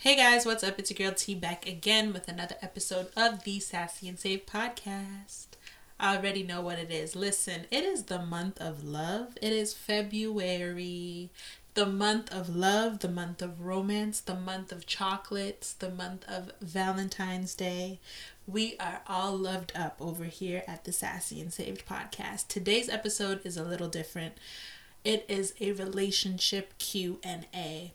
Hey 0.00 0.14
guys, 0.14 0.46
what's 0.46 0.62
up? 0.62 0.78
It's 0.78 0.92
your 0.92 1.08
girl 1.10 1.16
T 1.16 1.34
back 1.34 1.66
again 1.66 2.12
with 2.12 2.28
another 2.28 2.54
episode 2.62 3.08
of 3.16 3.42
the 3.42 3.58
Sassy 3.58 4.08
and 4.08 4.16
Saved 4.16 4.46
podcast. 4.46 5.48
I 5.98 6.16
already 6.16 6.44
know 6.44 6.60
what 6.60 6.78
it 6.78 6.92
is. 6.92 7.16
Listen, 7.16 7.62
it 7.68 7.82
is 7.82 8.04
the 8.04 8.20
month 8.20 8.60
of 8.60 8.84
love. 8.84 9.36
It 9.42 9.52
is 9.52 9.74
February, 9.74 11.30
the 11.74 11.84
month 11.84 12.32
of 12.32 12.54
love, 12.54 13.00
the 13.00 13.08
month 13.08 13.42
of 13.42 13.62
romance, 13.62 14.20
the 14.20 14.36
month 14.36 14.70
of 14.70 14.86
chocolates, 14.86 15.72
the 15.72 15.90
month 15.90 16.24
of 16.28 16.52
Valentine's 16.60 17.56
Day. 17.56 17.98
We 18.46 18.76
are 18.78 19.00
all 19.08 19.36
loved 19.36 19.72
up 19.74 19.96
over 20.00 20.26
here 20.26 20.62
at 20.68 20.84
the 20.84 20.92
Sassy 20.92 21.40
and 21.40 21.52
Saved 21.52 21.88
podcast. 21.88 22.46
Today's 22.46 22.88
episode 22.88 23.40
is 23.42 23.56
a 23.56 23.64
little 23.64 23.88
different. 23.88 24.34
It 25.04 25.24
is 25.28 25.54
a 25.60 25.72
relationship 25.72 26.78
Q&A. 26.78 27.94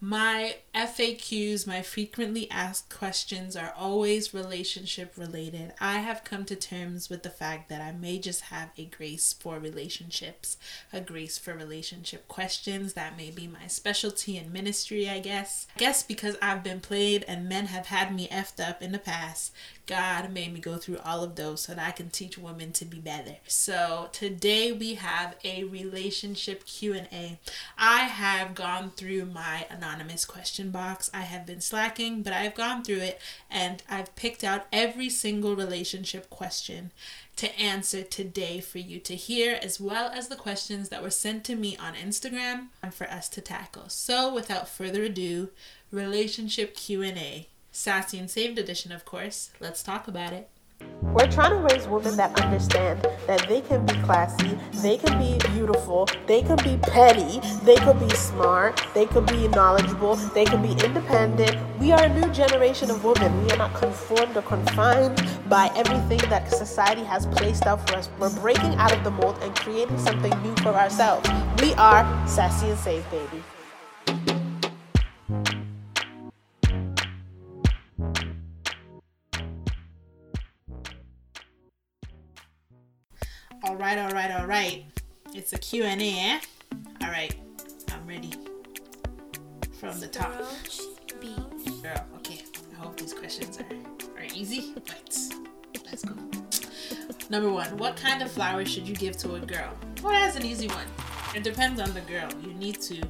My 0.00 0.56
FAQs, 0.74 1.66
my 1.66 1.80
frequently 1.80 2.50
asked 2.50 2.94
questions, 2.94 3.56
are 3.56 3.72
always 3.74 4.34
relationship 4.34 5.14
related. 5.16 5.72
I 5.80 5.98
have 5.98 6.22
come 6.22 6.44
to 6.44 6.54
terms 6.54 7.08
with 7.08 7.22
the 7.22 7.30
fact 7.30 7.70
that 7.70 7.80
I 7.80 7.92
may 7.92 8.18
just 8.18 8.42
have 8.42 8.72
a 8.76 8.84
grace 8.84 9.32
for 9.32 9.58
relationships, 9.58 10.58
a 10.92 11.00
grace 11.00 11.38
for 11.38 11.54
relationship 11.54 12.28
questions. 12.28 12.92
That 12.92 13.16
may 13.16 13.30
be 13.30 13.46
my 13.46 13.68
specialty 13.68 14.36
in 14.36 14.52
ministry, 14.52 15.08
I 15.08 15.18
guess. 15.20 15.66
I 15.76 15.78
guess 15.78 16.02
because 16.02 16.36
I've 16.42 16.62
been 16.62 16.80
played 16.80 17.24
and 17.26 17.48
men 17.48 17.66
have 17.66 17.86
had 17.86 18.14
me 18.14 18.28
effed 18.28 18.62
up 18.62 18.82
in 18.82 18.92
the 18.92 18.98
past, 18.98 19.50
God 19.86 20.32
made 20.32 20.52
me 20.52 20.58
go 20.58 20.76
through 20.76 20.98
all 21.04 21.22
of 21.22 21.36
those 21.36 21.62
so 21.62 21.74
that 21.74 21.86
I 21.86 21.92
can 21.92 22.10
teach 22.10 22.36
women 22.36 22.72
to 22.72 22.84
be 22.84 22.98
better. 22.98 23.36
So 23.46 24.08
today 24.12 24.72
we 24.72 24.94
have 24.94 25.36
a 25.44 25.62
relationship 25.64 26.66
Q&A. 26.66 27.38
I 27.78 27.98
have 28.00 28.54
gone 28.56 28.90
through 28.90 29.26
my 29.26 29.66
anonymous 29.70 30.24
question 30.24 30.70
box. 30.70 31.08
I 31.14 31.22
have 31.22 31.46
been 31.46 31.60
slacking, 31.60 32.22
but 32.22 32.32
I've 32.32 32.56
gone 32.56 32.82
through 32.82 32.96
it 32.96 33.20
and 33.48 33.82
I've 33.88 34.14
picked 34.16 34.42
out 34.42 34.66
every 34.72 35.08
single 35.08 35.54
relationship 35.54 36.30
question 36.30 36.90
to 37.36 37.56
answer 37.58 38.02
today 38.02 38.60
for 38.60 38.78
you 38.78 38.98
to 38.98 39.14
hear 39.14 39.58
as 39.62 39.78
well 39.78 40.10
as 40.12 40.28
the 40.28 40.36
questions 40.36 40.88
that 40.88 41.02
were 41.02 41.10
sent 41.10 41.44
to 41.44 41.54
me 41.54 41.76
on 41.76 41.94
Instagram 41.94 42.68
and 42.82 42.92
for 42.92 43.08
us 43.08 43.28
to 43.28 43.40
tackle. 43.40 43.88
So 43.88 44.34
without 44.34 44.68
further 44.68 45.04
ado, 45.04 45.50
relationship 45.92 46.74
Q&A. 46.74 47.48
Sassy 47.76 48.18
and 48.18 48.30
Saved 48.30 48.58
edition, 48.58 48.90
of 48.90 49.04
course. 49.04 49.50
Let's 49.60 49.82
talk 49.82 50.08
about 50.08 50.32
it. 50.32 50.48
We're 51.02 51.30
trying 51.30 51.50
to 51.50 51.74
raise 51.74 51.86
women 51.86 52.16
that 52.16 52.40
understand 52.40 53.06
that 53.26 53.46
they 53.48 53.60
can 53.60 53.84
be 53.84 53.92
classy, 54.00 54.58
they 54.82 54.96
can 54.96 55.18
be 55.18 55.38
beautiful, 55.50 56.08
they 56.26 56.40
can 56.40 56.56
be 56.64 56.78
petty, 56.78 57.40
they 57.64 57.76
can 57.76 57.98
be 57.98 58.08
smart, 58.14 58.82
they 58.94 59.04
can 59.04 59.26
be 59.26 59.48
knowledgeable, 59.48 60.16
they 60.16 60.46
can 60.46 60.62
be 60.62 60.72
independent. 60.84 61.54
We 61.78 61.92
are 61.92 62.02
a 62.02 62.08
new 62.08 62.32
generation 62.32 62.90
of 62.90 63.04
women. 63.04 63.44
We 63.44 63.50
are 63.50 63.58
not 63.58 63.74
conformed 63.74 64.38
or 64.38 64.42
confined 64.42 65.22
by 65.46 65.70
everything 65.76 66.30
that 66.30 66.50
society 66.50 67.04
has 67.04 67.26
placed 67.26 67.66
out 67.66 67.86
for 67.86 67.96
us. 67.96 68.08
We're 68.18 68.34
breaking 68.40 68.74
out 68.76 68.96
of 68.96 69.04
the 69.04 69.10
mold 69.10 69.38
and 69.42 69.54
creating 69.54 69.98
something 69.98 70.32
new 70.42 70.56
for 70.56 70.70
ourselves. 70.70 71.28
We 71.60 71.74
are 71.74 72.26
sassy 72.26 72.70
and 72.70 72.78
safe, 72.78 73.08
baby. 73.10 73.42
All 83.66 83.74
right, 83.74 83.98
all 83.98 84.10
right, 84.10 84.30
all 84.30 84.46
right. 84.46 84.84
It's 85.34 85.52
a 85.52 85.58
Q&A, 85.58 85.88
eh? 85.88 86.40
All 87.02 87.10
right. 87.10 87.34
I'm 87.92 88.06
ready. 88.06 88.32
From 89.80 89.98
the 89.98 90.06
top. 90.06 90.32
Girl, 91.82 92.06
okay. 92.16 92.44
I 92.72 92.76
hope 92.76 92.96
these 92.96 93.12
questions 93.12 93.58
are, 93.58 94.20
are 94.20 94.26
easy, 94.32 94.72
but 94.74 95.18
let's 95.84 96.04
go. 96.04 96.14
Number 97.28 97.50
one, 97.50 97.76
what 97.76 97.96
kind 97.96 98.22
of 98.22 98.30
flowers 98.30 98.70
should 98.70 98.86
you 98.86 98.94
give 98.94 99.16
to 99.18 99.34
a 99.34 99.40
girl? 99.40 99.76
Well, 100.00 100.12
that's 100.12 100.36
an 100.36 100.46
easy 100.46 100.68
one. 100.68 100.86
It 101.34 101.42
depends 101.42 101.80
on 101.80 101.92
the 101.92 102.02
girl. 102.02 102.28
You 102.44 102.54
need 102.54 102.80
to 102.82 103.02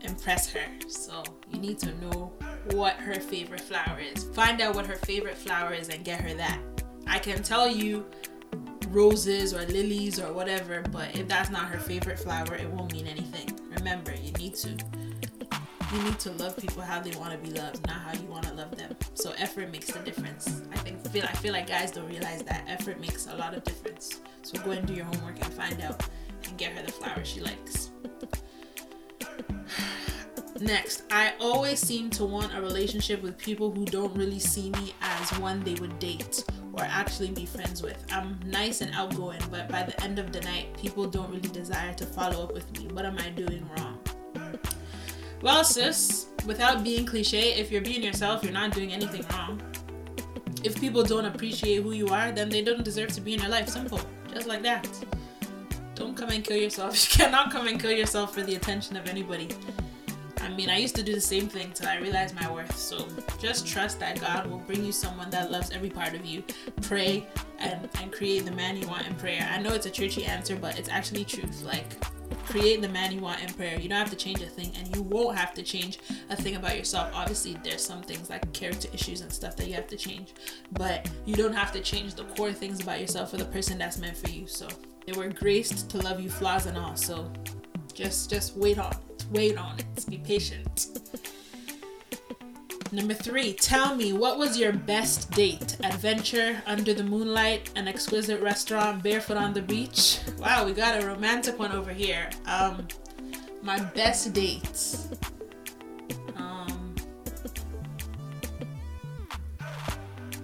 impress 0.00 0.50
her. 0.52 0.64
So 0.88 1.22
you 1.52 1.58
need 1.60 1.78
to 1.80 1.94
know 1.98 2.32
what 2.70 2.94
her 2.94 3.16
favorite 3.16 3.60
flower 3.60 3.98
is. 3.98 4.24
Find 4.32 4.62
out 4.62 4.74
what 4.74 4.86
her 4.86 4.96
favorite 4.96 5.36
flower 5.36 5.74
is 5.74 5.90
and 5.90 6.02
get 6.06 6.22
her 6.22 6.32
that. 6.34 6.58
I 7.06 7.18
can 7.18 7.42
tell 7.42 7.68
you 7.68 8.06
roses 8.94 9.52
or 9.52 9.64
lilies 9.66 10.20
or 10.20 10.32
whatever, 10.32 10.82
but 10.92 11.14
if 11.16 11.28
that's 11.28 11.50
not 11.50 11.66
her 11.66 11.78
favorite 11.78 12.18
flower, 12.18 12.54
it 12.54 12.70
won't 12.70 12.92
mean 12.92 13.06
anything. 13.06 13.58
Remember, 13.76 14.14
you 14.14 14.32
need 14.32 14.54
to 14.56 14.76
you 15.92 16.02
need 16.02 16.18
to 16.20 16.30
love 16.32 16.56
people 16.56 16.82
how 16.82 17.00
they 17.00 17.16
want 17.18 17.32
to 17.32 17.38
be 17.38 17.56
loved, 17.56 17.86
not 17.86 17.96
how 17.96 18.12
you 18.12 18.26
want 18.26 18.44
to 18.44 18.54
love 18.54 18.76
them. 18.76 18.96
So 19.14 19.32
effort 19.38 19.70
makes 19.70 19.86
the 19.86 20.00
difference. 20.00 20.62
I 20.72 20.76
think 20.78 21.06
feel 21.08 21.24
I 21.24 21.32
feel 21.32 21.52
like 21.52 21.68
guys 21.68 21.92
don't 21.92 22.08
realize 22.08 22.42
that 22.44 22.64
effort 22.66 23.00
makes 23.00 23.26
a 23.26 23.36
lot 23.36 23.54
of 23.54 23.64
difference. 23.64 24.20
So 24.42 24.60
go 24.62 24.72
and 24.72 24.86
do 24.86 24.94
your 24.94 25.04
homework 25.04 25.42
and 25.44 25.54
find 25.54 25.80
out 25.82 26.02
and 26.44 26.56
get 26.56 26.72
her 26.72 26.84
the 26.84 26.92
flower 26.92 27.24
she 27.24 27.40
likes. 27.40 27.90
Next, 30.60 31.02
I 31.10 31.34
always 31.40 31.80
seem 31.80 32.10
to 32.10 32.24
want 32.24 32.54
a 32.54 32.60
relationship 32.60 33.22
with 33.22 33.36
people 33.38 33.70
who 33.70 33.84
don't 33.84 34.14
really 34.16 34.38
see 34.38 34.70
me 34.70 34.94
as 35.00 35.30
one 35.38 35.62
they 35.64 35.74
would 35.74 35.98
date 35.98 36.44
or 36.76 36.84
actually 36.84 37.30
be 37.30 37.46
friends 37.46 37.82
with. 37.82 38.04
I'm 38.10 38.38
nice 38.44 38.80
and 38.80 38.92
outgoing, 38.94 39.40
but 39.50 39.68
by 39.68 39.82
the 39.82 40.00
end 40.02 40.18
of 40.18 40.32
the 40.32 40.40
night, 40.40 40.76
people 40.76 41.06
don't 41.06 41.30
really 41.30 41.48
desire 41.48 41.94
to 41.94 42.04
follow 42.04 42.44
up 42.44 42.54
with 42.54 42.70
me. 42.78 42.88
What 42.92 43.06
am 43.06 43.18
I 43.18 43.30
doing 43.30 43.68
wrong? 43.76 43.98
Well, 45.42 45.62
sis, 45.62 46.26
without 46.46 46.82
being 46.82 47.04
cliche, 47.04 47.54
if 47.54 47.70
you're 47.70 47.82
being 47.82 48.02
yourself, 48.02 48.42
you're 48.42 48.52
not 48.52 48.72
doing 48.72 48.92
anything 48.92 49.24
wrong. 49.32 49.60
If 50.62 50.80
people 50.80 51.02
don't 51.02 51.26
appreciate 51.26 51.82
who 51.82 51.92
you 51.92 52.08
are, 52.08 52.32
then 52.32 52.48
they 52.48 52.62
don't 52.62 52.82
deserve 52.82 53.12
to 53.12 53.20
be 53.20 53.34
in 53.34 53.40
your 53.40 53.50
life. 53.50 53.68
Simple. 53.68 54.00
Just 54.32 54.46
like 54.46 54.62
that. 54.62 54.88
Don't 55.94 56.16
come 56.16 56.30
and 56.30 56.42
kill 56.42 56.56
yourself. 56.56 56.94
You 57.18 57.24
cannot 57.24 57.52
come 57.52 57.68
and 57.68 57.78
kill 57.78 57.92
yourself 57.92 58.34
for 58.34 58.42
the 58.42 58.56
attention 58.56 58.96
of 58.96 59.06
anybody. 59.06 59.48
I 60.54 60.56
mean, 60.56 60.70
I 60.70 60.76
used 60.76 60.94
to 60.94 61.02
do 61.02 61.12
the 61.12 61.20
same 61.20 61.48
thing 61.48 61.72
till 61.72 61.88
I 61.88 61.96
realized 61.96 62.36
my 62.36 62.48
worth. 62.48 62.76
So 62.76 63.08
just 63.40 63.66
trust 63.66 63.98
that 63.98 64.20
God 64.20 64.46
will 64.46 64.60
bring 64.60 64.84
you 64.84 64.92
someone 64.92 65.28
that 65.30 65.50
loves 65.50 65.72
every 65.72 65.90
part 65.90 66.14
of 66.14 66.24
you. 66.24 66.44
Pray 66.80 67.26
and, 67.58 67.88
and 68.00 68.12
create 68.12 68.44
the 68.44 68.52
man 68.52 68.76
you 68.76 68.86
want 68.86 69.04
in 69.04 69.16
prayer. 69.16 69.48
I 69.50 69.60
know 69.60 69.74
it's 69.74 69.86
a 69.86 69.90
churchy 69.90 70.24
answer, 70.24 70.54
but 70.54 70.78
it's 70.78 70.88
actually 70.88 71.24
truth. 71.24 71.64
Like, 71.64 71.86
create 72.44 72.80
the 72.82 72.88
man 72.88 73.10
you 73.10 73.20
want 73.20 73.42
in 73.42 73.52
prayer. 73.54 73.80
You 73.80 73.88
don't 73.88 73.98
have 73.98 74.10
to 74.10 74.16
change 74.16 74.42
a 74.42 74.46
thing, 74.46 74.70
and 74.78 74.94
you 74.94 75.02
won't 75.02 75.36
have 75.36 75.54
to 75.54 75.64
change 75.64 75.98
a 76.30 76.36
thing 76.36 76.54
about 76.54 76.76
yourself. 76.76 77.10
Obviously, 77.12 77.58
there's 77.64 77.84
some 77.84 78.02
things 78.02 78.30
like 78.30 78.52
character 78.52 78.86
issues 78.94 79.22
and 79.22 79.32
stuff 79.32 79.56
that 79.56 79.66
you 79.66 79.74
have 79.74 79.88
to 79.88 79.96
change, 79.96 80.34
but 80.70 81.10
you 81.24 81.34
don't 81.34 81.52
have 81.52 81.72
to 81.72 81.80
change 81.80 82.14
the 82.14 82.22
core 82.36 82.52
things 82.52 82.80
about 82.80 83.00
yourself 83.00 83.32
for 83.32 83.38
the 83.38 83.44
person 83.46 83.76
that's 83.76 83.98
meant 83.98 84.16
for 84.16 84.30
you. 84.30 84.46
So 84.46 84.68
they 85.04 85.14
were 85.14 85.30
graced 85.30 85.90
to 85.90 85.98
love 85.98 86.20
you, 86.20 86.30
flaws 86.30 86.66
and 86.66 86.78
all. 86.78 86.94
So 86.94 87.28
just 87.92 88.30
just 88.30 88.56
wait 88.56 88.78
on 88.78 88.94
wait 89.34 89.58
on 89.58 89.78
it. 89.78 90.06
Be 90.08 90.18
patient. 90.18 90.86
Number 92.92 93.14
three, 93.14 93.52
tell 93.54 93.96
me 93.96 94.12
what 94.12 94.38
was 94.38 94.56
your 94.56 94.72
best 94.72 95.32
date? 95.32 95.76
Adventure, 95.82 96.62
under 96.64 96.94
the 96.94 97.02
moonlight, 97.02 97.70
an 97.74 97.88
exquisite 97.88 98.40
restaurant, 98.40 99.02
barefoot 99.02 99.36
on 99.36 99.52
the 99.52 99.62
beach. 99.62 100.20
Wow, 100.38 100.64
we 100.64 100.72
got 100.72 101.02
a 101.02 101.06
romantic 101.06 101.58
one 101.58 101.72
over 101.72 101.92
here. 101.92 102.30
Um, 102.46 102.86
my 103.62 103.80
best 103.80 104.32
dates. 104.32 105.08
Um, 106.36 106.94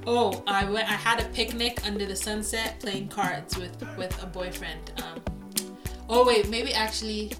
oh, 0.05 0.43
I 0.49 0.69
went. 0.69 0.89
I 0.89 0.95
had 0.95 1.21
a 1.21 1.29
picnic 1.29 1.87
under 1.87 2.05
the 2.05 2.17
sunset, 2.17 2.81
playing 2.81 3.09
cards 3.09 3.57
with 3.57 3.81
with 3.97 4.21
a 4.21 4.27
boyfriend. 4.27 4.91
Um, 5.05 5.23
oh 6.09 6.27
wait, 6.27 6.49
maybe 6.49 6.73
actually 6.75 7.31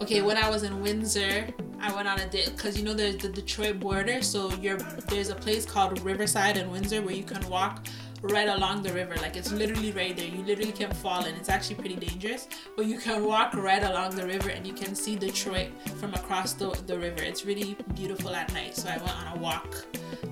okay 0.00 0.20
when 0.20 0.36
i 0.36 0.48
was 0.48 0.62
in 0.62 0.80
windsor 0.80 1.46
i 1.80 1.94
went 1.94 2.06
on 2.06 2.18
a 2.20 2.28
date 2.28 2.50
because 2.54 2.76
you 2.78 2.84
know 2.84 2.92
there's 2.92 3.16
the 3.16 3.28
detroit 3.28 3.80
border 3.80 4.20
so 4.20 4.52
you're 4.54 4.76
there's 5.08 5.30
a 5.30 5.34
place 5.34 5.64
called 5.64 6.00
riverside 6.02 6.56
in 6.56 6.70
windsor 6.70 7.00
where 7.00 7.14
you 7.14 7.24
can 7.24 7.46
walk 7.48 7.86
right 8.22 8.48
along 8.48 8.82
the 8.82 8.92
river 8.92 9.14
like 9.16 9.36
it's 9.36 9.52
literally 9.52 9.92
right 9.92 10.16
there 10.16 10.26
you 10.26 10.42
literally 10.44 10.72
can 10.72 10.90
fall 10.90 11.24
and 11.24 11.36
it's 11.36 11.48
actually 11.48 11.76
pretty 11.76 11.96
dangerous 11.96 12.48
but 12.76 12.86
you 12.86 12.98
can 12.98 13.24
walk 13.24 13.54
right 13.54 13.82
along 13.82 14.14
the 14.14 14.26
river 14.26 14.50
and 14.50 14.66
you 14.66 14.72
can 14.72 14.94
see 14.94 15.16
detroit 15.16 15.68
from 16.00 16.14
across 16.14 16.52
the, 16.52 16.70
the 16.86 16.98
river 16.98 17.22
it's 17.22 17.44
really 17.44 17.76
beautiful 17.94 18.30
at 18.30 18.52
night 18.52 18.74
so 18.74 18.88
i 18.88 18.96
went 18.96 19.16
on 19.26 19.36
a 19.36 19.40
walk 19.40 19.84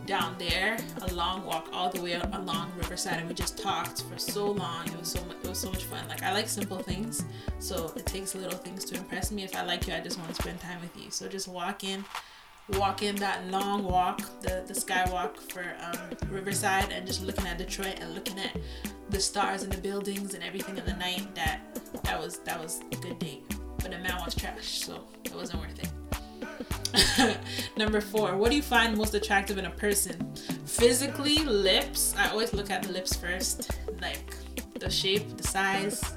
down 0.06 0.36
there, 0.38 0.76
a 1.02 1.14
long 1.14 1.44
walk 1.44 1.68
all 1.72 1.90
the 1.90 2.00
way 2.00 2.12
along 2.12 2.70
Riverside, 2.76 3.20
and 3.20 3.28
we 3.28 3.34
just 3.34 3.58
talked 3.58 4.02
for 4.02 4.18
so 4.18 4.50
long. 4.50 4.86
It 4.86 4.98
was 4.98 5.08
so 5.08 5.24
much, 5.24 5.36
it 5.42 5.48
was 5.48 5.58
so 5.58 5.70
much 5.70 5.84
fun. 5.84 6.06
Like 6.08 6.22
I 6.22 6.32
like 6.32 6.48
simple 6.48 6.78
things, 6.78 7.24
so 7.58 7.92
it 7.96 8.04
takes 8.04 8.34
little 8.34 8.58
things 8.58 8.84
to 8.86 8.96
impress 8.96 9.32
me. 9.32 9.44
If 9.44 9.56
I 9.56 9.62
like 9.62 9.86
you, 9.86 9.94
I 9.94 10.00
just 10.00 10.18
want 10.18 10.34
to 10.34 10.42
spend 10.42 10.60
time 10.60 10.80
with 10.80 11.02
you. 11.02 11.10
So 11.10 11.28
just 11.28 11.48
walk 11.48 11.84
in, 11.84 12.04
walk 12.72 13.02
in 13.02 13.16
that 13.16 13.46
long 13.50 13.84
walk, 13.84 14.20
the 14.40 14.64
the 14.66 14.74
skywalk 14.74 15.38
for 15.38 15.64
um, 15.80 16.30
Riverside, 16.30 16.92
and 16.92 17.06
just 17.06 17.22
looking 17.22 17.46
at 17.46 17.58
Detroit 17.58 17.98
and 18.00 18.14
looking 18.14 18.38
at 18.38 18.56
the 19.10 19.20
stars 19.20 19.62
and 19.62 19.72
the 19.72 19.80
buildings 19.80 20.34
and 20.34 20.42
everything 20.42 20.78
in 20.78 20.84
the 20.84 20.94
night. 20.94 21.34
That 21.34 21.60
that 22.04 22.20
was 22.20 22.38
that 22.40 22.60
was 22.60 22.80
a 22.92 22.96
good 22.96 23.18
date. 23.18 23.42
But 23.78 23.90
the 23.90 23.98
man 23.98 24.16
was 24.24 24.34
trash, 24.34 24.84
so 24.84 25.04
it 25.24 25.34
wasn't 25.34 25.60
worth 25.60 25.82
it. 25.82 25.90
Number 27.76 28.00
four, 28.00 28.36
what 28.36 28.50
do 28.50 28.56
you 28.56 28.62
find 28.62 28.96
most 28.96 29.14
attractive 29.14 29.58
in 29.58 29.66
a 29.66 29.70
person? 29.70 30.34
Physically, 30.64 31.38
lips. 31.44 32.14
I 32.16 32.30
always 32.30 32.54
look 32.54 32.70
at 32.70 32.82
the 32.84 32.92
lips 32.92 33.14
first. 33.14 33.70
Like 34.00 34.34
the 34.78 34.90
shape, 34.90 35.36
the 35.36 35.42
size, 35.42 36.14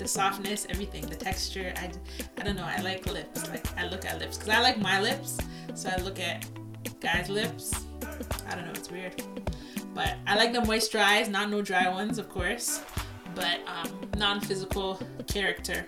the 0.00 0.08
softness, 0.08 0.66
everything, 0.70 1.06
the 1.06 1.14
texture. 1.14 1.74
I, 1.76 1.90
I 2.38 2.42
don't 2.42 2.56
know. 2.56 2.64
I 2.64 2.80
like 2.80 3.06
lips. 3.06 3.46
Like 3.50 3.66
I 3.78 3.86
look 3.86 4.06
at 4.06 4.18
lips 4.18 4.38
because 4.38 4.52
I 4.52 4.60
like 4.60 4.78
my 4.78 4.98
lips. 5.00 5.38
So 5.74 5.90
I 5.90 6.00
look 6.00 6.18
at 6.18 6.46
guys' 7.00 7.28
lips. 7.28 7.84
I 8.48 8.54
don't 8.54 8.64
know. 8.64 8.72
It's 8.72 8.90
weird. 8.90 9.22
But 9.94 10.16
I 10.26 10.36
like 10.36 10.54
them 10.54 10.64
moisturized, 10.64 11.28
not 11.30 11.50
no 11.50 11.60
dry 11.60 11.88
ones, 11.88 12.18
of 12.18 12.30
course. 12.30 12.82
But 13.34 13.60
um, 13.66 14.10
non-physical 14.16 15.00
character 15.26 15.86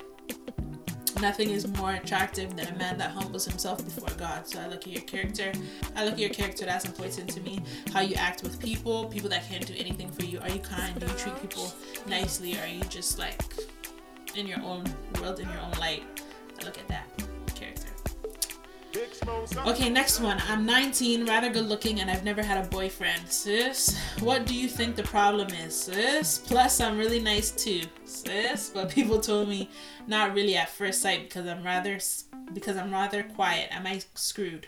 nothing 1.23 1.51
is 1.51 1.69
more 1.79 1.93
attractive 1.93 2.57
than 2.57 2.67
a 2.67 2.77
man 2.77 2.99
that 2.99 3.13
humbles 3.13 3.45
himself 3.45 3.83
before 3.85 4.09
God. 4.19 4.47
So 4.47 4.61
I 4.61 4.67
look 4.67 4.81
at 4.81 4.89
your 4.89 5.03
character. 5.03 5.53
I 5.95 6.05
look 6.05 6.15
at 6.15 6.19
your 6.19 6.31
character. 6.31 6.65
That's 6.65 6.85
important 6.85 7.31
to 7.31 7.41
me. 7.41 7.61
How 7.93 8.01
you 8.01 8.17
act 8.17 8.43
with 8.43 8.59
people, 8.59 9.07
people 9.07 9.31
that 9.31 9.49
can't 9.49 9.65
do 9.65 9.75
anything 9.79 10.11
for 10.11 10.25
you. 10.25 10.41
Are 10.41 10.51
you 10.51 10.59
kind? 10.59 10.99
Do 10.99 11.07
you 11.07 11.13
treat 11.13 11.41
people 11.41 11.73
nicely? 12.09 12.59
Are 12.59 12.67
you 12.67 12.83
just 12.85 13.19
like 13.19 13.41
in 14.37 14.47
your 14.47 14.61
own 14.63 14.85
world, 15.21 15.41
in 15.41 15.49
your 15.49 15.61
own 15.61 15.73
light? 15.79 16.05
Look 16.65 16.79
at 16.79 16.89
that 16.89 17.07
character. 17.55 17.89
Okay, 19.67 19.89
next 19.89 20.21
one. 20.21 20.43
I'm 20.49 20.67
19, 20.67 21.27
rather 21.27 21.51
good 21.51 21.67
looking, 21.67 22.01
and 22.01 22.11
I've 22.11 22.25
never 22.25 22.43
had 22.43 22.65
a 22.65 22.69
boyfriend. 22.69 23.29
Sis, 23.29 23.99
what 24.21 24.47
do 24.47 24.55
you 24.55 24.69
think 24.69 24.97
the 24.97 25.03
problem 25.03 25.49
is, 25.49 25.75
sis? 25.75 26.39
Plus, 26.39 26.81
I'm 26.81 26.99
really 26.99 27.21
nice 27.21 27.51
too, 27.51 27.83
sis. 28.05 28.71
But 28.71 28.91
people 28.91 29.21
told 29.21 29.49
me 29.49 29.71
not 30.07 30.35
really 30.35 30.57
at 30.57 30.69
first 30.69 31.01
sight 31.01 31.29
because 31.29 31.47
I'm 31.47 31.63
rather 31.63 31.99
because 32.53 32.77
I'm 32.77 32.93
rather 32.93 33.23
quiet. 33.23 33.69
Am 33.71 33.87
I 33.87 34.03
screwed? 34.15 34.67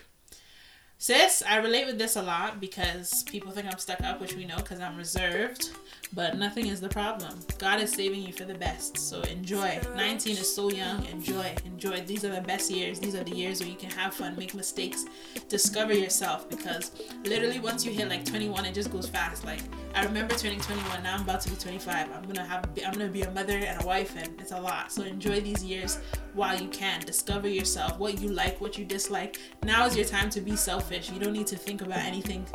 Sis, 0.97 1.43
I 1.47 1.57
relate 1.57 1.85
with 1.85 1.97
this 1.97 2.15
a 2.15 2.21
lot 2.21 2.59
because 2.59 3.23
people 3.23 3.51
think 3.51 3.67
I'm 3.67 3.77
stuck 3.77 4.01
up, 4.01 4.21
which 4.21 4.33
we 4.33 4.45
know 4.45 4.55
because 4.55 4.79
I'm 4.79 4.97
reserved. 4.97 5.69
But 6.13 6.37
nothing 6.37 6.67
is 6.67 6.79
the 6.79 6.89
problem. 6.89 7.39
God 7.57 7.81
is 7.81 7.91
saving 7.91 8.21
you 8.21 8.31
for 8.31 8.45
the 8.45 8.53
best. 8.53 8.97
So 8.97 9.21
enjoy. 9.23 9.79
19 9.95 10.37
is 10.37 10.53
so 10.53 10.69
young. 10.69 11.05
Enjoy. 11.05 11.53
Enjoy. 11.65 12.01
These 12.01 12.23
are 12.23 12.33
the 12.33 12.41
best 12.41 12.71
years. 12.71 12.99
These 12.99 13.15
are 13.15 13.23
the 13.23 13.35
years 13.35 13.59
where 13.59 13.69
you 13.69 13.75
can 13.75 13.89
have 13.91 14.13
fun, 14.13 14.35
make 14.37 14.53
mistakes, 14.53 15.05
discover 15.49 15.93
yourself. 15.93 16.49
Because 16.49 16.91
literally, 17.23 17.59
once 17.59 17.85
you 17.85 17.91
hit 17.91 18.07
like 18.07 18.23
21, 18.25 18.65
it 18.65 18.73
just 18.73 18.91
goes 18.91 19.07
fast. 19.09 19.43
Like, 19.45 19.61
I 19.93 20.03
remember 20.05 20.35
turning 20.35 20.59
21. 20.59 21.03
Now 21.03 21.15
I'm 21.15 21.21
about 21.21 21.41
to 21.41 21.49
be 21.49 21.55
25. 21.55 22.09
I'm 22.11 22.23
gonna 22.23 22.45
have. 22.45 22.69
I'm 22.85 22.93
gonna 22.93 23.07
be 23.07 23.23
a 23.23 23.31
mother 23.31 23.57
and 23.57 23.81
a 23.81 23.85
wife, 23.85 24.15
and 24.17 24.39
it's 24.39 24.51
a 24.51 24.59
lot. 24.59 24.91
So 24.91 25.03
enjoy 25.03 25.41
these 25.41 25.63
years 25.63 25.99
while 26.33 26.59
you 26.59 26.69
can. 26.69 27.01
Discover 27.01 27.49
yourself. 27.49 27.99
What 27.99 28.19
you 28.21 28.29
like, 28.29 28.61
what 28.61 28.77
you 28.77 28.85
dislike. 28.85 29.39
Now 29.63 29.85
is 29.85 29.95
your 29.95 30.05
time 30.05 30.29
to 30.31 30.41
be 30.41 30.55
selfish. 30.55 31.11
You 31.11 31.19
don't 31.19 31.33
need 31.33 31.47
to 31.47 31.57
think 31.57 31.81
about 31.81 31.99
anything 31.99 32.45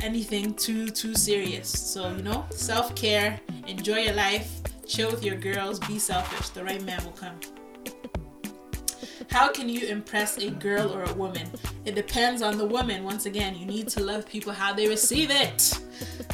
anything 0.00 0.54
too 0.54 0.88
too 0.88 1.14
serious. 1.14 1.68
So 1.68 2.10
you 2.14 2.22
know, 2.22 2.44
self 2.50 2.94
care, 2.94 3.40
enjoy 3.66 3.98
your 4.00 4.14
life, 4.14 4.60
chill 4.86 5.10
with 5.10 5.24
your 5.24 5.36
girls, 5.36 5.78
be 5.80 5.98
selfish. 5.98 6.48
The 6.50 6.64
right 6.64 6.82
man 6.82 7.04
will 7.04 7.12
come. 7.12 7.38
How 9.32 9.50
can 9.50 9.66
you 9.66 9.86
impress 9.86 10.36
a 10.36 10.50
girl 10.50 10.92
or 10.92 11.04
a 11.04 11.14
woman? 11.14 11.48
It 11.86 11.94
depends 11.94 12.42
on 12.42 12.58
the 12.58 12.66
woman. 12.66 13.02
Once 13.02 13.24
again, 13.24 13.56
you 13.56 13.64
need 13.64 13.88
to 13.88 14.00
love 14.00 14.28
people 14.28 14.52
how 14.52 14.74
they 14.74 14.86
receive 14.86 15.30
it. 15.30 15.72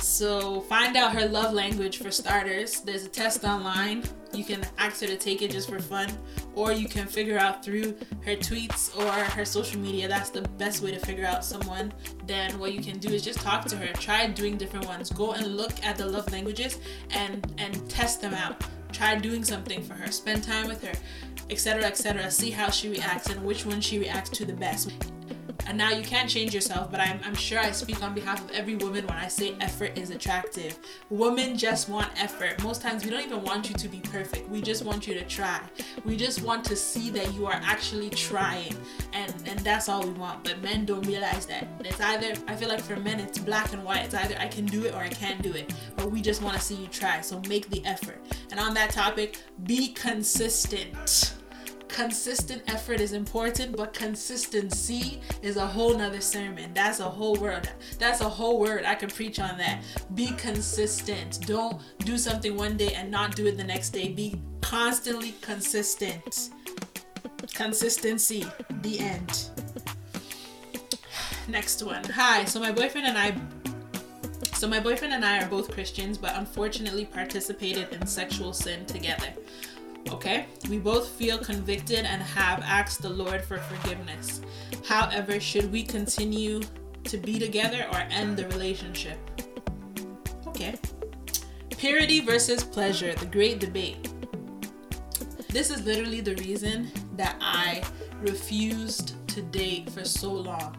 So 0.00 0.62
find 0.62 0.97
out 0.97 1.12
her 1.15 1.29
love 1.29 1.53
language 1.53 1.99
for 1.99 2.11
starters. 2.11 2.81
There's 2.81 3.05
a 3.05 3.09
test 3.09 3.45
online. 3.45 4.03
You 4.33 4.43
can 4.43 4.67
ask 4.79 5.00
her 5.00 5.06
to 5.06 5.17
take 5.17 5.43
it 5.43 5.53
just 5.53 5.69
for 5.69 5.79
fun, 5.79 6.11
or 6.56 6.73
you 6.73 6.89
can 6.89 7.06
figure 7.06 7.39
out 7.39 7.65
through 7.65 7.95
her 8.25 8.35
tweets 8.35 8.95
or 8.99 9.12
her 9.12 9.44
social 9.44 9.81
media. 9.81 10.09
That's 10.09 10.31
the 10.31 10.43
best 10.59 10.83
way 10.83 10.91
to 10.91 10.99
figure 10.99 11.25
out 11.25 11.44
someone. 11.44 11.93
Then 12.27 12.59
what 12.59 12.73
you 12.73 12.83
can 12.83 12.99
do 12.99 13.11
is 13.11 13.23
just 13.23 13.39
talk 13.39 13.65
to 13.67 13.77
her. 13.77 13.93
Try 13.94 14.27
doing 14.27 14.56
different 14.56 14.87
ones. 14.87 15.11
Go 15.11 15.33
and 15.33 15.56
look 15.56 15.73
at 15.85 15.97
the 15.97 16.05
love 16.05 16.33
languages 16.33 16.81
and 17.11 17.47
and 17.59 17.89
test 17.89 18.21
them 18.21 18.35
out. 18.35 18.61
Try 18.99 19.15
doing 19.15 19.45
something 19.45 19.81
for 19.81 19.95
her. 19.95 20.11
Spend 20.11 20.43
time 20.43 20.67
with 20.67 20.83
her, 20.83 20.93
etc., 21.50 21.85
etc. 21.85 22.29
See 22.33 22.50
how 22.50 22.69
she 22.69 22.89
reacts 22.89 23.31
and 23.31 23.45
which 23.45 23.65
one 23.65 23.81
she 23.81 24.00
reacts 24.00 24.29
to 24.31 24.45
the 24.45 24.53
best. 24.53 24.93
And 25.69 25.76
now 25.76 25.91
you 25.91 26.03
can't 26.03 26.31
change 26.31 26.55
yourself, 26.55 26.91
but 26.91 26.99
I'm, 26.99 27.20
I'm 27.26 27.35
sure 27.35 27.59
I 27.59 27.73
speak 27.73 28.03
on 28.03 28.15
behalf 28.15 28.43
of 28.43 28.50
every 28.53 28.76
woman 28.76 29.06
when 29.06 29.19
I 29.19 29.29
say 29.29 29.55
effort 29.61 29.99
is 29.99 30.09
attractive. 30.09 30.79
Women 31.11 31.59
just 31.59 31.91
want 31.91 32.11
effort. 32.17 32.62
Most 32.62 32.81
times 32.81 33.05
we 33.05 33.11
don't 33.11 33.23
even 33.23 33.43
want 33.43 33.69
you 33.69 33.75
to 33.76 33.87
be 33.87 34.00
perfect. 34.00 34.49
We 34.49 34.62
just 34.62 34.82
want 34.82 35.06
you 35.06 35.12
to 35.12 35.25
try. 35.26 35.61
We 36.06 36.17
just 36.17 36.43
want 36.43 36.65
to 36.65 36.75
see 36.75 37.11
that 37.11 37.35
you 37.35 37.44
are 37.44 37.61
actually 37.62 38.09
trying. 38.09 38.75
And 39.12 39.35
and 39.44 39.59
that's 39.61 39.91
all 39.91 40.03
we 40.06 40.12
want. 40.15 40.43
But 40.43 40.62
men 40.62 40.87
don't 40.87 41.06
realize 41.06 41.44
that. 41.47 41.69
It's 41.81 42.00
either 42.00 42.32
I 42.47 42.56
feel 42.56 42.70
like 42.70 42.81
for 42.81 42.97
men 42.97 43.20
it's 43.20 43.38
black 43.38 43.75
and 43.75 43.85
white. 43.85 44.06
It's 44.06 44.15
either 44.15 44.37
I 44.38 44.49
can 44.49 44.65
do 44.65 44.87
it 44.87 44.94
or 44.94 45.00
I 45.00 45.09
can't 45.11 45.43
do 45.43 45.53
it. 45.53 45.75
But 45.97 46.11
we 46.11 46.23
just 46.23 46.41
want 46.41 46.56
to 46.56 46.62
see 46.62 46.76
you 46.76 46.87
try. 46.87 47.20
So 47.20 47.43
make 47.47 47.69
the 47.69 47.85
effort. 47.85 48.25
And 48.50 48.59
on 48.59 48.73
that 48.73 48.88
topic, 48.88 49.43
be 49.65 49.88
consistent 49.88 51.35
consistent 51.88 52.62
effort 52.69 53.00
is 53.00 53.12
important, 53.12 53.76
but 53.76 53.93
consistency 53.93 55.20
is 55.43 55.56
a 55.56 55.67
whole 55.67 55.96
nother 55.96 56.20
sermon. 56.20 56.73
That's 56.75 57.00
a 57.00 57.08
whole 57.08 57.37
word. 57.37 57.69
That's 57.99 58.20
a 58.20 58.29
whole 58.29 58.61
word. 58.61 58.85
I 58.85 58.94
can 58.94 59.11
preach 59.11 59.40
on 59.40 59.58
that. 59.58 59.82
Be 60.14 60.29
consistent. 60.32 61.40
Don't 61.46 61.81
do 62.00 62.19
something 62.19 62.56
one 62.56 62.76
day 62.76 62.94
and 62.94 63.11
not 63.11 63.35
do 63.35 63.46
it 63.46 63.56
the 63.56 63.64
next 63.64 63.90
day. 63.90 64.08
Be 64.08 64.40
constantly 64.61 65.35
consistent. 65.40 66.50
Consistency. 67.55 68.46
The 68.82 69.00
end. 69.00 69.50
Next 71.49 71.82
one. 71.82 72.05
Hi. 72.05 72.44
So 72.44 72.61
my 72.61 72.73
boyfriend 72.73 73.06
and 73.06 73.19
I 73.19 73.34
so 74.58 74.67
my 74.67 74.81
boyfriend 74.81 75.14
and 75.14 75.25
I 75.25 75.41
are 75.41 75.49
both 75.49 75.70
Christians, 75.70 76.19
but 76.19 76.34
unfortunately 76.34 77.05
participated 77.05 77.93
in 77.93 78.05
sexual 78.08 78.52
sin 78.52 78.84
together. 78.87 79.29
Okay? 80.10 80.46
We 80.69 80.78
both 80.78 81.08
feel 81.08 81.38
convicted 81.38 82.05
and 82.05 82.22
have 82.22 82.60
asked 82.62 83.02
the 83.02 83.10
Lord 83.10 83.43
for 83.44 83.58
forgiveness. 83.58 84.40
However, 84.87 85.38
should 85.40 85.70
we 85.70 85.82
continue 85.82 86.62
to 87.05 87.16
be 87.19 87.38
together 87.38 87.87
or 87.93 87.99
end 88.10 88.37
the 88.37 88.46
relationship? 88.49 89.19
Okay. 90.46 90.75
Purity 91.76 92.20
versus 92.20 92.64
pleasure, 92.64 93.14
the 93.14 93.26
great 93.26 93.60
debate. 93.60 94.08
This 95.50 95.70
is 95.70 95.84
literally 95.84 96.20
the 96.20 96.34
reason 96.37 96.90
that 97.16 97.37
I 97.40 97.82
refused 98.20 99.14
to 99.28 99.43
date 99.43 99.88
for 99.90 100.05
so 100.05 100.32
long 100.32 100.76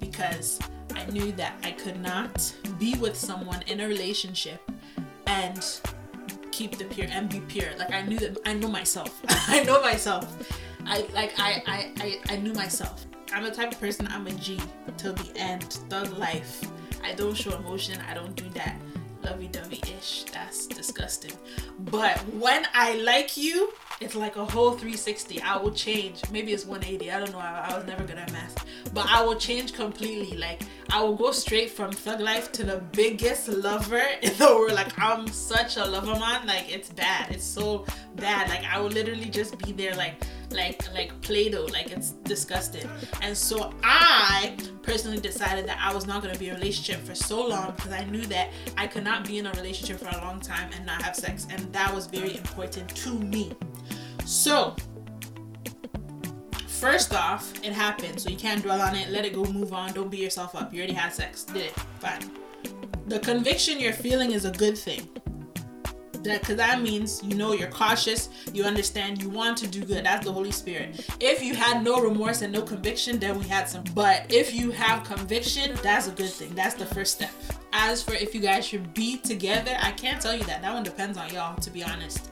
because 0.00 0.58
I 0.94 1.04
knew 1.06 1.32
that 1.32 1.54
I 1.62 1.72
could 1.72 2.00
not 2.00 2.52
be 2.78 2.94
with 2.96 3.16
someone 3.16 3.62
in 3.66 3.80
a 3.80 3.88
relationship 3.88 4.60
and 5.26 5.62
keep 6.58 6.76
the 6.76 6.84
pure 6.86 7.06
and 7.10 7.28
be 7.28 7.38
pure. 7.38 7.70
Like 7.78 7.92
I 7.92 8.02
knew 8.02 8.18
that 8.18 8.36
I 8.44 8.52
know 8.54 8.68
myself. 8.68 9.22
I 9.48 9.62
know 9.62 9.80
myself. 9.80 10.26
I 10.84 11.06
like 11.14 11.32
I, 11.38 11.62
I 11.66 11.78
I 12.04 12.34
I 12.34 12.36
knew 12.36 12.52
myself. 12.52 13.06
I'm 13.32 13.44
the 13.44 13.52
type 13.52 13.70
of 13.70 13.78
person 13.78 14.08
I'm 14.10 14.26
a 14.26 14.32
G 14.32 14.60
till 14.96 15.12
the 15.12 15.30
end. 15.36 15.62
Thug 15.88 16.10
life. 16.18 16.60
I 17.04 17.14
don't 17.14 17.36
show 17.36 17.54
emotion. 17.56 18.00
I 18.10 18.12
don't 18.12 18.34
do 18.34 18.48
that 18.60 18.76
lovey-dovey 19.22 19.80
ish. 19.98 20.24
That's 20.32 20.66
disgusting. 20.66 21.32
But 21.78 22.18
when 22.34 22.66
I 22.74 22.96
like 22.96 23.36
you, 23.36 23.72
it's 24.00 24.14
like 24.14 24.36
a 24.36 24.44
whole 24.44 24.72
360. 24.72 25.42
I 25.42 25.56
will 25.56 25.72
change. 25.72 26.22
Maybe 26.30 26.52
it's 26.52 26.64
180. 26.64 27.10
I 27.10 27.18
don't 27.18 27.32
know. 27.32 27.38
I, 27.38 27.68
I 27.70 27.76
was 27.76 27.86
never 27.86 28.04
good 28.04 28.18
at 28.18 28.32
math. 28.32 28.64
But 28.94 29.06
I 29.06 29.22
will 29.24 29.36
change 29.36 29.72
completely. 29.74 30.36
Like 30.36 30.62
I 30.90 31.02
will 31.02 31.16
go 31.16 31.32
straight 31.32 31.70
from 31.70 31.92
thug 31.92 32.20
life 32.20 32.52
to 32.52 32.64
the 32.64 32.78
biggest 32.92 33.48
lover 33.48 34.04
in 34.22 34.36
the 34.38 34.46
world. 34.46 34.72
Like 34.72 34.98
I'm 34.98 35.26
such 35.28 35.76
a 35.76 35.84
lover 35.84 36.18
man. 36.18 36.46
Like 36.46 36.72
it's 36.72 36.90
bad. 36.90 37.30
It's 37.30 37.44
so 37.44 37.84
bad. 38.16 38.48
Like 38.48 38.64
I 38.64 38.78
will 38.78 38.90
literally 38.90 39.30
just 39.30 39.58
be 39.58 39.72
there 39.72 39.94
like 39.94 40.22
like 40.50 40.82
like 40.94 41.18
play-doh 41.20 41.66
like 41.66 41.90
it's 41.90 42.12
disgusting. 42.24 42.88
And 43.22 43.36
so 43.36 43.72
i 43.82 44.56
personally 44.82 45.20
decided 45.20 45.66
that 45.66 45.78
i 45.80 45.92
was 45.94 46.06
not 46.06 46.22
going 46.22 46.32
to 46.32 46.40
be 46.40 46.48
in 46.48 46.54
a 46.54 46.58
relationship 46.58 47.00
for 47.04 47.14
so 47.14 47.46
long 47.46 47.72
because 47.76 47.92
i 47.92 48.04
knew 48.04 48.24
that 48.26 48.48
i 48.76 48.86
could 48.86 49.04
not 49.04 49.26
be 49.26 49.38
in 49.38 49.46
a 49.46 49.52
relationship 49.52 49.98
for 49.98 50.08
a 50.08 50.20
long 50.24 50.40
time 50.40 50.70
and 50.74 50.86
not 50.86 51.02
have 51.02 51.14
sex 51.14 51.46
and 51.50 51.70
that 51.72 51.94
was 51.94 52.06
very 52.06 52.36
important 52.36 52.88
to 52.96 53.10
me. 53.10 53.52
So 54.24 54.74
first 56.66 57.12
off 57.12 57.52
it 57.64 57.72
happened 57.72 58.20
so 58.20 58.30
you 58.30 58.36
can't 58.36 58.62
dwell 58.62 58.80
on 58.80 58.94
it. 58.94 59.10
Let 59.10 59.24
it 59.24 59.34
go 59.34 59.44
move 59.44 59.72
on. 59.72 59.92
Don't 59.92 60.10
beat 60.10 60.20
yourself 60.20 60.54
up. 60.54 60.72
You 60.72 60.80
already 60.80 60.94
had 60.94 61.12
sex. 61.12 61.44
Did 61.44 61.66
it. 61.66 61.72
Fine. 62.00 62.30
The 63.08 63.18
conviction 63.18 63.80
you're 63.80 63.92
feeling 63.92 64.32
is 64.32 64.44
a 64.44 64.50
good 64.50 64.76
thing 64.76 65.08
that 66.28 66.40
because 66.40 66.56
that 66.56 66.80
means 66.80 67.22
you 67.24 67.34
know 67.34 67.52
you're 67.52 67.68
cautious 67.68 68.28
you 68.52 68.64
understand 68.64 69.22
you 69.22 69.28
want 69.28 69.56
to 69.58 69.66
do 69.66 69.84
good. 69.84 70.04
That's 70.04 70.24
the 70.24 70.32
holy 70.32 70.50
spirit. 70.50 71.06
If 71.20 71.42
you 71.42 71.54
had 71.54 71.82
no 71.82 72.00
remorse 72.00 72.42
and 72.42 72.52
no 72.52 72.62
conviction 72.62 73.18
then 73.18 73.38
we 73.38 73.46
had 73.46 73.68
some. 73.68 73.84
But 73.94 74.26
if 74.32 74.54
you 74.54 74.70
have 74.70 75.04
conviction 75.04 75.76
that's 75.82 76.08
a 76.08 76.12
good 76.12 76.30
thing. 76.30 76.54
That's 76.54 76.74
the 76.74 76.86
first 76.86 77.14
step. 77.14 77.30
As 77.72 78.02
for 78.02 78.14
if 78.14 78.34
you 78.34 78.40
guys 78.40 78.66
should 78.66 78.94
be 78.94 79.18
together 79.18 79.76
i 79.80 79.90
can't 79.92 80.20
tell 80.20 80.34
you 80.34 80.44
that. 80.44 80.62
That 80.62 80.72
one 80.72 80.82
depends 80.82 81.18
on 81.18 81.32
y'all 81.32 81.56
to 81.56 81.70
be 81.70 81.82
honest. 81.82 82.30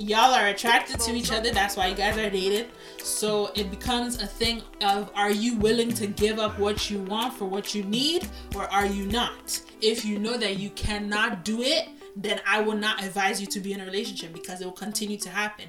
Y'all 0.00 0.34
are 0.34 0.48
attracted 0.48 0.98
to 1.00 1.14
each 1.14 1.30
other. 1.30 1.52
That's 1.52 1.76
why 1.76 1.86
you 1.86 1.94
guys 1.94 2.16
are 2.18 2.30
dated. 2.30 2.70
So 2.98 3.52
it 3.54 3.70
becomes 3.70 4.20
a 4.22 4.26
thing 4.26 4.62
of 4.80 5.10
are 5.14 5.30
you 5.30 5.56
willing 5.56 5.92
to 5.94 6.06
give 6.06 6.38
up 6.38 6.58
what 6.58 6.90
you 6.90 7.00
want 7.02 7.34
for 7.34 7.44
what 7.44 7.74
you 7.74 7.84
need, 7.84 8.26
or 8.56 8.64
are 8.72 8.86
you 8.86 9.06
not? 9.06 9.60
If 9.80 10.04
you 10.04 10.18
know 10.18 10.36
that 10.38 10.58
you 10.58 10.70
cannot 10.70 11.44
do 11.44 11.62
it, 11.62 11.88
then 12.16 12.40
I 12.46 12.60
will 12.60 12.76
not 12.76 13.02
advise 13.02 13.40
you 13.40 13.46
to 13.48 13.60
be 13.60 13.72
in 13.72 13.80
a 13.80 13.84
relationship 13.84 14.32
because 14.32 14.60
it 14.60 14.64
will 14.64 14.72
continue 14.72 15.18
to 15.18 15.30
happen. 15.30 15.68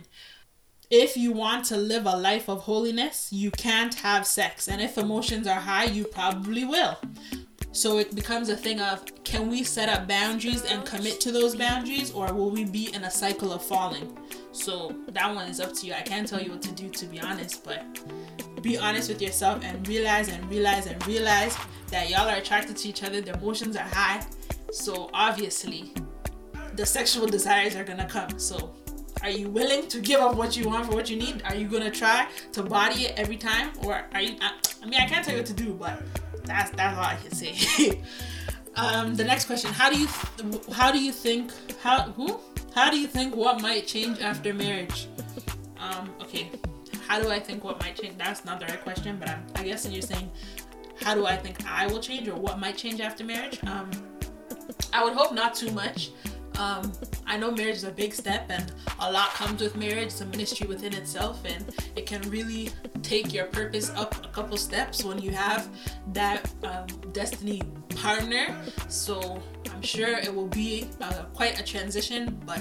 If 0.90 1.18
you 1.18 1.32
want 1.32 1.66
to 1.66 1.78
live 1.78 2.06
a 2.06 2.16
life 2.16 2.50
of 2.50 2.62
holiness, 2.62 3.30
you 3.32 3.50
can't 3.52 3.94
have 3.96 4.28
sex. 4.28 4.68
And 4.68 4.82
if 4.82 4.98
emotions 4.98 5.48
are 5.48 5.60
high, 5.60 5.86
you 5.86 6.06
probably 6.06 6.66
will. 6.66 6.98
So 7.72 7.98
it 7.98 8.14
becomes 8.14 8.50
a 8.50 8.56
thing 8.56 8.80
of 8.80 9.04
can 9.24 9.50
we 9.50 9.64
set 9.64 9.90
up 9.90 10.08
boundaries 10.08 10.64
and 10.64 10.86
commit 10.86 11.20
to 11.22 11.32
those 11.32 11.56
boundaries, 11.56 12.12
or 12.12 12.32
will 12.32 12.52
we 12.52 12.66
be 12.66 12.94
in 12.94 13.06
a 13.06 13.10
cycle 13.10 13.52
of 13.52 13.64
falling? 13.66 14.16
So 14.52 14.96
that 15.08 15.34
one 15.34 15.48
is 15.48 15.60
up 15.60 15.74
to 15.74 15.88
you. 15.88 15.94
I 15.94 16.02
can't 16.02 16.28
tell 16.28 16.40
you 16.40 16.52
what 16.52 16.62
to 16.62 16.72
do, 16.72 16.90
to 16.90 17.06
be 17.08 17.20
honest, 17.20 17.64
but 17.64 17.84
be 18.62 18.78
honest 18.78 19.10
with 19.10 19.22
yourself 19.22 19.64
and 19.64 19.88
realize 19.88 20.30
and 20.30 20.48
realize 20.52 20.86
and 20.86 21.06
realize 21.08 21.58
that 21.90 22.12
y'all 22.12 22.30
are 22.30 22.38
attracted 22.38 22.78
to 22.78 22.90
each 22.90 23.04
other, 23.04 23.22
the 23.22 23.34
emotions 23.34 23.76
are 23.76 23.88
high. 23.88 24.24
So 24.72 25.10
obviously, 25.12 25.94
the 26.76 26.86
sexual 26.86 27.28
desires 27.28 27.76
are 27.76 27.84
gonna 27.84 28.08
come. 28.08 28.40
So 28.40 28.74
are 29.22 29.30
you 29.30 29.50
willing 29.50 29.88
to 29.88 30.00
give 30.00 30.20
up 30.20 30.36
what 30.36 30.58
you 30.58 30.68
want 30.68 30.88
for 30.88 30.96
what 30.96 31.10
you 31.10 31.18
need? 31.18 31.42
Are 31.46 31.56
you 31.56 31.68
gonna 31.68 31.92
try 31.92 32.28
to 32.52 32.64
body 32.64 33.06
it 33.06 33.14
every 33.18 33.38
time, 33.38 33.72
or 33.84 34.04
are 34.14 34.22
you? 34.22 34.36
I, 34.42 34.54
I 34.82 34.86
mean, 34.86 35.00
I 35.00 35.08
can't 35.08 35.24
tell 35.24 35.34
you 35.34 35.40
what 35.40 35.48
to 35.48 35.54
do, 35.54 35.74
but 35.74 36.02
that's 36.44 36.72
that's 36.72 36.98
all 36.98 37.04
I 37.04 37.16
can 37.16 37.32
say. 37.32 38.02
um, 38.76 39.16
the 39.16 39.24
next 39.24 39.46
question: 39.46 39.72
How 39.72 39.90
do 39.90 40.00
you 40.00 40.08
th- 40.38 40.66
how 40.74 40.92
do 40.92 41.02
you 41.02 41.12
think 41.12 41.52
how 41.82 42.04
who 42.04 42.40
how 42.76 42.90
do 42.92 43.00
you 43.00 43.08
think 43.08 43.36
what 43.36 43.62
might 43.62 43.88
change 43.88 44.20
after 44.20 44.54
marriage? 44.54 45.08
Um, 45.78 46.10
okay, 46.22 46.50
how 47.08 47.22
do 47.22 47.30
I 47.30 47.40
think 47.40 47.64
what 47.64 47.80
might 47.80 47.96
change? 47.96 48.18
That's 48.18 48.44
not 48.46 48.60
the 48.60 48.66
right 48.66 48.82
question, 48.84 49.18
but 49.20 49.30
I'm, 49.30 49.46
I 49.56 49.64
guess 49.64 49.88
you're 49.90 50.02
saying 50.02 50.30
how 51.02 51.16
do 51.16 51.26
I 51.26 51.36
think 51.36 51.66
I 51.66 51.88
will 51.88 52.00
change 52.00 52.28
or 52.28 52.36
what 52.36 52.60
might 52.60 52.78
change 52.78 53.02
after 53.02 53.24
marriage? 53.24 53.60
Um, 53.66 53.92
I 54.92 55.04
would 55.04 55.14
hope 55.14 55.34
not 55.34 55.56
too 55.56 55.72
much. 55.72 56.12
Um, 56.58 56.92
I 57.26 57.38
know 57.38 57.52
marriage 57.52 57.78
is 57.78 57.84
a 57.84 57.92
big 57.92 58.14
step 58.14 58.46
and 58.50 58.72
a 59.00 59.12
lot 59.12 59.30
comes 59.34 59.62
with 59.62 59.76
marriage. 59.76 60.08
It's 60.08 60.22
a 60.22 60.26
ministry 60.26 60.68
within 60.68 60.94
itself 60.94 61.44
and 61.46 61.66
it 61.96 62.06
can 62.06 62.22
really 62.30 62.70
take 63.02 63.34
your 63.34 63.46
purpose 63.46 63.90
up 63.96 64.24
a 64.26 64.30
couple 64.30 64.58
steps 64.58 65.04
when 65.04 65.20
you 65.20 65.32
have 65.32 65.70
that 66.14 66.50
um, 66.64 66.88
destiny 67.12 67.62
partner. 67.96 68.56
So 68.88 69.42
I'm 69.72 69.82
sure 69.82 70.10
it 70.10 70.34
will 70.34 70.48
be 70.48 70.88
uh, 71.02 71.24
quite 71.34 71.60
a 71.60 71.64
transition, 71.64 72.40
but 72.46 72.60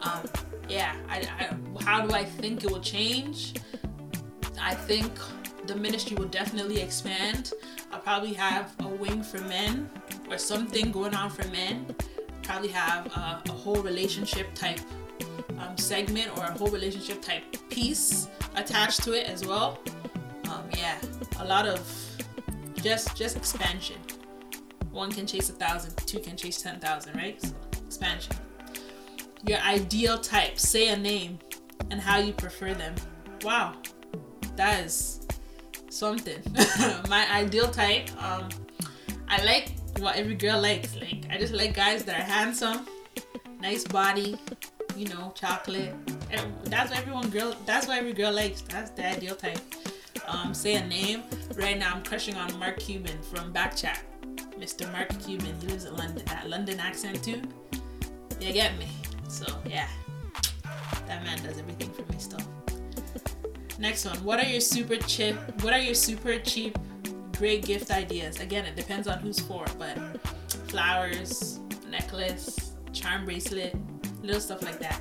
um, 0.00 0.22
yeah, 0.68 0.96
I, 1.08 1.18
I, 1.38 1.82
how 1.82 2.06
do 2.06 2.14
I 2.14 2.24
think 2.24 2.64
it 2.64 2.70
will 2.70 2.80
change? 2.80 3.54
I 4.60 4.74
think 4.74 5.12
the 5.66 5.76
ministry 5.76 6.16
will 6.16 6.28
definitely 6.28 6.80
expand. 6.80 7.52
I'll 7.92 8.00
probably 8.00 8.32
have 8.34 8.74
a 8.80 8.88
wing 8.88 9.22
for 9.22 9.38
men 9.42 9.90
or 10.30 10.38
something 10.38 10.90
going 10.90 11.14
on 11.14 11.30
for 11.30 11.46
men 11.48 11.94
probably 12.44 12.68
have 12.68 13.06
a, 13.06 13.42
a 13.48 13.52
whole 13.52 13.82
relationship 13.82 14.54
type 14.54 14.80
um, 15.58 15.76
segment 15.76 16.36
or 16.36 16.44
a 16.44 16.52
whole 16.52 16.68
relationship 16.68 17.20
type 17.22 17.42
piece 17.70 18.28
attached 18.56 19.02
to 19.02 19.12
it 19.12 19.28
as 19.28 19.46
well. 19.46 19.78
Um, 20.50 20.64
yeah, 20.76 20.98
a 21.40 21.44
lot 21.44 21.66
of 21.66 21.80
just 22.76 23.16
just 23.16 23.36
expansion. 23.36 23.96
One 24.92 25.10
can 25.10 25.26
chase 25.26 25.50
a 25.50 25.54
thousand, 25.54 25.96
two 26.06 26.20
can 26.20 26.36
chase 26.36 26.62
ten 26.62 26.78
thousand, 26.78 27.16
right? 27.16 27.40
So 27.40 27.54
expansion. 27.86 28.36
Your 29.46 29.58
ideal 29.58 30.18
type. 30.18 30.58
Say 30.58 30.88
a 30.88 30.96
name 30.96 31.38
and 31.90 32.00
how 32.00 32.18
you 32.18 32.32
prefer 32.32 32.74
them. 32.74 32.94
Wow, 33.42 33.74
that 34.56 34.84
is 34.84 35.26
something. 35.90 36.40
My 37.08 37.26
ideal 37.32 37.70
type. 37.70 38.10
Um, 38.22 38.48
I 39.28 39.42
like 39.44 39.72
what 39.98 40.16
every 40.16 40.34
girl 40.34 40.60
likes. 40.60 40.96
Like 40.96 41.26
I 41.30 41.38
just 41.38 41.52
like 41.52 41.74
guys 41.74 42.04
that 42.04 42.20
are 42.20 42.24
handsome, 42.24 42.86
nice 43.60 43.84
body, 43.84 44.38
you 44.96 45.08
know, 45.08 45.32
chocolate. 45.34 45.94
That's 46.64 46.90
what 46.90 46.98
everyone 47.00 47.30
girl. 47.30 47.54
That's 47.66 47.86
what 47.86 47.98
every 47.98 48.12
girl 48.12 48.32
likes. 48.32 48.62
That's 48.62 48.90
the 48.90 49.06
ideal 49.06 49.36
type. 49.36 49.60
Um, 50.26 50.54
say 50.54 50.76
a 50.76 50.86
name. 50.86 51.22
Right 51.54 51.78
now, 51.78 51.94
I'm 51.94 52.02
crushing 52.02 52.34
on 52.36 52.58
Mark 52.58 52.78
Cuban 52.78 53.20
from 53.22 53.52
Backchat. 53.52 53.98
Mr. 54.58 54.90
Mark 54.92 55.08
Cuban. 55.22 55.54
He 55.60 55.66
lives 55.68 55.84
in 55.84 55.96
London. 55.96 56.24
That 56.26 56.48
London 56.48 56.80
accent 56.80 57.22
too. 57.22 57.42
You 58.40 58.52
get 58.52 58.76
me? 58.78 58.86
So 59.28 59.46
yeah, 59.66 59.88
that 61.06 61.24
man 61.24 61.42
does 61.42 61.58
everything 61.58 61.90
for 61.92 62.10
me 62.12 62.18
still. 62.18 62.40
Next 63.78 64.04
one. 64.04 64.16
What 64.24 64.38
are 64.38 64.48
your 64.48 64.60
super 64.60 64.96
cheap? 64.96 65.36
What 65.62 65.72
are 65.72 65.78
your 65.78 65.94
super 65.94 66.38
cheap 66.38 66.78
great 67.36 67.64
gift 67.64 67.90
ideas. 67.90 68.40
Again, 68.40 68.64
it 68.64 68.76
depends 68.76 69.08
on 69.08 69.18
who's 69.18 69.40
for, 69.40 69.64
but 69.78 69.96
flowers, 70.68 71.60
necklace, 71.90 72.72
charm 72.92 73.24
bracelet, 73.24 73.74
little 74.22 74.40
stuff 74.40 74.62
like 74.62 74.78
that. 74.78 75.00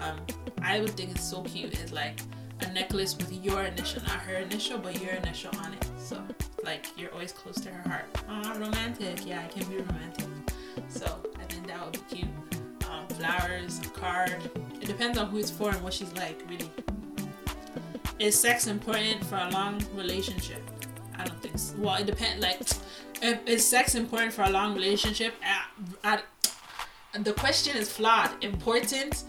Um, 0.00 0.16
I 0.62 0.80
would 0.80 0.90
think 0.90 1.10
it's 1.10 1.24
so 1.24 1.42
cute. 1.42 1.72
It's 1.80 1.92
like 1.92 2.20
a 2.60 2.72
necklace 2.72 3.16
with 3.16 3.32
your 3.44 3.62
initial, 3.62 4.02
not 4.02 4.20
her 4.20 4.36
initial, 4.36 4.78
but 4.78 5.00
your 5.00 5.12
initial 5.12 5.50
on 5.58 5.72
it. 5.72 5.86
So 5.98 6.22
like 6.64 6.86
you're 6.96 7.12
always 7.12 7.32
close 7.32 7.56
to 7.56 7.70
her 7.70 7.88
heart. 7.88 8.04
Ah, 8.28 8.56
romantic. 8.58 9.26
Yeah, 9.26 9.42
I 9.42 9.48
can 9.48 9.68
be 9.68 9.76
romantic. 9.76 10.26
So 10.88 11.06
I 11.38 11.44
think 11.44 11.66
that 11.66 11.84
would 11.84 11.92
be 11.92 12.16
cute. 12.16 12.30
Um, 12.90 13.06
flowers, 13.08 13.80
card. 13.94 14.50
It 14.80 14.86
depends 14.86 15.18
on 15.18 15.28
who 15.28 15.38
it's 15.38 15.50
for 15.50 15.70
and 15.70 15.82
what 15.82 15.92
she's 15.92 16.12
like, 16.14 16.42
really. 16.48 16.70
Is 18.18 18.38
sex 18.38 18.66
important 18.68 19.24
for 19.24 19.36
a 19.36 19.50
long 19.50 19.82
relationship? 19.94 20.62
I 21.18 21.24
don't 21.24 21.40
think 21.40 21.58
so. 21.58 21.74
Well, 21.78 21.96
it 21.96 22.06
depends. 22.06 22.42
Like, 22.42 22.60
is 23.48 23.66
sex 23.66 23.94
important 23.94 24.32
for 24.32 24.42
a 24.42 24.50
long 24.50 24.74
relationship? 24.74 25.34
I, 25.42 26.20
I, 27.12 27.18
the 27.18 27.32
question 27.32 27.76
is 27.76 27.92
flawed. 27.92 28.30
Important. 28.42 29.24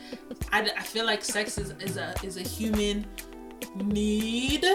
I, 0.52 0.62
I 0.62 0.84
feel 0.84 1.06
like 1.06 1.24
sex 1.24 1.58
is, 1.58 1.72
is 1.80 1.98
a 1.98 2.14
is 2.24 2.38
a 2.38 2.42
human 2.42 3.06
need. 3.76 4.66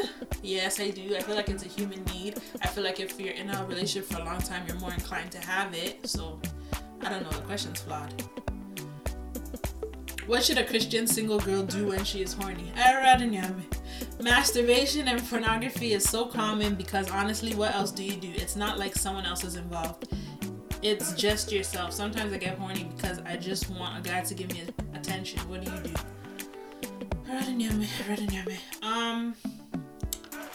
Yes, 0.43 0.81
I 0.81 0.91
do. 0.91 1.17
I 1.17 1.21
feel 1.21 1.35
like 1.35 1.49
it's 1.49 1.65
a 1.65 1.69
human 1.69 2.05
need. 2.05 2.41
I 2.63 2.67
feel 2.69 2.85
like 2.85 3.01
if 3.01 3.21
you're 3.21 3.35
in 3.35 3.51
a 3.51 3.65
relationship 3.67 4.11
for 4.11 4.21
a 4.21 4.25
long 4.25 4.41
time, 4.41 4.67
you're 4.67 4.79
more 4.79 4.93
inclined 4.93 5.33
to 5.33 5.39
have 5.39 5.75
it. 5.75 6.07
So, 6.07 6.41
I 7.03 7.09
don't 7.09 7.23
know. 7.23 7.31
The 7.31 7.43
question's 7.43 7.81
flawed. 7.81 8.15
What 10.31 10.45
should 10.45 10.59
a 10.59 10.65
Christian 10.65 11.09
single 11.09 11.41
girl 11.41 11.65
do 11.65 11.89
when 11.89 12.05
she 12.05 12.23
is 12.23 12.35
horny? 12.35 12.71
Masturbation 14.23 15.09
and 15.09 15.21
pornography 15.29 15.93
is 15.93 16.09
so 16.09 16.25
common 16.25 16.77
because 16.77 17.11
honestly, 17.11 17.53
what 17.57 17.75
else 17.75 17.91
do 17.91 18.05
you 18.05 18.15
do? 18.15 18.31
It's 18.37 18.55
not 18.55 18.79
like 18.79 18.95
someone 18.95 19.27
else 19.27 19.43
is 19.43 19.57
involved. 19.57 20.15
It's 20.83 21.15
just 21.15 21.51
yourself. 21.51 21.93
Sometimes 21.93 22.33
I 22.33 22.39
get 22.39 22.57
horny 22.59 22.85
because 22.97 23.19
I 23.27 23.37
just 23.39 23.71
want 23.71 23.99
a 23.99 24.09
guy 24.09 24.21
to 24.21 24.33
give 24.33 24.53
me 24.53 24.63
attention. 24.95 25.41
What 25.49 25.65
do 25.65 25.73
you 25.73 25.79
do? 25.79 25.95
Um, 28.83 29.35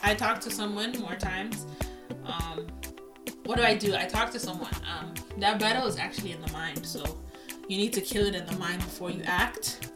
I 0.03 0.15
talk 0.15 0.39
to 0.39 0.51
someone 0.51 0.93
more 1.01 1.15
times. 1.15 1.65
Um, 2.25 2.65
what 3.43 3.57
do 3.57 3.63
I 3.63 3.75
do? 3.75 3.93
I 3.93 4.05
talk 4.05 4.31
to 4.31 4.39
someone. 4.39 4.71
Um, 4.89 5.13
that 5.39 5.59
battle 5.59 5.85
is 5.85 5.97
actually 5.97 6.31
in 6.31 6.41
the 6.41 6.51
mind, 6.53 6.85
so 6.85 7.03
you 7.67 7.77
need 7.77 7.93
to 7.93 8.01
kill 8.01 8.25
it 8.25 8.35
in 8.35 8.45
the 8.45 8.55
mind 8.57 8.79
before 8.79 9.09
you 9.09 9.21
act. 9.25 9.91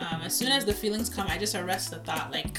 Um, 0.00 0.22
as 0.22 0.36
soon 0.36 0.48
as 0.48 0.64
the 0.64 0.72
feelings 0.72 1.08
come, 1.08 1.26
I 1.28 1.38
just 1.38 1.54
arrest 1.54 1.90
the 1.90 1.98
thought. 1.98 2.32
Like, 2.32 2.58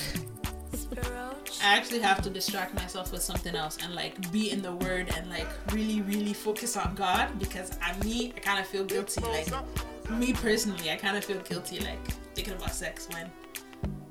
I 1.63 1.77
actually 1.77 2.00
have 2.00 2.22
to 2.24 2.29
distract 2.29 2.74
myself 2.74 3.12
with 3.12 3.22
something 3.22 3.55
else 3.55 3.77
and 3.84 3.96
like 3.96 4.32
be 4.32 4.51
in 4.51 4.62
the 4.62 4.74
word 4.74 5.13
and 5.15 5.29
like 5.29 5.48
really, 5.72 6.01
really 6.01 6.34
focus 6.34 6.75
on 6.77 6.93
God 6.96 7.39
because 7.39 7.77
I 7.82 7.98
me, 8.03 8.34
I 8.36 8.39
kind 8.39 8.60
of 8.60 8.67
feel 8.67 8.84
guilty. 8.84 9.22
Like 9.22 9.48
me 10.12 10.34
personally, 10.34 10.91
I 10.91 10.96
kind 10.98 11.17
of 11.17 11.24
feel 11.24 11.39
guilty 11.39 11.79
like 11.79 12.05
thinking 12.36 12.53
about 12.53 12.72
sex 12.72 13.08
when 13.13 13.32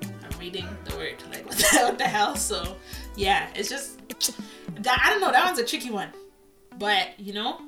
I'm 0.03 0.39
reading 0.39 0.67
the 0.85 0.97
word. 0.97 1.23
Like 1.31 1.47
what 1.47 1.57
the, 1.57 1.79
what 1.81 1.99
the 1.99 2.05
hell? 2.05 2.37
So 2.37 2.77
yeah, 3.17 3.49
it's 3.55 3.69
just 3.69 4.01
that 4.81 5.03
I 5.05 5.11
don't 5.11 5.21
know. 5.21 5.31
That 5.31 5.45
one's 5.45 5.59
a 5.59 5.65
tricky 5.65 5.91
one, 5.91 6.09
but 6.79 7.19
you 7.19 7.35
know, 7.35 7.61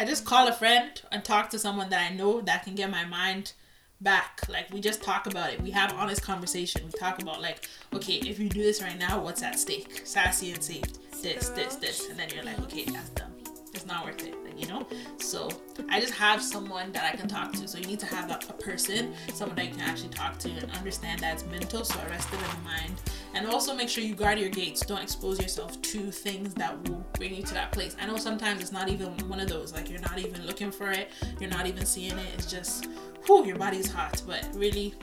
I 0.00 0.04
just 0.06 0.24
call 0.24 0.48
a 0.48 0.52
friend 0.52 0.90
and 1.12 1.22
talk 1.22 1.50
to 1.50 1.58
someone 1.58 1.90
that 1.90 2.10
I 2.10 2.14
know 2.14 2.40
that 2.40 2.64
can 2.64 2.74
get 2.74 2.90
my 2.90 3.04
mind 3.04 3.52
back. 4.00 4.40
Like 4.48 4.72
we 4.72 4.80
just 4.80 5.02
talk 5.02 5.26
about 5.26 5.52
it. 5.52 5.60
We 5.60 5.70
have 5.72 5.92
honest 5.92 6.22
conversation. 6.22 6.80
We 6.86 6.98
talk 6.98 7.20
about 7.20 7.42
like, 7.42 7.68
okay, 7.92 8.14
if 8.14 8.38
you 8.38 8.48
do 8.48 8.62
this 8.62 8.80
right 8.80 8.98
now, 8.98 9.22
what's 9.22 9.42
at 9.42 9.58
stake? 9.58 10.00
Sassy 10.04 10.52
and 10.52 10.64
saved. 10.64 11.00
This, 11.22 11.50
this, 11.50 11.76
this, 11.76 12.08
and 12.08 12.18
then 12.18 12.30
you're 12.34 12.44
like, 12.44 12.58
okay, 12.60 12.86
that's 12.86 13.10
dumb. 13.10 13.30
It's 13.74 13.84
not 13.84 14.06
worth 14.06 14.26
it. 14.26 14.34
Like, 14.42 14.58
you 14.58 14.68
know. 14.68 14.86
So 15.18 15.50
I 15.90 16.00
just 16.00 16.14
have 16.14 16.42
someone 16.42 16.92
that 16.92 17.04
I 17.04 17.14
can 17.14 17.28
talk 17.28 17.52
to. 17.52 17.68
So 17.68 17.76
you 17.76 17.84
need 17.84 18.00
to 18.00 18.06
have 18.06 18.26
that 18.28 18.48
a 18.48 18.54
person, 18.54 19.12
someone 19.34 19.56
that 19.56 19.66
you 19.66 19.72
can 19.72 19.82
actually 19.82 20.08
talk 20.08 20.38
to 20.38 20.48
and 20.48 20.70
understand 20.72 21.20
that 21.20 21.34
it's 21.34 21.44
mental. 21.44 21.84
So 21.84 22.00
arrest 22.08 22.32
it 22.32 22.36
in 22.36 22.40
the 22.40 22.64
mind 22.64 22.94
And 23.34 23.46
also 23.46 23.74
make 23.74 23.88
sure 23.88 24.02
you 24.02 24.14
guard 24.14 24.38
your 24.38 24.48
gates. 24.48 24.84
Don't 24.84 25.02
expose 25.02 25.40
yourself 25.40 25.80
to 25.82 26.10
things 26.10 26.52
that 26.54 26.76
will 26.88 27.04
bring 27.14 27.34
you 27.34 27.42
to 27.42 27.54
that 27.54 27.72
place. 27.72 27.96
I 28.00 28.06
know 28.06 28.16
sometimes 28.16 28.60
it's 28.60 28.72
not 28.72 28.88
even 28.88 29.08
one 29.28 29.40
of 29.40 29.48
those. 29.48 29.72
Like 29.72 29.88
you're 29.88 30.00
not 30.00 30.18
even 30.18 30.46
looking 30.46 30.70
for 30.70 30.90
it. 30.90 31.10
You're 31.38 31.50
not 31.50 31.66
even 31.66 31.86
seeing 31.86 32.18
it. 32.18 32.26
It's 32.34 32.50
just, 32.50 32.88
whew, 33.26 33.46
your 33.46 33.56
body's 33.56 33.90
hot. 33.90 34.20
But 34.26 34.48
really, 34.54 34.94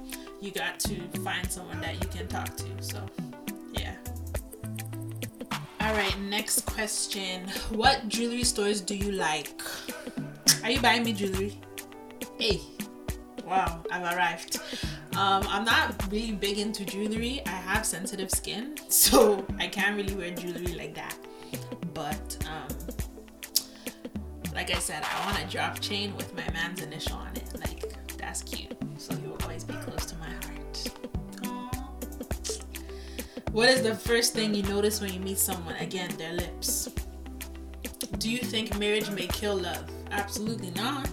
you 0.41 0.51
got 0.51 0.79
to 0.81 0.99
find 1.21 1.49
someone 1.51 1.79
that 1.81 1.93
you 1.95 2.09
can 2.09 2.27
talk 2.27 2.55
to. 2.57 2.65
So, 2.81 3.05
yeah. 3.73 3.95
All 5.79 5.93
right, 5.93 6.19
next 6.19 6.65
question. 6.65 7.47
What 7.69 8.09
jewelry 8.09 8.43
stores 8.43 8.81
do 8.81 8.95
you 8.95 9.13
like? 9.13 9.61
Are 10.63 10.69
you 10.69 10.81
buying 10.81 11.03
me 11.03 11.13
jewelry? 11.13 11.57
Hey, 12.37 12.59
wow, 13.47 13.83
I've 13.91 14.15
arrived. 14.15 14.59
Um, 15.15 15.43
I'm 15.47 15.65
not 15.65 15.95
really 16.11 16.33
big 16.33 16.59
into 16.59 16.85
jewelry. 16.85 17.41
I 17.45 17.49
have 17.49 17.85
sensitive 17.85 18.29
skin, 18.29 18.75
so 18.89 19.45
I 19.57 19.67
can't 19.67 19.95
really 19.95 20.15
wear 20.15 20.31
jewelry 20.31 20.73
like 20.73 20.93
that. 20.95 21.17
But 21.93 22.37
um, 22.49 22.67
like 24.53 24.69
I 24.69 24.79
said, 24.79 25.03
I 25.03 25.25
want 25.25 25.43
a 25.43 25.47
drop 25.49 25.79
chain 25.79 26.15
with 26.15 26.35
my 26.35 26.47
man's 26.51 26.81
initial 26.81 27.17
on 27.17 27.35
it. 27.35 27.49
Like 27.59 27.93
that's 28.17 28.43
cute. 28.43 28.77
So 28.97 29.15
he 29.15 29.27
will 29.27 29.37
always 29.43 29.63
be 29.63 29.73
close 29.75 30.05
to 30.07 30.15
my 30.17 30.29
heart. 30.29 30.53
What 33.51 33.69
is 33.69 33.81
the 33.81 33.95
first 33.95 34.33
thing 34.33 34.53
you 34.53 34.61
notice 34.63 35.01
when 35.01 35.11
you 35.13 35.19
meet 35.19 35.39
someone? 35.39 35.75
Again, 35.77 36.11
their 36.17 36.33
lips. 36.33 36.89
Do 38.19 38.29
you 38.29 38.39
think 38.39 38.77
marriage 38.77 39.09
may 39.09 39.27
kill 39.27 39.55
love? 39.55 39.89
Absolutely 40.11 40.71
not. 40.71 41.09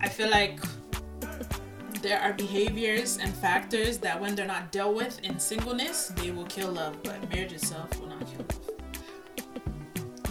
I 0.00 0.08
feel 0.08 0.30
like 0.30 0.60
there 2.02 2.20
are 2.20 2.32
behaviors 2.32 3.18
and 3.18 3.32
factors 3.32 3.98
that 3.98 4.20
when 4.20 4.34
they're 4.34 4.46
not 4.46 4.72
dealt 4.72 4.96
with 4.96 5.20
in 5.20 5.38
singleness, 5.38 6.08
they 6.16 6.32
will 6.32 6.46
kill 6.46 6.72
love, 6.72 7.00
but 7.04 7.30
marriage 7.30 7.52
itself 7.52 7.98
will 8.00 8.08
not 8.08 8.20
kill 8.26 8.40
love. 8.40 8.58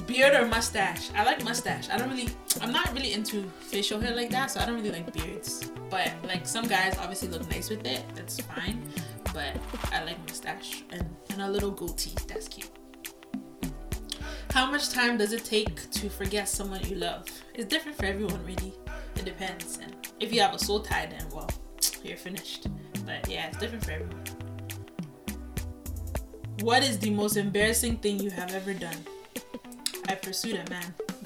Beard 0.05 0.35
or 0.35 0.45
mustache? 0.45 1.09
I 1.15 1.23
like 1.23 1.43
mustache. 1.45 1.89
I 1.89 1.97
don't 1.97 2.09
really 2.09 2.27
I'm 2.59 2.73
not 2.73 2.91
really 2.93 3.13
into 3.13 3.43
facial 3.61 3.99
hair 4.01 4.13
like 4.13 4.29
that, 4.31 4.51
so 4.51 4.59
I 4.59 4.65
don't 4.65 4.75
really 4.75 4.91
like 4.91 5.13
beards. 5.13 5.71
But 5.89 6.11
like 6.27 6.45
some 6.45 6.67
guys 6.67 6.97
obviously 6.97 7.29
look 7.29 7.49
nice 7.49 7.69
with 7.69 7.85
it, 7.85 8.03
that's 8.13 8.41
fine. 8.41 8.83
But 9.33 9.55
I 9.93 10.03
like 10.03 10.19
mustache 10.27 10.83
and, 10.89 11.07
and 11.29 11.41
a 11.41 11.49
little 11.49 11.71
goatee, 11.71 12.15
that's 12.27 12.49
cute. 12.49 12.69
How 14.53 14.69
much 14.69 14.89
time 14.89 15.17
does 15.17 15.31
it 15.31 15.45
take 15.45 15.89
to 15.91 16.09
forget 16.09 16.49
someone 16.49 16.81
you 16.83 16.97
love? 16.97 17.25
It's 17.53 17.69
different 17.69 17.97
for 17.97 18.03
everyone, 18.03 18.45
really. 18.45 18.73
It 19.15 19.23
depends. 19.23 19.79
And 19.81 19.95
if 20.19 20.33
you 20.33 20.41
have 20.41 20.53
a 20.53 20.59
soul 20.59 20.81
tie, 20.81 21.05
then 21.05 21.25
well, 21.33 21.49
you're 22.03 22.17
finished. 22.17 22.67
But 23.05 23.29
yeah, 23.29 23.47
it's 23.47 23.57
different 23.59 23.85
for 23.85 23.91
everyone. 23.91 24.23
What 26.59 26.83
is 26.83 26.99
the 26.99 27.11
most 27.11 27.37
embarrassing 27.37 27.97
thing 27.97 28.19
you 28.19 28.29
have 28.29 28.53
ever 28.53 28.73
done? 28.73 28.97
I 30.09 30.15
pursued 30.15 30.59
a 30.59 30.69
man. 30.69 30.93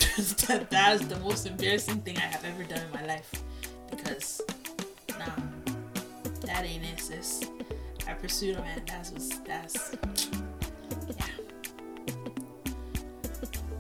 that, 0.48 0.68
that 0.70 1.02
is 1.02 1.08
the 1.08 1.18
most 1.22 1.48
embarrassing 1.48 2.02
thing 2.02 2.18
I 2.18 2.28
have 2.28 2.46
ever 2.46 2.64
done 2.64 2.80
in 2.86 2.92
my 2.94 3.08
life. 3.08 3.32
Because, 3.90 4.40
nah, 5.18 5.26
that 6.42 6.64
ain't 6.64 6.84
it, 6.84 7.00
sis. 7.00 7.44
I 8.08 8.14
pursued 8.14 8.58
a 8.58 8.62
man. 8.62 8.84
That's 8.86 9.10
what's, 9.10 9.40
that's, 9.40 9.96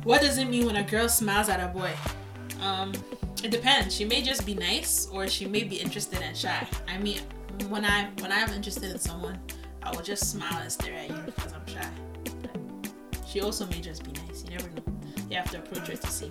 What 0.05 0.21
does 0.21 0.38
it 0.38 0.45
mean 0.45 0.67
when 0.67 0.75
a 0.75 0.83
girl 0.83 1.09
smiles 1.09 1.50
at 1.50 1.59
a 1.59 1.67
boy? 1.67 1.91
Um, 2.62 2.93
it 3.43 3.50
depends. 3.50 3.95
She 3.95 4.05
may 4.05 4.21
just 4.21 4.45
be 4.45 4.53
nice, 4.53 5.07
or 5.12 5.27
she 5.27 5.47
may 5.47 5.63
be 5.63 5.77
interested 5.77 6.21
and 6.21 6.38
shy. 6.38 6.67
I 6.88 7.00
mean, 7.00 7.21
when 7.69 7.83
I 7.83 8.12
when 8.19 8.31
I'm 8.31 8.51
interested 8.51 8.91
in 8.91 9.00
someone, 9.00 9.39
I 9.81 9.89
will 9.89 10.03
just 10.03 10.29
smile 10.29 10.59
and 10.62 10.71
stare 10.71 10.93
at 10.93 11.09
you 11.09 11.15
because 11.25 11.53
I'm 11.53 11.65
shy. 11.65 11.89
She 13.25 13.41
also 13.41 13.65
may 13.65 13.81
just 13.81 14.03
be 14.03 14.12
nice. 14.27 14.43
You 14.43 14.51
never 14.51 14.69
know. 14.69 14.83
You 15.27 15.38
have 15.38 15.50
to 15.50 15.57
approach 15.57 15.88
her 15.88 15.95
to 15.95 16.07
see. 16.07 16.29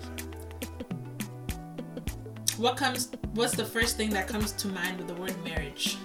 What 2.55 2.77
comes? 2.77 3.11
What's 3.33 3.57
the 3.57 3.65
first 3.65 3.97
thing 3.97 4.09
that 4.11 4.29
comes 4.29 4.53
to 4.53 4.69
mind 4.69 4.99
with 4.99 5.09
the 5.09 5.15
word 5.15 5.35
marriage? 5.43 5.97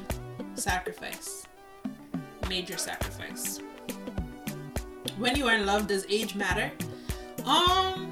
Sacrifice. 0.54 1.46
Major 2.48 2.76
sacrifice. 2.76 3.60
When 5.18 5.36
you 5.36 5.46
are 5.46 5.54
in 5.54 5.66
love, 5.66 5.86
does 5.86 6.04
age 6.08 6.34
matter? 6.34 6.72
Um. 7.44 8.10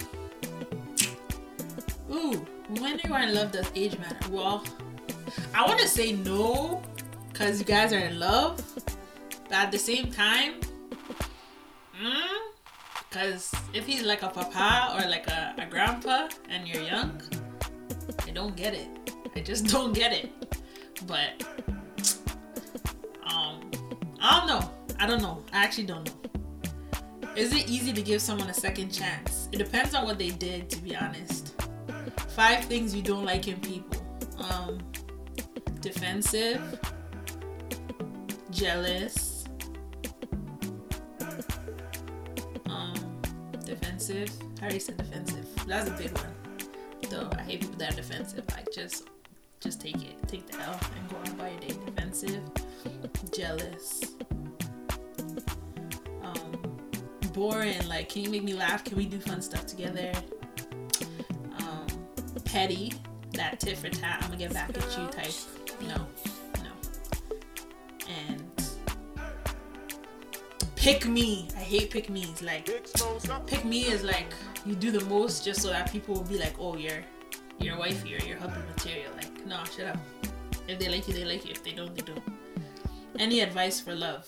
Ooh, 2.10 2.46
when 2.80 3.00
you 3.04 3.12
are 3.12 3.22
in 3.22 3.34
love, 3.34 3.52
does 3.52 3.70
age 3.74 3.98
matter? 3.98 4.30
Well, 4.30 4.64
I 5.54 5.66
want 5.66 5.78
to 5.80 5.88
say 5.88 6.12
no, 6.12 6.82
because 7.32 7.58
you 7.58 7.64
guys 7.64 7.92
are 7.92 7.98
in 7.98 8.18
love. 8.18 8.62
But 9.48 9.52
at 9.52 9.72
the 9.72 9.78
same 9.78 10.10
time, 10.10 10.60
because 13.10 13.50
mm, 13.50 13.58
if 13.74 13.86
he's 13.86 14.02
like 14.02 14.22
a 14.22 14.28
papa 14.28 14.94
or 14.96 15.08
like 15.08 15.26
a, 15.28 15.54
a 15.58 15.66
grandpa 15.66 16.28
and 16.48 16.68
you're 16.68 16.82
young, 16.82 17.22
I 18.26 18.30
don't 18.30 18.56
get 18.56 18.74
it. 18.74 18.88
I 19.34 19.40
just 19.40 19.66
don't 19.72 19.92
get 19.92 20.12
it. 20.12 20.32
But, 21.06 21.44
um, 23.24 23.70
I 24.20 24.38
don't 24.38 24.46
know. 24.46 24.70
I 24.98 25.06
don't 25.06 25.22
know. 25.22 25.42
I 25.52 25.64
actually 25.64 25.86
don't 25.86 26.04
know. 26.06 26.17
Is 27.38 27.52
it 27.52 27.68
easy 27.68 27.92
to 27.92 28.02
give 28.02 28.20
someone 28.20 28.50
a 28.50 28.54
second 28.54 28.90
chance? 28.90 29.48
It 29.52 29.58
depends 29.58 29.94
on 29.94 30.04
what 30.04 30.18
they 30.18 30.30
did, 30.30 30.68
to 30.70 30.82
be 30.82 30.96
honest. 30.96 31.54
Five 32.30 32.64
things 32.64 32.96
you 32.96 33.00
don't 33.00 33.24
like 33.24 33.46
in 33.46 33.60
people. 33.60 34.04
Um, 34.38 34.80
defensive, 35.80 36.80
jealous, 38.50 39.44
um, 42.66 43.20
defensive. 43.64 44.28
Already 44.60 44.80
said 44.80 44.96
defensive. 44.96 45.46
That's 45.64 45.88
a 45.88 45.92
big 45.92 46.10
one. 46.18 46.34
Though 47.08 47.30
I 47.38 47.42
hate 47.42 47.60
people 47.60 47.76
that 47.76 47.92
are 47.92 47.96
defensive. 47.96 48.42
Like 48.50 48.66
just, 48.74 49.10
just 49.60 49.80
take 49.80 50.02
it, 50.02 50.16
take 50.26 50.44
the 50.48 50.60
L, 50.60 50.80
and 50.96 51.08
go 51.08 51.16
on 51.18 51.36
by 51.36 51.50
your 51.50 51.60
day. 51.60 51.74
Defensive, 51.86 52.42
jealous, 53.32 54.02
boring. 57.38 57.88
Like, 57.88 58.08
can 58.08 58.22
you 58.22 58.30
make 58.30 58.42
me 58.42 58.52
laugh? 58.52 58.84
Can 58.84 58.96
we 58.96 59.06
do 59.06 59.20
fun 59.20 59.40
stuff 59.40 59.66
together? 59.66 60.12
Um, 61.60 61.86
petty. 62.44 62.92
That 63.34 63.60
tit 63.60 63.78
for 63.78 63.88
tat. 63.88 64.18
I'm 64.22 64.30
gonna 64.30 64.38
get 64.38 64.52
back 64.52 64.70
at 64.76 64.98
you 64.98 65.06
type. 65.06 65.32
No, 65.82 66.06
no. 66.64 66.72
And 68.08 68.42
pick 70.74 71.06
me. 71.06 71.48
I 71.56 71.60
hate 71.60 71.90
pick 71.90 72.10
me's. 72.10 72.42
Like 72.42 72.68
pick 73.46 73.64
me 73.64 73.82
is 73.82 74.02
like 74.02 74.34
you 74.66 74.74
do 74.74 74.90
the 74.90 75.04
most 75.04 75.44
just 75.44 75.62
so 75.62 75.68
that 75.68 75.92
people 75.92 76.14
will 76.14 76.24
be 76.24 76.38
like, 76.38 76.56
oh, 76.58 76.76
you're 76.76 77.04
your 77.60 77.78
wifey 77.78 78.16
or 78.16 78.24
your 78.26 78.38
husband 78.38 78.64
material. 78.76 79.12
Like, 79.16 79.46
no, 79.46 79.62
shut 79.76 79.86
up. 79.86 79.98
If 80.66 80.78
they 80.78 80.88
like 80.88 81.06
you, 81.06 81.14
they 81.14 81.24
like 81.24 81.44
you. 81.44 81.52
If 81.52 81.62
they 81.62 81.72
don't, 81.72 81.94
they 81.94 82.02
don't. 82.02 82.22
Any 83.18 83.40
advice 83.40 83.80
for 83.80 83.94
love? 83.94 84.26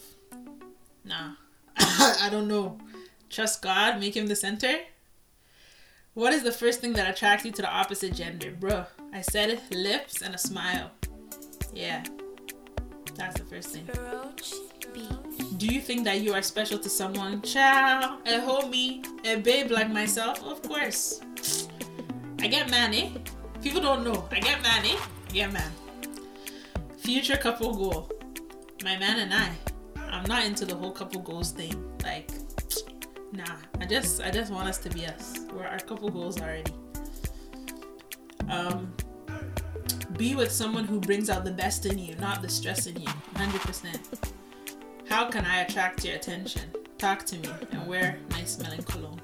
Nah. 1.04 1.32
I 1.76 2.28
don't 2.30 2.46
know. 2.48 2.78
Trust 3.30 3.62
God, 3.62 4.00
make 4.00 4.16
him 4.16 4.26
the 4.26 4.34
center. 4.34 4.74
What 6.14 6.32
is 6.32 6.42
the 6.42 6.50
first 6.50 6.80
thing 6.80 6.94
that 6.94 7.08
attracts 7.08 7.44
you 7.44 7.52
to 7.52 7.62
the 7.62 7.70
opposite 7.70 8.12
gender? 8.12 8.50
Bruh, 8.50 8.86
I 9.12 9.20
said 9.22 9.50
it, 9.50 9.60
lips 9.72 10.20
and 10.20 10.34
a 10.34 10.38
smile. 10.38 10.90
Yeah. 11.72 12.04
That's 13.14 13.38
the 13.38 13.46
first 13.46 13.68
thing. 13.70 13.88
Do 15.58 15.66
you 15.66 15.80
think 15.80 16.04
that 16.04 16.20
you 16.20 16.34
are 16.34 16.42
special 16.42 16.78
to 16.80 16.88
someone? 16.88 17.40
Child, 17.42 18.26
a 18.26 18.40
homie, 18.40 19.06
a 19.24 19.36
babe 19.36 19.70
like 19.70 19.90
myself? 19.90 20.42
Of 20.42 20.62
course. 20.62 21.20
I 22.40 22.48
get 22.48 22.68
man, 22.68 22.92
eh? 22.94 23.10
People 23.62 23.80
don't 23.80 24.02
know. 24.02 24.28
I 24.32 24.40
get 24.40 24.60
man, 24.62 24.84
eh? 24.84 25.46
Man. 25.46 25.70
Future 26.98 27.36
couple 27.36 27.74
goal. 27.74 28.10
My 28.82 28.98
man 28.98 29.20
and 29.20 29.32
I. 29.32 29.50
I'm 30.10 30.24
not 30.24 30.44
into 30.44 30.64
the 30.64 30.74
whole 30.74 30.90
couple 30.90 31.20
goals 31.20 31.52
thing. 31.52 31.84
Like, 32.02 32.30
nah. 33.32 33.56
I 33.80 33.86
just 33.86 34.20
I 34.22 34.30
just 34.30 34.52
want 34.52 34.68
us 34.68 34.78
to 34.78 34.90
be 34.90 35.06
us. 35.06 35.40
We're 35.52 35.66
our 35.66 35.78
couple 35.78 36.08
goals 36.10 36.40
already. 36.40 36.72
Um 38.48 38.92
be 40.16 40.34
with 40.34 40.52
someone 40.52 40.84
who 40.84 41.00
brings 41.00 41.30
out 41.30 41.44
the 41.44 41.50
best 41.50 41.86
in 41.86 41.98
you, 41.98 42.14
not 42.16 42.42
the 42.42 42.48
stress 42.48 42.86
in 42.86 43.00
you. 43.00 43.08
100%. 43.36 44.32
How 45.08 45.30
can 45.30 45.46
I 45.46 45.62
attract 45.62 46.04
your 46.04 46.16
attention? 46.16 46.62
Talk 46.98 47.24
to 47.26 47.38
me 47.38 47.48
and 47.72 47.86
wear 47.86 48.18
nice 48.30 48.56
smelling 48.56 48.82
cologne. 48.82 49.20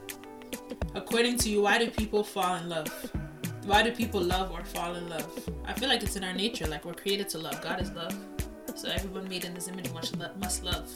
According 0.95 1.37
to 1.39 1.51
you, 1.51 1.61
why 1.61 1.77
do 1.79 1.91
people 1.91 2.25
fall 2.25 2.55
in 2.57 2.71
love? 2.71 2.89
Why 3.67 3.83
do 3.83 3.93
people 3.93 4.23
love 4.23 4.51
or 4.53 4.65
fall 4.65 4.95
in 4.95 5.09
love? 5.09 5.31
I 5.67 5.75
feel 5.75 5.89
like 5.89 6.03
it's 6.03 6.17
in 6.17 6.25
our 6.25 6.33
nature. 6.33 6.67
Like 6.67 6.85
we're 6.87 6.95
created 6.95 7.29
to 7.31 7.39
love. 7.39 7.61
God 7.61 7.81
is 7.83 7.93
love. 7.93 8.17
So 8.75 8.89
everyone 8.89 9.29
made 9.29 9.45
in 9.45 9.53
this 9.53 9.69
image 9.69 9.93
must. 9.93 10.17
Must 10.17 10.65
love. 10.65 10.89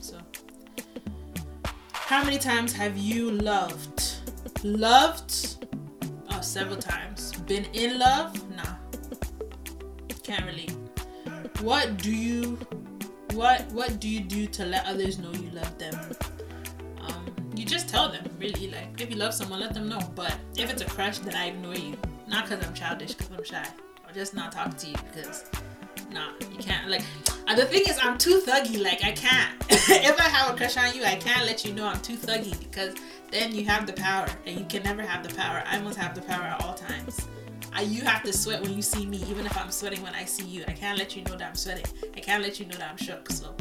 So, 0.00 0.18
how 2.06 2.22
many 2.22 2.38
times 2.38 2.72
have 2.72 2.96
you 2.96 3.32
loved? 3.32 4.14
Loved? 4.62 5.66
Oh, 6.30 6.40
several 6.40 6.76
times. 6.76 7.32
Been 7.48 7.64
in 7.72 7.98
love? 7.98 8.32
Nah. 8.54 8.76
Can't 10.22 10.46
relate. 10.46 10.70
What 11.62 11.96
do 11.96 12.14
you? 12.14 12.60
what 13.34 13.66
what 13.72 13.98
do 13.98 14.08
you 14.08 14.20
do 14.20 14.46
to 14.46 14.64
let 14.64 14.86
others 14.86 15.18
know 15.18 15.32
you 15.32 15.50
love 15.50 15.76
them? 15.78 15.94
Um, 17.00 17.26
you 17.56 17.64
just 17.64 17.88
tell 17.88 18.08
them, 18.08 18.24
really. 18.38 18.70
Like, 18.70 19.00
if 19.00 19.10
you 19.10 19.16
love 19.16 19.34
someone, 19.34 19.58
let 19.58 19.74
them 19.74 19.88
know. 19.88 19.98
But 20.14 20.32
if 20.56 20.70
it's 20.70 20.82
a 20.82 20.86
crush, 20.86 21.18
then 21.18 21.34
I 21.34 21.46
ignore 21.46 21.74
you. 21.74 21.96
Not 22.28 22.48
because 22.48 22.64
I'm 22.64 22.72
childish, 22.72 23.14
because 23.14 23.36
I'm 23.36 23.44
shy. 23.44 23.66
Or 24.06 24.12
just 24.12 24.32
not 24.32 24.52
talk 24.52 24.76
to 24.78 24.86
you 24.86 24.94
because, 25.12 25.44
nah, 26.12 26.28
you 26.52 26.58
can't. 26.58 26.88
Like, 26.88 27.02
the 27.54 27.64
thing 27.64 27.82
is, 27.88 27.98
I'm 28.02 28.18
too 28.18 28.40
thuggy. 28.44 28.82
Like, 28.82 29.04
I 29.04 29.12
can't. 29.12 29.54
if 29.70 30.20
I 30.20 30.24
have 30.24 30.54
a 30.54 30.56
crush 30.56 30.76
on 30.76 30.94
you, 30.94 31.04
I 31.04 31.14
can't 31.16 31.46
let 31.46 31.64
you 31.64 31.72
know 31.72 31.86
I'm 31.86 32.00
too 32.00 32.16
thuggy 32.16 32.58
because 32.58 32.94
then 33.30 33.54
you 33.54 33.64
have 33.66 33.86
the 33.86 33.92
power, 33.92 34.26
and 34.46 34.58
you 34.58 34.66
can 34.66 34.82
never 34.82 35.02
have 35.02 35.26
the 35.26 35.34
power. 35.34 35.62
I 35.66 35.78
must 35.78 35.96
have 35.98 36.14
the 36.14 36.22
power 36.22 36.42
at 36.42 36.64
all 36.64 36.74
times. 36.74 37.28
I, 37.72 37.82
you 37.82 38.02
have 38.02 38.22
to 38.22 38.32
sweat 38.32 38.62
when 38.62 38.72
you 38.72 38.82
see 38.82 39.06
me, 39.06 39.18
even 39.28 39.44
if 39.46 39.56
I'm 39.58 39.70
sweating 39.70 40.02
when 40.02 40.14
I 40.14 40.24
see 40.24 40.46
you. 40.46 40.64
I 40.66 40.72
can't 40.72 40.98
let 40.98 41.14
you 41.14 41.22
know 41.24 41.36
that 41.36 41.48
I'm 41.48 41.54
sweating. 41.54 41.84
I 42.16 42.20
can't 42.20 42.42
let 42.42 42.58
you 42.58 42.66
know 42.66 42.76
that 42.78 42.90
I'm 42.90 42.96
shook. 42.96 43.30
So, 43.30 43.54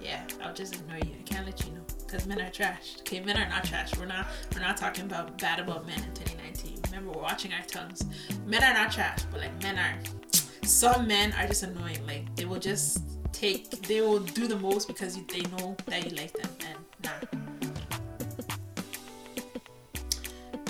yeah, 0.00 0.22
I'll 0.42 0.54
just 0.54 0.74
ignore 0.74 0.98
you. 0.98 1.12
I 1.18 1.22
can't 1.24 1.44
let 1.46 1.64
you 1.64 1.72
know 1.72 1.82
because 2.06 2.26
men 2.26 2.40
are 2.40 2.50
trash. 2.50 2.96
Okay, 3.00 3.20
men 3.20 3.36
are 3.36 3.48
not 3.48 3.64
trash. 3.64 3.96
We're 3.96 4.06
not. 4.06 4.26
We're 4.54 4.60
not 4.60 4.76
talking 4.76 5.04
about 5.04 5.38
bad 5.38 5.60
about 5.60 5.86
men 5.86 5.98
in 5.98 6.14
2019. 6.14 6.80
Remember, 6.86 7.12
we're 7.12 7.22
watching 7.22 7.52
our 7.52 7.62
tongues. 7.66 8.04
Men 8.46 8.62
are 8.62 8.72
not 8.72 8.92
trash, 8.92 9.20
but 9.30 9.40
like 9.40 9.62
men 9.62 9.78
are. 9.78 10.23
Some 10.64 11.06
men 11.06 11.32
are 11.38 11.46
just 11.46 11.62
annoying. 11.62 12.04
Like 12.06 12.34
they 12.36 12.44
will 12.44 12.58
just 12.58 13.02
take. 13.32 13.70
They 13.82 14.00
will 14.00 14.20
do 14.20 14.46
the 14.46 14.58
most 14.58 14.88
because 14.88 15.16
you, 15.16 15.24
they 15.28 15.42
know 15.56 15.76
that 15.86 16.10
you 16.10 16.16
like 16.16 16.32
them, 16.32 16.50
and 16.60 16.78
nah. 17.04 17.10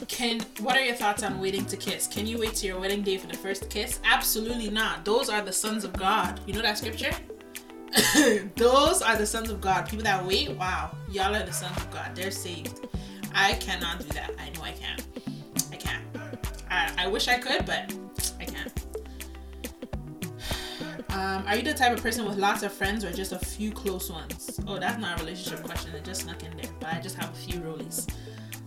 Can 0.08 0.40
what 0.60 0.76
are 0.76 0.84
your 0.84 0.94
thoughts 0.94 1.22
on 1.22 1.40
waiting 1.40 1.64
to 1.66 1.76
kiss? 1.76 2.06
Can 2.06 2.26
you 2.26 2.38
wait 2.38 2.54
to 2.56 2.66
your 2.66 2.78
wedding 2.78 3.02
day 3.02 3.18
for 3.18 3.26
the 3.26 3.36
first 3.36 3.68
kiss? 3.70 4.00
Absolutely 4.04 4.70
not. 4.70 5.04
Those 5.04 5.28
are 5.28 5.42
the 5.42 5.52
sons 5.52 5.84
of 5.84 5.92
God. 5.94 6.40
You 6.46 6.54
know 6.54 6.62
that 6.62 6.78
scripture? 6.78 7.10
Those 8.56 9.02
are 9.02 9.16
the 9.16 9.26
sons 9.26 9.50
of 9.50 9.60
God. 9.60 9.88
People 9.88 10.04
that 10.04 10.24
wait, 10.24 10.50
wow, 10.52 10.96
y'all 11.10 11.34
are 11.34 11.44
the 11.44 11.52
sons 11.52 11.76
of 11.76 11.90
God. 11.90 12.14
They're 12.14 12.30
saved. 12.30 12.86
I 13.34 13.54
cannot 13.54 14.00
do 14.00 14.06
that. 14.14 14.30
I 14.38 14.50
know 14.50 14.62
I 14.62 14.72
can't. 14.72 15.02
I 15.72 15.76
can't. 15.76 16.04
I, 16.70 16.92
I 16.98 17.06
wish 17.08 17.28
I 17.28 17.38
could, 17.38 17.66
but 17.66 17.92
Um, 21.24 21.42
are 21.46 21.56
you 21.56 21.62
the 21.62 21.72
type 21.72 21.96
of 21.96 22.02
person 22.02 22.26
with 22.26 22.36
lots 22.36 22.62
of 22.62 22.70
friends 22.70 23.02
or 23.02 23.10
just 23.10 23.32
a 23.32 23.38
few 23.38 23.72
close 23.72 24.10
ones? 24.10 24.60
Oh, 24.68 24.78
that's 24.78 25.00
not 25.00 25.18
a 25.18 25.24
relationship 25.24 25.64
question. 25.64 25.94
It 25.94 26.04
just 26.04 26.22
snuck 26.22 26.42
in 26.42 26.54
there, 26.54 26.70
but 26.78 26.92
I 26.92 27.00
just 27.00 27.16
have 27.16 27.30
a 27.30 27.34
few 27.34 27.60
rollies. 27.60 28.06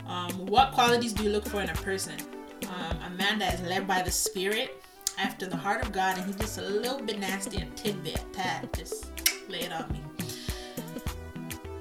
Um, 0.08 0.32
what 0.48 0.72
qualities 0.72 1.14
do 1.14 1.24
you 1.24 1.30
look 1.30 1.46
for 1.46 1.62
in 1.62 1.70
a 1.70 1.76
person? 1.76 2.16
Um, 2.64 2.98
a 3.06 3.10
man 3.12 3.38
that 3.40 3.54
is 3.54 3.62
led 3.62 3.86
by 3.86 4.02
the 4.02 4.10
Spirit, 4.10 4.84
after 5.20 5.46
the 5.46 5.56
heart 5.56 5.84
of 5.84 5.92
God, 5.92 6.18
and 6.18 6.26
he's 6.26 6.36
just 6.36 6.58
a 6.58 6.64
little 6.64 7.00
bit 7.00 7.20
nasty, 7.20 7.58
a 7.58 7.66
tidbit, 7.76 8.24
tad. 8.34 8.70
Just 8.76 9.12
lay 9.50 9.60
it 9.60 9.72
on 9.72 9.92
me. 9.92 10.02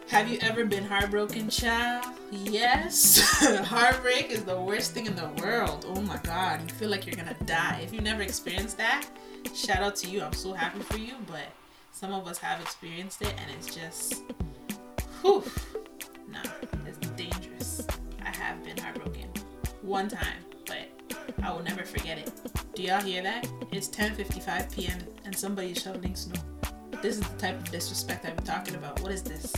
Have 0.09 0.29
you 0.29 0.39
ever 0.43 0.67
been 0.67 0.85
heartbroken, 0.85 1.49
child? 1.49 2.05
Yes. 2.31 3.19
Heartbreak 3.67 4.31
is 4.31 4.45
the 4.45 4.59
worst 4.61 4.93
thing 4.93 5.07
in 5.07 5.17
the 5.17 5.29
world. 5.43 5.85
Oh 5.89 6.01
my 6.01 6.19
God. 6.23 6.61
You 6.62 6.75
feel 6.77 6.91
like 6.91 7.07
you're 7.07 7.17
to 7.17 7.45
die. 7.45 7.81
If 7.83 7.93
you 7.93 8.01
never 8.01 8.23
experienced 8.23 8.79
that, 8.79 9.05
shout 9.55 9.83
out 9.83 9.97
to 9.97 10.09
you. 10.09 10.23
I'm 10.23 10.33
so 10.33 10.53
happy 10.53 10.81
for 10.81 10.99
you. 10.99 11.15
But 11.27 11.49
some 11.93 12.13
of 12.13 12.27
us 12.27 12.39
have 12.39 12.61
experienced 12.61 13.23
it 13.23 13.35
and 13.39 13.51
it's 13.59 13.75
just, 13.75 14.23
whew. 15.23 15.45
Nah, 16.31 16.51
it's 16.87 16.99
dangerous. 17.11 17.87
I 18.25 18.31
have 18.37 18.63
been 18.65 18.77
heartbroken 18.77 19.29
one 19.83 20.09
time, 20.09 20.45
but 20.67 20.89
I 21.43 21.53
will 21.53 21.63
never 21.63 21.85
forget 21.85 22.19
it. 22.19 22.33
Do 22.75 22.83
y'all 22.83 23.01
hear 23.01 23.23
that? 23.23 23.49
It's 23.71 23.89
10:55 23.89 24.75
p.m. 24.75 24.99
and 25.25 25.35
somebody's 25.37 25.81
shoveling 25.81 26.15
snow. 26.15 26.41
This 27.03 27.19
is 27.19 27.29
the 27.29 27.39
type 27.39 27.59
of 27.59 27.71
disrespect 27.71 28.27
I'm 28.27 28.37
talking 28.39 28.75
about. 28.75 29.01
What 29.01 29.13
is 29.13 29.23
this? 29.23 29.53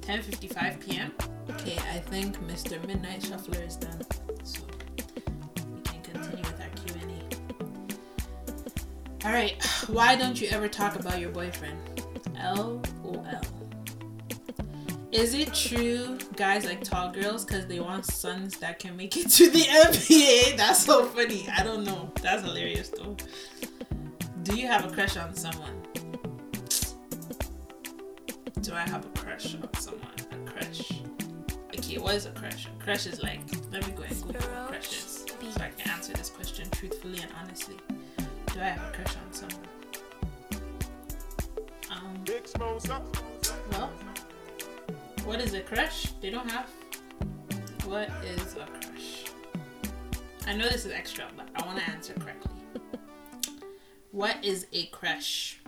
10:55 0.00 0.80
p.m. 0.80 1.12
Okay, 1.50 1.76
I 1.92 1.98
think 1.98 2.38
Mr. 2.48 2.84
Midnight 2.86 3.22
Shuffler 3.22 3.62
is 3.62 3.76
done, 3.76 4.02
so 4.42 4.60
All 9.26 9.32
right, 9.32 9.60
why 9.88 10.14
don't 10.14 10.40
you 10.40 10.48
ever 10.50 10.68
talk 10.68 10.94
about 10.94 11.18
your 11.18 11.30
boyfriend? 11.30 11.76
LOL. 12.36 12.80
Is 15.10 15.34
it 15.34 15.52
true 15.52 16.18
guys 16.36 16.64
like 16.64 16.84
tall 16.84 17.10
girls 17.10 17.44
because 17.44 17.66
they 17.66 17.80
want 17.80 18.04
sons 18.04 18.56
that 18.58 18.78
can 18.78 18.96
make 18.96 19.16
it 19.16 19.28
to 19.30 19.50
the 19.50 19.62
NBA? 19.62 20.56
That's 20.56 20.84
so 20.84 21.06
funny. 21.06 21.48
I 21.56 21.64
don't 21.64 21.84
know. 21.84 22.12
That's 22.22 22.42
hilarious 22.42 22.90
though. 22.90 23.16
Do 24.44 24.56
you 24.56 24.68
have 24.68 24.84
a 24.84 24.94
crush 24.94 25.16
on 25.16 25.34
someone? 25.34 25.82
Do 28.60 28.74
I 28.74 28.82
have 28.88 29.06
a 29.06 29.18
crush 29.18 29.56
on 29.56 29.74
someone? 29.74 30.12
A 30.30 30.50
crush. 30.50 30.92
Okay, 31.76 31.98
what 31.98 32.14
is 32.14 32.26
a 32.26 32.30
crush? 32.30 32.66
A 32.66 32.82
crush 32.84 33.06
is 33.06 33.22
like, 33.22 33.40
let 33.72 33.84
me 33.86 33.92
go 33.92 34.04
and 34.04 34.22
Google 34.22 34.40
what 34.40 34.68
crush 34.68 34.92
is 34.92 35.26
so 35.56 35.60
I 35.60 35.70
can 35.70 35.90
answer 35.90 36.12
this 36.12 36.30
question 36.30 36.68
truthfully 36.70 37.18
and 37.18 37.30
honestly. 37.40 37.76
Do 38.56 38.62
I 38.62 38.68
have 38.68 38.88
a 38.88 38.96
crush 38.96 39.16
on 39.16 39.32
someone? 39.34 39.68
Um, 41.90 42.24
well, 43.70 43.90
what 45.26 45.42
is 45.42 45.52
a 45.52 45.60
crush? 45.60 46.06
They 46.22 46.30
don't 46.30 46.50
have. 46.50 46.70
What 47.84 48.08
is 48.24 48.56
a 48.56 48.64
crush? 48.64 49.24
I 50.46 50.56
know 50.56 50.66
this 50.70 50.86
is 50.86 50.92
extra, 50.92 51.26
but 51.36 51.50
I 51.54 51.66
want 51.66 51.80
to 51.80 51.90
answer 51.90 52.14
correctly. 52.14 52.50
What 54.10 54.42
is 54.42 54.66
a 54.72 54.86
crush? 54.86 55.60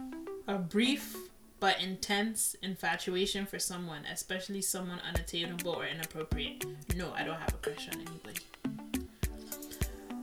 A 0.47 0.57
brief 0.57 1.15
but 1.61 1.83
intense 1.83 2.57
infatuation 2.63 3.45
for 3.45 3.59
someone, 3.59 4.07
especially 4.11 4.63
someone 4.63 5.01
unattainable 5.07 5.73
or 5.73 5.85
inappropriate. 5.85 6.65
No, 6.97 7.13
I 7.13 7.23
don't 7.23 7.39
have 7.39 7.53
a 7.53 7.59
crush 7.59 7.87
on 7.89 8.01
anybody. 8.01 8.48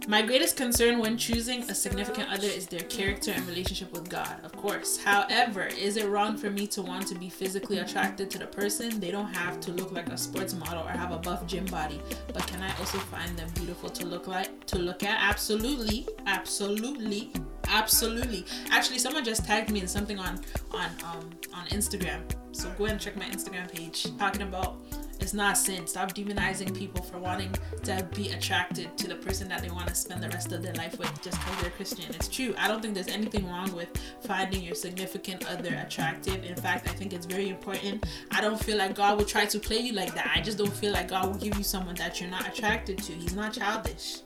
My 0.07 0.21
greatest 0.21 0.55
concern 0.55 0.99
when 0.99 1.17
choosing 1.17 1.63
a 1.63 1.73
significant 1.73 2.31
other 2.31 2.45
is 2.45 2.67
their 2.67 2.81
character 2.81 3.31
and 3.31 3.47
relationship 3.47 3.91
with 3.91 4.07
God, 4.07 4.39
of 4.43 4.55
course. 4.55 4.97
However, 5.03 5.63
is 5.65 5.97
it 5.97 6.07
wrong 6.07 6.37
for 6.37 6.51
me 6.51 6.67
to 6.67 6.83
want 6.83 7.07
to 7.07 7.15
be 7.15 7.27
physically 7.27 7.79
attracted 7.79 8.29
to 8.31 8.37
the 8.37 8.45
person? 8.45 8.99
They 8.99 9.09
don't 9.09 9.33
have 9.33 9.59
to 9.61 9.71
look 9.71 9.91
like 9.91 10.09
a 10.09 10.17
sports 10.17 10.53
model 10.53 10.83
or 10.83 10.91
have 10.91 11.11
a 11.11 11.17
buff 11.17 11.47
gym 11.47 11.65
body, 11.65 11.99
but 12.33 12.45
can 12.45 12.61
I 12.61 12.69
also 12.77 12.99
find 12.99 13.35
them 13.35 13.49
beautiful 13.55 13.89
to 13.89 14.05
look 14.05 14.27
like 14.27 14.65
to 14.67 14.77
look 14.77 15.01
at? 15.01 15.17
Absolutely. 15.19 16.07
Absolutely. 16.27 17.31
Absolutely. 17.67 18.45
Actually, 18.69 18.99
someone 18.99 19.25
just 19.25 19.43
tagged 19.43 19.71
me 19.71 19.79
in 19.79 19.87
something 19.87 20.19
on 20.19 20.39
on 20.71 20.91
um 21.03 21.31
on 21.51 21.65
Instagram. 21.67 22.21
So 22.51 22.69
go 22.77 22.85
and 22.85 22.99
check 22.99 23.15
my 23.15 23.25
Instagram 23.25 23.71
page 23.71 24.05
talking 24.19 24.43
about 24.43 24.75
it's 25.19 25.33
not 25.33 25.57
sin. 25.57 25.87
Stop 25.87 26.13
demonizing 26.13 26.75
people 26.75 27.03
for 27.03 27.17
wanting 27.17 27.53
to 27.83 28.07
be 28.15 28.29
attracted 28.29 28.97
to 28.97 29.07
the 29.07 29.15
person 29.15 29.47
that 29.49 29.61
they 29.61 29.69
want 29.69 29.87
to 29.87 29.95
spend 29.95 30.21
the 30.21 30.29
rest 30.29 30.51
of 30.51 30.61
their 30.61 30.73
life 30.73 30.97
with 30.99 31.11
just 31.21 31.39
because 31.39 31.61
they're 31.61 31.71
Christian. 31.71 32.13
It's 32.15 32.27
true. 32.27 32.53
I 32.57 32.67
don't 32.67 32.81
think 32.81 32.93
there's 32.93 33.07
anything 33.07 33.47
wrong 33.47 33.71
with 33.73 33.89
finding 34.21 34.63
your 34.63 34.75
significant 34.75 35.49
other 35.49 35.75
attractive. 35.85 36.43
In 36.43 36.55
fact, 36.55 36.87
I 36.89 36.91
think 36.93 37.13
it's 37.13 37.25
very 37.25 37.49
important. 37.49 38.05
I 38.31 38.41
don't 38.41 38.59
feel 38.59 38.77
like 38.77 38.95
God 38.95 39.17
will 39.17 39.25
try 39.25 39.45
to 39.45 39.59
play 39.59 39.79
you 39.79 39.93
like 39.93 40.13
that. 40.15 40.31
I 40.35 40.41
just 40.41 40.57
don't 40.57 40.73
feel 40.73 40.93
like 40.93 41.09
God 41.09 41.27
will 41.27 41.39
give 41.39 41.57
you 41.57 41.63
someone 41.63 41.95
that 41.95 42.19
you're 42.19 42.29
not 42.29 42.47
attracted 42.47 42.97
to. 42.99 43.13
He's 43.13 43.35
not 43.35 43.53
childish. 43.53 44.19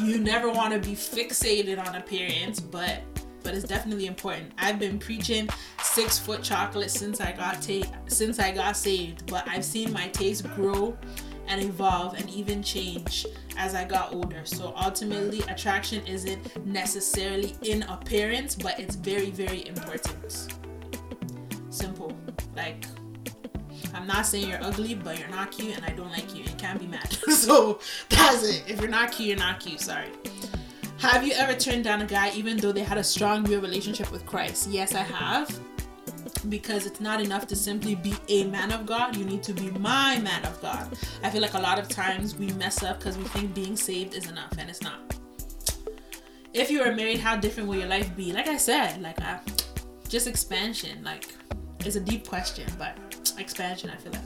You 0.00 0.18
never 0.18 0.50
want 0.50 0.72
to 0.74 0.78
be 0.78 0.94
fixated 0.94 1.84
on 1.84 1.96
appearance, 1.96 2.60
but 2.60 3.02
but 3.48 3.56
it's 3.56 3.66
definitely 3.66 4.04
important. 4.04 4.52
I've 4.58 4.78
been 4.78 4.98
preaching 4.98 5.48
six 5.82 6.18
foot 6.18 6.42
chocolate 6.42 6.90
since 6.90 7.18
I 7.18 7.32
got 7.32 7.62
ta- 7.62 7.90
since 8.06 8.38
I 8.38 8.52
got 8.52 8.76
saved, 8.76 9.24
but 9.26 9.48
I've 9.48 9.64
seen 9.64 9.90
my 9.90 10.08
taste 10.08 10.46
grow 10.54 10.98
and 11.46 11.62
evolve 11.62 12.12
and 12.18 12.28
even 12.28 12.62
change 12.62 13.24
as 13.56 13.74
I 13.74 13.86
got 13.86 14.12
older. 14.12 14.42
So 14.44 14.74
ultimately, 14.76 15.40
attraction 15.48 16.06
isn't 16.06 16.66
necessarily 16.66 17.56
in 17.62 17.84
appearance, 17.84 18.54
but 18.54 18.78
it's 18.78 18.96
very, 18.96 19.30
very 19.30 19.66
important. 19.66 20.52
Simple. 21.70 22.12
Like, 22.54 22.84
I'm 23.94 24.06
not 24.06 24.26
saying 24.26 24.50
you're 24.50 24.62
ugly, 24.62 24.94
but 24.94 25.18
you're 25.18 25.28
not 25.28 25.52
cute, 25.52 25.74
and 25.74 25.86
I 25.86 25.92
don't 25.92 26.10
like 26.10 26.34
you. 26.34 26.42
You 26.42 26.52
can't 26.58 26.78
be 26.78 26.86
mad. 26.86 27.10
so 27.30 27.80
that's 28.10 28.46
it. 28.46 28.64
If 28.68 28.82
you're 28.82 28.90
not 28.90 29.10
cute, 29.10 29.28
you're 29.30 29.38
not 29.38 29.58
cute. 29.58 29.80
Sorry. 29.80 30.08
Have 30.98 31.24
you 31.24 31.32
ever 31.34 31.54
turned 31.54 31.84
down 31.84 32.02
a 32.02 32.06
guy 32.06 32.32
even 32.34 32.56
though 32.56 32.72
they 32.72 32.82
had 32.82 32.98
a 32.98 33.04
strong 33.04 33.44
real 33.44 33.60
relationship 33.60 34.10
with 34.10 34.26
Christ? 34.26 34.68
Yes, 34.68 34.96
I 34.96 35.02
have. 35.02 35.48
Because 36.48 36.86
it's 36.86 37.00
not 37.00 37.20
enough 37.20 37.46
to 37.46 37.56
simply 37.56 37.94
be 37.94 38.14
a 38.28 38.44
man 38.46 38.72
of 38.72 38.84
God, 38.84 39.14
you 39.14 39.24
need 39.24 39.44
to 39.44 39.52
be 39.52 39.70
my 39.70 40.18
man 40.18 40.44
of 40.44 40.60
God. 40.60 40.98
I 41.22 41.30
feel 41.30 41.40
like 41.40 41.54
a 41.54 41.60
lot 41.60 41.78
of 41.78 41.88
times 41.88 42.34
we 42.34 42.48
mess 42.54 42.82
up 42.82 42.98
because 42.98 43.16
we 43.16 43.22
think 43.24 43.54
being 43.54 43.76
saved 43.76 44.16
is 44.16 44.28
enough, 44.28 44.52
and 44.58 44.68
it's 44.68 44.82
not. 44.82 44.98
If 46.52 46.68
you 46.68 46.80
were 46.80 46.92
married, 46.92 47.20
how 47.20 47.36
different 47.36 47.68
will 47.68 47.76
your 47.76 47.88
life 47.88 48.16
be? 48.16 48.32
Like 48.32 48.48
I 48.48 48.56
said, 48.56 49.00
like 49.00 49.20
uh, 49.20 49.38
just 50.08 50.26
expansion. 50.26 51.04
Like 51.04 51.32
it's 51.80 51.94
a 51.94 52.00
deep 52.00 52.26
question, 52.26 52.66
but 52.76 52.98
expansion. 53.38 53.88
I 53.90 53.96
feel 53.96 54.12
like. 54.12 54.22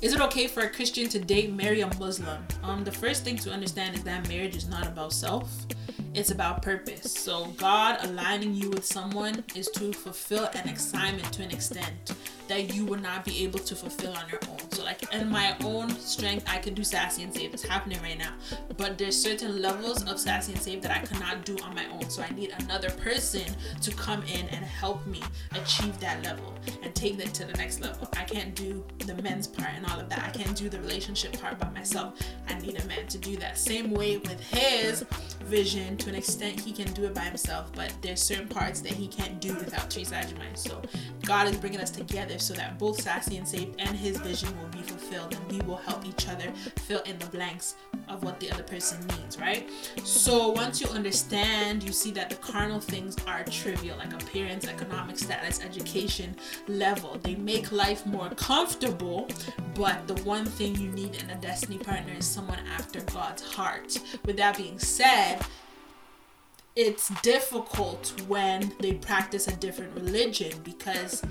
Is 0.00 0.12
it 0.12 0.20
okay 0.20 0.46
for 0.46 0.60
a 0.60 0.68
Christian 0.68 1.08
to 1.08 1.18
date, 1.18 1.52
marry 1.52 1.80
a 1.80 1.86
Muslim? 1.98 2.46
Um, 2.62 2.84
the 2.84 2.92
first 2.92 3.24
thing 3.24 3.36
to 3.38 3.50
understand 3.50 3.96
is 3.96 4.04
that 4.04 4.28
marriage 4.28 4.54
is 4.54 4.68
not 4.68 4.86
about 4.86 5.12
self 5.12 5.66
it's 6.14 6.30
about 6.30 6.62
purpose. 6.62 7.12
So 7.12 7.46
God 7.56 7.98
aligning 8.02 8.54
you 8.54 8.70
with 8.70 8.84
someone 8.84 9.44
is 9.54 9.68
to 9.70 9.92
fulfill 9.92 10.48
an 10.54 10.68
assignment 10.68 11.32
to 11.34 11.42
an 11.42 11.50
extent 11.50 12.14
that 12.48 12.74
you 12.74 12.84
would 12.86 13.02
not 13.02 13.24
be 13.24 13.44
able 13.44 13.58
to 13.60 13.74
fulfill 13.74 14.12
on 14.12 14.28
your 14.30 14.40
own. 14.50 14.58
So 14.70 14.84
like 14.84 15.12
in 15.14 15.28
my 15.28 15.56
own 15.64 15.90
strength, 15.90 16.44
I 16.48 16.58
can 16.58 16.74
do 16.74 16.84
sassy 16.84 17.22
and 17.22 17.34
save. 17.34 17.54
It's 17.54 17.66
happening 17.66 18.00
right 18.02 18.18
now. 18.18 18.32
But 18.76 18.98
there's 18.98 19.20
certain 19.20 19.62
levels 19.62 20.04
of 20.04 20.18
sassy 20.18 20.52
and 20.52 20.60
save 20.60 20.82
that 20.82 20.90
I 20.90 21.00
cannot 21.00 21.44
do 21.44 21.56
on 21.64 21.74
my 21.74 21.86
own. 21.92 22.08
So 22.10 22.22
I 22.22 22.30
need 22.34 22.54
another 22.60 22.90
person 22.90 23.44
to 23.80 23.90
come 23.92 24.22
in 24.24 24.48
and 24.48 24.64
help 24.64 25.06
me 25.06 25.22
achieve 25.52 25.98
that 26.00 26.22
level 26.24 26.54
and 26.82 26.94
take 26.94 27.18
that 27.18 27.32
to 27.34 27.44
the 27.44 27.54
next 27.54 27.80
level. 27.80 28.08
I 28.16 28.24
can't 28.24 28.54
do 28.54 28.84
the 28.98 29.14
men's 29.22 29.46
part 29.46 29.70
and 29.74 29.86
all 29.86 30.00
of 30.00 30.08
that. 30.10 30.24
I 30.24 30.30
can't 30.30 30.56
do 30.56 30.68
the 30.68 30.80
relationship 30.80 31.38
part 31.40 31.58
by 31.58 31.70
myself. 31.70 32.18
I 32.48 32.58
need 32.58 32.80
a 32.80 32.86
man 32.86 33.06
to 33.08 33.18
do 33.18 33.36
that. 33.36 33.58
Same 33.58 33.92
way 33.92 34.18
with 34.18 34.40
his 34.40 35.04
vision 35.44 35.96
to 35.98 36.08
an 36.08 36.14
extent 36.14 36.60
he 36.60 36.72
can 36.72 36.90
do 36.92 37.04
it 37.04 37.14
by 37.14 37.22
himself, 37.22 37.70
but 37.74 37.92
there's 38.02 38.20
certain 38.20 38.48
parts 38.48 38.80
that 38.80 38.92
he 38.92 39.08
can't 39.08 39.40
do 39.40 39.54
without 39.54 39.90
Teresa 39.90 40.14
Agyemang. 40.16 40.56
So 40.56 40.80
God 41.24 41.48
is 41.48 41.56
bringing 41.56 41.80
us 41.80 41.90
together 41.90 42.33
so 42.38 42.54
that 42.54 42.78
both 42.78 43.00
Sassy 43.00 43.36
and 43.36 43.46
Saved 43.46 43.80
and 43.80 43.96
his 43.96 44.18
vision 44.18 44.48
will 44.60 44.68
be 44.68 44.82
fulfilled 44.82 45.34
and 45.34 45.52
we 45.52 45.60
will 45.66 45.76
help 45.76 46.06
each 46.06 46.28
other 46.28 46.52
fill 46.76 47.00
in 47.02 47.18
the 47.18 47.26
blanks 47.26 47.76
of 48.08 48.22
what 48.22 48.38
the 48.40 48.50
other 48.50 48.62
person 48.62 48.98
needs, 49.06 49.38
right? 49.38 49.68
So 50.04 50.50
once 50.50 50.80
you 50.80 50.88
understand, 50.88 51.82
you 51.82 51.92
see 51.92 52.10
that 52.12 52.30
the 52.30 52.36
carnal 52.36 52.80
things 52.80 53.16
are 53.26 53.44
trivial, 53.44 53.96
like 53.98 54.12
appearance, 54.12 54.66
economic 54.66 55.18
status, 55.18 55.62
education 55.62 56.36
level. 56.68 57.18
They 57.22 57.34
make 57.36 57.72
life 57.72 58.04
more 58.06 58.30
comfortable, 58.30 59.28
but 59.74 60.06
the 60.06 60.14
one 60.22 60.44
thing 60.44 60.74
you 60.76 60.90
need 60.90 61.16
in 61.16 61.30
a 61.30 61.40
destiny 61.40 61.78
partner 61.78 62.14
is 62.18 62.26
someone 62.26 62.60
after 62.76 63.00
God's 63.02 63.42
heart. 63.42 63.98
With 64.24 64.36
that 64.36 64.56
being 64.56 64.78
said, 64.78 65.44
it's 66.76 67.08
difficult 67.22 68.12
when 68.26 68.72
they 68.80 68.94
practice 68.94 69.46
a 69.46 69.56
different 69.56 69.94
religion 69.94 70.52
because 70.64 71.22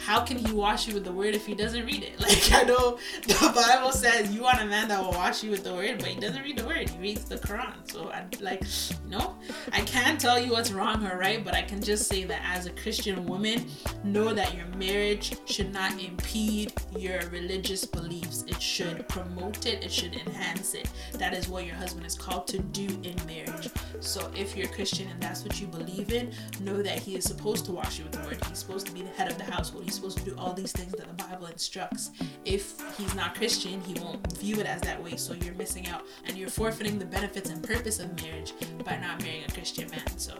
how 0.00 0.20
can 0.20 0.38
he 0.38 0.52
wash 0.52 0.88
you 0.88 0.94
with 0.94 1.04
the 1.04 1.12
word 1.12 1.34
if 1.34 1.44
he 1.46 1.54
doesn't 1.54 1.84
read 1.84 2.02
it? 2.02 2.18
Like 2.30 2.52
I 2.52 2.62
know 2.62 2.98
the 3.26 3.52
Bible 3.54 3.92
says 3.92 4.32
you 4.32 4.42
want 4.42 4.60
a 4.60 4.64
man 4.64 4.88
that 4.88 5.02
will 5.02 5.10
wash 5.12 5.42
you 5.42 5.50
with 5.50 5.64
the 5.64 5.74
word, 5.74 5.98
but 5.98 6.08
he 6.08 6.20
doesn't 6.20 6.42
read 6.42 6.58
the 6.58 6.66
word. 6.66 6.88
He 6.88 6.98
reads 6.98 7.24
the 7.24 7.36
Quran. 7.36 7.74
So 7.90 8.08
I 8.10 8.24
like 8.40 8.62
no, 9.08 9.34
I 9.72 9.80
can't 9.80 10.20
tell 10.20 10.38
you 10.38 10.52
what's 10.52 10.70
wrong 10.70 11.04
or 11.06 11.18
right, 11.18 11.44
but 11.44 11.54
I 11.54 11.62
can 11.62 11.82
just 11.82 12.08
say 12.08 12.24
that 12.24 12.40
as 12.44 12.66
a 12.66 12.70
Christian 12.70 13.26
woman, 13.26 13.66
know 14.04 14.32
that 14.32 14.54
your 14.54 14.66
marriage 14.76 15.34
should 15.46 15.72
not 15.72 15.92
impede 16.00 16.72
your 16.96 17.20
religious 17.32 17.84
beliefs. 17.84 18.44
It 18.46 18.62
should 18.62 19.08
promote 19.08 19.66
it, 19.66 19.82
it 19.82 19.90
should 19.90 20.14
enhance 20.14 20.74
it. 20.74 20.88
That 21.14 21.34
is 21.34 21.48
what 21.48 21.66
your 21.66 21.74
husband 21.74 22.06
is 22.06 22.14
called 22.14 22.46
to 22.48 22.58
do 22.58 22.86
in 23.02 23.16
marriage. 23.26 23.68
So 23.98 24.30
if 24.36 24.56
you're 24.56 24.68
Christian 24.68 25.08
and 25.08 25.20
that's 25.20 25.42
what 25.42 25.60
you 25.60 25.66
believe 25.66 26.12
in, 26.12 26.32
know 26.60 26.80
that 26.82 27.00
he 27.00 27.16
is 27.16 27.24
supposed 27.24 27.64
to 27.66 27.72
wash 27.72 27.98
you 27.98 28.04
with 28.04 28.12
the 28.12 28.28
word. 28.28 28.38
He's 28.48 28.58
supposed 28.58 28.86
to 28.86 28.92
be 28.92 29.02
the 29.02 29.10
head 29.10 29.30
of 29.30 29.36
the 29.36 29.44
household 29.44 29.89
he's 29.90 29.96
supposed 29.96 30.18
to 30.18 30.24
do 30.24 30.36
all 30.38 30.52
these 30.52 30.70
things 30.70 30.92
that 30.92 31.08
the 31.08 31.24
Bible 31.24 31.46
instructs. 31.46 32.10
If 32.44 32.80
he's 32.96 33.12
not 33.16 33.34
Christian, 33.34 33.80
he 33.80 33.98
won't 34.00 34.24
view 34.38 34.60
it 34.60 34.66
as 34.66 34.80
that 34.82 35.02
way. 35.02 35.16
So 35.16 35.34
you're 35.34 35.54
missing 35.54 35.88
out 35.88 36.06
and 36.26 36.36
you're 36.36 36.48
forfeiting 36.48 36.96
the 36.98 37.04
benefits 37.04 37.50
and 37.50 37.60
purpose 37.60 37.98
of 37.98 38.14
marriage 38.22 38.52
by 38.84 38.98
not 38.98 39.20
marrying 39.20 39.44
a 39.48 39.52
Christian 39.52 39.90
man. 39.90 40.16
So 40.16 40.34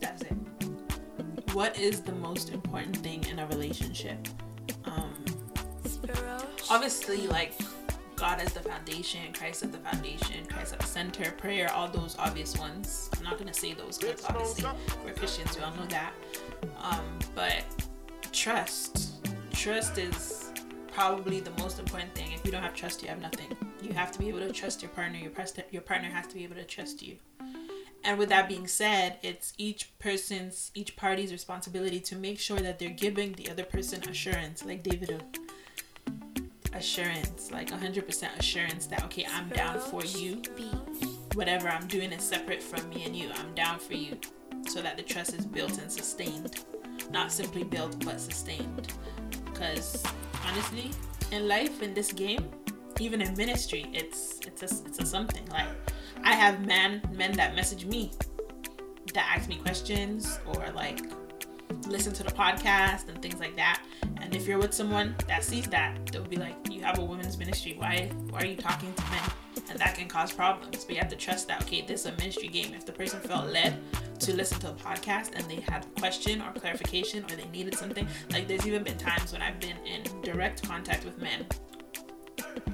that's 0.00 0.22
it. 0.22 0.32
What 1.52 1.78
is 1.78 2.00
the 2.00 2.12
most 2.12 2.50
important 2.50 2.96
thing 2.96 3.24
in 3.30 3.38
a 3.38 3.46
relationship? 3.46 4.18
Um, 4.84 5.14
obviously, 6.68 7.28
like 7.28 7.54
God 8.16 8.40
as 8.40 8.52
the 8.52 8.60
foundation, 8.60 9.32
Christ 9.32 9.62
as 9.62 9.70
the 9.70 9.78
foundation, 9.78 10.44
Christ 10.46 10.72
at 10.72 10.80
the 10.80 10.86
center, 10.86 11.30
prayer, 11.32 11.72
all 11.72 11.88
those 11.88 12.16
obvious 12.18 12.58
ones. 12.58 13.10
I'm 13.16 13.22
not 13.22 13.38
gonna 13.38 13.54
say 13.54 13.74
those 13.74 13.96
because 13.96 14.24
obviously 14.24 14.68
we're 15.04 15.12
Christians, 15.12 15.56
we 15.56 15.62
all 15.62 15.74
know 15.76 15.86
that. 15.86 16.12
Um, 16.82 17.04
but 17.36 17.64
trust. 18.32 19.24
Trust 19.52 19.98
is 19.98 20.52
probably 20.92 21.40
the 21.40 21.52
most 21.62 21.78
important 21.78 22.14
thing. 22.14 22.32
If 22.32 22.44
you 22.44 22.50
don't 22.50 22.62
have 22.62 22.74
trust, 22.74 23.02
you 23.02 23.08
have 23.08 23.20
nothing. 23.20 23.56
You 23.82 23.92
have 23.92 24.10
to 24.12 24.18
be 24.18 24.28
able 24.28 24.40
to 24.40 24.52
trust 24.52 24.82
your 24.82 24.90
partner. 24.90 25.18
Your, 25.18 25.30
pres- 25.30 25.54
your 25.70 25.82
partner 25.82 26.08
has 26.08 26.26
to 26.28 26.34
be 26.34 26.44
able 26.44 26.56
to 26.56 26.64
trust 26.64 27.02
you. 27.02 27.16
And 28.04 28.18
with 28.18 28.28
that 28.28 28.48
being 28.48 28.66
said, 28.66 29.18
it's 29.22 29.52
each 29.58 29.96
person's, 29.98 30.70
each 30.74 30.96
party's 30.96 31.32
responsibility 31.32 32.00
to 32.00 32.16
make 32.16 32.38
sure 32.38 32.58
that 32.58 32.78
they're 32.78 32.90
giving 32.90 33.32
the 33.32 33.50
other 33.50 33.64
person 33.64 34.02
assurance, 34.08 34.64
like 34.64 34.82
David 34.82 35.12
uh, 35.12 36.12
assurance, 36.72 37.50
like 37.50 37.70
100% 37.70 38.38
assurance 38.38 38.86
that, 38.86 39.04
okay, 39.04 39.26
I'm 39.30 39.48
down 39.50 39.80
for 39.80 40.04
you. 40.04 40.42
Whatever 41.34 41.68
I'm 41.68 41.86
doing 41.86 42.12
is 42.12 42.22
separate 42.22 42.62
from 42.62 42.88
me 42.88 43.04
and 43.04 43.14
you. 43.14 43.30
I'm 43.34 43.54
down 43.54 43.78
for 43.78 43.94
you 43.94 44.18
so 44.66 44.80
that 44.82 44.96
the 44.96 45.02
trust 45.02 45.34
is 45.34 45.44
built 45.44 45.78
and 45.78 45.90
sustained 45.90 46.64
not 47.10 47.32
simply 47.32 47.64
built 47.64 48.04
but 48.04 48.20
sustained. 48.20 48.92
Because 49.44 50.02
honestly, 50.46 50.90
in 51.32 51.48
life, 51.48 51.82
in 51.82 51.94
this 51.94 52.12
game, 52.12 52.48
even 53.00 53.20
in 53.20 53.36
ministry, 53.36 53.86
it's 53.92 54.40
it's 54.46 54.62
a, 54.62 54.86
it's 54.86 54.98
a 54.98 55.06
something. 55.06 55.46
Like 55.50 55.68
I 56.22 56.34
have 56.34 56.66
men 56.66 57.02
men 57.12 57.32
that 57.32 57.54
message 57.54 57.84
me 57.84 58.12
that 59.14 59.34
ask 59.36 59.48
me 59.48 59.56
questions 59.56 60.38
or 60.46 60.66
like 60.74 61.00
listen 61.86 62.12
to 62.12 62.22
the 62.22 62.30
podcast 62.30 63.08
and 63.08 63.20
things 63.22 63.38
like 63.40 63.56
that. 63.56 63.82
And 64.20 64.34
if 64.34 64.46
you're 64.46 64.58
with 64.58 64.74
someone 64.74 65.14
that 65.26 65.44
sees 65.44 65.66
that, 65.68 66.06
they'll 66.06 66.24
be 66.24 66.36
like, 66.36 66.56
"You 66.70 66.80
have 66.82 66.98
a 66.98 67.04
women's 67.04 67.38
ministry. 67.38 67.74
Why 67.78 68.10
why 68.30 68.40
are 68.40 68.46
you 68.46 68.56
talking 68.56 68.92
to 68.92 69.02
men?" 69.10 69.30
And 69.70 69.78
that 69.78 69.94
can 69.94 70.08
cause 70.08 70.32
problems. 70.32 70.84
But 70.84 70.94
you 70.94 71.00
have 71.00 71.10
to 71.10 71.16
trust 71.16 71.48
that 71.48 71.62
okay, 71.62 71.82
this 71.82 72.00
is 72.00 72.06
a 72.06 72.16
ministry 72.16 72.48
game. 72.48 72.74
If 72.74 72.84
the 72.84 72.92
person 72.92 73.20
felt 73.20 73.48
led 73.48 73.80
to 74.20 74.34
listen 74.34 74.58
to 74.60 74.70
a 74.70 74.74
podcast 74.74 75.34
and 75.34 75.44
they 75.48 75.60
had 75.60 75.84
a 75.84 76.00
question 76.00 76.42
or 76.42 76.52
clarification 76.52 77.24
or 77.24 77.36
they 77.36 77.48
needed 77.48 77.74
something. 77.74 78.06
Like 78.30 78.48
there's 78.48 78.66
even 78.66 78.82
been 78.82 78.98
times 78.98 79.32
when 79.32 79.42
I've 79.42 79.60
been 79.60 79.76
in 79.86 80.02
direct 80.22 80.66
contact 80.66 81.04
with 81.04 81.18
men, 81.18 81.46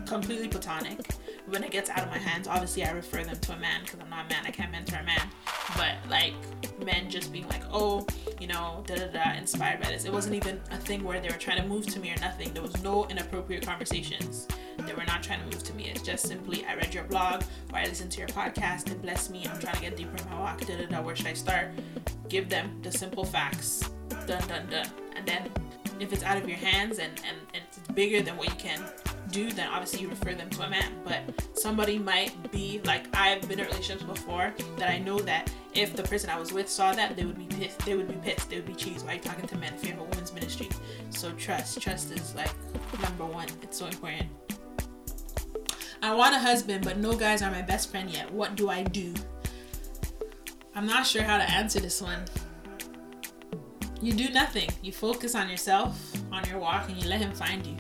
completely 0.06 0.48
platonic. 0.48 1.00
When 1.46 1.62
it 1.62 1.70
gets 1.70 1.90
out 1.90 2.00
of 2.00 2.08
my 2.10 2.18
hands, 2.18 2.48
obviously 2.48 2.84
I 2.84 2.92
refer 2.92 3.22
them 3.22 3.36
to 3.36 3.52
a 3.52 3.58
man 3.58 3.82
because 3.84 4.00
I'm 4.00 4.08
not 4.08 4.26
a 4.26 4.28
man. 4.30 4.44
I 4.46 4.50
can't 4.50 4.72
mentor 4.72 4.96
a 4.96 5.04
man. 5.04 5.28
But 5.76 5.96
like 6.08 6.34
men 6.82 7.10
just 7.10 7.32
being 7.32 7.46
like, 7.48 7.62
oh, 7.70 8.06
you 8.40 8.46
know, 8.46 8.82
da 8.86 8.94
da 8.94 9.06
da, 9.08 9.32
inspired 9.34 9.82
by 9.82 9.90
this. 9.90 10.06
It 10.06 10.12
wasn't 10.12 10.36
even 10.36 10.60
a 10.70 10.78
thing 10.78 11.04
where 11.04 11.20
they 11.20 11.28
were 11.28 11.34
trying 11.34 11.60
to 11.60 11.68
move 11.68 11.86
to 11.88 12.00
me 12.00 12.12
or 12.12 12.20
nothing. 12.20 12.54
There 12.54 12.62
was 12.62 12.82
no 12.82 13.06
inappropriate 13.08 13.66
conversations 13.66 14.48
they 14.78 14.94
were 14.94 15.04
not 15.04 15.22
trying 15.22 15.40
to 15.40 15.46
move 15.46 15.62
to 15.64 15.74
me. 15.74 15.84
It's 15.84 16.02
just 16.02 16.26
simply 16.26 16.64
I 16.66 16.74
read 16.74 16.94
your 16.94 17.04
blog 17.04 17.42
or 17.72 17.78
I 17.78 17.84
listened 17.84 18.12
to 18.12 18.18
your 18.18 18.28
podcast. 18.28 18.90
It 18.90 19.00
blessed 19.02 19.30
me. 19.30 19.46
I'm 19.46 19.58
trying 19.58 19.76
to 19.76 19.80
get 19.80 19.96
deeper 19.96 20.16
in 20.16 20.30
my 20.30 20.40
walk. 20.40 20.60
Da, 20.60 20.76
da, 20.76 20.86
da. 20.86 21.02
Where 21.02 21.16
should 21.16 21.26
I 21.26 21.34
start? 21.34 21.70
Give 22.28 22.48
them 22.48 22.80
the 22.82 22.90
simple 22.90 23.24
facts. 23.24 23.90
Done, 24.26 24.46
done, 24.48 24.66
done. 24.70 24.88
And 25.16 25.26
then 25.26 25.50
if 26.00 26.12
it's 26.12 26.22
out 26.22 26.36
of 26.36 26.48
your 26.48 26.58
hands 26.58 26.98
and, 26.98 27.12
and, 27.26 27.36
and 27.54 27.62
it's 27.66 27.78
bigger 27.94 28.22
than 28.22 28.36
what 28.36 28.48
you 28.48 28.56
can 28.56 28.82
do, 29.30 29.50
then 29.50 29.68
obviously 29.68 30.00
you 30.00 30.08
refer 30.08 30.34
them 30.34 30.50
to 30.50 30.62
a 30.62 30.70
man. 30.70 30.92
But 31.04 31.22
somebody 31.54 31.98
might 31.98 32.50
be 32.52 32.80
like 32.84 33.06
I've 33.16 33.46
been 33.48 33.60
in 33.60 33.66
relationships 33.66 34.02
before 34.02 34.52
that 34.76 34.90
I 34.90 34.98
know 34.98 35.18
that 35.20 35.52
if 35.74 35.94
the 35.96 36.02
person 36.02 36.30
I 36.30 36.38
was 36.38 36.52
with 36.52 36.68
saw 36.68 36.92
that, 36.92 37.16
they 37.16 37.24
would 37.24 37.38
be 37.38 37.46
pissed. 37.46 37.80
They 37.80 37.94
would 37.94 38.08
be 38.08 38.14
pissed. 38.14 38.50
They 38.50 38.56
would 38.56 38.66
be 38.66 38.74
cheese. 38.74 39.02
Why 39.02 39.12
are 39.12 39.14
you 39.14 39.20
talking 39.20 39.46
to 39.48 39.56
men 39.56 39.74
if 39.74 39.84
you 39.84 39.90
have 39.90 40.00
a 40.00 40.04
women's 40.04 40.32
ministry? 40.32 40.68
So 41.10 41.32
trust. 41.32 41.80
Trust 41.80 42.12
is 42.12 42.34
like 42.34 42.50
number 43.02 43.24
one. 43.24 43.48
It's 43.62 43.78
so 43.78 43.86
important. 43.86 44.28
I 46.04 46.14
want 46.14 46.34
a 46.34 46.38
husband, 46.38 46.84
but 46.84 46.98
no 46.98 47.14
guys 47.14 47.40
are 47.40 47.50
my 47.50 47.62
best 47.62 47.90
friend 47.90 48.10
yet. 48.10 48.30
What 48.30 48.56
do 48.56 48.68
I 48.68 48.82
do? 48.82 49.14
I'm 50.74 50.86
not 50.86 51.06
sure 51.06 51.22
how 51.22 51.38
to 51.38 51.50
answer 51.50 51.80
this 51.80 52.02
one. 52.02 52.26
You 54.02 54.12
do 54.12 54.28
nothing. 54.28 54.68
You 54.82 54.92
focus 54.92 55.34
on 55.34 55.48
yourself, 55.48 55.98
on 56.30 56.46
your 56.46 56.58
walk, 56.58 56.90
and 56.90 57.02
you 57.02 57.08
let 57.08 57.22
him 57.22 57.32
find 57.32 57.66
you. 57.66 57.76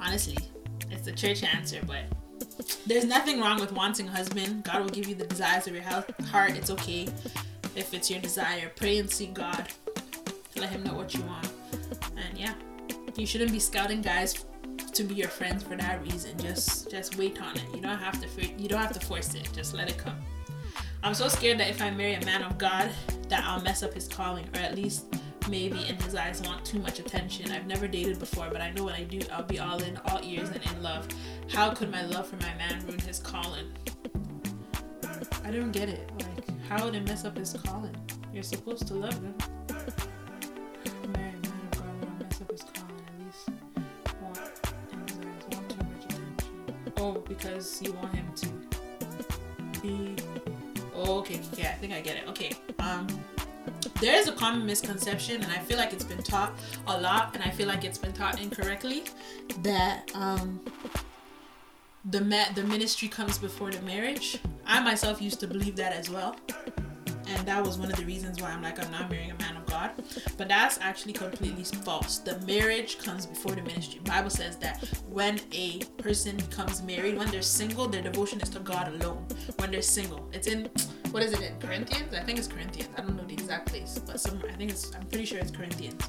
Honestly, 0.00 0.36
it's 0.90 1.04
the 1.04 1.12
church 1.12 1.44
answer, 1.44 1.80
but 1.86 2.06
there's 2.88 3.04
nothing 3.04 3.38
wrong 3.38 3.60
with 3.60 3.70
wanting 3.70 4.08
a 4.08 4.10
husband. 4.10 4.64
God 4.64 4.80
will 4.82 4.90
give 4.90 5.06
you 5.06 5.14
the 5.14 5.26
desires 5.28 5.68
of 5.68 5.74
your 5.74 5.84
heart. 5.84 6.56
It's 6.56 6.70
okay 6.70 7.06
if 7.76 7.94
it's 7.94 8.10
your 8.10 8.18
desire. 8.18 8.72
Pray 8.74 8.98
and 8.98 9.08
seek 9.08 9.32
God. 9.32 9.68
Let 10.56 10.70
Him 10.70 10.82
know 10.82 10.94
what 10.94 11.14
you 11.14 11.22
want. 11.22 11.52
And 12.16 12.36
yeah, 12.36 12.54
you 13.14 13.26
shouldn't 13.26 13.52
be 13.52 13.60
scouting 13.60 14.02
guys 14.02 14.44
to 14.96 15.04
be 15.04 15.14
your 15.14 15.28
friends 15.28 15.62
for 15.62 15.76
that 15.76 16.02
reason. 16.02 16.36
Just 16.38 16.90
just 16.90 17.18
wait 17.18 17.40
on 17.40 17.56
it. 17.56 17.64
You 17.74 17.80
don't 17.80 17.98
have 17.98 18.20
to 18.20 18.46
you 18.58 18.68
don't 18.68 18.80
have 18.80 18.98
to 18.98 19.06
force 19.06 19.34
it. 19.34 19.48
Just 19.52 19.74
let 19.74 19.90
it 19.90 19.98
come. 19.98 20.16
I'm 21.02 21.14
so 21.14 21.28
scared 21.28 21.58
that 21.58 21.68
if 21.68 21.82
I 21.82 21.90
marry 21.90 22.14
a 22.14 22.24
man 22.24 22.42
of 22.42 22.56
God, 22.58 22.90
that 23.28 23.44
I'll 23.44 23.60
mess 23.62 23.82
up 23.82 23.92
his 23.92 24.08
calling, 24.08 24.48
or 24.54 24.60
at 24.60 24.74
least 24.74 25.06
maybe 25.48 25.86
in 25.86 25.96
his 25.96 26.14
eyes 26.14 26.40
want 26.42 26.64
too 26.64 26.78
much 26.78 26.98
attention. 26.98 27.52
I've 27.52 27.66
never 27.66 27.86
dated 27.86 28.18
before, 28.18 28.48
but 28.50 28.60
I 28.60 28.70
know 28.72 28.84
when 28.84 28.94
I 28.94 29.04
do, 29.04 29.20
I'll 29.30 29.44
be 29.44 29.58
all 29.58 29.80
in, 29.82 29.98
all 30.06 30.20
ears, 30.24 30.48
and 30.48 30.60
in 30.64 30.82
love. 30.82 31.06
How 31.48 31.70
could 31.70 31.90
my 31.90 32.04
love 32.06 32.26
for 32.26 32.36
my 32.36 32.54
man 32.54 32.84
ruin 32.86 32.98
his 33.00 33.18
calling? 33.18 33.66
I 35.44 35.50
don't 35.50 35.70
get 35.70 35.88
it. 35.88 36.10
Like, 36.18 36.68
how 36.68 36.84
would 36.84 36.94
it 36.94 37.06
mess 37.06 37.24
up 37.24 37.36
his 37.36 37.52
calling? 37.52 37.94
You're 38.32 38.42
supposed 38.42 38.88
to 38.88 38.94
love 38.94 39.14
him. 39.14 39.34
Because 47.28 47.80
you 47.82 47.92
want 47.92 48.14
him 48.14 48.26
to 48.36 48.48
be 49.80 50.16
Okay, 50.94 51.40
yeah, 51.56 51.70
I 51.70 51.74
think 51.74 51.92
I 51.92 52.00
get 52.00 52.16
it. 52.16 52.28
Okay. 52.28 52.52
Um 52.78 53.06
there 54.00 54.14
is 54.16 54.28
a 54.28 54.32
common 54.32 54.66
misconception 54.66 55.42
and 55.42 55.52
I 55.52 55.58
feel 55.58 55.76
like 55.76 55.92
it's 55.92 56.04
been 56.04 56.22
taught 56.22 56.52
a 56.86 57.00
lot 57.00 57.34
and 57.34 57.42
I 57.42 57.50
feel 57.50 57.66
like 57.66 57.84
it's 57.84 57.98
been 57.98 58.12
taught 58.12 58.40
incorrectly 58.40 59.04
that 59.62 60.10
um 60.14 60.60
the 62.04 62.20
ma- 62.20 62.50
the 62.54 62.62
ministry 62.62 63.08
comes 63.08 63.38
before 63.38 63.70
the 63.70 63.82
marriage. 63.82 64.38
I 64.66 64.80
myself 64.80 65.20
used 65.20 65.40
to 65.40 65.46
believe 65.46 65.76
that 65.76 65.92
as 65.92 66.08
well. 66.08 66.36
And 67.28 67.46
that 67.46 67.64
was 67.64 67.76
one 67.78 67.90
of 67.90 67.96
the 67.96 68.04
reasons 68.04 68.40
why 68.40 68.50
I'm 68.50 68.62
like 68.62 68.82
I'm 68.82 68.90
not 68.90 69.10
marrying 69.10 69.32
a 69.32 69.38
man 69.38 69.55
God. 69.76 69.90
But 70.36 70.48
that's 70.48 70.78
actually 70.80 71.12
completely 71.12 71.64
false. 71.64 72.18
The 72.18 72.38
marriage 72.40 72.98
comes 72.98 73.26
before 73.26 73.52
the 73.52 73.62
ministry. 73.62 74.00
Bible 74.04 74.30
says 74.30 74.56
that 74.58 74.82
when 75.08 75.40
a 75.52 75.80
person 75.98 76.36
becomes 76.36 76.82
married, 76.82 77.16
when 77.18 77.30
they're 77.30 77.42
single, 77.42 77.86
their 77.88 78.02
devotion 78.02 78.40
is 78.40 78.50
to 78.50 78.60
God 78.60 78.88
alone. 78.88 79.24
When 79.58 79.70
they're 79.70 79.82
single. 79.82 80.28
It's 80.32 80.46
in 80.46 80.70
what 81.10 81.22
is 81.22 81.32
it 81.32 81.40
in 81.42 81.58
Corinthians? 81.60 82.14
I 82.14 82.22
think 82.22 82.38
it's 82.38 82.48
Corinthians. 82.48 82.90
I 82.96 83.00
don't 83.02 83.16
know 83.16 83.24
the 83.24 83.34
exact 83.34 83.68
place, 83.68 83.98
but 84.06 84.20
somewhere 84.20 84.50
I 84.52 84.56
think 84.56 84.70
it's 84.70 84.94
I'm 84.94 85.06
pretty 85.06 85.24
sure 85.24 85.38
it's 85.38 85.50
Corinthians. 85.50 86.02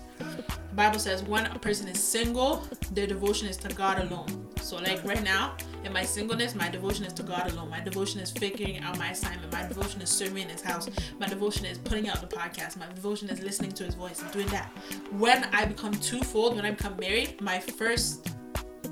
Bible 0.77 0.99
says 0.99 1.23
when 1.23 1.47
a 1.47 1.57
person 1.57 1.87
is 1.87 1.99
single, 1.99 2.61
their 2.91 3.07
devotion 3.07 3.47
is 3.47 3.57
to 3.57 3.67
God 3.69 3.97
alone. 3.97 4.47
So 4.61 4.77
like 4.77 5.03
right 5.03 5.23
now, 5.23 5.57
in 5.83 5.91
my 5.91 6.03
singleness, 6.03 6.53
my 6.53 6.69
devotion 6.69 7.03
is 7.03 7.13
to 7.13 7.23
God 7.23 7.51
alone. 7.51 7.71
My 7.71 7.79
devotion 7.79 8.19
is 8.19 8.29
figuring 8.29 8.77
out 8.77 8.95
my 8.99 9.09
assignment. 9.09 9.51
My 9.51 9.67
devotion 9.67 10.03
is 10.03 10.11
serving 10.11 10.43
in 10.43 10.49
his 10.49 10.61
house. 10.61 10.87
My 11.17 11.27
devotion 11.27 11.65
is 11.65 11.79
putting 11.79 12.07
out 12.09 12.21
the 12.21 12.27
podcast. 12.27 12.77
My 12.77 12.85
devotion 12.93 13.27
is 13.31 13.41
listening 13.41 13.71
to 13.71 13.85
his 13.85 13.95
voice 13.95 14.21
and 14.21 14.31
doing 14.31 14.45
that. 14.49 14.69
When 15.13 15.45
I 15.45 15.65
become 15.65 15.93
twofold, 15.93 16.55
when 16.55 16.63
I 16.63 16.69
become 16.69 16.95
married, 16.97 17.41
my 17.41 17.57
first 17.57 18.29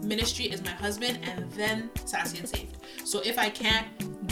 ministry 0.01 0.45
is 0.45 0.63
my 0.63 0.71
husband 0.71 1.19
and 1.21 1.51
then 1.51 1.91
sassy 2.05 2.39
and 2.39 2.49
saved. 2.49 2.77
So 3.03 3.21
if 3.23 3.37
I 3.37 3.51
can't 3.51 3.85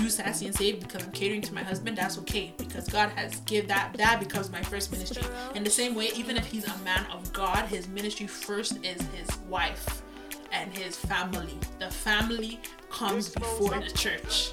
do 0.04 0.10
sassy 0.10 0.48
and 0.48 0.56
saved 0.56 0.82
because 0.82 1.04
I'm 1.04 1.12
catering 1.12 1.42
to 1.44 1.54
my 1.54 1.64
husband, 1.64 1.98
that's 1.98 2.18
okay 2.20 2.54
because 2.58 2.88
God 2.88 3.10
has 3.12 3.40
give 3.42 3.68
that 3.70 3.94
that 3.98 4.20
becomes 4.20 4.52
my 4.52 4.62
first 4.62 4.92
ministry. 4.92 5.24
In 5.56 5.64
the 5.64 5.70
same 5.70 5.96
way, 5.96 6.10
even 6.16 6.36
if 6.36 6.46
he's 6.46 6.68
a 6.68 6.78
man 6.80 7.06
of 7.12 7.32
God, 7.32 7.66
his 7.66 7.88
ministry 7.88 8.28
first 8.28 8.84
is 8.84 9.02
his 9.14 9.38
wife 9.50 10.04
and 10.52 10.72
his 10.74 10.98
family. 10.98 11.58
The 11.80 11.90
family 11.90 12.60
comes 12.90 13.30
before 13.30 13.80
the 13.80 13.92
church. 13.92 14.52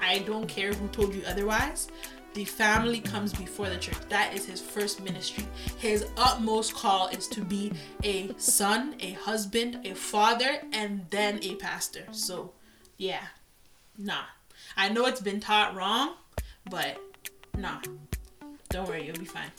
I 0.00 0.18
don't 0.20 0.46
care 0.46 0.72
who 0.72 0.88
told 0.88 1.14
you 1.14 1.22
otherwise. 1.26 1.88
The 2.34 2.44
family 2.44 3.00
comes 3.00 3.32
before 3.32 3.70
the 3.70 3.78
church. 3.78 3.96
That 4.10 4.34
is 4.34 4.44
his 4.44 4.60
first 4.60 5.02
ministry. 5.02 5.46
His 5.78 6.04
utmost 6.18 6.74
call 6.74 7.08
is 7.08 7.28
to 7.28 7.40
be 7.40 7.72
a 8.04 8.30
son, 8.36 8.94
a 9.00 9.12
husband, 9.12 9.80
a 9.86 9.94
father, 9.94 10.58
and 10.74 11.06
then 11.08 11.40
a 11.42 11.54
pastor. 11.54 12.04
So, 12.10 12.52
yeah, 12.98 13.24
nah. 13.96 14.35
I 14.76 14.90
know 14.90 15.06
it's 15.06 15.20
been 15.20 15.40
taught 15.40 15.74
wrong, 15.74 16.14
but 16.70 17.00
nah. 17.56 17.80
Don't 18.68 18.88
worry, 18.88 19.06
you'll 19.06 19.16
be 19.16 19.24
fine. 19.24 19.50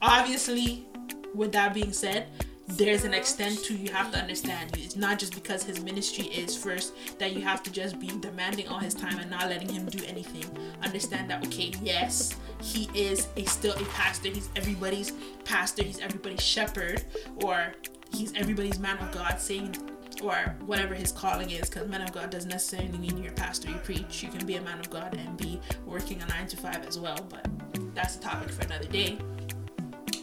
Obviously, 0.00 0.86
with 1.34 1.52
that 1.52 1.74
being 1.74 1.92
said, 1.92 2.28
there's 2.76 3.04
an 3.04 3.14
extent 3.14 3.64
to 3.64 3.74
you 3.74 3.90
have 3.90 4.12
to 4.12 4.18
understand 4.18 4.76
it's 4.76 4.94
not 4.94 5.18
just 5.18 5.34
because 5.34 5.62
his 5.62 5.82
ministry 5.82 6.26
is 6.26 6.54
first 6.54 6.92
that 7.18 7.32
you 7.32 7.40
have 7.40 7.62
to 7.62 7.72
just 7.72 7.98
be 7.98 8.08
demanding 8.20 8.68
all 8.68 8.78
his 8.78 8.92
time 8.92 9.18
and 9.18 9.30
not 9.30 9.48
letting 9.48 9.70
him 9.70 9.86
do 9.86 10.04
anything 10.04 10.44
understand 10.82 11.30
that 11.30 11.42
okay 11.46 11.72
yes 11.82 12.36
he 12.60 12.90
is 12.94 13.28
a 13.38 13.44
still 13.46 13.72
a 13.72 13.84
pastor 13.86 14.28
he's 14.28 14.50
everybody's 14.54 15.12
pastor 15.44 15.82
he's 15.82 15.98
everybody's 16.00 16.42
shepherd 16.42 17.02
or 17.42 17.72
he's 18.12 18.34
everybody's 18.34 18.78
man 18.78 18.98
of 18.98 19.10
god 19.12 19.40
saying 19.40 19.74
or 20.22 20.54
whatever 20.66 20.94
his 20.94 21.12
calling 21.12 21.50
is 21.50 21.68
because 21.68 21.88
man 21.88 22.02
of 22.02 22.12
god 22.12 22.30
doesn't 22.30 22.50
necessarily 22.50 22.96
mean 22.98 23.16
you're 23.18 23.32
a 23.32 23.34
pastor 23.34 23.68
you 23.68 23.76
preach 23.76 24.22
you 24.22 24.28
can 24.28 24.44
be 24.46 24.56
a 24.56 24.60
man 24.62 24.78
of 24.78 24.90
god 24.90 25.14
and 25.14 25.36
be 25.36 25.60
working 25.86 26.20
a 26.22 26.26
nine 26.26 26.46
to 26.46 26.56
five 26.56 26.84
as 26.86 26.98
well 26.98 27.18
but 27.28 27.46
that's 27.94 28.16
a 28.16 28.20
topic 28.20 28.50
for 28.50 28.64
another 28.64 28.86
day. 28.86 29.18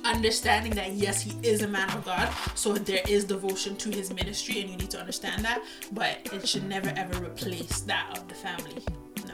Understanding 0.06 0.74
that 0.76 0.92
yes 0.94 1.22
he 1.22 1.34
is 1.42 1.64
a 1.64 1.68
man 1.68 1.90
of 1.90 2.06
god 2.06 2.32
so 2.56 2.74
there 2.74 3.02
is 3.08 3.26
devotion 3.26 3.76
to 3.78 3.90
his 3.90 4.14
ministry 4.14 4.62
and 4.62 4.70
you 4.70 4.78
need 4.78 4.92
to 4.92 5.00
understand 5.00 5.44
that 5.44 5.64
but 5.92 6.20
it 6.32 6.48
should 6.48 6.68
never 6.70 6.94
ever 6.96 7.24
replace 7.26 7.82
that 7.82 8.08
of 8.18 8.28
the 8.28 8.36
family. 8.36 8.84
No 9.28 9.34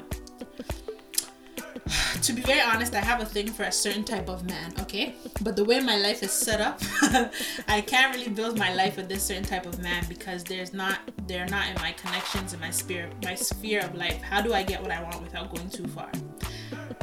to 2.22 2.34
be 2.34 2.42
very 2.42 2.62
honest 2.62 2.96
i 2.96 3.00
have 3.00 3.22
a 3.22 3.26
thing 3.26 3.48
for 3.48 3.64
a 3.64 3.72
certain 3.72 4.04
type 4.04 4.30
of 4.30 4.48
man 4.48 4.74
okay 4.80 5.16
but 5.42 5.56
the 5.56 5.64
way 5.64 5.80
my 5.80 5.98
life 5.98 6.24
is 6.24 6.32
set 6.32 6.62
up 6.62 6.82
i 7.68 7.82
can't 7.82 8.16
really 8.16 8.30
build 8.30 8.58
my 8.58 8.74
life 8.74 8.98
with 8.98 9.10
this 9.10 9.24
certain 9.24 9.44
type 9.44 9.66
of 9.66 9.80
man 9.80 10.04
because 10.08 10.44
there's 10.44 10.74
not 10.74 11.00
they're 11.28 11.48
not 11.48 11.68
in 11.68 11.76
my 11.76 11.92
connections 11.94 12.54
in 12.54 12.60
my 12.60 12.72
spirit 12.72 13.14
my 13.24 13.36
sphere 13.36 13.82
of 13.82 13.96
life 13.96 14.22
how 14.22 14.42
do 14.42 14.54
i 14.54 14.64
get 14.64 14.82
what 14.82 14.92
i 14.92 15.02
want 15.02 15.22
without 15.22 15.54
going 15.54 15.70
too 15.70 15.88
far 15.88 16.12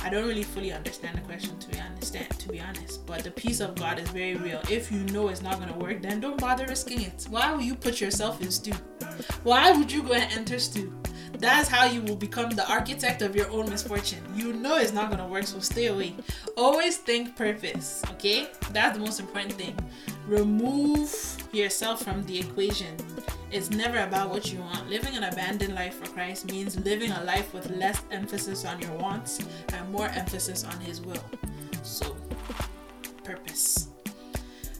I 0.00 0.10
don't 0.10 0.26
really 0.26 0.44
fully 0.44 0.72
understand 0.72 1.18
the 1.18 1.22
question 1.22 1.58
to 1.58 1.68
be 1.68 1.78
understand 1.78 2.30
to 2.30 2.48
be 2.48 2.60
honest. 2.60 3.04
But 3.04 3.24
the 3.24 3.30
peace 3.30 3.60
of 3.60 3.74
God 3.74 3.98
is 3.98 4.08
very 4.10 4.36
real. 4.36 4.60
If 4.70 4.92
you 4.92 5.00
know 5.12 5.28
it's 5.28 5.42
not 5.42 5.58
gonna 5.58 5.76
work, 5.76 6.02
then 6.02 6.20
don't 6.20 6.40
bother 6.40 6.66
risking 6.66 7.02
it. 7.02 7.26
Why 7.28 7.52
would 7.52 7.64
you 7.64 7.74
put 7.74 8.00
yourself 8.00 8.40
in 8.40 8.50
stew? 8.50 8.72
Why 9.42 9.72
would 9.72 9.90
you 9.90 10.02
go 10.02 10.14
and 10.14 10.32
enter 10.32 10.58
stew? 10.58 10.94
That's 11.38 11.68
how 11.68 11.84
you 11.84 12.02
will 12.02 12.16
become 12.16 12.50
the 12.50 12.68
architect 12.68 13.22
of 13.22 13.36
your 13.36 13.48
own 13.50 13.70
misfortune. 13.70 14.22
You 14.34 14.52
know 14.52 14.76
it's 14.76 14.92
not 14.92 15.10
gonna 15.10 15.26
work, 15.26 15.44
so 15.44 15.60
stay 15.60 15.86
away. 15.86 16.14
Always 16.56 16.96
think 16.96 17.36
purpose, 17.36 18.02
okay? 18.12 18.48
That's 18.72 18.98
the 18.98 19.04
most 19.04 19.20
important 19.20 19.52
thing. 19.52 19.76
Remove 20.26 21.14
yourself 21.52 22.02
from 22.02 22.24
the 22.24 22.40
equation. 22.40 22.96
It's 23.50 23.70
never 23.70 23.98
about 23.98 24.30
what 24.30 24.52
you 24.52 24.58
want. 24.58 24.90
Living 24.90 25.16
an 25.16 25.24
abandoned 25.24 25.74
life 25.74 25.94
for 25.94 26.10
Christ 26.12 26.50
means 26.50 26.78
living 26.84 27.12
a 27.12 27.22
life 27.24 27.54
with 27.54 27.70
less 27.70 28.02
emphasis 28.10 28.64
on 28.64 28.80
your 28.80 28.92
wants 28.92 29.38
and 29.72 29.90
more 29.90 30.08
emphasis 30.08 30.64
on 30.64 30.78
His 30.80 31.00
will. 31.00 31.24
So, 31.82 32.16
purpose. 33.24 33.87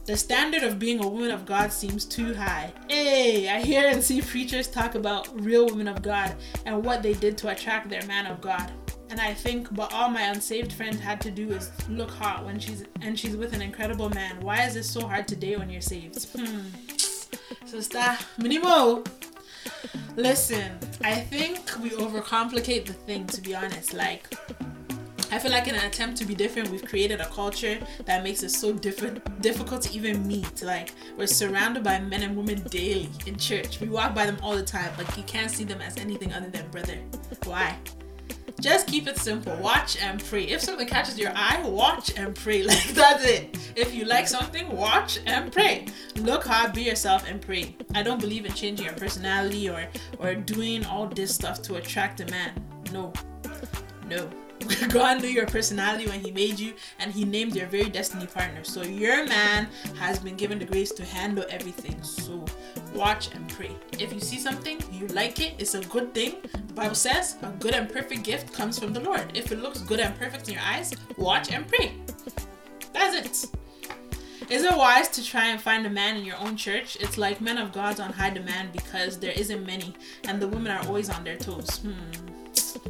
The 0.09 0.17
standard 0.17 0.63
of 0.63 0.79
being 0.79 1.03
a 1.03 1.07
woman 1.07 1.29
of 1.29 1.45
God 1.45 1.71
seems 1.71 2.03
too 2.03 2.33
high. 2.33 2.73
Hey, 2.87 3.47
I 3.47 3.61
hear 3.61 3.87
and 3.89 4.03
see 4.03 4.23
preachers 4.23 4.67
talk 4.67 4.95
about 4.95 5.39
real 5.39 5.67
women 5.67 5.87
of 5.87 6.01
God 6.01 6.35
and 6.65 6.83
what 6.83 7.03
they 7.03 7.13
did 7.13 7.37
to 7.37 7.49
attract 7.49 7.89
their 7.89 8.03
man 8.07 8.25
of 8.25 8.41
God. 8.41 8.71
And 9.11 9.21
I 9.21 9.35
think, 9.35 9.71
but 9.71 9.93
all 9.93 10.09
my 10.09 10.23
unsaved 10.23 10.73
friends 10.73 10.99
had 10.99 11.21
to 11.21 11.29
do 11.29 11.51
is 11.51 11.69
look 11.89 12.09
hot 12.09 12.43
when 12.43 12.57
she's 12.57 12.85
and 13.01 13.19
she's 13.19 13.35
with 13.35 13.53
an 13.53 13.61
incredible 13.61 14.09
man. 14.09 14.41
Why 14.41 14.63
is 14.63 14.73
this 14.73 14.89
so 14.89 15.05
hard 15.05 15.27
to 15.27 15.35
date 15.35 15.59
when 15.59 15.69
you're 15.69 15.79
saved? 15.79 16.27
Hmm. 16.35 16.61
Sister, 17.67 18.17
minimo. 18.39 19.07
Listen, 20.15 20.71
I 21.03 21.17
think 21.17 21.59
we 21.83 21.91
overcomplicate 21.91 22.87
the 22.87 22.93
thing. 22.93 23.27
To 23.27 23.41
be 23.41 23.53
honest, 23.53 23.93
like 23.93 24.33
I 25.31 25.37
feel 25.37 25.51
like 25.51 25.67
in 25.67 25.75
an 25.75 25.85
attempt 25.85 26.17
to 26.17 26.25
be 26.25 26.33
different, 26.33 26.69
we've 26.69 26.83
created 26.83 27.21
a 27.21 27.27
culture 27.27 27.77
that 28.05 28.23
makes 28.23 28.41
it 28.41 28.49
so 28.49 28.73
different, 28.73 29.41
difficult 29.41 29.83
to 29.83 29.93
even 29.95 30.27
meet. 30.27 30.63
Like 30.63 30.93
we're 31.17 31.27
surrounded 31.27 31.83
by 31.83 31.99
men 31.99 32.23
and 32.23 32.35
women 32.35 32.61
daily 32.63 33.09
in 33.27 33.37
church. 33.37 33.79
We 33.79 33.89
walk 33.89 34.15
by 34.15 34.25
them 34.25 34.37
all 34.41 34.55
the 34.55 34.63
time, 34.63 34.91
but 34.97 35.15
you 35.15 35.23
can't 35.23 35.51
see 35.51 35.63
them 35.63 35.81
as 35.81 35.97
anything 35.97 36.33
other 36.33 36.49
than 36.49 36.67
brother. 36.71 36.97
Why? 37.45 37.77
Just 38.59 38.87
keep 38.87 39.07
it 39.07 39.17
simple. 39.17 39.55
Watch 39.57 40.01
and 40.01 40.23
pray. 40.25 40.43
If 40.43 40.61
something 40.61 40.87
catches 40.87 41.17
your 41.17 41.31
eye, 41.33 41.61
watch 41.63 42.17
and 42.17 42.35
pray. 42.35 42.63
Like 42.69 42.87
that's 42.89 43.23
it. 43.23 43.57
If 43.75 43.93
you 43.93 44.05
like 44.05 44.27
something, 44.27 44.75
watch 44.75 45.19
and 45.25 45.51
pray. 45.51 45.85
Look 46.17 46.43
hard, 46.43 46.73
be 46.73 46.83
yourself, 46.83 47.29
and 47.29 47.39
pray. 47.39 47.75
I 47.95 48.03
don't 48.03 48.19
believe 48.19 48.45
in 48.45 48.53
changing 48.53 48.85
your 48.85 48.95
personality 48.95 49.69
or 49.69 49.87
or 50.17 50.33
doing 50.33 50.85
all 50.85 51.07
this 51.07 51.33
stuff 51.33 51.61
to 51.63 51.75
attract 51.75 52.19
a 52.19 52.25
man. 52.25 52.51
No, 52.91 53.13
no. 54.07 54.29
God 54.89 55.21
knew 55.21 55.27
your 55.27 55.45
personality 55.45 56.07
when 56.07 56.19
He 56.19 56.31
made 56.31 56.59
you, 56.59 56.73
and 56.99 57.11
He 57.11 57.23
named 57.23 57.55
your 57.55 57.67
very 57.67 57.89
destiny 57.89 58.27
partner. 58.27 58.63
So 58.63 58.83
your 58.83 59.25
man 59.25 59.67
has 59.97 60.19
been 60.19 60.35
given 60.35 60.59
the 60.59 60.65
grace 60.65 60.91
to 60.93 61.05
handle 61.05 61.45
everything. 61.49 62.01
So 62.03 62.45
watch 62.93 63.33
and 63.33 63.47
pray. 63.49 63.75
If 63.93 64.13
you 64.13 64.19
see 64.19 64.37
something, 64.37 64.81
you 64.91 65.07
like 65.07 65.39
it, 65.39 65.53
it's 65.57 65.75
a 65.75 65.81
good 65.81 66.13
thing. 66.13 66.35
The 66.67 66.73
Bible 66.73 66.95
says 66.95 67.37
a 67.41 67.51
good 67.59 67.73
and 67.73 67.89
perfect 67.91 68.23
gift 68.23 68.53
comes 68.53 68.79
from 68.79 68.93
the 68.93 68.99
Lord. 68.99 69.31
If 69.33 69.51
it 69.51 69.59
looks 69.59 69.79
good 69.81 69.99
and 69.99 70.17
perfect 70.17 70.47
in 70.47 70.55
your 70.55 70.63
eyes, 70.63 70.93
watch 71.17 71.51
and 71.51 71.67
pray. 71.67 71.93
That's 72.93 73.15
it. 73.45 73.59
Is 74.49 74.63
it 74.63 74.75
wise 74.75 75.09
to 75.09 75.23
try 75.23 75.45
and 75.49 75.61
find 75.61 75.85
a 75.85 75.89
man 75.91 76.17
in 76.17 76.25
your 76.25 76.37
own 76.37 76.57
church? 76.57 76.97
It's 76.99 77.19
like 77.19 77.39
men 77.39 77.59
of 77.59 77.71
God's 77.71 77.99
on 77.99 78.11
high 78.11 78.31
demand 78.31 78.71
because 78.71 79.19
there 79.19 79.31
isn't 79.33 79.63
many, 79.63 79.93
and 80.23 80.41
the 80.41 80.47
women 80.47 80.71
are 80.71 80.83
always 80.87 81.09
on 81.09 81.23
their 81.23 81.37
toes. 81.37 81.77
Hmm. 81.77 82.28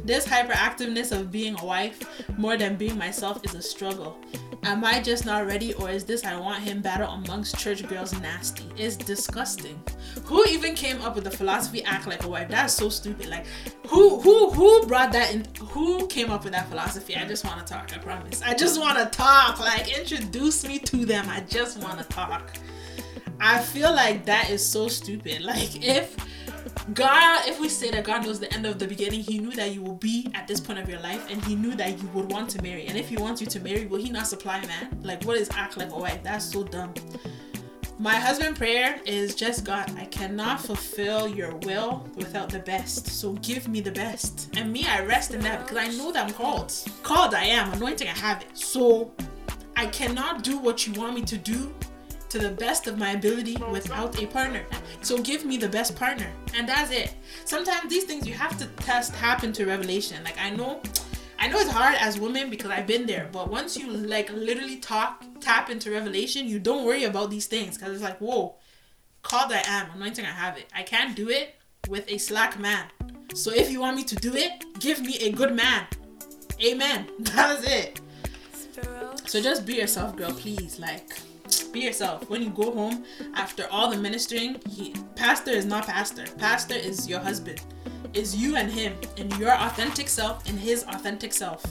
This 0.04 0.26
hyperactiveness 0.26 1.12
of 1.12 1.30
being 1.30 1.58
a 1.58 1.64
wife 1.64 2.00
more 2.38 2.56
than 2.56 2.76
being 2.76 2.96
myself 2.98 3.44
is 3.44 3.54
a 3.54 3.62
struggle. 3.62 4.18
Am 4.62 4.84
I 4.84 5.00
just 5.00 5.24
not 5.24 5.46
ready, 5.46 5.72
or 5.74 5.88
is 5.88 6.04
this 6.04 6.24
I 6.24 6.38
want 6.38 6.62
him 6.62 6.82
battle 6.82 7.10
amongst 7.10 7.58
church 7.58 7.86
girls 7.88 8.12
nasty? 8.20 8.64
It's 8.76 8.94
disgusting. 8.96 9.82
Who 10.24 10.44
even 10.48 10.74
came 10.74 11.00
up 11.00 11.14
with 11.14 11.24
the 11.24 11.30
philosophy 11.30 11.82
act 11.82 12.06
like 12.06 12.24
a 12.24 12.28
wife? 12.28 12.48
That's 12.50 12.74
so 12.74 12.90
stupid. 12.90 13.28
Like, 13.28 13.46
who 13.86 14.20
who 14.20 14.50
who 14.50 14.86
brought 14.86 15.12
that 15.12 15.32
in? 15.34 15.46
Who 15.68 16.06
came 16.08 16.30
up 16.30 16.44
with 16.44 16.52
that 16.52 16.68
philosophy? 16.68 17.16
I 17.16 17.26
just 17.26 17.44
want 17.44 17.66
to 17.66 17.72
talk. 17.72 17.90
I 17.94 17.98
promise. 17.98 18.42
I 18.42 18.54
just 18.54 18.78
want 18.78 18.98
to 18.98 19.06
talk. 19.16 19.60
Like, 19.60 19.98
introduce 19.98 20.66
me 20.66 20.78
to 20.80 21.06
them. 21.06 21.26
I 21.28 21.40
just 21.40 21.78
want 21.78 21.98
to 21.98 22.04
talk. 22.04 22.52
I 23.40 23.60
feel 23.60 23.90
like 23.92 24.26
that 24.26 24.50
is 24.50 24.66
so 24.66 24.88
stupid. 24.88 25.40
Like, 25.40 25.82
if 25.82 26.16
God, 26.94 27.46
if 27.46 27.60
we 27.60 27.68
say 27.68 27.90
that 27.90 28.04
God 28.04 28.24
knows 28.24 28.40
the 28.40 28.52
end 28.52 28.66
of 28.66 28.78
the 28.78 28.86
beginning, 28.86 29.20
He 29.20 29.38
knew 29.38 29.52
that 29.52 29.72
you 29.72 29.82
will 29.82 29.94
be 29.94 30.30
at 30.34 30.48
this 30.48 30.60
point 30.60 30.78
of 30.78 30.88
your 30.88 31.00
life, 31.00 31.30
and 31.30 31.44
He 31.44 31.54
knew 31.54 31.74
that 31.76 32.00
you 32.00 32.08
would 32.08 32.30
want 32.30 32.50
to 32.50 32.62
marry. 32.62 32.86
And 32.86 32.96
if 32.96 33.08
He 33.08 33.16
wants 33.16 33.40
you 33.40 33.46
to 33.48 33.60
marry, 33.60 33.86
will 33.86 34.00
He 34.00 34.10
not 34.10 34.26
supply 34.26 34.64
man? 34.66 34.98
Like, 35.02 35.24
what 35.24 35.36
is 35.36 35.48
act 35.52 35.76
like 35.76 35.92
a 35.92 35.96
wife? 35.96 36.22
That's 36.22 36.44
so 36.44 36.64
dumb. 36.64 36.94
My 38.00 38.14
husband 38.14 38.56
prayer 38.56 38.98
is 39.04 39.34
just 39.34 39.62
God, 39.62 39.92
I 39.98 40.06
cannot 40.06 40.62
fulfill 40.62 41.28
your 41.28 41.54
will 41.56 42.08
without 42.16 42.48
the 42.48 42.60
best. 42.60 43.06
So 43.06 43.34
give 43.34 43.68
me 43.68 43.82
the 43.82 43.92
best. 43.92 44.48
And 44.56 44.72
me, 44.72 44.86
I 44.86 45.04
rest 45.04 45.34
in 45.34 45.40
that 45.40 45.60
because 45.60 45.76
I 45.76 45.88
know 45.88 46.10
that 46.10 46.26
I'm 46.26 46.32
called. 46.32 46.72
Called 47.02 47.34
I 47.34 47.44
am, 47.44 47.70
anointing 47.74 48.08
I 48.08 48.18
have 48.18 48.40
it. 48.40 48.56
So 48.56 49.12
I 49.76 49.86
cannot 49.86 50.42
do 50.42 50.58
what 50.58 50.86
you 50.86 50.94
want 50.94 51.14
me 51.14 51.22
to 51.22 51.36
do 51.36 51.74
to 52.30 52.38
the 52.38 52.50
best 52.50 52.86
of 52.86 52.96
my 52.96 53.10
ability 53.10 53.56
without 53.70 54.20
a 54.22 54.26
partner. 54.26 54.64
So 55.02 55.18
give 55.18 55.44
me 55.44 55.56
the 55.56 55.68
best 55.68 55.96
partner. 55.96 56.32
And 56.56 56.68
that's 56.68 56.90
it. 56.90 57.14
Sometimes 57.44 57.90
these 57.90 58.04
things 58.04 58.26
you 58.26 58.34
have 58.34 58.56
to 58.58 58.66
test 58.84 59.14
happen 59.14 59.52
to 59.54 59.66
revelation. 59.66 60.22
Like 60.24 60.38
I 60.38 60.50
know 60.50 60.80
I 61.38 61.48
know 61.48 61.58
it's 61.58 61.70
hard 61.70 61.96
as 61.98 62.20
women 62.20 62.50
because 62.50 62.70
I've 62.70 62.86
been 62.86 63.06
there, 63.06 63.28
but 63.32 63.50
once 63.50 63.74
you 63.74 63.90
like 63.90 64.30
literally 64.30 64.76
talk, 64.76 65.24
tap 65.40 65.70
into 65.70 65.90
revelation, 65.90 66.46
you 66.46 66.58
don't 66.58 66.84
worry 66.84 67.04
about 67.04 67.30
these 67.30 67.46
things 67.46 67.78
because 67.78 67.94
it's 67.94 68.02
like, 68.02 68.18
whoa, 68.18 68.56
called 69.22 69.50
I 69.50 69.62
am, 69.66 69.90
anointing 69.94 70.26
I 70.26 70.32
have 70.32 70.58
it. 70.58 70.66
I 70.74 70.82
can't 70.82 71.16
do 71.16 71.30
it 71.30 71.54
with 71.88 72.04
a 72.10 72.18
slack 72.18 72.58
man. 72.58 72.86
So 73.34 73.52
if 73.52 73.70
you 73.70 73.80
want 73.80 73.96
me 73.96 74.04
to 74.04 74.16
do 74.16 74.34
it, 74.34 74.64
give 74.80 75.00
me 75.00 75.16
a 75.20 75.32
good 75.32 75.54
man. 75.54 75.86
Amen. 76.62 77.08
That 77.20 77.58
is 77.58 77.64
it. 77.64 78.00
So 79.26 79.40
just 79.40 79.64
be 79.64 79.74
yourself, 79.74 80.16
girl, 80.16 80.32
please. 80.32 80.78
Like, 80.78 81.08
be 81.72 81.80
yourself. 81.80 82.28
When 82.28 82.42
you 82.42 82.50
go 82.50 82.72
home 82.72 83.04
after 83.34 83.66
all 83.70 83.90
the 83.90 83.96
ministering, 83.96 84.60
he, 84.68 84.94
pastor 85.16 85.50
is 85.50 85.66
not 85.66 85.86
pastor. 85.86 86.24
Pastor 86.38 86.74
is 86.74 87.08
your 87.08 87.20
husband 87.20 87.60
is 88.14 88.36
you 88.36 88.56
and 88.56 88.70
him 88.70 88.94
and 89.18 89.32
your 89.38 89.52
authentic 89.52 90.08
self 90.08 90.48
and 90.48 90.58
his 90.58 90.84
authentic 90.84 91.32
self. 91.32 91.62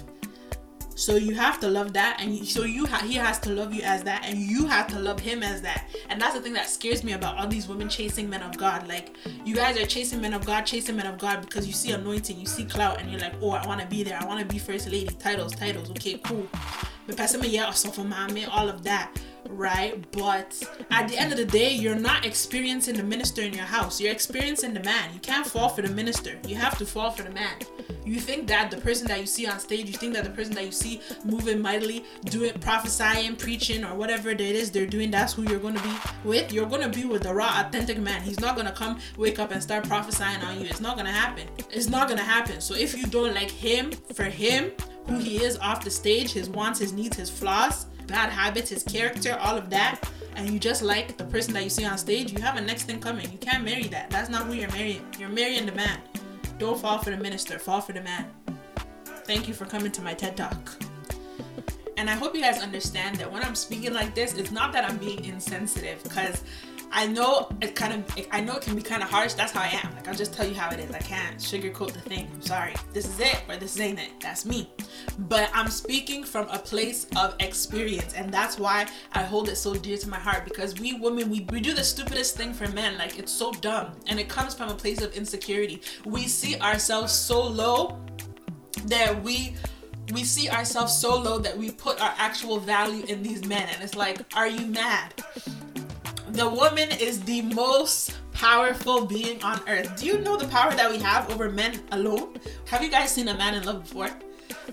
So 0.96 1.16
you 1.16 1.34
have 1.34 1.62
to 1.62 1.70
love 1.70 1.94
that, 1.94 2.18
and 2.20 2.46
so 2.46 2.66
you 2.66 2.86
ha- 2.86 3.06
he 3.06 3.14
has 3.14 3.40
to 3.40 3.52
love 3.52 3.74
you 3.74 3.82
as 3.84 4.04
that, 4.04 4.26
and 4.26 4.38
you 4.38 4.68
have 4.68 4.86
to 4.88 5.00
love 5.00 5.18
him 5.18 5.44
as 5.44 5.62
that. 5.62 5.86
And 6.10 6.20
that's 6.22 6.34
the 6.34 6.42
thing 6.42 6.52
that 6.54 6.70
scares 6.70 7.06
me 7.06 7.14
about 7.14 7.38
all 7.38 7.48
these 7.48 7.70
women 7.70 7.88
chasing 7.88 8.30
men 8.30 8.44
of 8.44 8.58
God. 8.58 8.86
Like 8.86 9.16
you 9.46 9.56
guys 9.56 9.78
are 9.78 9.86
chasing 9.86 10.20
men 10.20 10.34
of 10.34 10.46
God, 10.46 10.64
chasing 10.64 10.98
men 10.98 11.08
of 11.08 11.18
God 11.18 11.40
because 11.40 11.66
you 11.66 11.72
see 11.72 11.94
anointing, 11.94 12.38
you 12.38 12.46
see 12.46 12.66
clout, 12.66 13.00
and 13.00 13.10
you're 13.10 13.22
like, 13.22 13.34
oh, 13.42 13.52
I 13.52 13.66
want 13.66 13.80
to 13.80 13.88
be 13.88 14.04
there. 14.04 14.20
I 14.22 14.26
want 14.26 14.42
to 14.42 14.46
be 14.46 14.60
first 14.60 14.90
lady. 14.92 15.08
Titles, 15.16 15.56
titles. 15.56 15.90
Okay, 15.92 16.18
cool. 16.18 16.46
Me 17.08 18.46
all 18.46 18.68
of 18.68 18.84
that 18.84 19.12
right? 19.50 20.06
But 20.12 20.62
at 20.92 21.08
the 21.08 21.18
end 21.18 21.32
of 21.32 21.38
the 21.38 21.46
day, 21.46 21.72
you're 21.74 21.96
not 21.96 22.26
experiencing 22.26 22.96
the 22.96 23.04
minister 23.04 23.42
in 23.42 23.54
your 23.54 23.66
house. 23.66 24.00
You're 24.00 24.12
experiencing 24.12 24.74
the 24.74 24.82
man. 24.82 25.14
You 25.14 25.20
can't 25.20 25.46
fall 25.46 25.70
for 25.70 25.82
the 25.82 25.90
minister. 25.90 26.38
You 26.48 26.56
have 26.56 26.78
to 26.78 26.86
fall 26.86 27.12
for 27.12 27.24
the 27.24 27.32
man. 27.32 27.54
You 28.06 28.20
think 28.20 28.48
that 28.48 28.72
the 28.72 28.78
person 28.78 29.08
that 29.08 29.20
you 29.20 29.26
see 29.26 29.46
on 29.48 29.60
stage, 29.60 29.88
you 29.88 29.94
think 29.94 30.14
that 30.16 30.24
the 30.24 30.30
person 30.32 30.54
that 30.56 30.66
you 30.66 30.72
see 30.72 31.02
moving 31.24 31.62
mightily, 31.62 32.06
doing 32.26 32.54
prophesying, 32.60 33.36
preaching, 33.36 33.84
or 33.84 33.96
whatever 33.96 34.30
it 34.30 34.42
is 34.42 34.72
they're 34.72 34.86
doing, 34.86 35.12
that's 35.12 35.34
who 35.34 35.44
you're 35.44 35.60
gonna 35.60 35.82
be 35.82 35.94
with. 36.24 36.52
You're 36.52 36.66
gonna 36.66 36.90
be 36.90 37.06
with 37.06 37.24
the 37.24 37.34
raw, 37.34 37.64
authentic 37.66 38.00
man. 38.00 38.22
He's 38.22 38.40
not 38.40 38.56
gonna 38.56 38.72
come, 38.72 39.00
wake 39.18 39.40
up, 39.40 39.52
and 39.52 39.62
start 39.62 39.88
prophesying 39.88 40.42
on 40.42 40.60
you. 40.60 40.66
It's 40.66 40.82
not 40.82 40.98
gonna 40.98 41.12
happen. 41.12 41.48
It's 41.72 41.90
not 41.90 42.08
gonna 42.08 42.22
happen. 42.22 42.62
So 42.62 42.74
if 42.74 42.98
you 42.98 43.06
don't 43.06 43.34
like 43.34 43.52
him 43.52 43.92
for 44.14 44.26
him, 44.26 44.72
who 45.08 45.18
he 45.18 45.44
is 45.44 45.58
off 45.58 45.84
the 45.84 45.92
stage, 45.92 46.32
his 46.32 46.50
wants, 46.50 46.80
his 46.80 46.94
needs, 46.94 47.18
his 47.18 47.30
flaws, 47.30 47.88
bad 48.10 48.30
habits, 48.30 48.70
his 48.70 48.84
character, 48.84 49.38
all 49.40 49.58
of 49.58 49.70
that, 49.70 50.02
and 50.36 50.50
you 50.50 50.60
just 50.60 50.82
like 50.82 51.18
the 51.18 51.24
person 51.26 51.54
that 51.54 51.64
you 51.64 51.70
see 51.70 51.86
on 51.86 51.98
stage, 51.98 52.32
you 52.32 52.42
have 52.42 52.58
a 52.58 52.62
next 52.62 52.84
thing 52.84 53.00
coming. 53.00 53.32
You 53.32 53.38
can't 53.38 53.64
marry 53.64 53.84
that. 53.88 54.10
That's 54.10 54.30
not 54.30 54.48
who 54.48 54.54
you're 54.54 54.72
marrying. 54.72 55.06
You're 55.18 55.30
marrying 55.30 55.66
the 55.66 55.72
man. 55.74 56.00
Don't 56.58 56.80
fall 56.80 56.98
for 56.98 57.10
the 57.10 57.18
minister, 57.18 57.60
fall 57.60 57.82
for 57.82 57.94
the 57.94 58.02
man. 58.02 58.26
Thank 59.26 59.48
you 59.48 59.54
for 59.54 59.66
coming 59.66 59.92
to 59.92 60.02
my 60.02 60.14
TED 60.14 60.36
Talk. 60.36 60.84
And 61.98 62.10
I 62.10 62.14
hope 62.14 62.34
you 62.34 62.42
guys 62.42 62.62
understand 62.62 63.18
that 63.18 63.30
when 63.32 63.44
I'm 63.44 63.56
speaking 63.56 63.94
like 63.94 64.16
this, 64.16 64.34
it's 64.34 64.52
not 64.52 64.72
that 64.72 64.90
I'm 64.90 64.98
being 64.98 65.26
insensitive 65.26 66.02
because 66.02 66.44
I 66.92 67.08
know 67.08 67.50
it 67.62 67.76
kind 67.76 67.94
of, 67.94 68.28
I 68.32 68.42
know 68.42 68.56
it 68.56 68.64
can 68.64 68.76
be 68.76 68.82
kind 68.82 69.04
of 69.04 69.10
harsh. 69.10 69.34
That's 69.34 69.52
how 69.52 69.62
I 69.62 69.68
am. 69.68 69.96
Like, 69.96 70.08
I'll 70.08 70.16
just 70.16 70.34
tell 70.34 70.48
you 70.48 70.56
how 70.56 70.72
it 70.72 70.80
is. 70.80 70.92
I 70.92 71.00
can't 71.00 71.38
sugarcoat 71.38 71.94
the 71.94 72.02
thing. 72.02 72.30
I'm 72.34 72.42
sorry. 72.42 72.74
This 72.94 73.08
is 73.08 73.20
it 73.20 73.42
or 73.48 73.58
this 73.58 73.80
ain't 73.80 74.00
it. 74.00 74.10
That's 74.20 74.46
me. 74.46 74.70
But 75.20 75.52
I'm 75.54 75.70
speaking 75.70 76.24
from 76.24 76.48
a 76.50 76.58
place 76.58 77.06
of 77.16 77.36
experience. 77.40 78.14
And 78.14 78.34
that's 78.34 78.58
why 78.58 78.88
I 79.14 79.24
hold 79.24 79.50
it 79.50 79.56
so 79.56 79.74
dear 79.76 79.98
to 79.98 80.10
my 80.10 80.20
heart 80.20 80.46
because 80.46 80.80
we 80.80 80.94
women, 80.94 81.30
we, 81.30 81.46
we 81.52 81.60
do 81.60 81.74
the 81.74 81.84
stupidest 81.84 82.36
thing 82.36 82.54
for 82.54 82.68
men. 82.70 82.98
Like, 82.98 83.20
it's 83.20 83.32
so 83.32 83.52
dumb. 83.52 83.92
And 84.08 84.20
it 84.20 84.28
comes 84.28 84.56
from 84.56 84.70
a 84.70 84.76
place 84.76 85.02
of 85.02 85.14
insecurity. 85.14 85.82
We 86.06 86.28
see 86.28 86.60
ourselves 86.60 87.14
so 87.14 87.42
low 87.46 88.00
that 88.86 89.22
we 89.24 89.56
we 90.14 90.24
see 90.24 90.50
ourselves 90.50 90.98
so 90.98 91.20
low 91.20 91.38
that 91.38 91.56
we 91.56 91.70
put 91.70 92.02
our 92.02 92.14
actual 92.18 92.60
value 92.60 93.04
in 93.06 93.22
these 93.22 93.46
men 93.46 93.68
and 93.74 93.84
it's 93.84 93.96
like 93.96 94.22
are 94.36 94.48
you 94.48 94.66
mad 94.66 95.14
the 96.32 96.48
woman 96.48 96.90
is 96.92 97.22
the 97.24 97.42
most 97.42 98.20
powerful 98.32 99.06
being 99.06 99.42
on 99.44 99.62
earth. 99.68 100.00
Do 100.00 100.06
you 100.06 100.20
know 100.20 100.38
the 100.38 100.48
power 100.48 100.74
that 100.74 100.90
we 100.90 100.98
have 101.00 101.30
over 101.32 101.50
men 101.50 101.82
alone? 101.92 102.38
Have 102.66 102.84
you 102.84 102.90
guys 102.90 103.12
seen 103.12 103.28
a 103.28 103.34
man 103.34 103.56
in 103.56 103.64
love 103.64 103.84
before? 103.84 104.10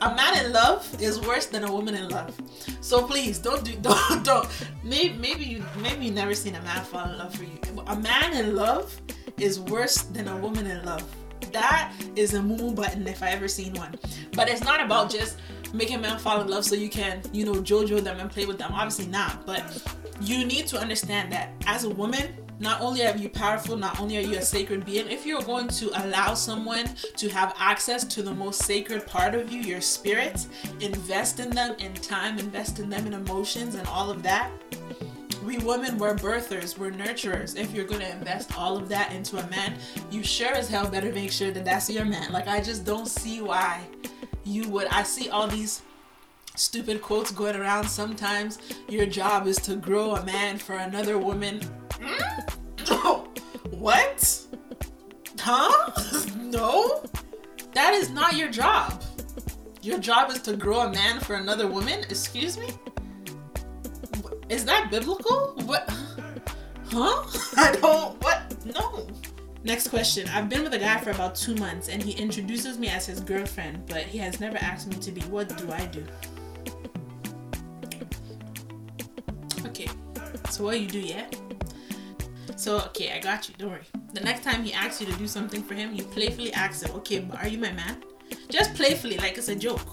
A 0.02 0.14
man 0.14 0.44
in 0.44 0.52
love 0.52 0.86
is 1.00 1.20
worse 1.20 1.46
than 1.46 1.64
a 1.64 1.72
woman 1.72 1.94
in 1.94 2.08
love. 2.08 2.34
So 2.80 3.06
please 3.06 3.38
don't 3.38 3.64
do 3.64 3.72
don't 3.82 4.24
don't. 4.24 4.48
Maybe 4.84 5.16
maybe 5.18 5.44
you 5.44 5.64
maybe 5.80 6.06
you 6.06 6.12
never 6.12 6.34
seen 6.34 6.54
a 6.54 6.62
man 6.62 6.84
fall 6.84 7.08
in 7.08 7.18
love 7.18 7.34
for 7.34 7.44
you. 7.44 7.58
A 7.86 7.96
man 7.96 8.34
in 8.34 8.54
love 8.54 8.94
is 9.38 9.60
worse 9.60 10.02
than 10.02 10.28
a 10.28 10.36
woman 10.36 10.66
in 10.66 10.84
love. 10.84 11.04
That 11.52 11.92
is 12.16 12.34
a 12.34 12.42
moo 12.42 12.72
button 12.72 13.06
if 13.06 13.22
I 13.22 13.30
ever 13.30 13.48
seen 13.48 13.72
one. 13.74 13.94
But 14.32 14.48
it's 14.48 14.62
not 14.62 14.82
about 14.82 15.10
just 15.10 15.38
making 15.72 16.00
men 16.02 16.18
fall 16.18 16.40
in 16.40 16.48
love 16.48 16.64
so 16.64 16.74
you 16.74 16.88
can, 16.88 17.22
you 17.32 17.44
know, 17.44 17.54
jojo 17.54 18.02
them 18.02 18.20
and 18.20 18.30
play 18.30 18.46
with 18.46 18.58
them. 18.58 18.72
Obviously 18.72 19.06
not. 19.06 19.46
But 19.46 19.82
you 20.20 20.44
need 20.44 20.66
to 20.68 20.78
understand 20.78 21.32
that 21.32 21.50
as 21.66 21.84
a 21.84 21.90
woman, 21.90 22.34
not 22.58 22.80
only 22.80 23.06
are 23.06 23.16
you 23.16 23.28
powerful, 23.28 23.76
not 23.76 24.00
only 24.00 24.16
are 24.16 24.22
you 24.22 24.38
a 24.38 24.42
sacred 24.42 24.86
being, 24.86 25.08
if 25.10 25.26
you're 25.26 25.42
going 25.42 25.68
to 25.68 25.90
allow 26.04 26.32
someone 26.32 26.86
to 27.16 27.28
have 27.28 27.54
access 27.58 28.02
to 28.04 28.22
the 28.22 28.32
most 28.32 28.62
sacred 28.62 29.06
part 29.06 29.34
of 29.34 29.52
you, 29.52 29.60
your 29.60 29.82
spirit, 29.82 30.46
invest 30.80 31.38
in 31.38 31.50
them 31.50 31.76
in 31.78 31.92
time, 31.94 32.38
invest 32.38 32.78
in 32.78 32.88
them 32.88 33.06
in 33.06 33.12
emotions 33.12 33.74
and 33.74 33.86
all 33.88 34.10
of 34.10 34.22
that. 34.22 34.50
We 35.44 35.58
women, 35.58 35.98
we're 35.98 36.14
birthers, 36.14 36.78
we're 36.78 36.90
nurturers. 36.90 37.56
If 37.56 37.72
you're 37.72 37.84
going 37.84 38.00
to 38.00 38.10
invest 38.10 38.58
all 38.58 38.76
of 38.76 38.88
that 38.88 39.12
into 39.12 39.36
a 39.36 39.48
man, 39.50 39.74
you 40.10 40.24
sure 40.24 40.52
as 40.52 40.68
hell 40.68 40.88
better 40.88 41.12
make 41.12 41.30
sure 41.30 41.50
that 41.50 41.64
that's 41.64 41.90
your 41.90 42.04
man. 42.04 42.32
Like, 42.32 42.48
I 42.48 42.60
just 42.60 42.84
don't 42.84 43.06
see 43.06 43.42
why 43.42 43.82
you 44.44 44.68
would. 44.70 44.88
I 44.88 45.02
see 45.02 45.28
all 45.28 45.46
these 45.46 45.82
stupid 46.56 47.02
quotes 47.02 47.30
going 47.30 47.56
around. 47.56 47.88
Sometimes 47.88 48.58
your 48.88 49.06
job 49.06 49.46
is 49.46 49.56
to 49.58 49.76
grow 49.76 50.16
a 50.16 50.24
man 50.24 50.58
for 50.58 50.76
another 50.76 51.18
woman. 51.18 51.60
what? 53.70 54.40
Huh? 55.38 55.92
no? 56.36 57.04
That 57.72 57.94
is 57.94 58.10
not 58.10 58.36
your 58.36 58.50
job. 58.50 59.02
Your 59.82 59.98
job 59.98 60.30
is 60.30 60.40
to 60.42 60.56
grow 60.56 60.80
a 60.80 60.92
man 60.92 61.20
for 61.20 61.34
another 61.34 61.68
woman? 61.68 62.00
Excuse 62.00 62.58
me? 62.58 62.70
Is 64.48 64.64
that 64.64 64.90
biblical? 64.90 65.54
What? 65.66 65.88
Huh? 66.90 67.24
I 67.56 67.72
don't. 67.80 68.20
What? 68.22 68.64
No. 68.64 69.06
Next 69.62 69.88
question. 69.88 70.28
I've 70.28 70.48
been 70.48 70.62
with 70.62 70.74
a 70.74 70.78
guy 70.78 70.98
for 70.98 71.10
about 71.10 71.34
two 71.34 71.54
months 71.56 71.88
and 71.88 72.02
he 72.02 72.12
introduces 72.12 72.78
me 72.78 72.88
as 72.88 73.06
his 73.06 73.20
girlfriend, 73.20 73.86
but 73.86 74.02
he 74.02 74.18
has 74.18 74.40
never 74.40 74.56
asked 74.58 74.86
me 74.88 74.96
to 74.96 75.10
be. 75.10 75.20
What 75.22 75.56
do 75.56 75.70
I 75.72 75.86
do? 75.86 76.04
So 80.56 80.64
what 80.64 80.80
you 80.80 80.86
do, 80.86 80.98
yeah? 80.98 81.26
So 82.56 82.78
okay, 82.88 83.12
I 83.12 83.20
got 83.20 83.46
you. 83.46 83.54
Don't 83.58 83.72
worry. 83.72 83.84
The 84.14 84.20
next 84.20 84.42
time 84.42 84.64
he 84.64 84.72
asks 84.72 85.02
you 85.02 85.06
to 85.06 85.12
do 85.18 85.26
something 85.26 85.62
for 85.62 85.74
him, 85.74 85.92
you 85.92 86.02
playfully 86.02 86.50
ask 86.54 86.82
him, 86.82 86.96
"Okay, 86.96 87.18
but 87.18 87.36
are 87.44 87.46
you 87.46 87.58
my 87.58 87.72
man?" 87.72 88.02
Just 88.48 88.72
playfully, 88.72 89.18
like 89.18 89.36
it's 89.36 89.48
a 89.48 89.54
joke. 89.54 89.84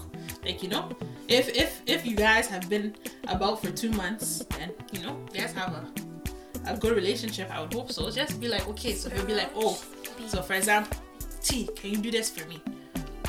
Like 0.42 0.62
you 0.62 0.70
know, 0.70 0.88
if 1.28 1.50
if 1.54 1.82
if 1.84 2.06
you 2.06 2.16
guys 2.16 2.46
have 2.46 2.70
been 2.70 2.96
about 3.28 3.60
for 3.60 3.72
two 3.72 3.90
months, 3.90 4.42
then 4.56 4.72
you 4.90 5.02
know 5.04 5.20
you 5.34 5.40
guys 5.42 5.52
have 5.52 5.76
a 5.76 5.84
a 6.72 6.78
good 6.78 6.96
relationship. 6.96 7.52
I 7.52 7.60
would 7.60 7.74
hope 7.74 7.92
so. 7.92 8.08
Just 8.08 8.40
be 8.40 8.48
like, 8.48 8.66
okay. 8.68 8.94
So 8.94 9.10
he'll 9.10 9.26
be 9.26 9.34
like, 9.34 9.52
oh. 9.54 9.76
So 10.28 10.40
for 10.40 10.54
example, 10.54 10.96
T, 11.42 11.68
can 11.76 11.90
you 11.90 11.98
do 11.98 12.10
this 12.10 12.30
for 12.30 12.48
me? 12.48 12.56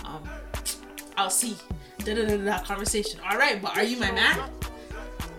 Um, 0.05 0.23
I'll 1.17 1.29
see. 1.29 1.57
Da 1.99 2.15
da 2.15 2.23
da 2.23 2.37
da. 2.37 2.63
Conversation. 2.63 3.19
All 3.29 3.37
right, 3.37 3.61
but 3.61 3.75
are 3.75 3.83
you 3.83 3.99
my 3.99 4.11
man? 4.15 4.39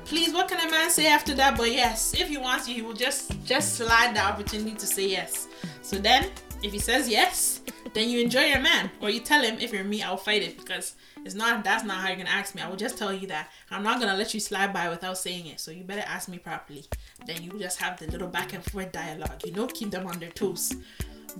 Please 0.07 0.33
what 0.33 0.49
can 0.49 0.67
a 0.67 0.71
man 0.71 0.89
say 0.91 1.09
after 1.09 1.35
that? 1.35 1.57
But 1.57 1.73
yes 1.73 2.15
if 2.15 2.29
he 2.29 2.39
wants 2.39 2.69
you 2.69 2.75
he 2.75 2.83
will 2.83 2.95
just 2.95 3.33
just 3.45 3.75
slide 3.77 4.15
the 4.15 4.21
opportunity 4.21 4.75
to 4.75 4.87
say 4.87 5.09
yes. 5.09 5.49
So 5.83 5.97
then 5.97 6.31
if 6.63 6.73
he 6.73 6.79
says 6.79 7.09
yes 7.09 7.61
then 7.93 8.09
you 8.09 8.21
enjoy 8.21 8.45
your 8.45 8.61
man. 8.61 8.91
Or 9.01 9.11
you 9.11 9.21
tell 9.21 9.43
him 9.43 9.59
if 9.61 9.73
you're 9.73 9.85
me 9.85 10.03
i'll 10.03 10.17
fight 10.17 10.43
it. 10.43 10.59
Because 10.59 10.95
it's 11.25 11.35
not 11.35 11.65
that's 11.65 11.85
not 11.85 11.99
how 11.99 12.09
you're 12.09 12.17
gonna 12.17 12.31
ask 12.31 12.55
me. 12.55 12.63
I 12.63 12.69
will 12.69 12.77
just 12.77 12.97
tell 12.97 13.13
you 13.13 13.27
that 13.29 13.51
i'm 13.71 13.83
not 13.83 14.01
gonna 14.01 14.17
let 14.17 14.33
you 14.33 14.41
slide 14.41 14.73
by 14.73 14.89
without 14.89 15.19
saying 15.19 15.47
it. 15.47 15.61
So 15.61 15.71
you 15.71 15.85
better 15.85 16.05
ask 16.07 16.29
me 16.29 16.39
properly. 16.39 16.85
Then 17.27 17.43
you 17.43 17.51
just 17.59 17.79
have 17.81 17.99
the 17.99 18.07
little 18.07 18.29
back 18.29 18.53
and 18.53 18.65
forth 18.65 18.93
dialogue. 18.93 19.43
You 19.45 19.53
know 19.53 19.67
keep 19.67 19.91
them 19.91 20.07
on 20.07 20.19
their 20.21 20.31
toes 20.31 20.75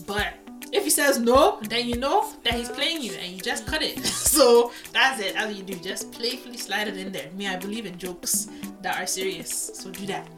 But 0.07 0.35
if 0.73 0.85
he 0.85 0.91
says 0.91 1.19
no, 1.19 1.59
then 1.63 1.89
you 1.89 1.97
know 1.97 2.33
that 2.45 2.55
he's 2.55 2.69
playing 2.69 3.03
you 3.03 3.13
and 3.13 3.33
you 3.33 3.41
just 3.41 3.67
cut 3.67 3.83
it. 3.83 4.05
so 4.05 4.73
that's 4.93 5.21
it. 5.21 5.35
That's 5.35 5.47
what 5.47 5.57
you 5.57 5.63
do. 5.63 5.75
Just 5.77 6.13
playfully 6.13 6.57
slide 6.57 6.89
it 6.89 6.97
in 6.97 7.13
there. 7.13 7.31
Me, 7.33 7.47
I 7.47 7.57
believe 7.57 7.87
in 7.87 7.97
jokes 7.99 8.49
that 8.83 9.01
are 9.01 9.07
serious. 9.07 9.71
So 9.75 9.91
do 9.91 10.07
that. 10.07 10.29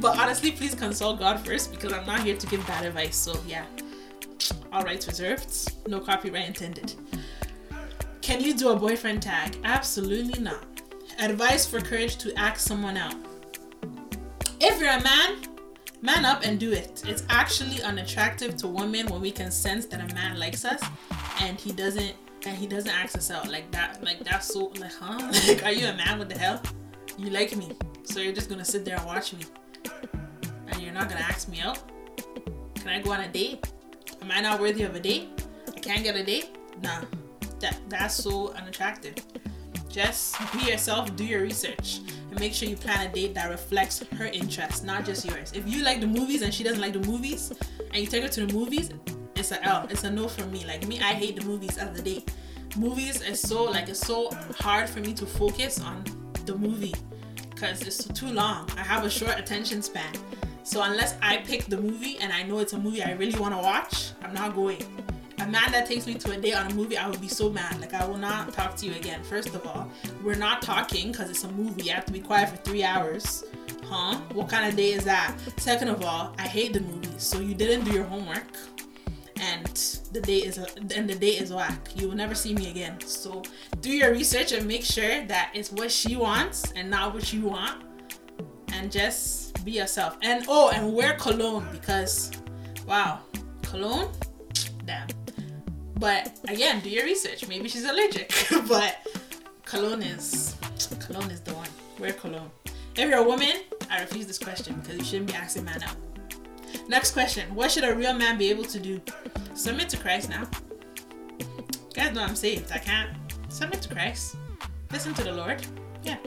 But 0.00 0.18
honestly, 0.18 0.50
please 0.50 0.74
consult 0.74 1.18
God 1.18 1.40
first 1.40 1.70
because 1.70 1.92
I'm 1.92 2.06
not 2.06 2.20
here 2.20 2.36
to 2.36 2.46
give 2.46 2.66
bad 2.66 2.84
advice. 2.84 3.16
So 3.16 3.38
yeah. 3.46 3.66
All 4.72 4.82
rights 4.82 5.06
reserved. 5.06 5.72
No 5.86 6.00
copyright 6.00 6.46
intended. 6.46 6.94
Can 8.20 8.40
you 8.40 8.54
do 8.54 8.70
a 8.70 8.76
boyfriend 8.76 9.22
tag? 9.22 9.56
Absolutely 9.64 10.42
not. 10.42 10.64
Advice 11.18 11.66
for 11.66 11.80
courage 11.80 12.16
to 12.16 12.34
ask 12.38 12.58
someone 12.58 12.96
out. 12.96 13.14
If 14.60 14.80
you're 14.80 14.90
a 14.90 15.02
man, 15.02 15.36
man 16.04 16.26
up 16.26 16.44
and 16.44 16.60
do 16.60 16.70
it. 16.70 17.02
It's 17.06 17.24
actually 17.30 17.82
unattractive 17.82 18.56
to 18.58 18.68
women 18.68 19.06
when 19.06 19.22
we 19.22 19.30
can 19.30 19.50
sense 19.50 19.86
that 19.86 20.00
a 20.00 20.14
man 20.14 20.38
likes 20.38 20.64
us 20.64 20.82
and 21.40 21.58
he 21.58 21.72
doesn't 21.72 22.14
and 22.46 22.54
he 22.54 22.66
doesn't 22.66 22.90
ask 22.90 23.16
us 23.16 23.30
out 23.30 23.50
like 23.50 23.70
that. 23.70 24.04
Like 24.04 24.22
that's 24.22 24.48
so 24.52 24.70
like 24.78 24.92
huh? 24.92 25.32
Like 25.48 25.64
are 25.64 25.72
you 25.72 25.86
a 25.86 25.94
man? 25.94 26.18
What 26.18 26.28
the 26.28 26.38
hell? 26.38 26.60
You 27.16 27.30
like 27.30 27.56
me, 27.56 27.72
so 28.02 28.20
you're 28.20 28.34
just 28.34 28.50
gonna 28.50 28.64
sit 28.64 28.84
there 28.84 28.96
and 28.96 29.06
watch 29.06 29.32
me, 29.32 29.44
and 30.66 30.82
you're 30.82 30.92
not 30.92 31.08
gonna 31.08 31.20
ask 31.20 31.48
me 31.48 31.60
out. 31.60 31.78
Can 32.74 32.88
I 32.88 33.00
go 33.00 33.12
on 33.12 33.20
a 33.20 33.28
date? 33.28 33.64
Am 34.20 34.30
I 34.30 34.40
not 34.40 34.60
worthy 34.60 34.82
of 34.82 34.94
a 34.94 35.00
date? 35.00 35.28
I 35.68 35.78
can't 35.78 36.02
get 36.02 36.16
a 36.16 36.24
date? 36.24 36.56
Nah, 36.82 37.02
that 37.60 37.78
that's 37.88 38.16
so 38.16 38.52
unattractive. 38.54 39.14
Just 39.94 40.34
be 40.52 40.72
yourself, 40.72 41.14
do 41.14 41.24
your 41.24 41.42
research, 41.42 42.00
and 42.28 42.40
make 42.40 42.52
sure 42.52 42.68
you 42.68 42.74
plan 42.74 43.06
a 43.06 43.12
date 43.12 43.32
that 43.34 43.48
reflects 43.48 44.02
her 44.18 44.24
interests, 44.24 44.82
not 44.82 45.04
just 45.04 45.24
yours. 45.24 45.52
If 45.54 45.68
you 45.68 45.84
like 45.84 46.00
the 46.00 46.06
movies 46.08 46.42
and 46.42 46.52
she 46.52 46.64
doesn't 46.64 46.80
like 46.80 46.94
the 46.94 47.08
movies, 47.08 47.52
and 47.92 48.02
you 48.02 48.08
take 48.08 48.24
her 48.24 48.28
to 48.28 48.44
the 48.44 48.52
movies, 48.52 48.90
it's 49.36 49.52
a 49.52 49.64
L. 49.64 49.86
It's 49.88 50.02
a 50.02 50.10
no 50.10 50.26
for 50.26 50.46
me. 50.46 50.64
Like 50.64 50.84
me, 50.88 50.98
I 50.98 51.12
hate 51.12 51.36
the 51.36 51.44
movies 51.44 51.78
as 51.78 51.96
a 51.96 52.02
date. 52.02 52.28
Movies 52.76 53.22
is 53.22 53.38
so 53.38 53.62
like 53.62 53.88
it's 53.88 54.04
so 54.04 54.32
hard 54.58 54.88
for 54.88 54.98
me 54.98 55.14
to 55.14 55.24
focus 55.24 55.80
on 55.80 56.02
the 56.44 56.56
movie 56.56 56.94
because 57.50 57.80
it's 57.82 58.04
too 58.04 58.32
long. 58.32 58.68
I 58.76 58.82
have 58.82 59.04
a 59.04 59.10
short 59.10 59.38
attention 59.38 59.80
span. 59.80 60.12
So 60.64 60.82
unless 60.82 61.14
I 61.22 61.36
pick 61.36 61.66
the 61.66 61.80
movie 61.80 62.18
and 62.20 62.32
I 62.32 62.42
know 62.42 62.58
it's 62.58 62.72
a 62.72 62.78
movie 62.78 63.04
I 63.04 63.12
really 63.12 63.38
want 63.38 63.54
to 63.54 63.58
watch, 63.58 64.10
I'm 64.24 64.34
not 64.34 64.56
going 64.56 64.84
a 65.38 65.46
man 65.46 65.72
that 65.72 65.86
takes 65.86 66.06
me 66.06 66.14
to 66.14 66.32
a 66.32 66.36
date 66.36 66.54
on 66.54 66.70
a 66.70 66.74
movie, 66.74 66.96
I 66.96 67.08
would 67.08 67.20
be 67.20 67.28
so 67.28 67.50
mad. 67.50 67.80
Like, 67.80 67.94
I 67.94 68.04
will 68.04 68.16
not 68.16 68.52
talk 68.52 68.76
to 68.76 68.86
you 68.86 68.94
again. 68.94 69.22
First 69.22 69.54
of 69.54 69.66
all, 69.66 69.90
we're 70.22 70.36
not 70.36 70.62
talking 70.62 71.10
because 71.10 71.28
it's 71.30 71.44
a 71.44 71.52
movie. 71.52 71.84
You 71.84 71.92
have 71.92 72.04
to 72.06 72.12
be 72.12 72.20
quiet 72.20 72.50
for 72.50 72.56
three 72.58 72.84
hours. 72.84 73.44
Huh? 73.84 74.18
What 74.32 74.48
kind 74.48 74.68
of 74.68 74.76
day 74.76 74.92
is 74.92 75.04
that? 75.04 75.36
Second 75.56 75.88
of 75.88 76.04
all, 76.04 76.34
I 76.38 76.42
hate 76.42 76.72
the 76.72 76.80
movies. 76.80 77.22
So 77.22 77.40
you 77.40 77.54
didn't 77.54 77.84
do 77.84 77.92
your 77.92 78.04
homework. 78.04 78.44
And 79.40 79.66
the 80.12 80.20
date 80.20 80.44
is 80.44 80.58
and 80.58 81.10
the 81.10 81.14
date 81.14 81.42
is 81.42 81.52
whack. 81.52 81.88
You 81.96 82.08
will 82.08 82.16
never 82.16 82.34
see 82.34 82.54
me 82.54 82.70
again. 82.70 83.00
So 83.00 83.42
do 83.80 83.90
your 83.90 84.12
research 84.12 84.52
and 84.52 84.66
make 84.66 84.84
sure 84.84 85.26
that 85.26 85.50
it's 85.54 85.70
what 85.72 85.90
she 85.90 86.16
wants 86.16 86.72
and 86.72 86.88
not 86.88 87.12
what 87.12 87.32
you 87.32 87.42
want. 87.42 87.82
And 88.72 88.90
just 88.90 89.62
be 89.64 89.72
yourself. 89.72 90.16
And 90.22 90.44
oh, 90.48 90.70
and 90.70 90.94
wear 90.94 91.14
cologne 91.14 91.66
because 91.72 92.30
wow, 92.86 93.20
cologne, 93.62 94.10
damn. 94.86 95.08
But 95.98 96.38
again, 96.48 96.80
do 96.80 96.90
your 96.90 97.04
research. 97.04 97.46
Maybe 97.48 97.68
she's 97.68 97.84
allergic. 97.84 98.32
but 98.68 98.98
cologne 99.64 100.02
is 100.02 100.56
cologne 101.00 101.30
is 101.30 101.40
the 101.40 101.54
one. 101.54 101.68
Wear 101.98 102.12
cologne. 102.12 102.50
If 102.96 103.08
you're 103.08 103.18
a 103.18 103.24
woman, 103.24 103.62
I 103.90 104.00
refuse 104.00 104.26
this 104.26 104.38
question 104.38 104.74
because 104.80 104.98
you 104.98 105.04
shouldn't 105.04 105.28
be 105.28 105.34
asking 105.34 105.64
man 105.64 105.82
out. 105.82 105.96
Next 106.88 107.12
question. 107.12 107.52
What 107.54 107.70
should 107.70 107.84
a 107.84 107.94
real 107.94 108.14
man 108.14 108.36
be 108.38 108.50
able 108.50 108.64
to 108.64 108.78
do? 108.78 109.00
Submit 109.54 109.88
to 109.90 109.96
Christ 109.96 110.28
now. 110.28 110.48
You 111.38 111.46
guys 111.94 112.14
know 112.14 112.22
I'm 112.22 112.36
saved. 112.36 112.72
I 112.72 112.78
can't. 112.78 113.10
Submit 113.48 113.82
to 113.82 113.88
Christ. 113.88 114.36
Listen 114.90 115.14
to 115.14 115.24
the 115.24 115.32
Lord. 115.32 115.64
Yeah. 116.02 116.18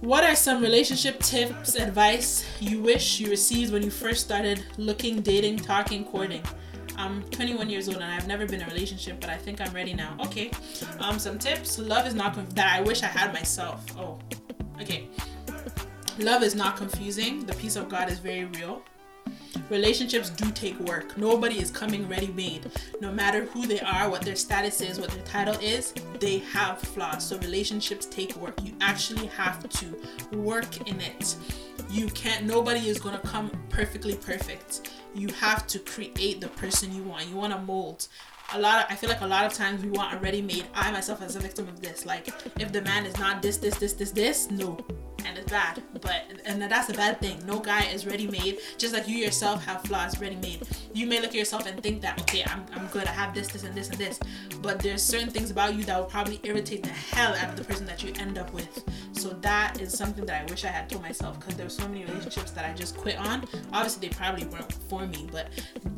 What 0.00 0.22
are 0.22 0.36
some 0.36 0.62
relationship 0.62 1.18
tips, 1.20 1.74
advice 1.74 2.46
you 2.60 2.80
wish 2.80 3.18
you 3.18 3.30
received 3.30 3.72
when 3.72 3.82
you 3.82 3.90
first 3.90 4.24
started 4.24 4.64
looking, 4.76 5.22
dating, 5.22 5.56
talking, 5.56 6.04
courting? 6.04 6.42
I'm 6.98 7.22
21 7.30 7.70
years 7.70 7.88
old 7.88 7.98
and 7.98 8.12
I've 8.12 8.26
never 8.26 8.44
been 8.44 8.60
in 8.60 8.66
a 8.66 8.70
relationship, 8.70 9.20
but 9.20 9.30
I 9.30 9.36
think 9.36 9.60
I'm 9.60 9.72
ready 9.72 9.94
now. 9.94 10.16
Okay. 10.20 10.50
Um, 10.98 11.20
some 11.20 11.38
tips. 11.38 11.78
Love 11.78 12.08
is 12.08 12.14
not 12.14 12.34
conf- 12.34 12.54
that 12.56 12.76
I 12.76 12.80
wish 12.82 13.04
I 13.04 13.06
had 13.06 13.32
myself. 13.32 13.84
Oh, 13.96 14.18
okay. 14.82 15.08
Love 16.18 16.42
is 16.42 16.56
not 16.56 16.76
confusing. 16.76 17.46
The 17.46 17.54
peace 17.54 17.76
of 17.76 17.88
God 17.88 18.10
is 18.10 18.18
very 18.18 18.46
real. 18.46 18.82
Relationships 19.70 20.30
do 20.30 20.50
take 20.50 20.78
work. 20.80 21.16
Nobody 21.16 21.60
is 21.60 21.70
coming 21.70 22.08
ready 22.08 22.28
made. 22.28 22.68
No 23.00 23.12
matter 23.12 23.44
who 23.44 23.66
they 23.66 23.80
are, 23.80 24.10
what 24.10 24.22
their 24.22 24.34
status 24.34 24.80
is, 24.80 24.98
what 24.98 25.10
their 25.10 25.22
title 25.24 25.56
is, 25.60 25.94
they 26.18 26.38
have 26.38 26.80
flaws. 26.80 27.24
So 27.24 27.38
relationships 27.38 28.06
take 28.06 28.34
work. 28.36 28.58
You 28.64 28.74
actually 28.80 29.26
have 29.28 29.68
to 29.68 30.36
work 30.36 30.88
in 30.88 31.00
it. 31.00 31.36
You 31.90 32.08
can't, 32.08 32.44
nobody 32.44 32.88
is 32.88 32.98
going 32.98 33.18
to 33.18 33.26
come 33.26 33.50
perfectly 33.68 34.16
perfect 34.16 34.90
you 35.18 35.28
have 35.34 35.66
to 35.68 35.78
create 35.78 36.40
the 36.40 36.48
person 36.48 36.94
you 36.94 37.02
want. 37.02 37.28
You 37.28 37.36
want 37.36 37.52
to 37.52 37.58
mold. 37.60 38.08
A 38.54 38.58
lot 38.58 38.84
of, 38.84 38.90
I 38.90 38.94
feel 38.94 39.10
like 39.10 39.20
a 39.20 39.26
lot 39.26 39.44
of 39.44 39.52
times 39.52 39.84
we 39.84 39.90
want 39.90 40.14
a 40.14 40.18
ready 40.18 40.40
made. 40.40 40.64
I 40.74 40.90
myself 40.90 41.20
as 41.20 41.36
a 41.36 41.40
victim 41.40 41.68
of 41.68 41.82
this. 41.82 42.06
Like 42.06 42.28
if 42.58 42.72
the 42.72 42.82
man 42.82 43.04
is 43.04 43.18
not 43.18 43.42
this, 43.42 43.58
this, 43.58 43.76
this, 43.76 43.92
this, 43.92 44.10
this, 44.10 44.50
no 44.50 44.78
and 45.28 45.36
it's 45.36 45.50
bad. 45.50 45.82
But 46.00 46.24
and 46.44 46.62
that's 46.62 46.88
a 46.88 46.94
bad 46.94 47.20
thing. 47.20 47.44
No 47.46 47.58
guy 47.60 47.84
is 47.84 48.06
ready 48.06 48.26
made. 48.26 48.58
Just 48.78 48.94
like 48.94 49.06
you 49.08 49.18
yourself 49.18 49.64
have 49.64 49.82
flaws 49.82 50.20
ready 50.20 50.36
made. 50.36 50.66
You 50.94 51.06
may 51.06 51.20
look 51.20 51.30
at 51.30 51.34
yourself 51.34 51.66
and 51.66 51.80
think 51.82 52.00
that 52.02 52.20
okay, 52.22 52.44
I'm, 52.46 52.64
I'm 52.74 52.86
good. 52.88 53.06
I 53.06 53.12
have 53.12 53.34
this, 53.34 53.48
this, 53.48 53.64
and 53.64 53.74
this, 53.74 53.88
and 53.90 53.98
this. 53.98 54.18
But 54.62 54.80
there's 54.80 55.02
certain 55.02 55.30
things 55.30 55.50
about 55.50 55.74
you 55.74 55.84
that 55.84 55.98
will 55.98 56.06
probably 56.06 56.40
irritate 56.42 56.82
the 56.82 56.90
hell 56.90 57.34
out 57.34 57.50
of 57.50 57.56
the 57.56 57.64
person 57.64 57.86
that 57.86 58.02
you 58.02 58.12
end 58.18 58.38
up 58.38 58.52
with. 58.52 58.84
So 59.18 59.30
that 59.30 59.80
is 59.80 59.96
something 59.96 60.24
that 60.26 60.42
I 60.42 60.44
wish 60.50 60.64
I 60.64 60.68
had 60.68 60.88
told 60.88 61.02
myself 61.02 61.40
because 61.40 61.56
there's 61.56 61.76
so 61.76 61.88
many 61.88 62.04
relationships 62.04 62.52
that 62.52 62.64
I 62.64 62.72
just 62.72 62.96
quit 62.96 63.16
on. 63.18 63.46
Obviously, 63.72 64.08
they 64.08 64.14
probably 64.14 64.46
weren't 64.46 64.72
for 64.88 65.06
me, 65.06 65.28
but 65.32 65.48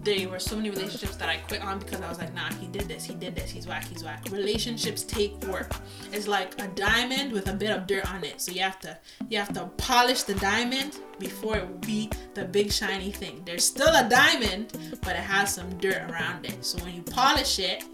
there 0.03 0.29
were 0.29 0.39
so 0.39 0.57
many 0.57 0.71
relationships 0.71 1.17
that 1.17 1.29
I 1.29 1.37
quit 1.37 1.63
on 1.63 1.79
because 1.81 2.01
I 2.01 2.09
was 2.09 2.19
like, 2.19 2.35
nah, 2.35 2.51
he 2.55 2.67
did 2.67 2.89
this, 2.89 3.05
he 3.05 3.15
did 3.15 3.37
this, 3.37 3.51
he's 3.51 3.67
whack, 3.67 3.85
he's 3.85 4.03
whack. 4.03 4.25
Relationships 4.31 5.03
take 5.03 5.35
work. 5.45 5.71
It's 6.13 6.27
like 6.27 6.61
a 6.61 6.69
diamond 6.69 7.33
with 7.33 7.49
a 7.49 7.53
bit 7.53 7.71
of 7.71 7.87
dirt 7.87 8.11
on 8.11 8.25
it. 8.25 8.41
So 8.41 8.53
you 8.53 8.63
have 8.63 8.79
to 8.81 8.97
you 9.29 9.39
have 9.39 9.53
to 9.53 9.67
polish 9.77 10.23
the 10.23 10.35
diamond 10.35 10.99
before 11.19 11.59
it 11.59 11.69
will 11.69 11.79
be 11.79 12.11
the 12.33 12.45
big 12.45 12.73
shiny 12.73 13.13
thing. 13.13 13.43
There's 13.45 13.65
still 13.65 13.95
a 13.95 14.09
diamond, 14.09 14.73
but 15.03 15.13
it 15.13 15.23
has 15.23 15.55
some 15.55 15.71
dirt 15.79 16.11
around 16.11 16.47
it. 16.47 16.65
So 16.65 16.83
when 16.83 16.95
you 16.95 17.03
polish 17.03 17.59
it, 17.59 17.85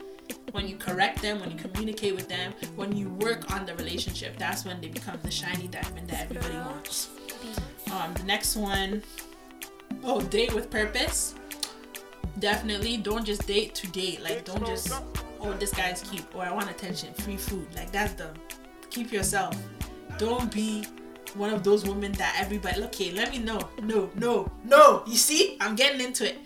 when 0.53 0.69
you 0.69 0.77
correct 0.77 1.23
them, 1.23 1.41
when 1.41 1.51
you 1.51 1.57
communicate 1.57 2.15
with 2.15 2.29
them, 2.29 2.53
when 2.77 2.97
you 2.97 3.09
work 3.11 3.53
on 3.53 3.67
the 3.67 3.75
relationship, 3.75 4.37
that's 4.39 4.65
when 4.65 4.81
they 4.81 4.89
become 4.89 5.19
the 5.23 5.31
shiny 5.31 5.69
diamond 5.69 6.09
that 6.09 6.23
everybody 6.23 6.55
wants. 6.55 7.11
Um, 7.93 8.15
the 8.15 8.25
next 8.25 8.57
one, 8.57 9.03
oh, 10.05 10.21
date 10.21 10.55
with 10.55 10.71
purpose. 10.71 11.35
Definitely 12.39 12.99
don't 12.99 13.25
just 13.25 13.47
date 13.47 13.75
to 13.77 13.87
date. 13.89 14.23
Like, 14.23 14.45
don't 14.45 14.67
just, 14.67 14.93
oh, 15.41 15.53
this 15.55 15.73
guy's 15.73 16.03
cute, 16.03 16.27
or 16.35 16.43
I 16.43 16.53
want 16.53 16.71
attention, 16.71 17.15
free 17.15 17.37
food. 17.37 17.67
Like, 17.75 17.91
that's 17.93 18.15
the 18.15 18.31
Keep 18.97 19.13
yourself. 19.13 19.55
Don't 20.17 20.51
be 20.51 20.87
one 21.35 21.53
of 21.53 21.63
those 21.63 21.85
women 21.85 22.13
that 22.13 22.35
everybody 22.41 22.83
okay 22.85 23.11
let 23.13 23.31
me 23.31 23.39
know 23.39 23.61
no 23.83 24.09
no 24.15 24.51
no 24.65 25.03
you 25.07 25.17
see 25.17 25.59
i'm 25.61 25.77
getting 25.77 26.01
into 26.01 26.27
it 26.27 26.39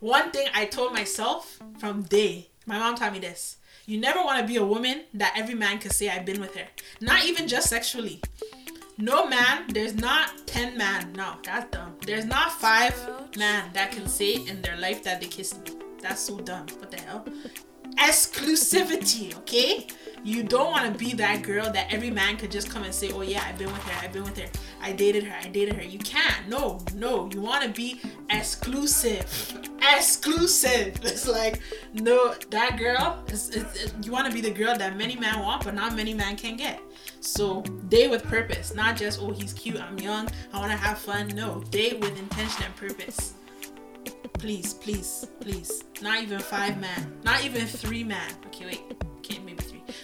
one 0.00 0.32
thing 0.32 0.48
i 0.52 0.64
told 0.64 0.92
myself 0.92 1.60
from 1.78 2.02
day 2.02 2.48
my 2.66 2.78
mom 2.78 2.94
taught 2.94 3.12
me 3.12 3.18
this. 3.18 3.56
You 3.86 3.98
never 3.98 4.20
want 4.22 4.40
to 4.40 4.46
be 4.46 4.56
a 4.56 4.64
woman 4.64 5.02
that 5.14 5.34
every 5.36 5.54
man 5.54 5.78
can 5.78 5.90
say 5.90 6.08
i've 6.08 6.24
been 6.24 6.40
with 6.40 6.54
her. 6.56 6.66
Not 7.00 7.24
even 7.24 7.48
just 7.48 7.68
sexually. 7.68 8.20
No 8.98 9.26
man 9.26 9.64
there's 9.68 9.94
not 9.94 10.46
10 10.46 10.76
man. 10.78 11.12
No 11.14 11.36
that's 11.42 11.70
dumb. 11.70 11.96
There's 12.06 12.24
not 12.24 12.52
five 12.52 12.94
man 13.36 13.70
that 13.72 13.92
can 13.92 14.06
say 14.06 14.34
in 14.34 14.62
their 14.62 14.76
life 14.76 15.02
that 15.04 15.20
they 15.20 15.26
kissed 15.26 15.58
me. 15.64 15.76
That's 16.00 16.20
so 16.20 16.38
dumb. 16.38 16.66
What 16.78 16.90
the 16.90 17.00
hell? 17.00 17.24
Exclusivity 17.96 19.36
okay 19.38 19.86
you 20.24 20.42
don't 20.44 20.70
want 20.70 20.92
to 20.92 20.98
be 20.98 21.14
that 21.14 21.42
girl 21.42 21.70
that 21.72 21.92
every 21.92 22.10
man 22.10 22.36
could 22.36 22.50
just 22.50 22.70
come 22.70 22.84
and 22.84 22.94
say, 22.94 23.10
"Oh 23.12 23.22
yeah, 23.22 23.42
I've 23.46 23.58
been 23.58 23.72
with 23.72 23.82
her. 23.82 24.04
I've 24.04 24.12
been 24.12 24.22
with 24.22 24.38
her. 24.38 24.48
I 24.80 24.92
dated 24.92 25.24
her. 25.24 25.36
I 25.42 25.48
dated 25.48 25.74
her." 25.76 25.82
You 25.82 25.98
can't. 25.98 26.48
No, 26.48 26.80
no. 26.94 27.28
You 27.32 27.40
want 27.40 27.64
to 27.64 27.70
be 27.70 28.00
exclusive. 28.30 29.58
Exclusive. 29.96 31.00
It's 31.02 31.26
like 31.28 31.60
no, 31.92 32.34
that 32.50 32.78
girl. 32.78 33.22
It's, 33.28 33.50
it's, 33.50 33.84
it, 33.84 33.94
you 34.02 34.12
want 34.12 34.26
to 34.26 34.32
be 34.32 34.40
the 34.40 34.50
girl 34.50 34.76
that 34.76 34.96
many 34.96 35.16
men 35.16 35.40
want, 35.40 35.64
but 35.64 35.74
not 35.74 35.94
many 35.96 36.14
men 36.14 36.36
can 36.36 36.56
get. 36.56 36.80
So 37.20 37.62
date 37.88 38.10
with 38.10 38.22
purpose, 38.24 38.74
not 38.74 38.96
just 38.96 39.20
oh 39.20 39.30
he's 39.30 39.52
cute, 39.52 39.80
I'm 39.80 39.98
young, 39.98 40.28
I 40.52 40.58
want 40.58 40.70
to 40.70 40.78
have 40.78 40.98
fun. 40.98 41.28
No, 41.28 41.62
date 41.70 42.00
with 42.00 42.18
intention 42.18 42.64
and 42.64 42.76
purpose. 42.76 43.34
Please, 44.34 44.74
please, 44.74 45.26
please. 45.40 45.84
Not 46.00 46.22
even 46.22 46.40
five 46.40 46.80
man. 46.80 47.12
Not 47.22 47.44
even 47.44 47.66
three 47.66 48.02
man. 48.02 48.30
Okay, 48.46 48.66
wait. 48.66 49.11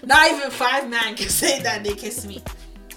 Not 0.04 0.30
even 0.30 0.50
five 0.50 0.88
men 0.88 1.16
can 1.16 1.28
say 1.28 1.60
that 1.62 1.84
they 1.84 1.94
kissed 1.94 2.26
me. 2.26 2.42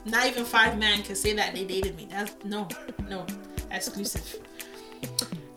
Not 0.05 0.25
even 0.27 0.45
five 0.45 0.77
men 0.77 1.03
can 1.03 1.15
say 1.15 1.33
that 1.33 1.53
they 1.53 1.63
dated 1.63 1.95
me. 1.95 2.07
That's 2.09 2.33
no, 2.43 2.67
no, 3.09 3.25
exclusive. 3.71 4.39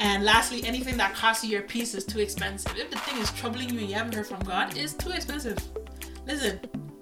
And 0.01 0.25
lastly, 0.25 0.63
anything 0.65 0.97
that 0.99 1.15
costs 1.15 1.45
you 1.45 1.51
your 1.51 1.63
peace 1.63 1.95
is 1.95 2.05
too 2.05 2.21
expensive. 2.21 2.77
If 2.77 2.91
the 2.91 2.99
thing 2.99 3.19
is 3.19 3.31
troubling 3.33 3.71
you 3.71 3.79
and 3.81 3.89
you 3.89 3.95
haven't 3.95 4.15
heard 4.15 4.27
from 4.27 4.41
God, 4.41 4.77
it's 4.77 4.93
too 4.93 5.11
expensive. 5.11 5.59
Listen, 6.27 6.61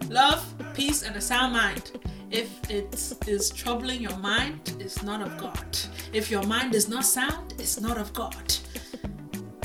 love, 0.09 0.45
peace, 0.75 1.03
and 1.03 1.17
a 1.17 1.21
sound 1.21 1.53
mind. 1.53 1.93
If 2.31 2.71
it 2.71 2.95
is 3.27 3.51
troubling 3.51 4.01
your 4.01 4.17
mind, 4.19 4.77
it's 4.79 5.03
not 5.03 5.21
of 5.21 5.37
God. 5.37 5.79
If 6.13 6.31
your 6.31 6.43
mind 6.45 6.75
is 6.75 6.89
not 6.89 7.05
sound, 7.05 7.55
it's 7.59 7.81
not 7.81 7.99
of 7.99 8.13
God. 8.13 8.55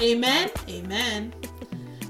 Amen. 0.01 0.49
Amen. 0.69 1.34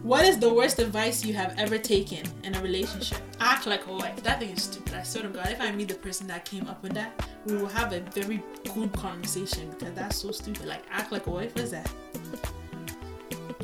What 0.08 0.24
is 0.24 0.40
the 0.40 0.54
worst 0.54 0.80
advice 0.80 1.26
you 1.26 1.34
have 1.34 1.54
ever 1.58 1.78
taken 1.78 2.26
in 2.46 2.56
a 2.56 2.62
relationship? 2.62 3.18
Act 3.42 3.68
like 3.68 3.88
a 3.88 3.92
wife. 3.92 4.24
That 4.24 4.40
thing 4.40 4.52
is 4.52 4.64
stupid. 4.64 4.94
I 4.94 5.04
swear 5.04 5.24
to 5.24 5.30
God, 5.30 5.50
if 5.50 5.60
I 5.60 5.70
meet 5.74 5.90
the 5.90 5.96
person 5.96 6.28
that 6.28 6.46
came 6.46 6.66
up 6.70 6.82
with 6.82 6.94
that, 6.94 7.28
we 7.46 7.58
will 7.58 7.68
have 7.68 7.92
a 7.92 8.00
very 8.00 8.42
good 8.74 8.94
conversation 8.94 9.70
because 9.70 9.94
that's 9.96 10.16
so 10.16 10.32
stupid. 10.32 10.66
Like, 10.66 10.84
act 10.90 11.12
like 11.12 11.28
a 11.28 11.30
wife. 11.30 11.54
What 11.54 11.66
is 11.66 11.72
that? 11.72 11.92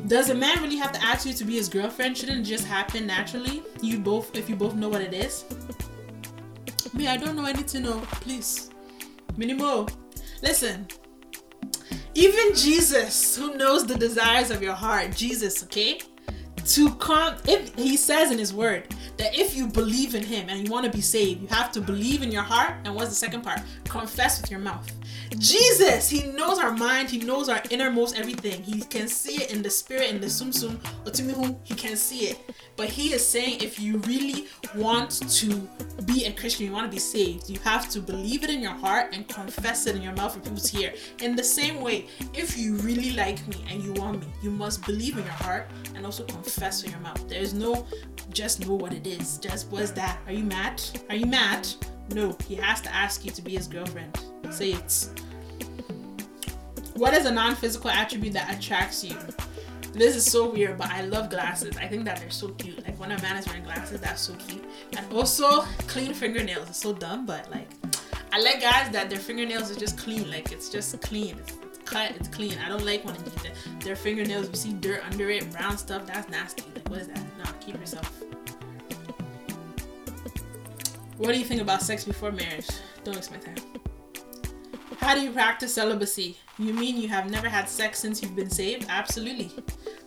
Does 0.06 0.28
a 0.28 0.34
man 0.34 0.62
really 0.62 0.76
have 0.76 0.92
to 0.92 1.02
ask 1.02 1.26
you 1.26 1.32
to 1.32 1.46
be 1.46 1.54
his 1.54 1.70
girlfriend? 1.70 2.18
Shouldn't 2.18 2.40
it 2.40 2.42
just 2.42 2.66
happen 2.66 3.06
naturally? 3.06 3.62
You 3.80 3.98
both, 3.98 4.36
if 4.36 4.50
you 4.50 4.54
both 4.54 4.74
know 4.74 4.90
what 4.90 5.00
it 5.00 5.14
is. 5.14 5.46
Me, 6.92 7.08
I 7.08 7.16
don't 7.16 7.36
know 7.36 7.46
anything. 7.46 7.84
No, 7.84 8.00
please, 8.20 8.68
minimo. 9.38 9.90
Listen, 10.42 10.86
even 12.12 12.54
Jesus, 12.54 13.34
who 13.34 13.56
knows 13.56 13.86
the 13.86 13.94
desires 13.94 14.50
of 14.50 14.60
your 14.60 14.74
heart, 14.74 15.16
Jesus, 15.16 15.62
okay? 15.62 16.00
To 16.66 16.94
come 16.94 17.36
if 17.46 17.74
he 17.74 17.96
says 17.96 18.30
in 18.30 18.38
his 18.38 18.52
word 18.52 18.94
that 19.16 19.36
if 19.38 19.56
you 19.56 19.66
believe 19.66 20.14
in 20.14 20.22
him 20.22 20.48
and 20.48 20.66
you 20.66 20.72
want 20.72 20.84
to 20.84 20.90
be 20.90 21.00
saved 21.00 21.42
you 21.42 21.48
have 21.48 21.70
to 21.72 21.80
believe 21.80 22.22
in 22.22 22.30
your 22.30 22.42
heart 22.42 22.74
and 22.84 22.94
what's 22.94 23.10
the 23.10 23.14
second 23.14 23.42
part? 23.42 23.60
Confess 23.84 24.40
with 24.40 24.50
your 24.50 24.60
mouth 24.60 24.90
jesus 25.38 26.08
he 26.08 26.24
knows 26.32 26.58
our 26.58 26.72
mind 26.72 27.10
he 27.10 27.18
knows 27.18 27.48
our 27.48 27.62
innermost 27.70 28.18
everything. 28.18 28.62
He 28.62 28.80
can 28.80 29.08
see 29.08 29.42
it 29.42 29.52
in 29.52 29.62
the 29.62 29.70
spirit 29.70 30.10
in 30.10 30.20
the 30.20 30.28
sum 30.30 30.52
sum 30.52 30.80
or 31.06 31.12
he 31.64 31.74
can 31.74 31.96
see 31.96 32.26
it. 32.26 32.38
But 32.76 32.88
he 32.88 33.12
is 33.12 33.26
saying 33.26 33.60
if 33.62 33.78
you 33.78 33.98
really 33.98 34.46
want 34.74 35.10
to 35.38 35.68
be 36.06 36.24
a 36.24 36.32
christian 36.32 36.66
you 36.66 36.72
want 36.72 36.90
to 36.90 36.90
be 36.90 36.98
saved 36.98 37.48
you 37.48 37.58
have 37.60 37.88
to 37.88 38.00
believe 38.00 38.42
it 38.42 38.50
in 38.50 38.60
your 38.60 38.72
heart 38.72 39.14
and 39.14 39.28
confess 39.28 39.86
it 39.86 39.94
in 39.94 40.02
your 40.02 40.12
mouth 40.14 40.34
for 40.34 40.40
people 40.40 40.58
to 40.58 40.76
hear 40.76 40.92
in 41.20 41.36
the 41.36 41.44
same 41.44 41.80
way 41.80 42.06
if 42.34 42.58
you 42.58 42.74
really 42.78 43.12
like 43.12 43.46
me 43.46 43.64
and 43.70 43.82
you 43.82 43.92
want 43.94 44.20
me 44.20 44.26
you 44.42 44.50
must 44.50 44.84
believe 44.84 45.16
in 45.16 45.22
your 45.22 45.32
heart 45.34 45.70
and 45.94 46.04
also 46.04 46.24
confess 46.24 46.82
with 46.82 46.90
your 46.90 47.00
mouth. 47.00 47.28
There's 47.28 47.54
no 47.54 47.86
just 48.30 48.66
know 48.66 48.74
what 48.74 48.92
it 48.92 49.06
is. 49.06 49.38
Just 49.38 49.70
what's 49.70 49.92
that? 49.92 50.18
Are 50.26 50.32
you 50.32 50.44
mad? 50.44 50.82
Are 51.08 51.14
you 51.14 51.26
mad 51.26 51.68
no 52.10 52.36
he 52.46 52.54
has 52.54 52.80
to 52.80 52.94
ask 52.94 53.24
you 53.24 53.30
to 53.30 53.42
be 53.42 53.52
his 53.52 53.66
girlfriend 53.66 54.18
say 54.50 54.72
it 54.72 55.08
what 56.94 57.14
is 57.14 57.26
a 57.26 57.30
non-physical 57.30 57.90
attribute 57.90 58.32
that 58.32 58.54
attracts 58.56 59.02
you 59.02 59.16
this 59.94 60.16
is 60.16 60.24
so 60.24 60.50
weird, 60.50 60.76
but 60.76 60.90
I 60.90 61.02
love 61.02 61.30
glasses. 61.30 61.76
I 61.76 61.86
think 61.86 62.04
that 62.06 62.18
they're 62.18 62.28
so 62.28 62.48
cute. 62.48 62.84
Like 62.84 62.98
when 62.98 63.12
a 63.12 63.22
man 63.22 63.36
is 63.36 63.46
wearing 63.46 63.62
glasses, 63.62 64.00
that's 64.00 64.20
so 64.20 64.34
cute. 64.34 64.64
And 64.96 65.12
also 65.12 65.60
clean 65.86 66.12
fingernails. 66.12 66.68
It's 66.68 66.80
so 66.80 66.92
dumb, 66.92 67.26
but 67.26 67.48
like 67.52 67.68
I 68.32 68.40
like 68.40 68.60
guys 68.60 68.90
that 68.90 69.08
their 69.08 69.20
fingernails 69.20 69.70
are 69.70 69.78
just 69.78 69.96
clean. 69.96 70.28
Like 70.28 70.50
it's 70.50 70.68
just 70.68 71.00
clean. 71.00 71.36
It's, 71.38 71.52
it's 71.62 71.78
cut. 71.84 72.10
It's 72.10 72.26
clean. 72.26 72.58
I 72.64 72.68
don't 72.68 72.84
like 72.84 73.04
when 73.04 73.14
their 73.80 73.94
fingernails 73.94 74.48
you 74.48 74.56
see 74.56 74.72
dirt 74.72 75.00
under 75.08 75.30
it, 75.30 75.48
brown 75.52 75.78
stuff. 75.78 76.06
That's 76.06 76.28
nasty. 76.28 76.64
Like 76.74 76.90
what 76.90 77.00
is 77.00 77.06
that? 77.06 77.24
No, 77.38 77.44
keep 77.60 77.78
yourself. 77.78 78.24
What 81.16 81.32
do 81.32 81.38
you 81.38 81.44
think 81.44 81.60
about 81.60 81.80
sex 81.80 82.04
before 82.04 82.32
marriage? 82.32 82.66
Don't 83.04 83.14
waste 83.14 83.30
my 83.30 83.38
time. 83.38 83.54
How 84.98 85.14
do 85.14 85.20
you 85.20 85.30
practice 85.30 85.72
celibacy? 85.74 86.36
You 86.58 86.72
mean 86.72 86.96
you 86.96 87.08
have 87.08 87.30
never 87.30 87.48
had 87.48 87.68
sex 87.68 88.00
since 88.00 88.20
you've 88.20 88.34
been 88.34 88.50
saved? 88.50 88.86
Absolutely. 88.88 89.52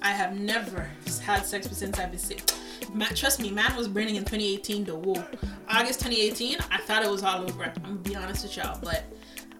I 0.02 0.12
have 0.12 0.38
never 0.38 0.90
had 1.22 1.46
sex 1.46 1.70
since 1.72 1.98
I've 1.98 2.12
been 2.12 2.20
saved. 2.20 2.54
Man, 2.94 3.14
trust 3.16 3.40
me, 3.40 3.52
man 3.52 3.76
was 3.76 3.88
burning 3.88 4.16
in 4.16 4.24
2018 4.24 4.84
though. 4.84 4.98
Whoa. 4.98 5.24
August 5.70 6.02
2018, 6.02 6.58
I 6.72 6.78
thought 6.80 7.04
it 7.04 7.10
was 7.10 7.24
all 7.24 7.42
over. 7.42 7.64
I'm 7.64 7.82
gonna 7.82 7.96
be 7.96 8.16
honest 8.16 8.44
with 8.44 8.58
y'all, 8.58 8.80
but 8.82 9.06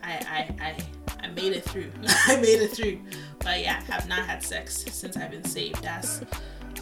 I 0.04 0.14
I 0.30 0.56
I, 0.66 0.78
I 1.24 1.28
made 1.30 1.54
it 1.54 1.64
through. 1.64 1.92
I 2.28 2.36
made 2.38 2.62
it 2.62 2.72
through. 2.72 3.00
But 3.40 3.62
yeah, 3.62 3.82
I 3.88 3.92
have 3.92 4.08
not 4.08 4.26
had 4.26 4.44
sex 4.44 4.86
since 4.92 5.16
I've 5.16 5.32
been 5.32 5.46
saved. 5.46 5.82
That's 5.84 6.22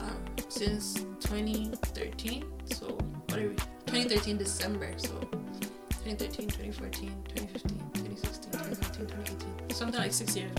um, 0.02 0.18
since 0.50 0.94
2013. 1.20 2.46
So 2.66 2.98
what 3.28 3.40
are 3.40 3.50
we? 3.50 3.56
2013 3.96 4.38
December. 4.38 4.92
So 4.98 5.08
2013, 6.04 6.50
2014, 6.50 7.24
2015, 7.30 7.80
2016, 7.94 8.52
2017, 8.52 9.08
2018. 9.08 9.70
Something 9.70 10.00
like 10.02 10.12
six 10.12 10.36
years. 10.36 10.52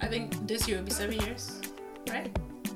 I 0.00 0.06
think 0.06 0.46
this 0.46 0.68
year 0.68 0.78
will 0.78 0.84
be 0.84 0.92
seven 0.92 1.18
years, 1.18 1.60
right? 2.08 2.32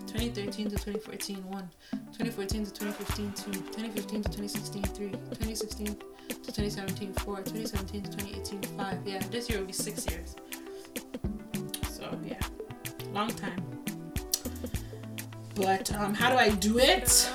2013 0.09 0.71
to 0.71 0.77
2014, 0.77 1.37
one. 1.51 1.71
2014 2.19 2.65
to 2.65 2.73
2015, 2.73 3.33
two. 3.33 3.53
2015 3.53 4.23
to 4.25 4.29
2016, 4.29 4.83
three. 4.83 5.11
2016 5.11 5.87
to 5.87 5.95
2017, 6.35 7.13
four. 7.15 7.37
2017 7.37 8.03
to 8.03 8.11
2018, 8.11 8.77
five. 8.77 8.99
Yeah, 9.07 9.21
this 9.31 9.49
year 9.49 9.61
will 9.61 9.67
be 9.67 9.73
six 9.73 10.05
years. 10.11 10.35
So 11.89 12.11
yeah, 12.25 12.41
long 13.13 13.31
time. 13.31 13.63
But 15.55 15.95
um, 15.95 16.13
how 16.13 16.31
do 16.31 16.37
I 16.37 16.49
do 16.51 16.81
it? 16.81 17.31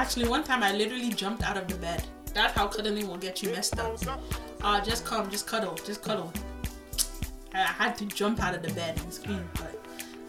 Actually, 0.00 0.26
one 0.30 0.42
time 0.42 0.62
I 0.62 0.72
literally 0.72 1.10
jumped 1.10 1.42
out 1.42 1.58
of 1.58 1.68
the 1.68 1.74
bed. 1.74 2.02
That's 2.32 2.54
how 2.54 2.68
cuddling 2.68 3.06
will 3.06 3.18
get 3.18 3.42
you 3.42 3.50
messed 3.50 3.78
up. 3.78 3.98
Uh, 4.62 4.80
just 4.80 5.04
come, 5.04 5.30
just 5.30 5.46
cuddle, 5.46 5.74
just 5.74 6.02
cuddle. 6.02 6.32
I 7.52 7.64
had 7.64 7.98
to 7.98 8.06
jump 8.06 8.42
out 8.42 8.54
of 8.54 8.62
the 8.62 8.72
bed 8.72 8.98
and 8.98 9.12
scream, 9.12 9.46
but 9.56 9.78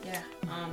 yeah. 0.06 0.24
Um, 0.52 0.72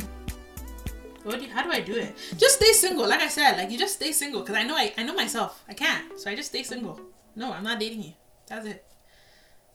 what 1.22 1.38
do 1.38 1.44
you, 1.44 1.52
how 1.52 1.62
do 1.62 1.70
I 1.70 1.80
do 1.80 1.94
it? 1.94 2.16
Just 2.36 2.56
stay 2.56 2.72
single, 2.72 3.08
like 3.08 3.20
I 3.20 3.28
said. 3.28 3.56
Like 3.56 3.70
you 3.70 3.78
just 3.78 3.94
stay 3.94 4.10
single, 4.10 4.42
cause 4.42 4.56
I 4.56 4.64
know 4.64 4.74
I, 4.74 4.92
I 4.98 5.04
know 5.04 5.14
myself. 5.14 5.62
I 5.68 5.74
can't, 5.74 6.18
so 6.18 6.28
I 6.28 6.34
just 6.34 6.48
stay 6.48 6.64
single. 6.64 7.00
No, 7.36 7.52
I'm 7.52 7.62
not 7.62 7.78
dating 7.78 8.02
you. 8.02 8.14
That's 8.48 8.66
it. 8.66 8.84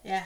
Yeah 0.03 0.25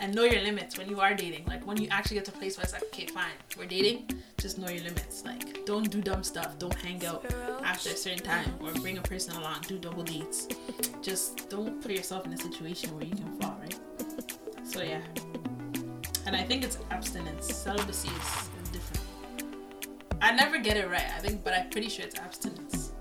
and 0.00 0.14
know 0.14 0.24
your 0.24 0.42
limits 0.42 0.78
when 0.78 0.88
you 0.88 0.98
are 1.00 1.14
dating. 1.14 1.44
Like 1.46 1.66
when 1.66 1.76
you 1.76 1.86
actually 1.90 2.16
get 2.16 2.24
to 2.24 2.32
a 2.32 2.34
place 2.34 2.56
where 2.56 2.64
it's 2.64 2.72
like, 2.72 2.82
okay, 2.84 3.06
fine, 3.06 3.36
we're 3.56 3.66
dating, 3.66 4.10
just 4.38 4.58
know 4.58 4.68
your 4.68 4.82
limits. 4.82 5.24
Like 5.24 5.64
don't 5.66 5.90
do 5.90 6.00
dumb 6.00 6.24
stuff. 6.24 6.58
Don't 6.58 6.74
hang 6.74 7.04
out 7.04 7.24
after 7.62 7.90
a 7.90 7.96
certain 7.96 8.24
time 8.24 8.52
or 8.60 8.72
bring 8.72 8.98
a 8.98 9.02
person 9.02 9.36
along. 9.36 9.60
Do 9.68 9.78
double 9.78 10.02
dates. 10.02 10.48
Just 11.02 11.48
don't 11.50 11.80
put 11.82 11.92
yourself 11.92 12.24
in 12.26 12.32
a 12.32 12.36
situation 12.36 12.94
where 12.96 13.04
you 13.04 13.14
can 13.14 13.38
fall, 13.38 13.56
right? 13.60 13.78
So 14.64 14.82
yeah. 14.82 15.02
And 16.26 16.34
I 16.34 16.42
think 16.42 16.64
it's 16.64 16.78
abstinence. 16.90 17.54
Celibacy 17.54 18.08
is, 18.08 18.48
is 18.62 18.68
different. 18.70 19.04
I 20.22 20.34
never 20.34 20.58
get 20.58 20.76
it 20.76 20.88
right, 20.88 21.06
I 21.16 21.20
think, 21.20 21.44
but 21.44 21.54
I'm 21.54 21.70
pretty 21.70 21.88
sure 21.88 22.04
it's 22.04 22.18
abstinence. 22.18 22.92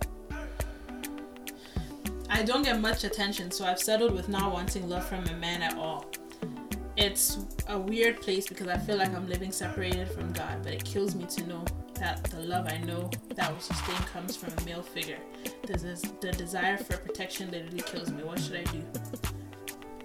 I 2.30 2.44
don't 2.44 2.64
get 2.64 2.80
much 2.80 3.04
attention, 3.04 3.52
so 3.52 3.66
I've 3.66 3.80
settled 3.80 4.14
with 4.14 4.30
not 4.30 4.54
wanting 4.54 4.88
love 4.88 5.06
from 5.06 5.26
a 5.26 5.34
man 5.34 5.62
at 5.62 5.76
all 5.78 6.06
it's 7.00 7.38
a 7.70 7.80
weird 7.80 8.22
place 8.22 8.48
because 8.48 8.68
I 8.68 8.78
feel 8.78 8.98
like 8.98 9.14
I'm 9.16 9.28
living 9.28 9.54
separated 9.54 10.10
from 10.10 10.34
God, 10.34 10.62
but 10.64 10.74
it 10.74 10.84
kills 10.84 11.16
me 11.16 11.26
to 11.28 11.48
know 11.48 11.64
that 11.96 12.24
the 12.26 12.42
love 12.42 12.68
I 12.68 12.78
know 12.80 13.10
that 13.36 13.52
will 13.52 13.60
sustain 13.60 13.96
comes 14.14 14.36
from 14.36 14.52
a 14.58 14.66
male 14.66 14.82
figure. 14.82 15.20
This 15.66 15.84
is 15.84 16.02
the 16.20 16.34
desire 16.34 16.78
for 16.78 16.98
protection 16.98 17.52
literally 17.52 17.82
kills 17.82 18.12
me. 18.12 18.24
What 18.24 18.40
should 18.40 18.58
I 18.58 18.64
do? 18.64 18.84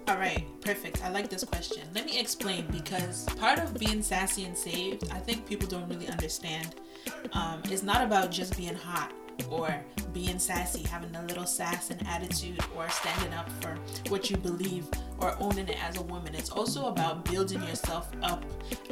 All 0.07 0.15
right, 0.15 0.45
perfect. 0.61 1.03
I 1.03 1.09
like 1.09 1.29
this 1.29 1.43
question. 1.43 1.83
Let 1.93 2.05
me 2.05 2.17
explain 2.17 2.65
because 2.71 3.25
part 3.39 3.59
of 3.59 3.77
being 3.77 4.01
sassy 4.01 4.45
and 4.45 4.57
saved, 4.57 5.11
I 5.11 5.19
think 5.19 5.45
people 5.45 5.67
don't 5.67 5.89
really 5.89 6.07
understand. 6.07 6.75
Um, 7.33 7.61
it's 7.65 7.83
not 7.83 8.03
about 8.03 8.31
just 8.31 8.55
being 8.55 8.75
hot 8.75 9.11
or 9.49 9.75
being 10.13 10.39
sassy, 10.39 10.83
having 10.83 11.13
a 11.15 11.23
little 11.23 11.45
sass 11.45 11.89
and 11.89 12.05
attitude, 12.07 12.59
or 12.75 12.89
standing 12.89 13.33
up 13.33 13.49
for 13.61 13.77
what 14.09 14.29
you 14.29 14.37
believe 14.37 14.87
or 15.19 15.35
owning 15.39 15.67
it 15.67 15.77
as 15.83 15.97
a 15.97 16.01
woman. 16.03 16.33
It's 16.35 16.49
also 16.49 16.87
about 16.87 17.25
building 17.25 17.61
yourself 17.63 18.09
up 18.21 18.43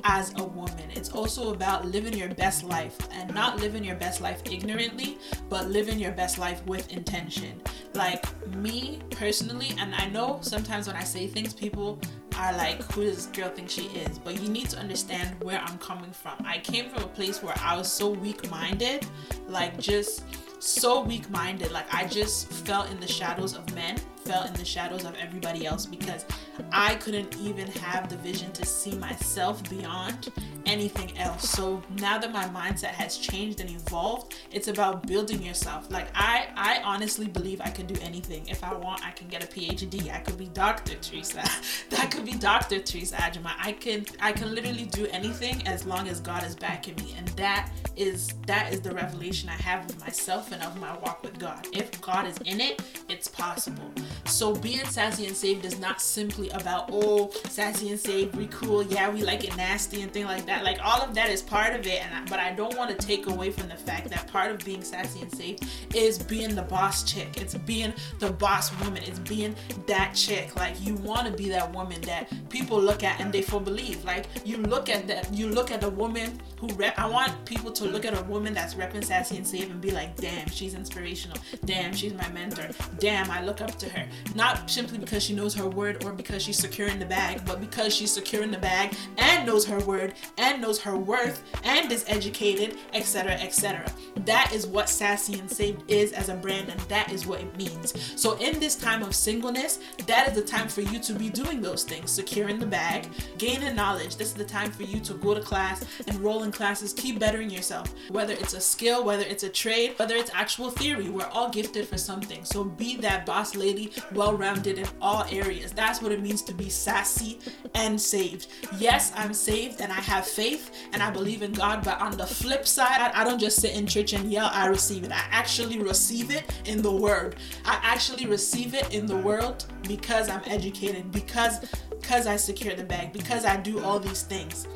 as 0.03 0.33
a 0.37 0.43
woman. 0.43 0.89
It's 0.91 1.09
also 1.09 1.53
about 1.53 1.85
living 1.85 2.13
your 2.13 2.29
best 2.29 2.63
life 2.63 2.97
and 3.11 3.33
not 3.33 3.59
living 3.59 3.83
your 3.83 3.95
best 3.95 4.21
life 4.21 4.41
ignorantly, 4.45 5.17
but 5.49 5.69
living 5.69 5.99
your 5.99 6.11
best 6.11 6.37
life 6.37 6.65
with 6.65 6.91
intention. 6.91 7.61
Like 7.93 8.25
me 8.55 9.01
personally, 9.11 9.73
and 9.79 9.93
I 9.95 10.07
know 10.07 10.39
sometimes 10.41 10.87
when 10.87 10.95
I 10.95 11.03
say 11.03 11.27
things, 11.27 11.53
people 11.53 11.99
are 12.37 12.53
like, 12.57 12.81
who 12.91 13.03
does 13.03 13.15
this 13.15 13.25
girl 13.27 13.49
think 13.49 13.69
she 13.69 13.83
is? 13.87 14.17
But 14.19 14.41
you 14.41 14.49
need 14.49 14.69
to 14.69 14.77
understand 14.77 15.41
where 15.43 15.59
I'm 15.59 15.77
coming 15.77 16.11
from. 16.11 16.33
I 16.45 16.59
came 16.59 16.89
from 16.89 17.03
a 17.03 17.07
place 17.07 17.41
where 17.41 17.55
I 17.59 17.75
was 17.77 17.91
so 17.91 18.09
weak 18.09 18.49
minded, 18.49 19.05
like 19.47 19.79
just 19.79 20.23
so 20.59 21.01
weak 21.03 21.29
minded. 21.29 21.71
Like 21.71 21.91
I 21.93 22.05
just 22.05 22.51
felt 22.51 22.89
in 22.91 22.99
the 22.99 23.07
shadows 23.07 23.55
of 23.55 23.73
men, 23.75 23.97
felt 24.25 24.47
in 24.47 24.53
the 24.53 24.65
shadows 24.65 25.05
of 25.05 25.15
everybody 25.15 25.65
else 25.65 25.85
because 25.85 26.25
I 26.71 26.95
couldn't 26.95 27.37
even 27.37 27.67
have 27.67 28.09
the 28.09 28.17
vision 28.17 28.51
to 28.53 28.65
see 28.65 28.95
myself 28.95 29.67
beyond 29.69 30.31
anything 30.65 31.17
else. 31.17 31.49
So 31.49 31.81
now 31.99 32.17
that 32.17 32.31
my 32.31 32.45
mindset 32.45 32.91
has 32.91 33.17
changed 33.17 33.59
and 33.59 33.69
evolved, 33.69 34.35
it's 34.51 34.67
about 34.67 35.05
building 35.07 35.41
yourself. 35.41 35.91
Like 35.91 36.07
I 36.15 36.47
I 36.55 36.81
honestly 36.83 37.27
believe 37.27 37.61
I 37.61 37.69
can 37.69 37.85
do 37.85 37.99
anything. 38.01 38.47
If 38.47 38.63
I 38.63 38.73
want, 38.73 39.05
I 39.05 39.11
can 39.11 39.27
get 39.27 39.43
a 39.43 39.47
PhD. 39.47 40.13
I 40.13 40.19
could 40.19 40.37
be 40.37 40.47
Dr. 40.47 40.95
Teresa. 40.95 41.43
that 41.89 42.11
could 42.11 42.25
be 42.25 42.33
Dr. 42.33 42.79
Teresa 42.79 43.15
Agyemang. 43.15 43.55
I 43.59 43.73
can 43.73 44.05
I 44.19 44.31
can 44.31 44.53
literally 44.53 44.85
do 44.85 45.07
anything 45.07 45.65
as 45.67 45.85
long 45.85 46.07
as 46.07 46.19
God 46.19 46.43
is 46.43 46.55
backing 46.55 46.95
me. 46.95 47.15
And 47.17 47.27
that 47.29 47.69
is 47.95 48.29
that 48.47 48.73
is 48.73 48.81
the 48.81 48.93
revelation 48.93 49.49
I 49.49 49.61
have 49.61 49.89
of 49.89 49.99
myself 49.99 50.51
and 50.51 50.61
of 50.63 50.79
my 50.79 50.97
walk 50.99 51.23
with 51.23 51.37
God. 51.39 51.67
If 51.73 51.99
God 52.01 52.27
is 52.27 52.37
in 52.39 52.61
it, 52.61 52.81
it's 53.09 53.27
possible. 53.27 53.91
So 54.25 54.55
being 54.55 54.85
sassy 54.85 55.25
and 55.27 55.35
saved 55.35 55.65
is 55.65 55.79
not 55.79 56.01
simply 56.01 56.49
about 56.49 56.89
oh 56.91 57.29
sassy 57.49 57.89
and 57.89 57.99
saved, 57.99 58.35
we 58.35 58.47
cool, 58.47 58.83
yeah, 58.83 59.09
we 59.09 59.21
like 59.23 59.43
it 59.43 59.55
nasty 59.57 60.01
and 60.01 60.11
thing 60.11 60.25
like 60.25 60.45
that. 60.45 60.63
Like 60.63 60.79
all 60.83 61.01
of 61.01 61.13
that 61.15 61.29
is 61.29 61.41
part 61.41 61.73
of 61.73 61.85
it, 61.85 62.03
and 62.03 62.15
I, 62.15 62.29
but 62.29 62.39
I 62.39 62.51
don't 62.53 62.75
want 62.77 62.97
to 62.97 63.07
take 63.07 63.27
away 63.27 63.51
from 63.51 63.67
the 63.69 63.75
fact 63.75 64.09
that 64.09 64.27
part 64.27 64.51
of 64.51 64.63
being 64.65 64.83
sassy 64.83 65.21
and 65.21 65.33
saved 65.35 65.65
is 65.93 66.17
being 66.17 66.55
the 66.55 66.61
boss 66.63 67.03
chick. 67.03 67.37
It's 67.37 67.55
being 67.55 67.93
the 68.19 68.31
boss 68.31 68.77
woman. 68.79 69.03
It's 69.03 69.19
being 69.19 69.55
that 69.87 70.13
chick. 70.15 70.55
Like 70.55 70.79
you 70.81 70.95
want 70.95 71.27
to 71.27 71.33
be 71.33 71.49
that 71.49 71.73
woman 71.73 72.01
that 72.01 72.31
people 72.49 72.81
look 72.81 73.03
at 73.03 73.19
and 73.19 73.31
they 73.31 73.41
full 73.41 73.59
believe. 73.59 74.03
Like 74.03 74.27
you 74.45 74.57
look 74.57 74.89
at 74.89 75.07
that, 75.07 75.33
you 75.33 75.49
look 75.49 75.71
at 75.71 75.83
a 75.83 75.89
woman 75.89 76.41
who 76.59 76.67
rep. 76.75 76.97
I 76.97 77.07
want 77.07 77.45
people 77.45 77.71
to 77.71 77.85
look 77.85 78.05
at 78.05 78.17
a 78.17 78.23
woman 78.23 78.53
that's 78.53 78.75
repping 78.75 79.03
sassy 79.03 79.37
and 79.37 79.45
saved 79.45 79.71
and 79.71 79.81
be 79.81 79.91
like, 79.91 80.15
damn, 80.15 80.47
she's 80.49 80.73
inspirational. 80.73 81.37
Damn, 81.65 81.93
she's 81.93 82.13
my 82.13 82.27
mentor. 82.29 82.69
Damn, 82.99 83.29
I 83.29 83.43
look 83.43 83.61
up 83.61 83.77
to 83.79 83.89
her. 83.89 84.07
Not 84.35 84.69
simply 84.69 84.97
because 84.97 85.23
she 85.23 85.33
knows 85.33 85.53
her 85.55 85.67
word 85.67 86.03
or 86.03 86.13
because 86.13 86.43
she's 86.43 86.57
secure 86.57 86.87
in 86.87 86.99
the 86.99 87.05
bag, 87.05 87.41
but 87.45 87.59
because 87.59 87.93
she's 87.95 88.11
secure 88.11 88.43
in 88.43 88.51
the 88.51 88.57
bag 88.57 88.95
and 89.17 89.45
knows 89.45 89.65
her 89.65 89.79
word 89.79 90.13
and 90.37 90.61
knows 90.61 90.79
her 90.81 90.97
worth 90.97 91.43
and 91.63 91.91
is 91.91 92.05
educated, 92.07 92.77
etc., 92.93 93.33
etc. 93.33 93.91
That 94.25 94.51
is 94.53 94.67
what 94.67 94.89
Sassy 94.89 95.39
and 95.39 95.49
Saved 95.49 95.89
is 95.89 96.13
as 96.13 96.29
a 96.29 96.35
brand, 96.35 96.69
and 96.69 96.79
that 96.81 97.11
is 97.11 97.25
what 97.25 97.41
it 97.41 97.57
means. 97.57 97.93
So, 98.19 98.37
in 98.37 98.59
this 98.59 98.75
time 98.75 99.03
of 99.03 99.15
singleness, 99.15 99.79
that 100.07 100.29
is 100.29 100.35
the 100.35 100.41
time 100.41 100.67
for 100.67 100.81
you 100.81 100.99
to 100.99 101.13
be 101.13 101.29
doing 101.29 101.61
those 101.61 101.83
things 101.83 102.11
secure 102.11 102.49
in 102.49 102.59
the 102.59 102.65
bag, 102.65 103.07
gaining 103.37 103.75
knowledge. 103.75 104.15
This 104.15 104.29
is 104.29 104.33
the 104.33 104.45
time 104.45 104.71
for 104.71 104.83
you 104.83 104.99
to 105.01 105.13
go 105.15 105.33
to 105.33 105.41
class, 105.41 105.83
enroll 106.07 106.43
in 106.43 106.51
classes, 106.51 106.93
keep 106.93 107.19
bettering 107.19 107.49
yourself. 107.49 107.93
Whether 108.09 108.33
it's 108.33 108.53
a 108.53 108.61
skill, 108.61 109.03
whether 109.03 109.23
it's 109.23 109.43
a 109.43 109.49
trade, 109.49 109.93
whether 109.97 110.15
it's 110.15 110.31
actual 110.33 110.69
theory, 110.69 111.09
we're 111.09 111.27
all 111.27 111.49
gifted 111.49 111.87
for 111.87 111.97
something. 111.97 112.43
So, 112.45 112.63
be 112.63 112.97
that 112.97 113.25
boss 113.25 113.55
lady 113.55 113.91
well 114.13 114.35
rounded 114.35 114.77
in 114.77 114.87
all 115.01 115.25
areas. 115.31 115.71
That's 115.71 116.01
what 116.01 116.11
it 116.11 116.21
means 116.21 116.41
to 116.43 116.53
be 116.53 116.69
sassy 116.69 117.39
and 117.75 117.99
saved. 117.99 118.47
Yes, 118.77 119.11
I'm 119.15 119.33
saved 119.33 119.81
and 119.81 119.91
I 119.91 120.01
have 120.01 120.25
faith 120.25 120.71
and 120.93 121.01
I 121.01 121.09
believe 121.09 121.41
in 121.41 121.53
God, 121.53 121.83
but 121.83 121.99
on 122.01 122.17
the 122.17 122.25
flip 122.25 122.67
side, 122.67 123.11
I, 123.13 123.23
don't 123.23 123.39
just 123.39 123.59
sit 123.59 123.75
in 123.75 123.87
church 123.87 124.13
and 124.13 124.31
yell, 124.31 124.49
I 124.53 124.67
receive 124.67 125.03
it. 125.03 125.11
I 125.11 125.23
actually 125.31 125.79
receive 125.79 126.31
it 126.31 126.43
in 126.65 126.81
the 126.81 126.91
word. 126.91 127.35
I 127.65 127.79
actually 127.81 128.25
receive 128.25 128.73
it 128.73 128.93
in 128.93 129.05
the 129.05 129.17
world 129.17 129.65
because 129.87 130.29
I'm 130.29 130.41
educated, 130.45 131.11
because 131.11 131.59
because 131.89 132.27
I 132.27 132.35
secure 132.35 132.75
the 132.75 132.83
bag, 132.83 133.13
because 133.13 133.45
I 133.45 133.55
do 133.55 133.81
all 133.81 133.97
these 133.97 134.23
things. 134.23 134.67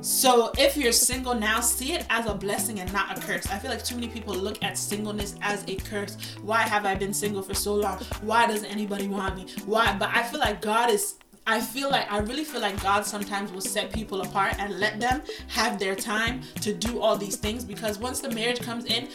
So 0.00 0.52
if 0.58 0.76
you're 0.76 0.92
single 0.92 1.34
now, 1.34 1.60
see 1.60 1.92
it 1.92 2.06
as 2.10 2.26
a 2.26 2.34
blessing 2.34 2.80
and 2.80 2.92
not 2.92 3.16
a 3.16 3.20
curse. 3.20 3.46
I 3.48 3.58
feel 3.58 3.70
like 3.70 3.84
too 3.84 3.94
many 3.94 4.08
people 4.08 4.34
look 4.34 4.62
at 4.62 4.76
singleness 4.76 5.36
as 5.40 5.64
a 5.68 5.76
curse. 5.76 6.16
Why 6.42 6.62
have 6.62 6.84
I 6.84 6.94
been 6.94 7.12
single 7.12 7.42
for 7.42 7.54
so 7.54 7.74
long? 7.74 7.98
Why 8.20 8.46
doesn't 8.46 8.70
anybody 8.70 9.08
want 9.08 9.36
me? 9.36 9.46
Why? 9.64 9.96
But 9.98 10.10
I 10.14 10.22
feel 10.22 10.40
like 10.40 10.60
God 10.60 10.90
is 10.90 11.16
I 11.48 11.60
feel 11.60 11.88
like 11.90 12.10
I 12.10 12.18
really 12.18 12.42
feel 12.42 12.60
like 12.60 12.82
God 12.82 13.06
sometimes 13.06 13.52
will 13.52 13.60
set 13.60 13.92
people 13.92 14.22
apart 14.22 14.56
and 14.58 14.80
let 14.80 14.98
them 14.98 15.22
have 15.46 15.78
their 15.78 15.94
time 15.94 16.40
to 16.60 16.74
do 16.74 17.00
all 17.00 17.16
these 17.16 17.36
things 17.36 17.64
because 17.64 18.00
once 18.00 18.18
the 18.18 18.30
marriage 18.32 18.60
comes 18.60 18.84
in, 18.86 19.08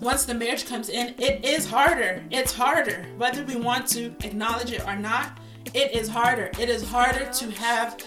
once 0.00 0.24
the 0.24 0.34
marriage 0.34 0.64
comes 0.64 0.90
in, 0.90 1.12
it 1.18 1.44
is 1.44 1.68
harder. 1.68 2.22
It's 2.30 2.52
harder. 2.52 3.04
Whether 3.16 3.44
we 3.44 3.56
want 3.56 3.88
to 3.88 4.14
acknowledge 4.22 4.70
it 4.70 4.86
or 4.86 4.94
not, 4.94 5.40
it 5.74 5.92
is 5.92 6.08
harder. 6.08 6.52
It 6.60 6.68
is 6.68 6.88
harder 6.88 7.28
to 7.32 7.50
have 7.50 7.98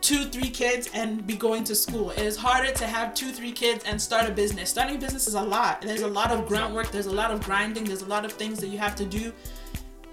two, 0.00 0.24
three 0.24 0.50
kids 0.50 0.88
and 0.94 1.26
be 1.26 1.36
going 1.36 1.64
to 1.64 1.74
school. 1.74 2.10
It 2.10 2.20
is 2.20 2.36
harder 2.36 2.72
to 2.72 2.86
have 2.86 3.14
two, 3.14 3.32
three 3.32 3.52
kids 3.52 3.84
and 3.84 4.00
start 4.00 4.28
a 4.28 4.32
business. 4.32 4.70
Starting 4.70 4.96
a 4.96 4.98
business 4.98 5.26
is 5.26 5.34
a 5.34 5.42
lot. 5.42 5.82
There's 5.82 6.02
a 6.02 6.08
lot 6.08 6.30
of 6.30 6.46
groundwork, 6.46 6.90
there's 6.90 7.06
a 7.06 7.12
lot 7.12 7.30
of 7.30 7.42
grinding, 7.42 7.84
there's 7.84 8.02
a 8.02 8.06
lot 8.06 8.24
of 8.24 8.32
things 8.32 8.58
that 8.60 8.68
you 8.68 8.78
have 8.78 8.96
to 8.96 9.04
do 9.04 9.32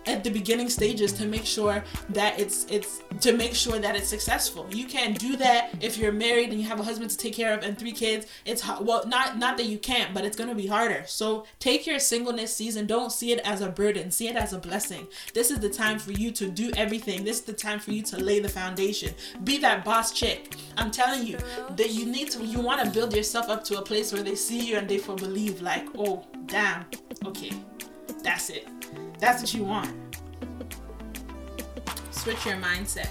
at 0.07 0.23
the 0.23 0.29
beginning 0.29 0.69
stages 0.69 1.13
to 1.13 1.25
make 1.25 1.45
sure 1.45 1.83
that 2.09 2.39
it's 2.39 2.65
it's 2.69 3.01
to 3.21 3.33
make 3.33 3.53
sure 3.53 3.79
that 3.79 3.95
it's 3.95 4.07
successful. 4.07 4.67
You 4.71 4.85
can't 4.85 5.17
do 5.19 5.35
that 5.37 5.75
if 5.81 5.97
you're 5.97 6.11
married 6.11 6.49
and 6.49 6.59
you 6.59 6.67
have 6.67 6.79
a 6.79 6.83
husband 6.83 7.11
to 7.11 7.17
take 7.17 7.33
care 7.33 7.53
of 7.53 7.63
and 7.63 7.77
three 7.77 7.91
kids. 7.91 8.25
It's 8.45 8.65
well 8.67 9.05
not 9.07 9.37
not 9.37 9.57
that 9.57 9.65
you 9.65 9.77
can't, 9.77 10.13
but 10.13 10.23
it's 10.23 10.37
going 10.37 10.49
to 10.49 10.55
be 10.55 10.67
harder. 10.67 11.03
So 11.07 11.45
take 11.59 11.85
your 11.85 11.99
singleness 11.99 12.55
season, 12.55 12.87
don't 12.87 13.11
see 13.11 13.31
it 13.31 13.39
as 13.39 13.61
a 13.61 13.69
burden, 13.69 14.11
see 14.11 14.27
it 14.27 14.35
as 14.35 14.53
a 14.53 14.59
blessing. 14.59 15.07
This 15.33 15.51
is 15.51 15.59
the 15.59 15.69
time 15.69 15.99
for 15.99 16.11
you 16.13 16.31
to 16.31 16.47
do 16.49 16.71
everything. 16.77 17.23
This 17.23 17.39
is 17.39 17.45
the 17.45 17.53
time 17.53 17.79
for 17.79 17.91
you 17.91 18.01
to 18.03 18.17
lay 18.17 18.39
the 18.39 18.49
foundation. 18.49 19.13
Be 19.43 19.57
that 19.59 19.83
boss 19.83 20.11
chick. 20.11 20.55
I'm 20.77 20.91
telling 20.91 21.25
you 21.25 21.37
that 21.71 21.91
you 21.91 22.05
need 22.05 22.31
to 22.31 22.45
you 22.45 22.61
want 22.61 22.83
to 22.83 22.89
build 22.91 23.15
yourself 23.15 23.49
up 23.49 23.63
to 23.65 23.79
a 23.79 23.81
place 23.81 24.13
where 24.13 24.23
they 24.23 24.35
see 24.35 24.59
you 24.67 24.77
and 24.77 24.87
they 24.87 24.97
for 24.97 25.15
believe 25.15 25.61
like, 25.61 25.87
"Oh, 25.97 26.25
damn. 26.45 26.85
Okay. 27.25 27.51
That's 28.23 28.49
it." 28.49 28.76
That's 29.19 29.41
what 29.41 29.53
you 29.53 29.63
want. 29.63 29.93
Switch 32.11 32.45
your 32.45 32.57
mindset. 32.57 33.09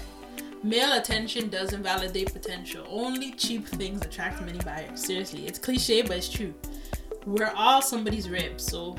Male 0.63 0.93
attention 0.93 1.49
doesn't 1.49 1.83
validate 1.83 2.33
potential. 2.33 2.85
Only 2.89 3.31
cheap 3.33 3.67
things 3.67 4.01
attract 4.03 4.41
many 4.41 4.59
buyers. 4.59 5.05
Seriously, 5.05 5.45
it's 5.45 5.59
cliche, 5.59 6.01
but 6.01 6.17
it's 6.17 6.29
true. 6.29 6.53
We're 7.25 7.51
all 7.55 7.81
somebody's 7.81 8.29
rib, 8.29 8.59
so 8.59 8.95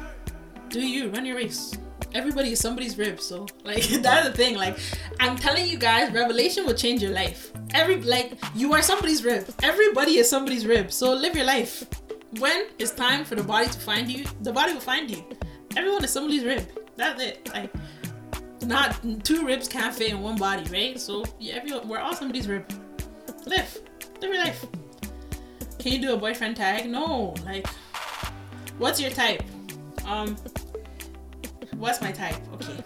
do 0.68 0.80
you 0.80 1.10
run 1.10 1.24
your 1.24 1.36
race. 1.36 1.76
Everybody 2.14 2.52
is 2.52 2.60
somebody's 2.60 2.96
rib, 2.96 3.20
so 3.20 3.46
like 3.64 3.82
that's 4.02 4.28
the 4.28 4.32
thing. 4.32 4.56
Like 4.56 4.78
I'm 5.18 5.36
telling 5.36 5.66
you 5.66 5.78
guys, 5.78 6.12
revelation 6.12 6.64
will 6.64 6.74
change 6.74 7.02
your 7.02 7.12
life. 7.12 7.52
Every 7.74 8.00
like 8.00 8.38
you 8.54 8.72
are 8.74 8.82
somebody's 8.82 9.24
rib. 9.24 9.48
Everybody 9.62 10.18
is 10.18 10.28
somebody's 10.28 10.66
rib, 10.66 10.92
so 10.92 11.12
live 11.12 11.34
your 11.34 11.46
life. 11.46 11.84
When 12.38 12.66
it's 12.78 12.92
time 12.92 13.24
for 13.24 13.34
the 13.34 13.42
body 13.42 13.68
to 13.68 13.78
find 13.78 14.10
you, 14.10 14.26
the 14.42 14.52
body 14.52 14.74
will 14.74 14.80
find 14.80 15.10
you. 15.10 15.24
Everyone 15.76 16.04
is 16.04 16.10
somebody's 16.10 16.44
rib. 16.44 16.66
That's 16.98 17.22
it. 17.22 17.48
Like, 17.54 17.72
not 18.66 18.98
two 19.24 19.46
ribs 19.46 19.68
can't 19.68 19.94
fit 19.94 20.10
in 20.10 20.20
one 20.20 20.36
body, 20.36 20.68
right? 20.70 21.00
So 21.00 21.24
yeah, 21.38 21.54
everyone, 21.54 21.88
we're 21.88 22.00
all 22.00 22.12
somebody's 22.12 22.48
rib. 22.48 22.70
Live, 23.46 23.78
live 24.20 24.34
your 24.34 24.44
life. 24.44 24.66
Can 25.78 25.92
you 25.92 26.00
do 26.00 26.12
a 26.12 26.16
boyfriend 26.16 26.56
tag? 26.56 26.90
No. 26.90 27.34
Like, 27.46 27.68
what's 28.78 29.00
your 29.00 29.10
type? 29.10 29.44
Um, 30.04 30.36
what's 31.76 32.00
my 32.00 32.10
type? 32.10 32.36
Okay. 32.54 32.82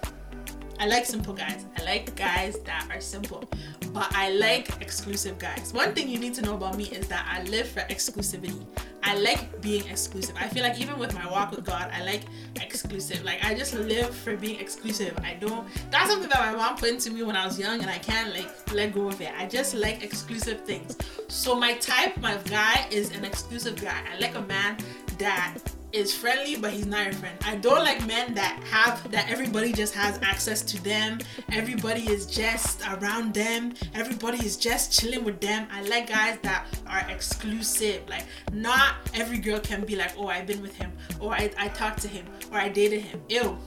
I 0.78 0.86
like 0.86 1.06
simple 1.06 1.32
guys. 1.32 1.64
I 1.78 1.84
like 1.84 2.14
guys 2.14 2.60
that 2.60 2.88
are 2.90 3.00
simple. 3.00 3.48
But 3.92 4.08
I 4.14 4.30
like 4.30 4.80
exclusive 4.80 5.38
guys. 5.38 5.72
One 5.74 5.94
thing 5.94 6.08
you 6.08 6.18
need 6.18 6.34
to 6.34 6.42
know 6.42 6.54
about 6.54 6.76
me 6.76 6.84
is 6.84 7.06
that 7.08 7.26
I 7.30 7.42
live 7.50 7.68
for 7.68 7.80
exclusivity. 7.80 8.64
I 9.02 9.18
like 9.18 9.60
being 9.60 9.86
exclusive. 9.88 10.34
I 10.38 10.48
feel 10.48 10.62
like 10.62 10.80
even 10.80 10.98
with 10.98 11.12
my 11.14 11.28
walk 11.30 11.50
with 11.50 11.64
God, 11.64 11.90
I 11.92 12.02
like 12.04 12.22
exclusive. 12.60 13.22
Like 13.24 13.44
I 13.44 13.54
just 13.54 13.74
live 13.74 14.14
for 14.14 14.36
being 14.36 14.58
exclusive. 14.60 15.18
I 15.22 15.34
don't. 15.34 15.66
That's 15.90 16.08
something 16.10 16.30
that 16.30 16.40
my 16.40 16.56
mom 16.56 16.76
put 16.76 16.88
into 16.88 17.10
me 17.10 17.22
when 17.22 17.36
I 17.36 17.44
was 17.44 17.58
young, 17.58 17.80
and 17.80 17.90
I 17.90 17.98
can't 17.98 18.34
like 18.34 18.72
let 18.72 18.94
go 18.94 19.08
of 19.08 19.20
it. 19.20 19.30
I 19.36 19.46
just 19.46 19.74
like 19.74 20.02
exclusive 20.02 20.60
things. 20.62 20.96
So 21.28 21.54
my 21.54 21.74
type, 21.74 22.16
my 22.18 22.36
guy, 22.48 22.86
is 22.90 23.10
an 23.16 23.24
exclusive 23.24 23.76
guy. 23.80 24.00
I 24.12 24.18
like 24.20 24.36
a 24.36 24.42
man 24.42 24.78
that 25.18 25.58
is 25.92 26.14
friendly, 26.14 26.56
but 26.56 26.72
he's 26.72 26.86
not 26.86 27.04
your 27.04 27.12
friend. 27.14 27.36
I 27.44 27.56
don't 27.56 27.84
like 27.84 28.06
men 28.06 28.34
that 28.34 28.62
have 28.64 29.10
that 29.10 29.30
everybody 29.30 29.72
just 29.72 29.94
has 29.94 30.18
access 30.22 30.62
to 30.62 30.82
them. 30.82 31.18
Everybody 31.52 32.02
is 32.10 32.26
just 32.26 32.82
around 32.88 33.34
them. 33.34 33.74
Everybody 33.94 34.38
is 34.44 34.56
just 34.56 34.92
chilling 34.98 35.24
with 35.24 35.40
them. 35.40 35.66
I 35.70 35.82
like 35.82 36.08
guys 36.08 36.38
that 36.42 36.66
are 36.86 37.04
exclusive. 37.10 38.02
Like 38.08 38.24
not 38.52 38.94
every 39.14 39.38
girl 39.38 39.60
can 39.60 39.84
be 39.84 39.96
like, 39.96 40.12
oh, 40.16 40.28
I've 40.28 40.46
been 40.46 40.62
with 40.62 40.74
him, 40.76 40.92
or 41.20 41.32
I, 41.32 41.50
I 41.58 41.68
talked 41.68 42.00
to 42.02 42.08
him, 42.08 42.26
or 42.50 42.58
I 42.58 42.68
dated 42.68 43.02
him. 43.02 43.20
Ew, 43.28 43.58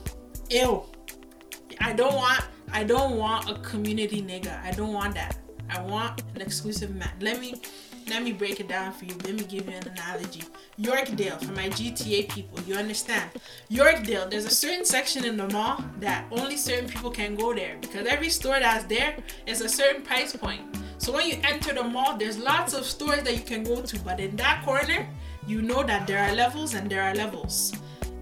ew. 0.50 0.82
I 1.80 1.92
don't 1.92 2.14
want 2.14 2.44
I 2.72 2.84
don't 2.84 3.16
want 3.16 3.48
a 3.48 3.54
community 3.60 4.22
nigga. 4.22 4.62
I 4.62 4.72
don't 4.72 4.92
want 4.92 5.14
that. 5.14 5.38
I 5.68 5.80
want 5.82 6.22
an 6.34 6.42
exclusive 6.42 6.94
man. 6.94 7.10
Let 7.20 7.40
me 7.40 7.60
let 8.08 8.22
me 8.22 8.32
break 8.32 8.60
it 8.60 8.68
down 8.68 8.92
for 8.92 9.04
you. 9.04 9.14
Let 9.24 9.34
me 9.34 9.44
give 9.44 9.68
you 9.68 9.74
an 9.74 9.88
analogy. 9.88 10.42
Yorkdale, 10.78 11.42
for 11.44 11.52
my 11.52 11.68
GTA 11.68 12.28
people, 12.28 12.60
you 12.60 12.74
understand? 12.74 13.30
Yorkdale, 13.70 14.30
there's 14.30 14.44
a 14.44 14.50
certain 14.50 14.84
section 14.84 15.24
in 15.24 15.36
the 15.36 15.48
mall 15.48 15.84
that 15.98 16.24
only 16.30 16.56
certain 16.56 16.88
people 16.88 17.10
can 17.10 17.34
go 17.34 17.54
there 17.54 17.76
because 17.80 18.06
every 18.06 18.30
store 18.30 18.60
that's 18.60 18.84
there 18.84 19.16
is 19.46 19.60
a 19.60 19.68
certain 19.68 20.02
price 20.02 20.34
point. 20.36 20.62
So 20.98 21.12
when 21.12 21.28
you 21.28 21.38
enter 21.42 21.74
the 21.74 21.82
mall, 21.82 22.16
there's 22.16 22.38
lots 22.38 22.74
of 22.74 22.84
stores 22.84 23.22
that 23.22 23.34
you 23.34 23.42
can 23.42 23.64
go 23.64 23.82
to, 23.82 23.98
but 24.00 24.20
in 24.20 24.36
that 24.36 24.64
corner, 24.64 25.06
you 25.46 25.62
know 25.62 25.82
that 25.82 26.06
there 26.06 26.18
are 26.22 26.34
levels 26.34 26.74
and 26.74 26.90
there 26.90 27.02
are 27.02 27.14
levels. 27.14 27.72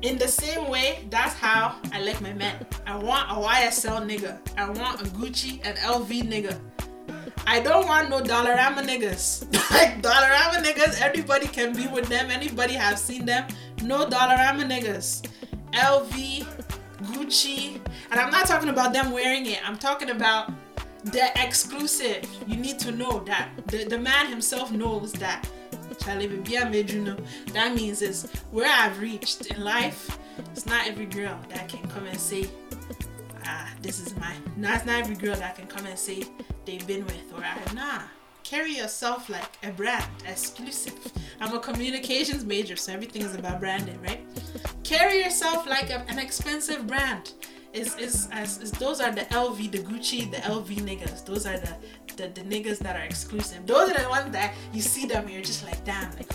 In 0.02 0.18
the 0.18 0.28
same 0.28 0.68
way, 0.68 1.06
that's 1.08 1.34
how 1.34 1.76
I 1.92 2.02
like 2.02 2.20
my 2.20 2.32
men. 2.34 2.66
I 2.86 2.96
want 2.96 3.30
a 3.30 3.34
YSL 3.34 4.04
nigga. 4.04 4.38
I 4.58 4.68
want 4.68 5.00
a 5.00 5.04
Gucci 5.04 5.60
and 5.64 5.78
LV 5.78 6.24
nigga. 6.24 6.58
I 7.46 7.60
don't 7.60 7.86
want 7.86 8.10
no 8.10 8.20
Dollarama 8.20 8.82
niggas. 8.82 9.44
like 9.70 10.02
Dollarama 10.02 10.64
niggas, 10.64 11.00
everybody 11.00 11.46
can 11.46 11.74
be 11.74 11.86
with 11.86 12.08
them. 12.08 12.30
Anybody 12.30 12.74
have 12.74 12.98
seen 12.98 13.24
them. 13.24 13.46
No 13.82 14.06
Dollarama 14.06 14.64
niggas. 14.68 15.26
LV, 15.72 16.46
Gucci, 17.02 17.80
and 18.10 18.20
I'm 18.20 18.30
not 18.30 18.46
talking 18.46 18.68
about 18.68 18.92
them 18.92 19.10
wearing 19.10 19.46
it. 19.46 19.60
I'm 19.68 19.76
talking 19.76 20.10
about 20.10 20.52
the 21.04 21.30
exclusive. 21.36 22.26
You 22.46 22.56
need 22.56 22.78
to 22.80 22.92
know 22.92 23.20
that 23.26 23.50
the, 23.66 23.84
the 23.84 23.98
man 23.98 24.28
himself 24.28 24.72
knows 24.72 25.12
that. 25.14 25.48
Charlie 26.00 26.28
I 26.58 26.68
made 26.68 26.90
you 26.90 27.00
know. 27.02 27.16
That 27.52 27.74
means 27.74 28.02
is 28.02 28.30
where 28.50 28.70
I've 28.70 29.00
reached 29.00 29.46
in 29.46 29.62
life. 29.62 30.18
It's 30.52 30.66
not 30.66 30.86
every 30.86 31.06
girl 31.06 31.38
that 31.50 31.68
can 31.68 31.86
come 31.88 32.06
and 32.06 32.18
say, 32.18 32.48
ah, 33.46 33.72
this 33.82 34.00
is 34.00 34.16
mine. 34.16 34.42
Not 34.56 34.86
not 34.86 35.00
every 35.00 35.16
girl 35.16 35.36
that 35.36 35.56
can 35.56 35.66
come 35.66 35.86
and 35.86 35.98
say 35.98 36.24
they've 36.64 36.86
been 36.86 37.04
with 37.04 37.32
or 37.34 37.42
I 37.44 37.74
nah. 37.74 38.02
Carry 38.42 38.76
yourself 38.76 39.30
like 39.30 39.56
a 39.62 39.70
brand, 39.70 40.04
exclusive. 40.26 40.94
I'm 41.40 41.54
a 41.54 41.60
communications 41.60 42.44
major, 42.44 42.76
so 42.76 42.92
everything 42.92 43.22
is 43.22 43.34
about 43.34 43.58
branding, 43.58 43.98
right? 44.02 44.20
Carry 44.82 45.22
yourself 45.24 45.66
like 45.66 45.88
a, 45.88 46.04
an 46.08 46.18
expensive 46.18 46.86
brand. 46.86 47.32
Is 47.72 47.96
is 47.96 48.28
as 48.30 48.70
those 48.72 49.00
are 49.00 49.10
the 49.10 49.22
LV, 49.22 49.72
the 49.72 49.78
Gucci, 49.78 50.30
the 50.30 50.36
LV 50.36 50.68
niggas. 50.88 51.24
Those 51.24 51.46
are 51.46 51.58
the, 51.58 51.74
the 52.16 52.28
the 52.28 52.42
niggas 52.42 52.78
that 52.78 52.96
are 52.96 53.04
exclusive. 53.04 53.66
Those 53.66 53.90
are 53.90 54.02
the 54.02 54.08
ones 54.08 54.30
that 54.32 54.54
you 54.72 54.82
see 54.82 55.06
them, 55.06 55.28
you're 55.28 55.42
just 55.42 55.64
like, 55.64 55.84
damn, 55.84 56.14
like 56.14 56.30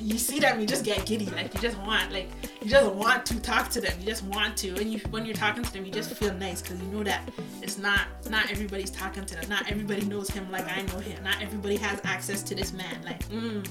you 0.00 0.18
see 0.18 0.38
them, 0.38 0.60
you 0.60 0.66
just 0.66 0.84
get 0.84 1.06
giddy. 1.06 1.26
Like 1.26 1.54
you 1.54 1.60
just 1.60 1.78
want, 1.78 2.12
like 2.12 2.28
you 2.62 2.70
just 2.70 2.92
want 2.92 3.24
to 3.26 3.40
talk 3.40 3.70
to 3.70 3.80
them. 3.80 3.92
You 4.00 4.06
just 4.06 4.24
want 4.24 4.56
to. 4.58 4.70
And 4.76 4.92
you, 4.92 5.00
when 5.10 5.24
you're 5.24 5.34
talking 5.34 5.62
to 5.62 5.72
them, 5.72 5.84
you 5.84 5.92
just 5.92 6.10
feel 6.14 6.34
nice 6.34 6.62
because 6.62 6.80
you 6.80 6.88
know 6.88 7.02
that 7.04 7.28
it's 7.62 7.78
not 7.78 8.00
not 8.30 8.50
everybody's 8.50 8.90
talking 8.90 9.24
to 9.24 9.34
them. 9.36 9.48
Not 9.48 9.70
everybody 9.70 10.04
knows 10.04 10.28
him 10.30 10.50
like 10.50 10.68
I 10.68 10.82
know 10.82 10.98
him. 10.98 11.22
Not 11.24 11.40
everybody 11.40 11.76
has 11.76 12.00
access 12.04 12.42
to 12.44 12.54
this 12.54 12.72
man. 12.72 13.02
Like, 13.04 13.26
mm, 13.28 13.66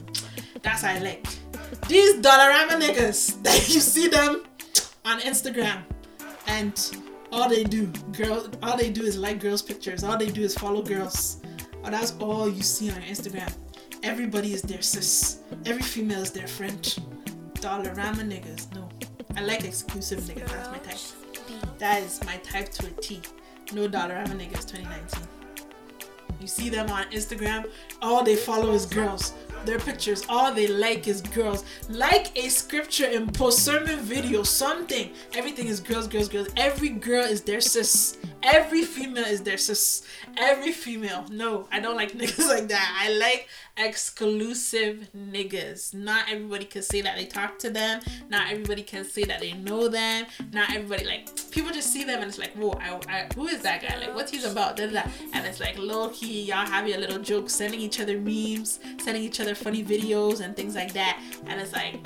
that's 0.62 0.82
how 0.82 0.94
I 0.94 1.00
like 1.00 1.26
these 1.88 2.16
Dollarama 2.16 2.80
niggas 2.82 3.42
that 3.44 3.70
you 3.74 3.80
see 3.80 4.08
them 4.08 4.44
on 5.04 5.20
Instagram 5.22 5.84
and 6.48 6.98
all 7.32 7.50
they 7.50 7.64
do, 7.64 7.88
girl, 8.14 8.48
all 8.64 8.78
they 8.78 8.90
do 8.90 9.04
is 9.04 9.18
like 9.18 9.40
girls' 9.40 9.62
pictures. 9.62 10.04
All 10.04 10.18
they 10.18 10.30
do 10.30 10.42
is 10.42 10.56
follow 10.56 10.82
girls. 10.82 11.42
Oh, 11.84 11.90
that's 11.90 12.16
all 12.20 12.50
you 12.50 12.62
see 12.62 12.90
on 12.90 13.02
Instagram. 13.02 13.52
Everybody 14.06 14.54
is 14.54 14.62
their 14.62 14.84
sis. 14.84 15.40
Every 15.66 15.82
female 15.82 16.22
is 16.22 16.30
their 16.30 16.46
friend. 16.46 16.80
Dollarama 17.56 18.22
niggas, 18.22 18.72
no. 18.76 18.88
I 19.36 19.42
like 19.42 19.66
exclusive 19.66 20.20
niggas. 20.20 20.48
That's 20.48 20.70
my 20.70 20.78
type. 20.78 21.80
That 21.80 22.04
is 22.04 22.24
my 22.24 22.38
type 22.38 22.70
to 22.74 22.86
a 22.86 22.92
T. 23.02 23.20
No 23.74 23.90
Dollarama 23.90 24.36
niggas 24.38 24.68
2019. 24.70 25.28
You 26.40 26.46
see 26.46 26.70
them 26.70 26.88
on 26.92 27.06
Instagram, 27.06 27.66
all 28.04 28.24
they 28.24 28.36
follow 28.36 28.74
is 28.74 28.86
girls 28.86 29.34
their 29.66 29.80
pictures. 29.80 30.24
All 30.30 30.54
they 30.54 30.68
like 30.68 31.08
is 31.08 31.22
girls. 31.22 31.66
Like 31.90 32.38
a 32.38 32.50
scripture 32.50 33.08
in 33.08 33.32
post 33.32 33.64
sermon 33.64 34.00
video, 34.00 34.44
something. 34.44 35.12
Everything 35.34 35.68
is 35.68 35.80
girls, 35.80 36.08
girls, 36.08 36.30
girls. 36.30 36.48
Every 36.56 36.90
girl 36.90 37.24
is 37.24 37.42
their 37.42 37.62
sis. 37.62 38.18
Every 38.46 38.84
female 38.84 39.26
is 39.26 39.42
their 39.42 39.58
sis. 39.58 40.04
Every 40.38 40.72
female. 40.72 41.26
No, 41.32 41.68
I 41.72 41.80
don't 41.80 41.96
like 41.96 42.12
niggas 42.18 42.48
like 42.48 42.68
that. 42.68 43.02
I 43.02 43.12
like 43.12 43.50
exclusive 43.78 45.10
niggas. 45.18 45.94
Not 45.94 46.26
everybody 46.30 46.66
can 46.66 46.84
say 46.84 47.02
that 47.02 47.18
they 47.18 47.26
talk 47.26 47.58
to 47.60 47.70
them. 47.70 48.02
Not 48.30 48.52
everybody 48.52 48.84
can 48.84 49.04
say 49.04 49.24
that 49.24 49.40
they 49.40 49.54
know 49.54 49.88
them. 49.88 50.28
Not 50.54 50.70
everybody 50.74 51.06
like 51.06 51.30
people 51.52 51.72
just 51.72 51.92
see 51.92 52.04
them 52.04 52.20
and 52.22 52.30
it's 52.30 52.38
like, 52.38 52.54
whoa, 52.54 52.78
I, 52.80 53.00
I, 53.10 53.34
who 53.34 53.48
is 53.48 53.62
that 53.62 53.82
guy? 53.82 53.98
Like, 53.98 54.14
what's 54.14 54.32
he's 54.32 54.46
about? 54.46 54.78
Da, 54.78 54.88
da. 54.88 55.04
And 55.34 55.46
it's 55.46 55.60
like 55.60 55.78
low 55.78 56.10
key, 56.10 56.44
y'all 56.44 56.66
have 56.66 56.88
your 56.88 57.00
little 57.00 57.20
jokes, 57.20 57.54
sending 57.54 57.80
each 57.80 58.00
other 58.00 58.20
memes, 58.20 58.80
sending 59.00 59.24
each 59.24 59.40
other 59.40 59.56
funny 59.56 59.84
videos 59.84 60.42
and 60.42 60.56
things 60.56 60.76
like 60.76 60.94
that. 60.94 61.20
And 61.48 61.60
it's 61.60 61.74
like 61.74 62.00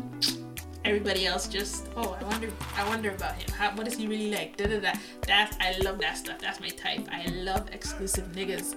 everybody 0.89 1.25
else 1.27 1.47
just 1.47 1.87
oh 1.95 2.17
I 2.19 2.23
wonder 2.23 2.49
I 2.75 2.87
wonder 2.87 3.11
about 3.11 3.35
him. 3.35 3.49
How, 3.53 3.71
what 3.75 3.87
is 3.87 3.95
he 3.95 4.07
really 4.07 4.31
like? 4.31 4.57
Da 4.57 4.65
da 4.65 4.79
da. 4.79 4.93
That's 5.27 5.55
I 5.59 5.77
love 5.83 5.99
that 5.99 6.17
stuff. 6.17 6.39
That's 6.39 6.59
my 6.59 6.69
type. 6.69 7.07
I 7.11 7.25
love 7.27 7.69
exclusive 7.71 8.31
niggas. 8.31 8.75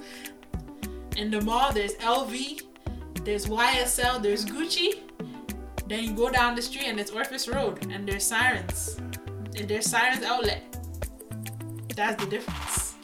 In 1.16 1.30
the 1.30 1.40
mall, 1.40 1.72
there's 1.72 1.94
LV, 1.94 2.62
there's 3.24 3.46
YSL, 3.46 4.22
there's 4.22 4.44
Gucci. 4.44 5.00
Then 5.86 6.04
you 6.04 6.12
go 6.12 6.30
down 6.30 6.54
the 6.54 6.62
street 6.62 6.86
and 6.86 7.00
it's 7.00 7.10
Orfus 7.10 7.52
Road 7.52 7.86
and 7.90 8.06
there's 8.06 8.24
Sirens. 8.24 8.96
And 9.56 9.68
there's 9.68 9.86
Sirens 9.86 10.24
Outlet. 10.24 10.62
That's 11.94 12.22
the 12.22 12.30
difference. 12.30 12.94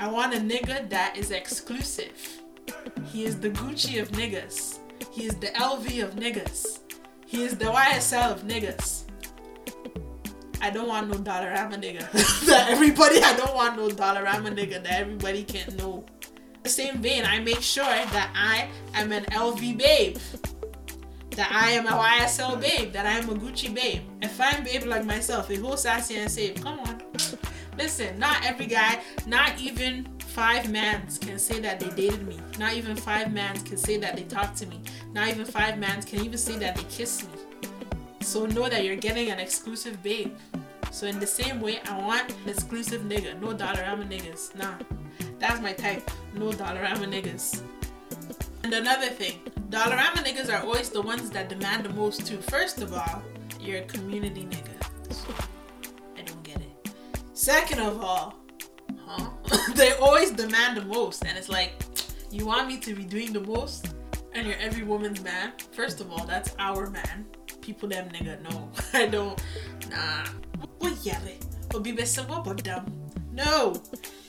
I 0.00 0.08
want 0.10 0.34
a 0.34 0.38
nigga 0.38 0.88
that 0.90 1.16
is 1.16 1.30
exclusive. 1.30 2.42
He 3.06 3.24
is 3.24 3.38
the 3.38 3.50
Gucci 3.50 4.00
of 4.02 4.10
niggas. 4.10 4.78
He 5.12 5.24
is 5.26 5.34
the 5.36 5.48
LV 5.48 6.02
of 6.02 6.14
niggas. 6.16 6.80
He 7.34 7.42
is 7.42 7.58
the 7.58 7.64
YSL 7.64 8.30
of 8.30 8.42
niggas. 8.44 9.02
I 10.60 10.70
don't 10.70 10.86
want 10.86 11.08
no 11.08 11.16
Dollarama 11.16 11.74
nigga. 11.82 12.08
that 12.46 12.70
everybody, 12.70 13.20
I 13.20 13.34
don't 13.34 13.52
want 13.56 13.76
no 13.76 13.88
Dollarama 13.88 14.54
nigga 14.54 14.80
that 14.84 15.00
everybody 15.00 15.42
can 15.42 15.76
know. 15.76 16.04
The 16.62 16.68
same 16.68 16.98
vein, 16.98 17.24
I 17.24 17.40
make 17.40 17.60
sure 17.60 17.82
that 17.86 18.30
I 18.36 18.68
am 18.94 19.10
an 19.10 19.24
LV 19.24 19.76
babe. 19.76 20.16
That 21.30 21.50
I 21.50 21.72
am 21.72 21.88
a 21.88 21.90
YSL 21.90 22.60
babe. 22.60 22.92
That 22.92 23.04
I 23.04 23.18
am 23.18 23.28
a 23.28 23.34
Gucci 23.34 23.74
babe. 23.74 24.02
a 24.22 24.30
I'm 24.40 24.62
babe 24.62 24.84
like 24.84 25.04
myself, 25.04 25.50
a 25.50 25.56
whole 25.56 25.76
sassy 25.76 26.14
and 26.18 26.30
saved, 26.30 26.62
come 26.62 26.78
on. 26.78 27.02
Listen, 27.76 28.16
not 28.16 28.46
every 28.46 28.66
guy, 28.66 29.00
not 29.26 29.60
even 29.60 30.06
five 30.34 30.68
mans 30.68 31.16
can 31.16 31.38
say 31.38 31.60
that 31.60 31.78
they 31.78 31.90
dated 31.90 32.26
me. 32.26 32.36
Not 32.58 32.74
even 32.74 32.96
five 32.96 33.32
mans 33.32 33.62
can 33.62 33.76
say 33.76 33.98
that 33.98 34.16
they 34.16 34.24
talked 34.24 34.56
to 34.58 34.66
me. 34.66 34.80
Not 35.12 35.28
even 35.28 35.44
five 35.44 35.78
mans 35.78 36.04
can 36.04 36.24
even 36.24 36.38
say 36.38 36.58
that 36.58 36.74
they 36.74 36.82
kissed 36.84 37.22
me. 37.30 37.38
So 38.20 38.44
know 38.44 38.68
that 38.68 38.82
you're 38.84 38.96
getting 38.96 39.30
an 39.30 39.38
exclusive 39.38 40.02
babe. 40.02 40.34
So 40.90 41.06
in 41.06 41.20
the 41.20 41.26
same 41.26 41.60
way, 41.60 41.78
I 41.88 41.96
want 41.98 42.32
an 42.32 42.48
exclusive 42.48 43.02
nigga. 43.02 43.40
No 43.40 43.54
Dollarama 43.54 44.08
niggas. 44.10 44.56
Nah. 44.56 44.74
That's 45.38 45.60
my 45.60 45.72
type. 45.72 46.10
No 46.34 46.50
Dollarama 46.50 47.06
niggas. 47.06 47.62
And 48.64 48.74
another 48.74 49.10
thing, 49.10 49.38
Dollarama 49.70 50.24
niggas 50.26 50.52
are 50.52 50.64
always 50.64 50.88
the 50.88 51.02
ones 51.02 51.30
that 51.30 51.48
demand 51.48 51.84
the 51.84 51.90
most 51.90 52.26
too. 52.26 52.38
First 52.38 52.82
of 52.82 52.92
all, 52.92 53.22
you're 53.60 53.78
a 53.78 53.84
community 53.84 54.48
nigga. 54.50 55.46
I 56.18 56.22
don't 56.22 56.42
get 56.42 56.56
it. 56.56 56.90
Second 57.34 57.78
of 57.78 58.02
all, 58.02 58.43
huh? 59.06 59.72
they 59.74 59.92
always 59.94 60.30
demand 60.30 60.76
the 60.76 60.84
most, 60.84 61.24
and 61.24 61.36
it's 61.36 61.48
like, 61.48 61.72
you 62.30 62.46
want 62.46 62.68
me 62.68 62.78
to 62.78 62.94
be 62.94 63.04
doing 63.04 63.32
the 63.32 63.40
most, 63.40 63.94
and 64.32 64.46
you're 64.46 64.56
every 64.58 64.82
woman's 64.82 65.22
man. 65.22 65.52
First 65.72 66.00
of 66.00 66.10
all, 66.10 66.26
that's 66.26 66.54
our 66.58 66.90
man. 66.90 67.26
People 67.60 67.88
them 67.88 68.08
nigga 68.10 68.42
no, 68.42 68.70
I 68.92 69.06
don't. 69.06 69.40
Nah. 69.90 70.24
No, 73.32 73.74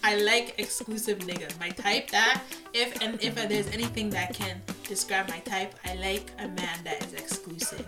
I 0.04 0.16
like 0.18 0.56
exclusive 0.58 1.20
niggas. 1.20 1.60
My 1.60 1.70
type 1.70 2.10
that 2.12 2.42
if 2.74 3.02
and 3.02 3.22
if 3.24 3.36
there's 3.36 3.68
anything 3.68 4.10
that 4.12 4.34
can 4.34 4.62
describe 4.88 5.30
my 5.30 5.40
type, 5.40 5.76
I 5.86 5.96
like 5.96 6.32
a 6.40 6.48
man 6.48 6.80
that 6.84 7.06
is 7.06 7.14
exclusive. 7.14 7.86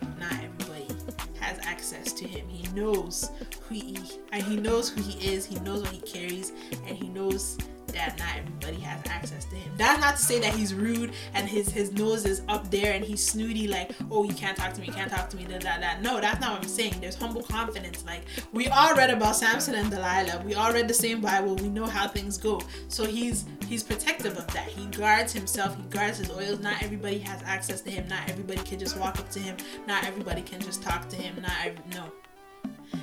Access 1.68 2.13
to 2.13 2.28
him. 2.28 2.47
He 2.47 2.68
knows 2.70 3.30
who 3.68 3.76
he 3.76 3.97
and 4.32 4.41
he 4.41 4.55
knows 4.55 4.89
who 4.89 5.01
he 5.01 5.34
is. 5.34 5.45
He 5.45 5.59
knows 5.59 5.82
what 5.82 5.91
he 5.91 5.99
carries, 5.99 6.53
and 6.88 6.97
he 6.97 7.09
knows 7.09 7.57
that 7.93 8.17
not 8.19 8.29
everybody 8.38 8.77
has 8.81 9.01
access 9.07 9.45
to 9.45 9.55
him. 9.55 9.71
That's 9.77 9.99
not 9.99 10.17
to 10.17 10.21
say 10.21 10.39
that 10.39 10.53
he's 10.53 10.73
rude 10.73 11.11
and 11.33 11.47
his 11.47 11.69
his 11.69 11.91
nose 11.91 12.25
is 12.25 12.41
up 12.47 12.69
there 12.71 12.93
and 12.93 13.03
he's 13.03 13.23
snooty 13.23 13.67
like, 13.67 13.91
oh, 14.11 14.23
you 14.23 14.33
can't 14.33 14.57
talk 14.57 14.73
to 14.73 14.81
me, 14.81 14.88
you 14.88 14.93
can't 14.93 15.11
talk 15.11 15.29
to 15.29 15.38
me, 15.38 15.45
that 15.45 15.61
that 15.61 15.81
that. 15.81 16.01
No, 16.01 16.19
that's 16.19 16.39
not 16.39 16.53
what 16.53 16.63
I'm 16.63 16.67
saying. 16.67 16.95
There's 17.01 17.15
humble 17.15 17.43
confidence. 17.43 18.05
Like 18.05 18.23
we 18.51 18.67
all 18.67 18.95
read 18.95 19.09
about 19.09 19.35
Samson 19.35 19.75
and 19.75 19.89
Delilah. 19.89 20.43
We 20.45 20.55
all 20.55 20.71
read 20.71 20.88
the 20.88 20.93
same 20.93 21.21
Bible. 21.21 21.55
We 21.55 21.69
know 21.69 21.85
how 21.85 22.07
things 22.07 22.38
go. 22.38 22.61
So 22.88 23.05
he's 23.05 23.45
he's 23.67 23.83
protective 23.83 24.38
of 24.38 24.47
that. 24.47 24.67
He 24.67 24.85
guards 24.88 25.33
himself. 25.33 25.75
He 25.75 25.83
guards 25.83 26.17
his 26.17 26.29
oils. 26.31 26.59
Not 26.59 26.81
everybody 26.83 27.19
has 27.19 27.41
access 27.43 27.81
to 27.81 27.91
him. 27.91 28.07
Not 28.07 28.29
everybody 28.29 28.61
can 28.63 28.79
just 28.79 28.97
walk 28.97 29.19
up 29.19 29.29
to 29.31 29.39
him. 29.39 29.57
Not 29.88 30.03
everybody 30.05 30.41
can 30.41 30.59
just 30.61 30.81
talk 30.81 31.09
to 31.09 31.15
him. 31.15 31.41
Not 31.41 31.51
every, 31.63 31.79
no. 31.93 32.05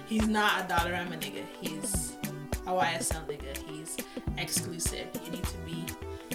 He's 0.07 0.27
not 0.27 0.63
a 0.63 0.75
Dollarama 0.75 1.19
nigga. 1.21 1.45
He's 1.61 2.14
YSL 2.73 3.27
nigga. 3.27 3.57
He's 3.69 3.97
exclusive. 4.39 5.07
You 5.25 5.31
need 5.33 5.45
to 5.45 5.59
be 5.59 5.85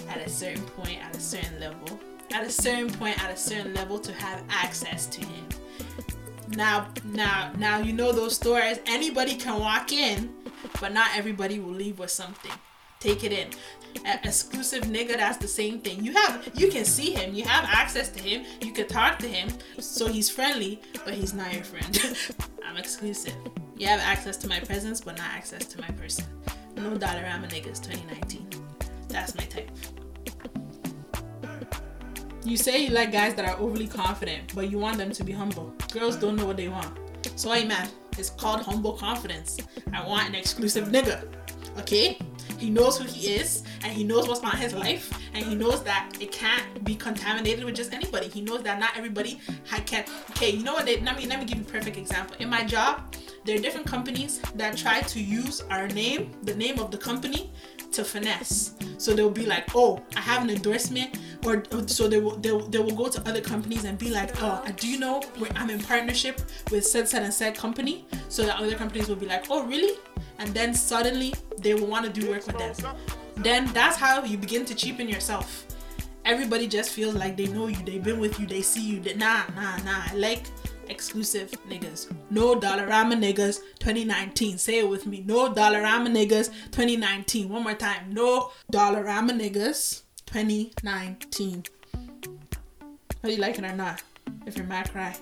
at 0.08 0.18
a 0.18 0.28
certain 0.28 0.64
point, 0.64 0.98
at 1.04 1.14
a 1.16 1.20
certain 1.20 1.60
level, 1.60 2.00
at 2.32 2.44
a 2.44 2.50
certain 2.50 2.90
point, 2.90 3.22
at 3.22 3.30
a 3.30 3.36
certain 3.36 3.74
level 3.74 3.98
to 3.98 4.12
have 4.12 4.42
access 4.48 5.06
to 5.06 5.20
him. 5.20 5.46
Now, 6.56 6.88
now, 7.04 7.52
now 7.58 7.78
you 7.78 7.92
know 7.92 8.12
those 8.12 8.34
stores. 8.34 8.78
Anybody 8.86 9.36
can 9.36 9.60
walk 9.60 9.92
in, 9.92 10.32
but 10.80 10.92
not 10.92 11.10
everybody 11.16 11.58
will 11.60 11.72
leave 11.72 11.98
with 11.98 12.10
something. 12.10 12.52
Take 12.98 13.24
it 13.24 13.32
in. 13.32 13.48
A- 14.04 14.20
exclusive 14.26 14.84
nigga, 14.84 15.16
that's 15.16 15.38
the 15.38 15.48
same 15.48 15.80
thing. 15.80 16.04
You 16.04 16.12
have 16.12 16.50
you 16.54 16.70
can 16.70 16.84
see 16.84 17.12
him, 17.12 17.34
you 17.34 17.44
have 17.44 17.64
access 17.64 18.10
to 18.10 18.22
him, 18.22 18.44
you 18.60 18.72
can 18.72 18.86
talk 18.86 19.18
to 19.20 19.28
him, 19.28 19.48
so 19.78 20.06
he's 20.06 20.28
friendly, 20.28 20.80
but 21.04 21.14
he's 21.14 21.32
not 21.32 21.52
your 21.52 21.64
friend. 21.64 21.98
I'm 22.66 22.76
exclusive. 22.76 23.34
You 23.80 23.86
have 23.86 24.00
access 24.00 24.36
to 24.36 24.46
my 24.46 24.60
presence, 24.60 25.00
but 25.00 25.16
not 25.16 25.28
access 25.28 25.64
to 25.64 25.80
my 25.80 25.88
person. 25.92 26.26
No 26.76 26.90
Dollarama 26.98 27.48
niggas 27.48 27.82
2019. 27.82 28.46
That's 29.08 29.34
my 29.34 29.44
type. 29.44 29.70
You 32.44 32.58
say 32.58 32.84
you 32.84 32.90
like 32.90 33.10
guys 33.10 33.34
that 33.36 33.46
are 33.46 33.58
overly 33.58 33.86
confident, 33.86 34.54
but 34.54 34.70
you 34.70 34.78
want 34.78 34.98
them 34.98 35.12
to 35.12 35.24
be 35.24 35.32
humble. 35.32 35.72
Girls 35.94 36.16
don't 36.16 36.36
know 36.36 36.44
what 36.44 36.58
they 36.58 36.68
want. 36.68 36.92
So 37.36 37.52
I 37.52 37.64
man, 37.64 37.88
it's 38.18 38.28
called 38.28 38.60
humble 38.60 38.92
confidence. 38.92 39.56
I 39.94 40.06
want 40.06 40.28
an 40.28 40.34
exclusive 40.34 40.88
nigga. 40.88 41.24
Okay? 41.78 42.18
He 42.58 42.68
knows 42.68 42.98
who 42.98 43.04
he 43.04 43.32
is 43.32 43.62
and 43.82 43.94
he 43.94 44.04
knows 44.04 44.28
what's 44.28 44.44
on 44.44 44.58
his 44.58 44.74
life 44.74 45.10
and 45.32 45.42
he 45.42 45.54
knows 45.54 45.82
that 45.84 46.18
it 46.20 46.32
can't 46.32 46.84
be 46.84 46.94
contaminated 46.94 47.64
with 47.64 47.76
just 47.76 47.94
anybody. 47.94 48.28
He 48.28 48.42
knows 48.42 48.62
that 48.64 48.78
not 48.78 48.90
everybody 48.94 49.40
ha- 49.66 49.82
can 49.86 50.04
okay, 50.32 50.50
you 50.50 50.62
know 50.62 50.74
what 50.74 50.84
they 50.84 51.00
let 51.00 51.16
me 51.16 51.24
let 51.24 51.38
me 51.38 51.46
give 51.46 51.56
you 51.56 51.64
a 51.64 51.66
perfect 51.66 51.96
example. 51.96 52.36
In 52.40 52.50
my 52.50 52.62
job, 52.62 53.14
there 53.44 53.56
are 53.56 53.60
different 53.60 53.86
companies 53.86 54.40
that 54.54 54.76
try 54.76 55.00
to 55.00 55.20
use 55.20 55.62
our 55.70 55.88
name, 55.88 56.30
the 56.42 56.54
name 56.54 56.78
of 56.78 56.90
the 56.90 56.98
company, 56.98 57.50
to 57.92 58.04
finesse. 58.04 58.74
So 58.98 59.14
they'll 59.14 59.30
be 59.30 59.46
like, 59.46 59.74
oh, 59.74 60.00
I 60.14 60.20
have 60.20 60.42
an 60.42 60.50
endorsement, 60.50 61.18
or, 61.44 61.64
so 61.86 62.06
they 62.06 62.20
will 62.20 62.36
they, 62.36 62.52
will- 62.52 62.68
they 62.68 62.78
will 62.78 62.94
go 62.94 63.08
to 63.08 63.20
other 63.28 63.40
companies 63.40 63.84
and 63.84 63.98
be 63.98 64.10
like, 64.10 64.40
oh, 64.42 64.62
uh, 64.64 64.70
do 64.76 64.86
you 64.86 64.98
know 64.98 65.20
where 65.38 65.50
I'm 65.56 65.70
in 65.70 65.80
partnership 65.80 66.40
with 66.70 66.86
said 66.86 67.08
said 67.08 67.22
and 67.24 67.34
said 67.34 67.56
company? 67.56 68.06
So 68.28 68.44
that 68.44 68.60
other 68.60 68.76
companies 68.76 69.08
will 69.08 69.16
be 69.16 69.26
like, 69.26 69.46
oh, 69.50 69.64
really? 69.66 69.98
And 70.38 70.50
then 70.54 70.72
suddenly 70.74 71.34
they 71.58 71.74
will 71.74 71.86
want 71.86 72.06
to 72.06 72.20
do 72.20 72.30
work 72.30 72.46
with 72.46 72.58
them. 72.58 72.74
Then 73.36 73.66
that's 73.72 73.96
how 73.96 74.22
you 74.24 74.36
begin 74.38 74.64
to 74.66 74.74
cheapen 74.74 75.08
yourself. 75.08 75.66
Everybody 76.24 76.68
just 76.68 76.90
feels 76.90 77.14
like 77.14 77.36
they 77.36 77.46
know 77.46 77.66
you, 77.66 77.76
they've 77.84 78.02
been 78.04 78.20
with 78.20 78.38
you, 78.38 78.46
they 78.46 78.62
see 78.62 78.82
you. 78.86 79.00
They, 79.00 79.14
nah, 79.14 79.42
nah, 79.56 79.76
nah. 79.78 80.02
Like 80.14 80.44
exclusive 80.90 81.50
niggas. 81.68 82.12
No 82.30 82.54
Dollarama 82.54 83.14
niggas 83.14 83.60
2019. 83.78 84.58
Say 84.58 84.80
it 84.80 84.88
with 84.88 85.06
me. 85.06 85.22
No 85.26 85.52
Dollarama 85.52 86.08
niggas 86.08 86.50
2019. 86.72 87.48
One 87.48 87.62
more 87.62 87.74
time. 87.74 88.12
No 88.12 88.50
Dollarama 88.72 89.30
niggas 89.30 90.02
2019. 90.26 91.64
Whether 93.20 93.34
you 93.34 93.40
like 93.40 93.58
it 93.58 93.64
or 93.64 93.74
not. 93.74 94.02
If 94.46 94.56
you're 94.56 94.66
mad, 94.66 94.90
cry. 94.90 95.16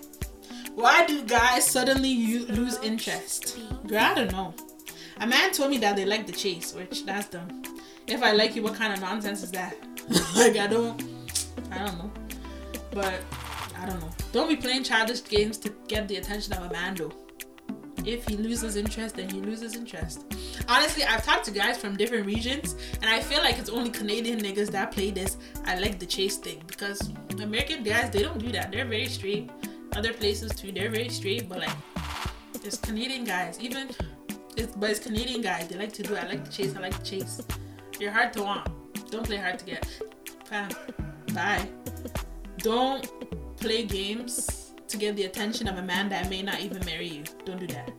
Why 0.74 1.04
do 1.06 1.24
guys 1.24 1.66
suddenly 1.66 2.08
you 2.08 2.46
lose 2.46 2.78
interest? 2.82 3.58
Girl, 3.86 3.98
I 3.98 4.14
don't 4.14 4.32
know. 4.32 4.54
A 5.20 5.26
man 5.26 5.52
told 5.52 5.70
me 5.70 5.78
that 5.78 5.96
they 5.96 6.04
like 6.04 6.26
the 6.26 6.32
chase, 6.32 6.72
which 6.72 7.04
that's 7.04 7.28
dumb. 7.28 7.62
If 8.06 8.22
I 8.22 8.32
like 8.32 8.54
you, 8.54 8.62
what 8.62 8.74
kind 8.74 8.92
of 8.92 9.00
nonsense 9.00 9.42
is 9.42 9.50
that? 9.50 9.74
like 10.36 10.56
I 10.56 10.66
don't, 10.68 11.02
I 11.72 11.78
don't 11.78 11.98
know. 11.98 12.10
But 12.92 13.20
I 13.80 13.86
don't 13.86 14.00
know. 14.00 14.10
Don't 14.32 14.48
be 14.48 14.56
playing 14.56 14.84
childish 14.84 15.24
games 15.24 15.58
to 15.58 15.72
get 15.86 16.08
the 16.08 16.16
attention 16.16 16.52
of 16.54 16.70
a 16.70 16.72
man 16.72 16.94
though. 16.94 17.12
If 18.04 18.26
he 18.26 18.36
loses 18.36 18.76
interest, 18.76 19.16
then 19.16 19.28
he 19.28 19.40
loses 19.40 19.74
interest. 19.74 20.24
Honestly, 20.68 21.04
I've 21.04 21.24
talked 21.24 21.44
to 21.46 21.50
guys 21.50 21.76
from 21.76 21.96
different 21.96 22.26
regions, 22.26 22.76
and 23.02 23.10
I 23.10 23.20
feel 23.20 23.40
like 23.40 23.58
it's 23.58 23.68
only 23.68 23.90
Canadian 23.90 24.40
niggas 24.40 24.70
that 24.70 24.92
play 24.92 25.10
this. 25.10 25.36
I 25.64 25.78
like 25.78 25.98
the 25.98 26.06
chase 26.06 26.36
thing 26.36 26.62
because 26.66 27.10
American 27.40 27.82
guys 27.82 28.10
they 28.10 28.22
don't 28.22 28.38
do 28.38 28.50
that. 28.52 28.72
They're 28.72 28.86
very 28.86 29.08
straight. 29.08 29.50
Other 29.94 30.12
places 30.12 30.52
too, 30.52 30.72
they're 30.72 30.90
very 30.90 31.08
straight. 31.08 31.48
But 31.48 31.58
like, 31.60 31.76
it's 32.64 32.78
Canadian 32.78 33.24
guys. 33.24 33.58
Even 33.60 33.90
it's 34.56 34.74
but 34.76 34.90
it's 34.90 35.00
Canadian 35.00 35.42
guys. 35.42 35.68
They 35.68 35.76
like 35.76 35.92
to 35.94 36.02
do. 36.02 36.16
I 36.16 36.26
like 36.26 36.44
the 36.44 36.50
chase. 36.50 36.74
I 36.76 36.80
like 36.80 36.98
the 36.98 37.04
chase. 37.04 37.40
You're 38.00 38.12
hard 38.12 38.32
to 38.34 38.42
want. 38.42 38.68
Don't 39.10 39.24
play 39.24 39.36
hard 39.36 39.58
to 39.58 39.64
get. 39.64 39.86
Bye. 41.34 41.68
Don't 42.58 43.06
play 43.60 43.84
games 43.84 44.72
to 44.88 44.96
get 44.96 45.16
the 45.16 45.24
attention 45.24 45.68
of 45.68 45.76
a 45.76 45.82
man 45.82 46.08
that 46.08 46.30
may 46.30 46.42
not 46.42 46.60
even 46.60 46.84
marry 46.84 47.06
you. 47.06 47.24
Don't 47.44 47.60
do 47.60 47.66
that. 47.68 47.90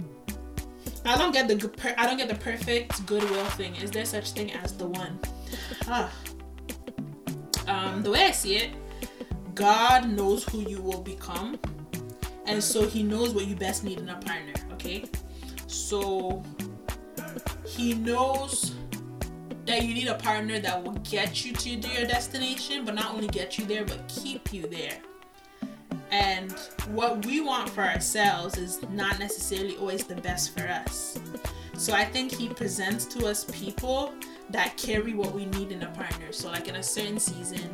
I 1.06 1.18
don't 1.18 1.32
get 1.32 1.48
the 1.48 1.70
per- 1.70 1.96
I 1.98 2.06
don't 2.06 2.18
get 2.18 2.28
the 2.28 2.36
perfect 2.36 3.06
goodwill 3.06 3.46
thing. 3.52 3.76
Is 3.76 3.92
there 3.92 4.06
such 4.06 4.32
thing 4.32 4.52
as 4.54 4.74
the 4.74 4.88
one? 4.88 5.20
Ah. 5.88 6.12
Um, 7.68 8.04
the 8.04 8.12
way 8.12 8.26
I 8.26 8.32
see 8.32 8.56
it, 8.56 8.72
God 9.54 10.10
knows 10.10 10.44
who 10.44 10.68
you 10.68 10.82
will 10.82 11.02
become, 11.02 11.60
and 12.46 12.64
so 12.64 12.88
He 12.88 13.04
knows 13.04 13.34
what 13.34 13.46
you 13.46 13.56
best 13.56 13.84
need 13.84 14.00
in 14.00 14.10
a 14.10 14.18
partner. 14.18 14.54
Okay, 14.74 15.06
so 15.68 16.44
He 17.66 17.94
knows 17.94 18.76
that 19.66 19.84
you 19.84 19.94
need 19.94 20.08
a 20.08 20.16
partner 20.16 20.60
that 20.60 20.84
will 20.84 20.94
get 21.10 21.46
you 21.46 21.54
to 21.54 21.70
your 21.70 22.06
destination, 22.06 22.86
but 22.86 22.96
not 22.96 23.14
only 23.14 23.28
get 23.28 23.58
you 23.58 23.66
there, 23.66 23.86
but 23.86 24.08
keep 24.08 24.52
you 24.52 24.64
there. 24.68 24.98
And 26.12 26.52
what 26.90 27.26
we 27.26 27.42
want 27.42 27.70
for 27.70 27.82
ourselves 27.82 28.58
is 28.58 28.82
not 28.90 29.20
necessarily 29.20 29.78
always 29.78 30.06
the 30.06 30.16
best 30.16 30.58
for 30.58 30.68
us. 30.68 31.20
So 31.76 31.94
I 31.94 32.04
think 32.04 32.32
he 32.32 32.50
presents 32.50 33.06
to 33.06 33.28
us 33.28 33.46
people 33.46 34.14
that 34.50 34.76
carry 34.76 35.14
what 35.14 35.34
we 35.34 35.46
need 35.46 35.72
in 35.72 35.84
a 35.84 35.90
partner. 35.92 36.32
So, 36.32 36.50
like 36.50 36.68
in 36.68 36.76
a 36.76 36.84
certain 36.84 37.20
season, 37.20 37.74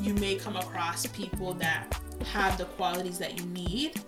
you 0.00 0.14
may 0.14 0.36
come 0.36 0.56
across 0.56 1.06
people 1.06 1.52
that 1.54 2.00
have 2.26 2.56
the 2.56 2.64
qualities 2.64 3.18
that 3.18 3.38
you 3.38 3.44
need, 3.46 4.00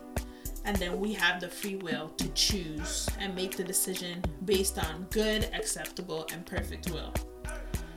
and 0.64 0.76
then 0.76 0.98
we 0.98 1.12
have 1.12 1.40
the 1.40 1.48
free 1.48 1.76
will 1.76 2.08
to 2.10 2.28
choose 2.28 3.08
and 3.18 3.34
make 3.34 3.56
the 3.56 3.64
decision 3.64 4.22
based 4.44 4.78
on 4.78 5.06
good, 5.10 5.50
acceptable, 5.52 6.26
and 6.32 6.46
perfect 6.46 6.90
will. 6.90 7.12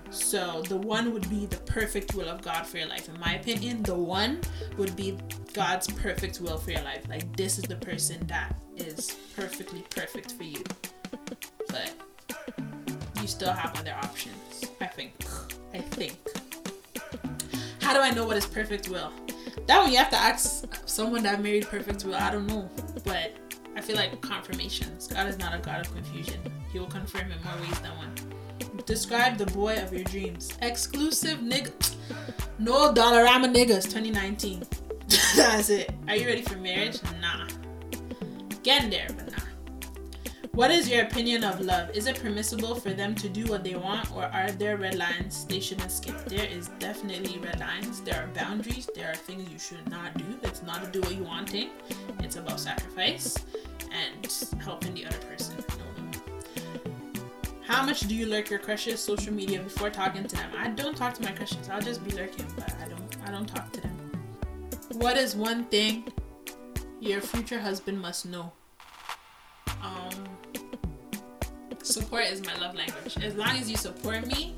So 0.09 0.61
the 0.63 0.77
one 0.77 1.13
would 1.13 1.29
be 1.29 1.45
the 1.45 1.57
perfect 1.57 2.15
will 2.15 2.29
of 2.29 2.41
God 2.41 2.65
for 2.65 2.77
your 2.77 2.87
life. 2.87 3.09
In 3.09 3.19
my 3.19 3.35
opinion, 3.35 3.83
the 3.83 3.95
one 3.95 4.41
would 4.77 4.95
be 4.95 5.17
God's 5.53 5.87
perfect 5.87 6.41
will 6.41 6.57
for 6.57 6.71
your 6.71 6.81
life. 6.81 7.07
Like 7.09 7.35
this 7.35 7.57
is 7.57 7.65
the 7.65 7.75
person 7.75 8.25
that 8.27 8.55
is 8.75 9.15
perfectly 9.35 9.83
perfect 9.89 10.33
for 10.33 10.43
you. 10.43 10.63
But 11.67 11.93
you 13.21 13.27
still 13.27 13.51
have 13.51 13.77
other 13.77 13.93
options. 13.93 14.65
I 14.81 14.87
think. 14.87 15.13
I 15.73 15.79
think. 15.79 16.17
How 17.81 17.93
do 17.93 17.99
I 17.99 18.11
know 18.11 18.25
what 18.25 18.37
is 18.37 18.45
perfect 18.45 18.89
will? 18.89 19.11
That 19.65 19.79
one 19.81 19.91
you 19.91 19.97
have 19.97 20.09
to 20.11 20.17
ask 20.17 20.65
someone 20.87 21.23
that 21.23 21.41
married 21.41 21.67
perfect 21.67 22.05
will. 22.05 22.15
I 22.15 22.31
don't 22.31 22.47
know. 22.47 22.69
But 23.03 23.33
I 23.75 23.81
feel 23.81 23.95
like 23.95 24.19
confirmations. 24.21 25.07
God 25.07 25.27
is 25.27 25.37
not 25.37 25.53
a 25.53 25.59
God 25.59 25.85
of 25.85 25.93
confusion. 25.93 26.39
He 26.71 26.79
will 26.79 26.87
confirm 26.87 27.31
in 27.31 27.43
more 27.43 27.53
ways 27.61 27.79
than 27.79 27.91
one. 27.97 28.15
Describe 28.85 29.37
the 29.37 29.45
boy 29.47 29.77
of 29.81 29.93
your 29.93 30.03
dreams. 30.03 30.57
Exclusive 30.61 31.39
nigga. 31.39 31.71
No 32.59 32.91
Dollarama 32.91 33.53
niggas 33.53 33.83
2019. 33.83 34.63
That's 35.35 35.69
it. 35.69 35.91
Are 36.07 36.15
you 36.15 36.25
ready 36.25 36.41
for 36.41 36.57
marriage? 36.57 36.99
Nah. 37.21 37.47
Getting 38.63 38.89
there, 38.89 39.07
but 39.15 39.31
nah. 39.31 39.37
What 40.53 40.71
is 40.71 40.89
your 40.89 41.03
opinion 41.03 41.43
of 41.43 41.61
love? 41.61 41.95
Is 41.95 42.07
it 42.07 42.19
permissible 42.19 42.73
for 42.73 42.89
them 42.89 43.13
to 43.13 43.29
do 43.29 43.45
what 43.45 43.63
they 43.63 43.75
want, 43.75 44.11
or 44.15 44.23
are 44.23 44.49
there 44.49 44.75
red 44.75 44.95
lines 44.95 45.45
they 45.45 45.59
shouldn't 45.59 45.91
skip? 45.91 46.17
There 46.25 46.47
is 46.47 46.69
definitely 46.79 47.37
red 47.37 47.59
lines. 47.59 48.01
There 48.01 48.23
are 48.23 48.27
boundaries. 48.33 48.89
There 48.95 49.11
are 49.11 49.15
things 49.15 49.47
you 49.51 49.59
should 49.59 49.87
not 49.91 50.17
do. 50.17 50.25
It's 50.41 50.63
not 50.63 50.83
a 50.83 50.87
do 50.87 51.01
what 51.01 51.15
you 51.15 51.25
want 51.25 51.51
thing. 51.51 51.69
It's 52.23 52.37
about 52.37 52.59
sacrifice 52.59 53.37
and 53.91 54.61
helping 54.63 54.95
the 54.95 55.05
other 55.05 55.19
person. 55.19 55.63
How 57.67 57.85
much 57.85 57.99
do 58.01 58.15
you 58.15 58.27
lurk 58.27 58.49
your 58.49 58.59
crushes 58.59 59.01
social 59.01 59.33
media 59.33 59.59
before 59.59 59.89
talking 59.89 60.23
to 60.23 60.35
them? 60.37 60.49
I 60.57 60.69
don't 60.69 60.95
talk 60.95 61.13
to 61.15 61.21
my 61.21 61.31
crushes. 61.31 61.67
I'll 61.67 61.81
just 61.81 62.01
be 62.01 62.11
lurking, 62.11 62.45
but 62.55 62.73
I 62.81 62.87
don't. 62.87 63.17
I 63.27 63.31
don't 63.31 63.45
talk 63.45 63.73
to 63.73 63.81
them. 63.81 63.91
What 64.93 65.17
is 65.17 65.35
one 65.35 65.65
thing 65.65 66.07
your 67.01 67.19
future 67.19 67.59
husband 67.59 67.99
must 67.99 68.25
know? 68.25 68.53
Um, 69.83 70.29
support 71.83 72.23
is 72.23 72.41
my 72.45 72.55
love 72.57 72.73
language. 72.73 73.17
As 73.21 73.35
long 73.35 73.57
as 73.57 73.69
you 73.69 73.75
support 73.75 74.25
me, 74.25 74.55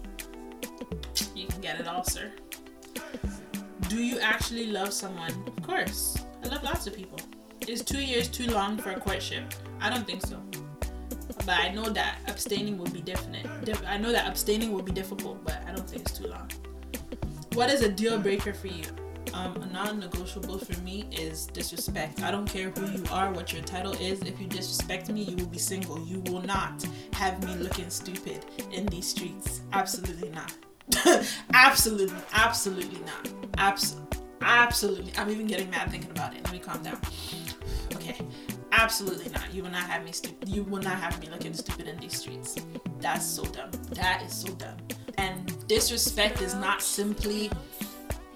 you 1.34 1.48
can 1.48 1.62
get 1.62 1.80
it 1.80 1.88
all, 1.88 2.04
sir. 2.04 2.32
Do 3.88 4.04
you 4.04 4.20
actually 4.20 4.68
love 4.68 4.94
someone? 4.94 5.34
Of 5.48 5.64
course. 5.64 6.16
I 6.44 6.48
love 6.48 6.62
lots 6.62 6.86
of 6.86 6.96
people. 6.96 7.20
Is 7.68 7.84
two 7.84 8.02
years 8.02 8.28
too 8.28 8.52
long 8.52 8.78
for 8.78 8.92
a 8.92 9.00
courtship? 9.00 9.52
I 9.82 9.90
don't 9.90 10.06
think 10.06 10.24
so. 10.26 10.40
But 11.46 11.58
I 11.60 11.70
know 11.70 11.90
that 11.90 12.20
abstaining 12.28 12.78
will 12.78 12.90
be. 12.90 13.02
Dif- 13.02 13.26
I 13.88 13.98
know 13.98 14.12
that 14.12 14.28
abstaining 14.28 14.74
would 14.74 14.86
be 14.86 14.92
difficult, 14.92 15.44
but 15.44 15.64
I 15.68 15.72
don't 15.72 15.90
think 15.90 16.04
it's 16.04 16.18
too 16.18 16.28
long. 16.28 16.50
What 17.54 17.70
is 17.70 17.82
a 17.82 17.90
deal 17.90 18.20
breaker 18.20 18.54
for 18.54 18.68
you? 18.68 18.84
Um, 19.34 19.56
a 19.62 19.66
non-negotiable 19.68 20.58
for 20.60 20.80
me 20.82 21.08
is 21.12 21.46
disrespect. 21.48 22.24
I 22.24 22.32
don't 22.32 22.48
care 22.48 22.72
who 22.72 22.90
you 22.92 23.04
are, 23.12 23.32
what 23.32 23.54
your 23.54 23.62
title 23.64 23.94
is. 23.94 24.22
If 24.22 24.40
you 24.40 24.48
disrespect 24.48 25.10
me, 25.10 25.24
you 25.24 25.36
will 25.36 25.52
be 25.52 25.60
single. 25.60 26.00
You 26.06 26.22
will 26.22 26.42
not 26.42 26.86
have 27.14 27.44
me 27.46 27.56
looking 27.56 27.90
stupid 27.90 28.46
in 28.72 28.86
these 28.88 29.08
streets. 29.08 29.62
Absolutely 29.74 30.30
not. 30.30 30.54
absolutely, 31.54 32.18
absolutely 32.34 33.00
not. 33.02 33.30
Abs- 33.58 33.98
absolutely. 34.42 35.14
I'm 35.18 35.30
even 35.30 35.48
getting 35.48 35.70
mad 35.70 35.92
thinking 35.92 36.12
about 36.12 36.34
it. 36.36 36.44
Let 36.46 36.54
me 36.54 36.60
calm 36.60 36.82
down. 36.82 37.00
Okay. 37.96 38.18
Absolutely 38.80 39.30
not. 39.32 39.54
You 39.54 39.64
will 39.64 39.72
not 39.72 39.90
have 39.90 40.06
me 40.06 40.14
stupid. 40.14 40.48
You 40.48 40.64
will 40.64 40.82
not 40.82 40.98
have 41.00 41.20
me 41.20 41.28
looking 41.30 41.54
stupid 41.54 41.90
in 41.90 41.98
these 41.98 42.18
streets. 42.18 42.56
That's 43.02 43.26
so 43.26 43.44
dumb. 43.44 43.72
That 43.92 44.24
is 44.26 44.34
so 44.34 44.48
dumb. 44.54 44.78
And 45.18 45.68
disrespect 45.68 46.42
is 46.42 46.56
not 46.56 46.82
simply 46.82 47.52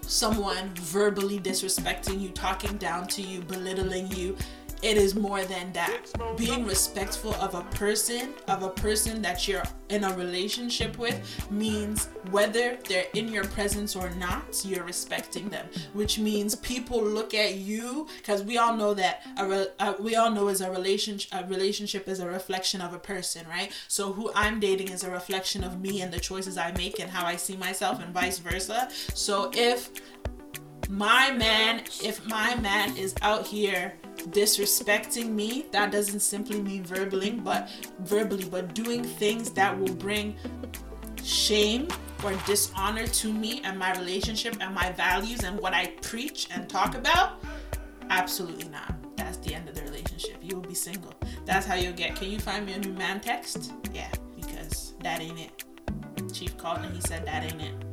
someone 0.01 0.69
verbally 0.75 1.39
disrespecting 1.39 2.19
you, 2.19 2.27
talking 2.29 2.75
down 2.75 3.07
to 3.07 3.21
you, 3.21 3.39
belittling 3.39 4.11
you 4.11 4.35
it 4.83 4.97
is 4.97 5.15
more 5.15 5.43
than 5.43 5.71
that. 5.73 6.07
Being 6.37 6.65
respectful 6.65 7.33
of 7.35 7.55
a 7.55 7.61
person, 7.75 8.33
of 8.47 8.63
a 8.63 8.69
person 8.69 9.21
that 9.21 9.47
you're 9.47 9.63
in 9.89 10.03
a 10.03 10.13
relationship 10.15 10.97
with, 10.97 11.19
means 11.49 12.09
whether 12.31 12.77
they're 12.87 13.05
in 13.13 13.29
your 13.29 13.45
presence 13.45 13.95
or 13.95 14.09
not, 14.11 14.63
you're 14.65 14.83
respecting 14.83 15.47
them. 15.49 15.67
Which 15.93 16.19
means 16.19 16.55
people 16.55 17.01
look 17.01 17.33
at 17.33 17.55
you 17.55 18.07
because 18.17 18.43
we 18.43 18.57
all 18.57 18.75
know 18.75 18.93
that 18.93 19.25
a, 19.37 19.47
re, 19.47 19.67
we 19.99 20.15
all 20.15 20.31
know 20.31 20.49
is 20.49 20.61
a 20.61 20.69
relationship. 20.69 21.31
A 21.33 21.47
relationship 21.47 22.07
is 22.07 22.19
a 22.19 22.27
reflection 22.27 22.81
of 22.81 22.93
a 22.93 22.99
person, 22.99 23.47
right? 23.47 23.71
So 23.87 24.11
who 24.11 24.31
I'm 24.35 24.59
dating 24.59 24.89
is 24.89 25.03
a 25.03 25.11
reflection 25.11 25.63
of 25.63 25.79
me 25.79 26.01
and 26.01 26.11
the 26.11 26.19
choices 26.19 26.57
I 26.57 26.71
make 26.73 26.99
and 26.99 27.09
how 27.09 27.25
I 27.25 27.37
see 27.37 27.55
myself, 27.55 28.01
and 28.01 28.13
vice 28.13 28.39
versa. 28.39 28.89
So 29.13 29.51
if 29.53 29.91
my 30.89 31.31
man, 31.31 31.83
if 32.03 32.25
my 32.25 32.55
man 32.55 32.95
is 32.97 33.15
out 33.21 33.45
here 33.47 33.93
disrespecting 34.29 35.29
me, 35.29 35.65
that 35.71 35.91
doesn't 35.91 36.19
simply 36.19 36.61
mean 36.61 36.83
verbally, 36.83 37.31
but 37.31 37.69
verbally, 37.99 38.45
but 38.45 38.73
doing 38.73 39.03
things 39.03 39.51
that 39.51 39.77
will 39.77 39.93
bring 39.95 40.35
shame 41.23 41.87
or 42.23 42.33
dishonor 42.45 43.07
to 43.07 43.31
me 43.33 43.61
and 43.63 43.77
my 43.77 43.93
relationship 43.93 44.55
and 44.61 44.73
my 44.73 44.91
values 44.93 45.43
and 45.43 45.59
what 45.59 45.73
I 45.73 45.87
preach 46.01 46.47
and 46.53 46.69
talk 46.69 46.95
about, 46.95 47.43
absolutely 48.09 48.69
not. 48.69 48.93
That's 49.17 49.37
the 49.37 49.53
end 49.53 49.69
of 49.69 49.75
the 49.75 49.83
relationship. 49.83 50.37
You 50.41 50.55
will 50.55 50.67
be 50.67 50.75
single. 50.75 51.13
That's 51.45 51.65
how 51.65 51.75
you'll 51.75 51.93
get. 51.93 52.15
Can 52.15 52.31
you 52.31 52.39
find 52.39 52.65
me 52.65 52.73
a 52.73 52.79
new 52.79 52.93
man 52.93 53.19
text? 53.19 53.73
Yeah, 53.93 54.11
because 54.35 54.93
that 55.01 55.21
ain't 55.21 55.39
it. 55.39 55.63
Chief 56.33 56.57
called 56.57 56.79
and 56.79 56.93
he 56.95 57.01
said 57.01 57.25
that 57.25 57.43
ain't 57.43 57.61
it. 57.61 57.92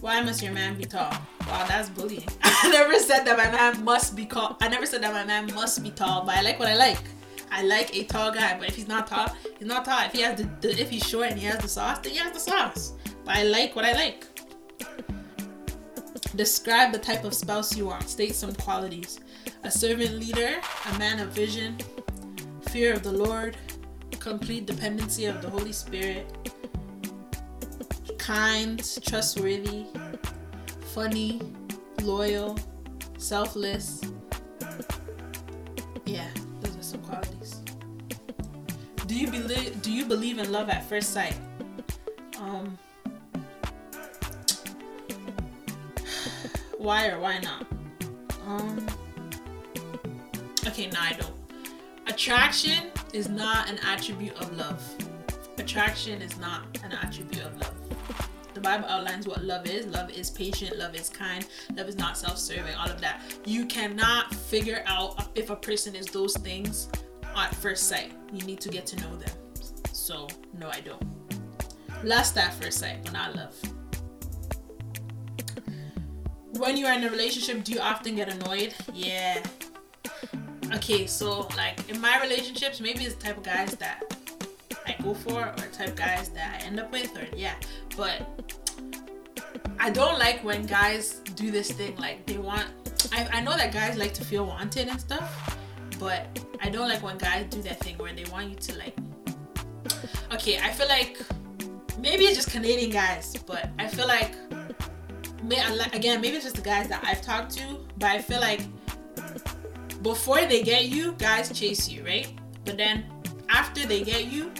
Why 0.00 0.22
must 0.22 0.42
your 0.42 0.52
man 0.52 0.78
be 0.78 0.84
tall? 0.84 1.12
Wow, 1.46 1.66
that's 1.68 1.90
bullying. 1.90 2.24
I 2.42 2.70
never 2.70 2.98
said 2.98 3.24
that 3.26 3.36
my 3.36 3.50
man 3.50 3.84
must 3.84 4.16
be 4.16 4.24
tall. 4.24 4.56
I 4.60 4.68
never 4.68 4.86
said 4.86 5.02
that 5.02 5.12
my 5.12 5.24
man 5.24 5.52
must 5.54 5.82
be 5.82 5.90
tall, 5.90 6.24
but 6.24 6.36
I 6.36 6.40
like 6.40 6.58
what 6.58 6.68
I 6.68 6.76
like. 6.76 7.02
I 7.50 7.62
like 7.62 7.94
a 7.94 8.04
tall 8.04 8.32
guy, 8.32 8.56
but 8.58 8.68
if 8.68 8.76
he's 8.76 8.88
not 8.88 9.08
tall, 9.08 9.28
he's 9.58 9.68
not 9.68 9.84
tall. 9.84 10.02
If 10.06 10.12
he 10.12 10.22
has 10.22 10.38
the, 10.38 10.48
the 10.62 10.80
if 10.80 10.88
he's 10.88 11.06
short 11.06 11.26
and 11.30 11.38
he 11.38 11.44
has 11.46 11.58
the 11.58 11.68
sauce, 11.68 11.98
then 11.98 12.12
he 12.12 12.18
has 12.18 12.32
the 12.32 12.40
sauce. 12.40 12.94
But 13.24 13.36
I 13.36 13.42
like 13.42 13.76
what 13.76 13.84
I 13.84 13.92
like. 13.92 14.26
Describe 16.34 16.92
the 16.92 16.98
type 16.98 17.24
of 17.24 17.34
spouse 17.34 17.76
you 17.76 17.86
want. 17.86 18.08
State 18.08 18.34
some 18.34 18.54
qualities. 18.54 19.20
A 19.64 19.70
servant 19.70 20.12
leader, 20.12 20.60
a 20.94 20.98
man 20.98 21.20
of 21.20 21.28
vision, 21.28 21.76
fear 22.70 22.94
of 22.94 23.02
the 23.02 23.12
Lord, 23.12 23.58
complete 24.18 24.64
dependency 24.64 25.26
of 25.26 25.42
the 25.42 25.50
Holy 25.50 25.72
Spirit, 25.72 26.26
kind, 28.20 28.78
trustworthy, 29.02 29.86
funny, 30.94 31.40
loyal, 32.02 32.58
selfless. 33.16 34.02
Yeah, 36.04 36.28
those 36.60 36.76
are 36.76 36.82
some 36.82 37.00
qualities. 37.00 37.62
Do 39.06 39.16
you 39.16 39.30
believe 39.30 39.82
do 39.82 39.90
you 39.90 40.04
believe 40.04 40.38
in 40.38 40.52
love 40.52 40.68
at 40.68 40.84
first 40.84 41.12
sight? 41.12 41.34
Um 42.38 42.78
why 46.78 47.08
or 47.08 47.18
why 47.18 47.38
not? 47.38 47.66
Um 48.46 48.86
Okay, 50.66 50.90
no, 50.90 51.00
I 51.00 51.14
don't. 51.14 51.34
Attraction 52.06 52.90
is 53.14 53.30
not 53.30 53.70
an 53.70 53.78
attribute 53.78 54.38
of 54.38 54.54
love. 54.56 54.82
Attraction 55.58 56.20
is 56.20 56.38
not 56.38 56.64
an 56.84 56.92
attribute 56.92 57.44
of 57.44 57.58
love 57.60 57.79
the 58.60 58.68
Bible 58.68 58.88
outlines 58.88 59.26
what 59.26 59.42
love 59.42 59.66
is. 59.66 59.86
Love 59.86 60.10
is 60.10 60.30
patient, 60.30 60.76
love 60.78 60.94
is 60.94 61.08
kind, 61.08 61.46
love 61.76 61.88
is 61.88 61.96
not 61.96 62.18
self 62.18 62.38
serving, 62.38 62.74
all 62.74 62.90
of 62.90 63.00
that. 63.00 63.22
You 63.46 63.64
cannot 63.66 64.34
figure 64.34 64.82
out 64.86 65.28
if 65.34 65.50
a 65.50 65.56
person 65.56 65.94
is 65.94 66.06
those 66.06 66.36
things 66.36 66.88
at 67.36 67.54
first 67.56 67.88
sight. 67.88 68.12
You 68.32 68.44
need 68.44 68.60
to 68.60 68.68
get 68.68 68.86
to 68.86 68.96
know 68.96 69.16
them. 69.16 69.30
So, 69.92 70.28
no, 70.58 70.68
I 70.68 70.80
don't. 70.80 71.02
Lust 72.04 72.36
at 72.36 72.52
first 72.54 72.78
sight, 72.78 73.02
but 73.02 73.12
not 73.12 73.34
love. 73.34 73.54
When 76.58 76.76
you 76.76 76.86
are 76.86 76.92
in 76.92 77.04
a 77.04 77.10
relationship, 77.10 77.64
do 77.64 77.72
you 77.72 77.80
often 77.80 78.16
get 78.16 78.28
annoyed? 78.28 78.74
Yeah. 78.92 79.42
Okay, 80.74 81.06
so 81.06 81.48
like 81.56 81.88
in 81.88 82.00
my 82.00 82.20
relationships, 82.20 82.80
maybe 82.80 83.04
it's 83.04 83.14
the 83.14 83.22
type 83.22 83.38
of 83.38 83.42
guys 83.42 83.72
that 83.76 84.02
I 84.86 85.02
go 85.02 85.14
for 85.14 85.46
or 85.46 85.66
type 85.72 85.96
guys 85.96 86.30
that 86.30 86.60
I 86.60 86.66
end 86.66 86.80
up 86.80 86.90
with 86.92 87.16
or 87.16 87.26
yeah. 87.36 87.54
But 87.96 88.26
I 89.78 89.90
don't 89.90 90.18
like 90.18 90.42
when 90.44 90.66
guys 90.66 91.20
do 91.34 91.50
this 91.50 91.72
thing 91.72 91.96
like 91.96 92.26
they 92.26 92.38
want 92.38 92.66
I, 93.12 93.28
I 93.32 93.40
know 93.40 93.56
that 93.56 93.72
guys 93.72 93.96
like 93.96 94.12
to 94.14 94.24
feel 94.24 94.44
wanted 94.46 94.88
and 94.88 95.00
stuff, 95.00 95.58
but 95.98 96.26
I 96.62 96.68
don't 96.68 96.88
like 96.88 97.02
when 97.02 97.16
guys 97.18 97.46
do 97.50 97.62
that 97.62 97.80
thing 97.80 97.96
where 97.98 98.12
they 98.12 98.24
want 98.30 98.50
you 98.50 98.56
to 98.56 98.78
like 98.78 98.96
Okay, 100.32 100.58
I 100.58 100.70
feel 100.70 100.86
like 100.88 101.18
maybe 101.98 102.24
it's 102.24 102.36
just 102.36 102.50
Canadian 102.50 102.90
guys, 102.90 103.36
but 103.46 103.68
I 103.78 103.88
feel 103.88 104.06
like 104.06 104.34
again, 105.92 106.20
maybe 106.20 106.36
it's 106.36 106.44
just 106.44 106.56
the 106.56 106.62
guys 106.62 106.88
that 106.88 107.02
I've 107.04 107.22
talked 107.22 107.52
to, 107.56 107.78
but 107.98 108.10
I 108.10 108.22
feel 108.22 108.40
like 108.40 108.60
before 110.02 110.44
they 110.46 110.62
get 110.62 110.86
you, 110.86 111.12
guys 111.12 111.50
chase 111.58 111.88
you, 111.88 112.04
right? 112.04 112.32
But 112.64 112.76
then 112.76 113.04
after 113.48 113.86
they 113.86 114.02
get 114.02 114.26
you, 114.26 114.52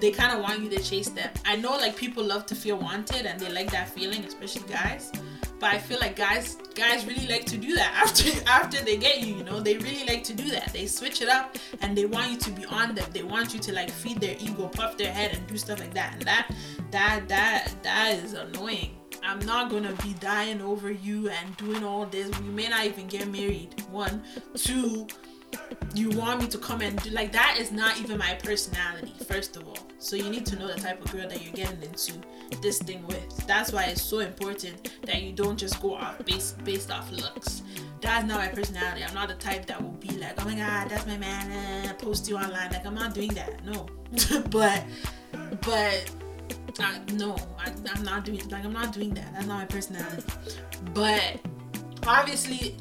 they 0.00 0.10
kind 0.10 0.32
of 0.32 0.42
want 0.42 0.60
you 0.60 0.70
to 0.70 0.82
chase 0.82 1.08
them. 1.08 1.30
I 1.44 1.56
know 1.56 1.72
like 1.72 1.96
people 1.96 2.24
love 2.24 2.46
to 2.46 2.54
feel 2.54 2.78
wanted 2.78 3.26
and 3.26 3.38
they 3.38 3.52
like 3.52 3.70
that 3.70 3.88
feeling, 3.88 4.24
especially 4.24 4.68
guys. 4.68 5.12
But 5.58 5.74
I 5.74 5.78
feel 5.78 5.98
like 6.00 6.16
guys 6.16 6.56
guys 6.74 7.04
really 7.06 7.26
like 7.26 7.44
to 7.46 7.58
do 7.58 7.74
that 7.74 7.92
after 8.02 8.30
after 8.46 8.82
they 8.82 8.96
get 8.96 9.20
you, 9.20 9.36
you 9.36 9.44
know, 9.44 9.60
they 9.60 9.76
really 9.76 10.06
like 10.06 10.24
to 10.24 10.32
do 10.32 10.50
that. 10.50 10.72
They 10.72 10.86
switch 10.86 11.20
it 11.20 11.28
up 11.28 11.56
and 11.82 11.96
they 11.96 12.06
want 12.06 12.30
you 12.30 12.38
to 12.38 12.50
be 12.50 12.64
on 12.64 12.94
them. 12.94 13.08
They 13.12 13.22
want 13.22 13.52
you 13.52 13.60
to 13.60 13.72
like 13.72 13.90
feed 13.90 14.20
their 14.20 14.36
ego, 14.40 14.68
puff 14.68 14.96
their 14.96 15.12
head 15.12 15.36
and 15.36 15.46
do 15.46 15.56
stuff 15.58 15.80
like 15.80 15.94
that. 15.94 16.14
And 16.14 16.22
that 16.22 16.54
that 16.90 17.28
that 17.28 17.72
that 17.82 18.18
is 18.22 18.32
annoying. 18.32 18.96
I'm 19.22 19.40
not 19.40 19.70
gonna 19.70 19.92
be 20.02 20.14
dying 20.14 20.62
over 20.62 20.90
you 20.90 21.28
and 21.28 21.56
doing 21.58 21.84
all 21.84 22.06
this. 22.06 22.30
We 22.40 22.48
may 22.48 22.68
not 22.68 22.86
even 22.86 23.06
get 23.06 23.28
married. 23.28 23.74
One, 23.90 24.22
two, 24.54 25.06
you 25.94 26.10
want 26.10 26.40
me 26.40 26.46
to 26.46 26.58
come 26.58 26.80
and 26.80 27.00
do 27.02 27.10
like 27.10 27.32
that 27.32 27.56
is 27.58 27.72
not 27.72 27.98
even 27.98 28.18
my 28.18 28.34
personality 28.34 29.12
first 29.24 29.56
of 29.56 29.66
all 29.66 29.89
so 30.00 30.16
you 30.16 30.30
need 30.30 30.46
to 30.46 30.56
know 30.56 30.66
the 30.66 30.80
type 30.80 31.04
of 31.04 31.12
girl 31.12 31.28
that 31.28 31.44
you're 31.44 31.52
getting 31.52 31.82
into 31.82 32.14
this 32.62 32.78
thing 32.78 33.06
with. 33.06 33.46
That's 33.46 33.70
why 33.70 33.84
it's 33.84 34.00
so 34.02 34.20
important 34.20 34.90
that 35.02 35.22
you 35.22 35.32
don't 35.32 35.58
just 35.58 35.80
go 35.80 35.94
off 35.94 36.24
based 36.24 36.62
based 36.64 36.90
off 36.90 37.12
looks. 37.12 37.62
That's 38.00 38.26
not 38.26 38.38
my 38.38 38.48
personality. 38.48 39.04
I'm 39.04 39.14
not 39.14 39.28
the 39.28 39.34
type 39.34 39.66
that 39.66 39.80
will 39.80 39.90
be 39.90 40.08
like 40.16 40.40
oh 40.40 40.46
my 40.46 40.54
god 40.54 40.88
that's 40.88 41.06
my 41.06 41.18
man 41.18 41.94
post 41.96 42.28
you 42.28 42.36
online. 42.36 42.72
Like 42.72 42.86
i'm 42.86 42.94
not 42.94 43.14
doing 43.14 43.32
that. 43.34 43.64
No. 43.64 43.86
But 44.50 44.84
but 45.60 46.10
uh, 46.80 46.98
no 47.14 47.36
I, 47.58 47.72
i'm 47.94 48.02
not 48.02 48.24
doing 48.24 48.48
like 48.48 48.64
i'm 48.64 48.72
not 48.72 48.92
doing 48.92 49.12
that. 49.14 49.34
That's 49.34 49.46
not 49.46 49.58
my 49.58 49.66
personality. 49.66 50.24
But 50.94 51.40
obviously 52.06 52.76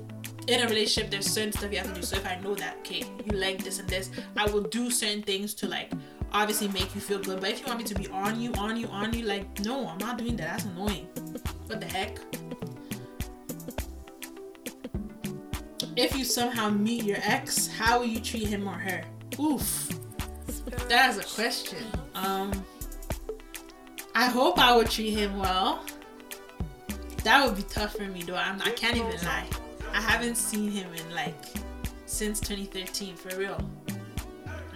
in 0.48 0.62
a 0.62 0.68
relationship, 0.68 1.12
there's 1.12 1.28
certain 1.28 1.52
stuff 1.52 1.72
you 1.72 1.78
have 1.78 1.94
to 1.94 2.00
do. 2.00 2.02
So 2.02 2.16
if 2.16 2.26
I 2.26 2.40
know 2.40 2.56
that, 2.56 2.78
okay, 2.80 3.04
you 3.26 3.38
like 3.38 3.64
this 3.64 3.78
and 3.78 3.88
this, 3.88 4.10
I 4.36 4.50
will 4.50 4.64
do 4.64 4.90
certain 4.90 5.22
things 5.22 5.54
to 5.56 5.68
like 5.68 5.92
obviously 6.34 6.68
make 6.70 6.94
you 6.96 7.02
feel 7.02 7.20
good. 7.20 7.40
But 7.40 7.52
if 7.52 7.62
you 7.62 7.68
want 7.68 7.80
me 7.80 7.86
to 7.86 7.96
be 7.96 8.08
on 8.10 8.40
you, 8.40 8.54
on 8.54 8.78
you, 8.78 8.88
on 8.88 9.14
you, 9.14 9.26
like, 9.26 9.60
no, 9.62 9.88
I'm 9.88 9.98
not 9.98 10.18
doing 10.18 10.36
that. 10.38 10.48
That's 10.48 10.66
annoying. 10.66 11.08
What 11.68 11.80
the 11.80 11.88
heck? 11.88 12.18
If 15.96 16.18
you 16.18 16.24
somehow 16.24 16.70
meet 16.70 17.04
your 17.04 17.18
ex, 17.24 17.68
how 17.68 18.00
will 18.00 18.06
you 18.06 18.20
treat 18.20 18.48
him 18.48 18.68
or 18.68 18.74
her? 18.74 19.04
Oof. 19.40 19.90
That 20.88 21.10
is 21.10 21.18
a 21.18 21.24
question. 21.24 21.86
Um 22.16 22.52
I 24.16 24.26
hope 24.26 24.60
I 24.60 24.76
would 24.76 24.90
treat 24.90 25.12
him 25.12 25.38
well. 25.40 25.84
That 27.24 27.46
would 27.46 27.56
be 27.56 27.64
tough 27.64 27.96
for 27.96 28.04
me 28.04 28.24
though. 28.24 28.36
I'm, 28.36 28.62
I 28.62 28.72
can't 28.72 28.98
even 28.98 29.12
lie. 29.24 29.46
I 29.94 30.02
haven't 30.02 30.36
seen 30.36 30.72
him 30.72 30.90
in 30.94 31.16
like 31.16 31.36
since 32.06 32.40
2013 32.40 33.16
for 33.16 33.38
real. 33.38 33.58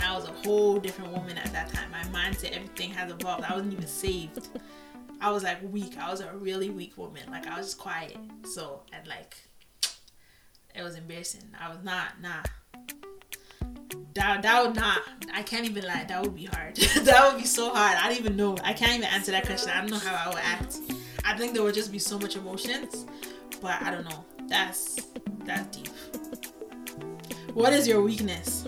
I 0.04 0.16
was 0.16 0.26
a 0.26 0.32
whole 0.32 0.80
different 0.80 1.12
woman 1.12 1.38
at 1.38 1.52
that 1.54 1.74
time. 1.74 1.90
My 1.92 2.04
mindset, 2.20 2.52
everything 2.52 2.92
has 2.92 3.12
evolved. 3.12 3.44
I 3.44 3.54
wasn't 3.54 3.74
even 3.74 3.88
saved. 3.88 4.50
I 5.22 5.32
was 5.32 5.44
like 5.44 5.60
weak. 5.72 5.98
I 5.98 6.12
was 6.12 6.20
a 6.20 6.32
really 6.34 6.70
weak 6.70 6.98
woman. 6.98 7.24
Like 7.30 7.48
I 7.48 7.58
was 7.58 7.68
just 7.68 7.78
quiet. 7.78 8.18
So 8.44 8.82
and 8.92 9.08
like 9.08 9.38
it 10.76 10.84
was 10.84 10.96
embarrassing. 10.96 11.44
I 11.60 11.70
was 11.70 11.84
not 11.84 12.22
nah. 12.22 12.44
That 14.16 14.42
that 14.42 14.66
would 14.66 14.76
not. 14.76 15.02
I 15.34 15.44
can't 15.44 15.66
even 15.66 15.86
lie. 15.86 16.06
That 16.08 16.22
would 16.22 16.36
be 16.36 16.46
hard. 16.46 16.76
that 17.04 17.32
would 17.32 17.42
be 17.42 17.48
so 17.48 17.74
hard. 17.74 17.98
I 17.98 18.10
don't 18.10 18.20
even 18.20 18.36
know. 18.36 18.58
I 18.64 18.74
can't 18.74 18.94
even 18.94 19.06
answer 19.06 19.32
that 19.32 19.46
question. 19.46 19.72
I 19.72 19.80
don't 19.80 19.92
know 19.92 19.98
how 19.98 20.26
I 20.26 20.28
would 20.30 20.44
act. 20.44 20.80
I 21.24 21.38
think 21.38 21.54
there 21.54 21.64
would 21.64 21.74
just 21.74 21.92
be 21.92 22.00
so 22.00 22.20
much 22.20 22.36
emotions, 22.36 23.06
but 23.62 23.82
I 23.82 23.92
don't 23.92 24.04
know. 24.04 24.26
That's 24.48 24.98
that's 25.46 25.78
deep. 25.78 25.90
What 27.54 27.72
is 27.72 27.88
your 27.88 28.02
weakness? 28.02 28.66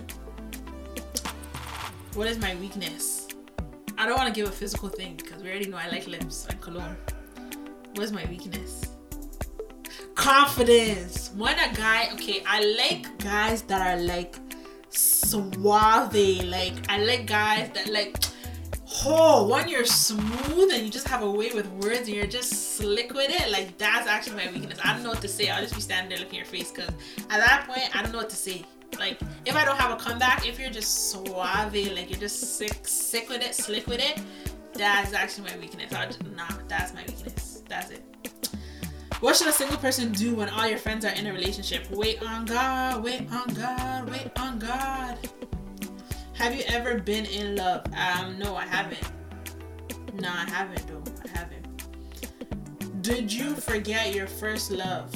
What 2.16 2.28
is 2.28 2.38
my 2.38 2.54
weakness? 2.54 3.28
I 3.98 4.06
don't 4.06 4.16
want 4.16 4.34
to 4.34 4.40
give 4.40 4.48
a 4.48 4.52
physical 4.52 4.88
thing 4.88 5.16
because 5.16 5.42
we 5.42 5.50
already 5.50 5.68
know 5.68 5.76
I 5.76 5.88
like 5.90 6.06
lips 6.06 6.46
and 6.48 6.58
cologne. 6.62 6.96
What's 7.94 8.10
my 8.10 8.24
weakness? 8.24 8.96
Confidence. 10.14 11.30
When 11.36 11.58
a 11.58 11.74
guy, 11.74 12.08
okay, 12.14 12.42
I 12.46 12.64
like 12.78 13.18
guys 13.18 13.60
that 13.64 13.86
are 13.86 14.00
like 14.00 14.34
suave. 14.88 16.14
Like 16.46 16.72
I 16.88 17.04
like 17.04 17.26
guys 17.26 17.68
that 17.74 17.92
like 17.92 18.16
oh, 19.04 19.46
when 19.46 19.68
you're 19.68 19.84
smooth 19.84 20.72
and 20.72 20.84
you 20.84 20.90
just 20.90 21.08
have 21.08 21.22
a 21.22 21.30
way 21.30 21.50
with 21.52 21.66
words 21.82 22.08
and 22.08 22.16
you're 22.16 22.26
just 22.26 22.76
slick 22.76 23.12
with 23.12 23.28
it, 23.28 23.50
like 23.52 23.76
that's 23.76 24.08
actually 24.08 24.36
my 24.36 24.50
weakness. 24.52 24.78
I 24.82 24.94
don't 24.94 25.02
know 25.02 25.10
what 25.10 25.20
to 25.20 25.28
say. 25.28 25.50
I'll 25.50 25.60
just 25.60 25.74
be 25.74 25.82
standing 25.82 26.08
there 26.08 26.18
looking 26.18 26.40
at 26.40 26.50
your 26.50 26.60
face 26.60 26.72
because 26.72 26.88
at 27.28 27.44
that 27.44 27.66
point, 27.68 27.94
I 27.94 28.02
don't 28.02 28.12
know 28.12 28.18
what 28.20 28.30
to 28.30 28.36
say. 28.36 28.64
Like 28.98 29.20
if 29.44 29.54
I 29.56 29.64
don't 29.64 29.76
have 29.76 29.90
a 29.90 30.02
comeback, 30.02 30.46
if 30.46 30.58
you're 30.58 30.70
just 30.70 31.10
suave, 31.10 31.74
like 31.74 32.10
you're 32.10 32.18
just 32.18 32.56
sick, 32.56 32.80
sick 32.86 33.28
with 33.28 33.42
it, 33.42 33.54
slick 33.54 33.86
with 33.86 34.00
it, 34.00 34.20
that's 34.72 35.12
actually 35.12 35.50
my 35.50 35.58
weakness. 35.58 35.92
I 35.92 36.06
just, 36.06 36.20
that's 36.68 36.94
my 36.94 37.02
weakness. 37.06 37.62
That's 37.68 37.90
it. 37.90 38.02
What 39.20 39.34
should 39.34 39.48
a 39.48 39.52
single 39.52 39.78
person 39.78 40.12
do 40.12 40.34
when 40.34 40.50
all 40.50 40.68
your 40.68 40.78
friends 40.78 41.04
are 41.04 41.12
in 41.12 41.26
a 41.26 41.32
relationship? 41.32 41.90
Wait 41.90 42.22
on 42.22 42.44
God, 42.44 43.02
wait 43.02 43.30
on 43.32 43.48
God, 43.54 44.10
wait 44.10 44.30
on 44.38 44.58
God. 44.58 45.18
Have 46.34 46.54
you 46.54 46.64
ever 46.68 47.00
been 47.00 47.24
in 47.24 47.56
love? 47.56 47.86
Um, 47.96 48.38
no, 48.38 48.54
I 48.56 48.66
haven't. 48.66 49.00
No, 50.20 50.28
I 50.28 50.48
haven't 50.50 50.86
though. 50.86 51.02
I 51.24 51.38
haven't. 51.38 53.02
Did 53.02 53.32
you 53.32 53.54
forget 53.54 54.14
your 54.14 54.26
first 54.26 54.70
love? 54.70 55.10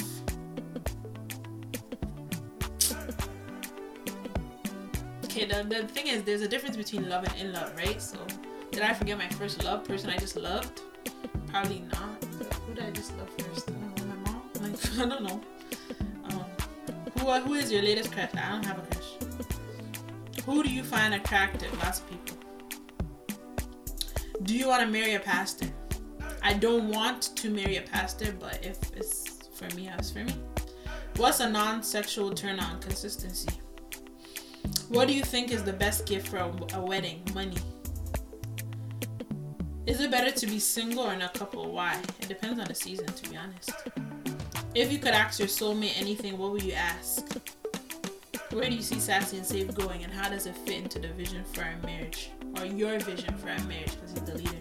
Okay, 5.31 5.45
the, 5.45 5.63
the 5.63 5.87
thing 5.87 6.07
is, 6.07 6.23
there's 6.23 6.41
a 6.41 6.47
difference 6.47 6.75
between 6.75 7.07
love 7.07 7.23
and 7.23 7.33
in 7.39 7.53
love, 7.53 7.73
right? 7.77 8.01
So, 8.01 8.17
did 8.69 8.81
I 8.81 8.93
forget 8.93 9.17
my 9.17 9.29
first 9.29 9.63
love 9.63 9.85
person 9.85 10.09
I 10.09 10.17
just 10.17 10.35
loved? 10.35 10.81
Probably 11.47 11.85
not. 11.89 12.21
Who 12.67 12.73
did 12.73 12.83
I 12.83 12.91
just 12.91 13.17
love 13.17 13.29
first? 13.39 13.69
I 13.69 13.71
don't 13.71 13.97
know, 13.97 14.05
my 14.07 14.31
mom? 14.31 14.41
Like, 14.59 14.99
I 14.99 15.07
don't 15.07 15.23
know. 15.23 15.41
Um, 16.25 16.45
who, 17.17 17.31
who 17.47 17.53
is 17.53 17.71
your 17.71 17.81
latest 17.81 18.11
crush? 18.11 18.29
I 18.35 18.51
don't 18.51 18.65
have 18.65 18.79
a 18.79 18.81
crush. 18.81 20.43
Who 20.45 20.63
do 20.63 20.69
you 20.69 20.83
find 20.83 21.13
attractive? 21.13 21.71
Lots 21.81 22.01
of 22.01 22.09
people. 22.09 22.37
Do 24.43 24.53
you 24.53 24.67
want 24.67 24.81
to 24.81 24.87
marry 24.87 25.13
a 25.13 25.19
pastor? 25.21 25.67
I 26.43 26.55
don't 26.55 26.89
want 26.89 27.37
to 27.37 27.49
marry 27.49 27.77
a 27.77 27.83
pastor, 27.83 28.35
but 28.37 28.59
if 28.65 28.77
it's 28.97 29.47
for 29.53 29.73
me, 29.77 29.89
it's 29.97 30.11
for 30.11 30.25
me. 30.25 30.33
What's 31.15 31.39
a 31.39 31.49
non 31.49 31.83
sexual 31.83 32.31
turn 32.31 32.59
on? 32.59 32.81
Consistency. 32.81 33.60
What 34.89 35.07
do 35.07 35.13
you 35.13 35.23
think 35.23 35.51
is 35.51 35.63
the 35.63 35.73
best 35.73 36.05
gift 36.05 36.27
for 36.27 36.37
a, 36.37 36.81
wedding? 36.81 37.21
Money. 37.33 37.57
Is 39.85 39.99
it 39.99 40.11
better 40.11 40.31
to 40.31 40.45
be 40.47 40.59
single 40.59 41.05
or 41.05 41.13
in 41.13 41.21
a 41.21 41.29
couple? 41.29 41.71
Why? 41.71 41.99
It 42.19 42.27
depends 42.27 42.59
on 42.59 42.65
the 42.67 42.75
season, 42.75 43.07
to 43.07 43.29
be 43.29 43.37
honest. 43.37 43.71
If 44.75 44.91
you 44.91 44.99
could 44.99 45.13
ask 45.13 45.39
your 45.39 45.47
soulmate 45.47 45.99
anything, 45.99 46.37
what 46.37 46.51
would 46.51 46.63
you 46.63 46.73
ask? 46.73 47.25
Where 48.51 48.69
do 48.69 48.75
you 48.75 48.81
see 48.81 48.99
Sassy 48.99 49.37
and 49.37 49.45
Saved 49.45 49.75
going, 49.75 50.03
and 50.03 50.11
how 50.11 50.29
does 50.29 50.45
it 50.45 50.55
fit 50.57 50.75
into 50.75 50.99
the 50.99 51.07
vision 51.09 51.43
for 51.45 51.63
our 51.63 51.77
marriage, 51.83 52.31
or 52.57 52.65
your 52.65 52.99
vision 52.99 53.35
for 53.37 53.49
our 53.49 53.63
marriage? 53.63 53.93
Because 53.95 54.11
he's 54.11 54.21
the 54.21 54.35
leader. 54.35 54.57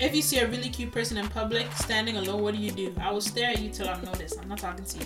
If 0.00 0.14
you 0.14 0.22
see 0.22 0.38
a 0.38 0.48
really 0.48 0.70
cute 0.70 0.92
person 0.92 1.18
in 1.18 1.28
public 1.28 1.70
standing 1.72 2.16
alone, 2.16 2.40
what 2.40 2.54
do 2.54 2.60
you 2.60 2.70
do? 2.70 2.94
I 2.98 3.12
will 3.12 3.20
stare 3.20 3.50
at 3.50 3.60
you 3.60 3.68
till 3.68 3.86
I'm 3.86 4.02
noticed. 4.02 4.40
I'm 4.40 4.48
not 4.48 4.58
talking 4.58 4.84
to 4.86 4.98
you. 4.98 5.04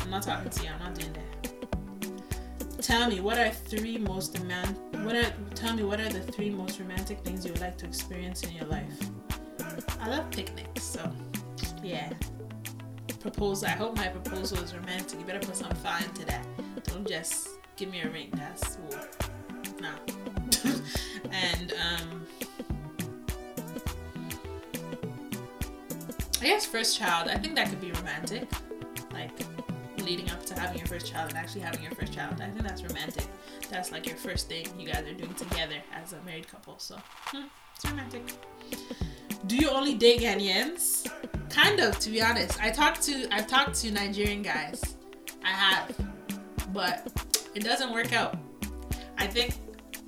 I'm 0.00 0.10
not 0.10 0.22
talking 0.22 0.50
to 0.50 0.62
you. 0.64 0.68
I'm 0.68 0.80
not 0.80 0.94
doing 0.98 1.12
that. 1.12 1.29
Tell 2.90 3.08
me, 3.08 3.20
what 3.20 3.38
are 3.38 3.50
three 3.50 3.98
most 3.98 4.34
demand? 4.34 4.76
What 5.04 5.14
are? 5.14 5.32
Tell 5.54 5.74
me, 5.74 5.84
what 5.84 6.00
are 6.00 6.08
the 6.08 6.20
three 6.20 6.50
most 6.50 6.80
romantic 6.80 7.20
things 7.20 7.46
you 7.46 7.52
would 7.52 7.60
like 7.60 7.78
to 7.78 7.86
experience 7.86 8.42
in 8.42 8.52
your 8.52 8.66
life? 8.66 8.98
I 10.00 10.08
love 10.08 10.30
picnics, 10.30 10.82
so 10.82 11.10
yeah 11.82 12.12
proposal. 13.20 13.68
I 13.68 13.72
hope 13.72 13.96
my 13.96 14.08
proposal 14.08 14.58
is 14.58 14.74
romantic. 14.74 15.20
You 15.20 15.26
better 15.26 15.46
put 15.46 15.56
some 15.56 15.70
thought 15.70 16.02
into 16.04 16.24
that. 16.26 16.44
Don't 16.84 17.06
just 17.06 17.48
give 17.76 17.90
me 17.90 18.00
a 18.00 18.08
ring. 18.08 18.30
That's 18.32 18.78
well, 18.88 19.06
nah. 19.80 19.94
and 21.30 21.72
um, 21.72 22.26
I 26.40 26.44
guess 26.44 26.66
first 26.66 26.98
child. 26.98 27.28
I 27.28 27.38
think 27.38 27.54
that 27.56 27.68
could 27.68 27.80
be 27.80 27.92
romantic. 27.92 28.48
Like 29.12 29.49
leading 30.10 30.30
up 30.32 30.44
to 30.44 30.58
having 30.58 30.76
your 30.76 30.88
first 30.88 31.06
child 31.06 31.28
and 31.28 31.38
actually 31.38 31.60
having 31.60 31.80
your 31.84 31.92
first 31.92 32.12
child. 32.12 32.40
I 32.40 32.48
think 32.50 32.62
that's 32.66 32.82
romantic. 32.82 33.26
That's 33.70 33.92
like 33.92 34.06
your 34.06 34.16
first 34.16 34.48
thing 34.48 34.66
you 34.76 34.88
guys 34.88 35.04
are 35.06 35.14
doing 35.14 35.32
together 35.34 35.76
as 35.94 36.14
a 36.14 36.20
married 36.22 36.48
couple. 36.48 36.80
So 36.80 36.96
hmm, 37.26 37.44
it's 37.76 37.84
romantic. 37.84 38.22
Do 39.46 39.56
you 39.56 39.70
only 39.70 39.94
date 39.94 40.20
Ghanaians? 40.22 41.08
Kind 41.48 41.78
of, 41.78 41.96
to 42.00 42.10
be 42.10 42.20
honest. 42.20 42.60
I 42.60 42.70
talked 42.70 43.02
to 43.02 43.32
I've 43.32 43.46
talked 43.46 43.76
to 43.82 43.92
Nigerian 43.92 44.42
guys. 44.42 44.96
I 45.44 45.50
have. 45.50 45.96
But 46.72 47.06
it 47.54 47.62
doesn't 47.62 47.92
work 47.92 48.12
out. 48.12 48.36
I 49.16 49.28
think 49.28 49.54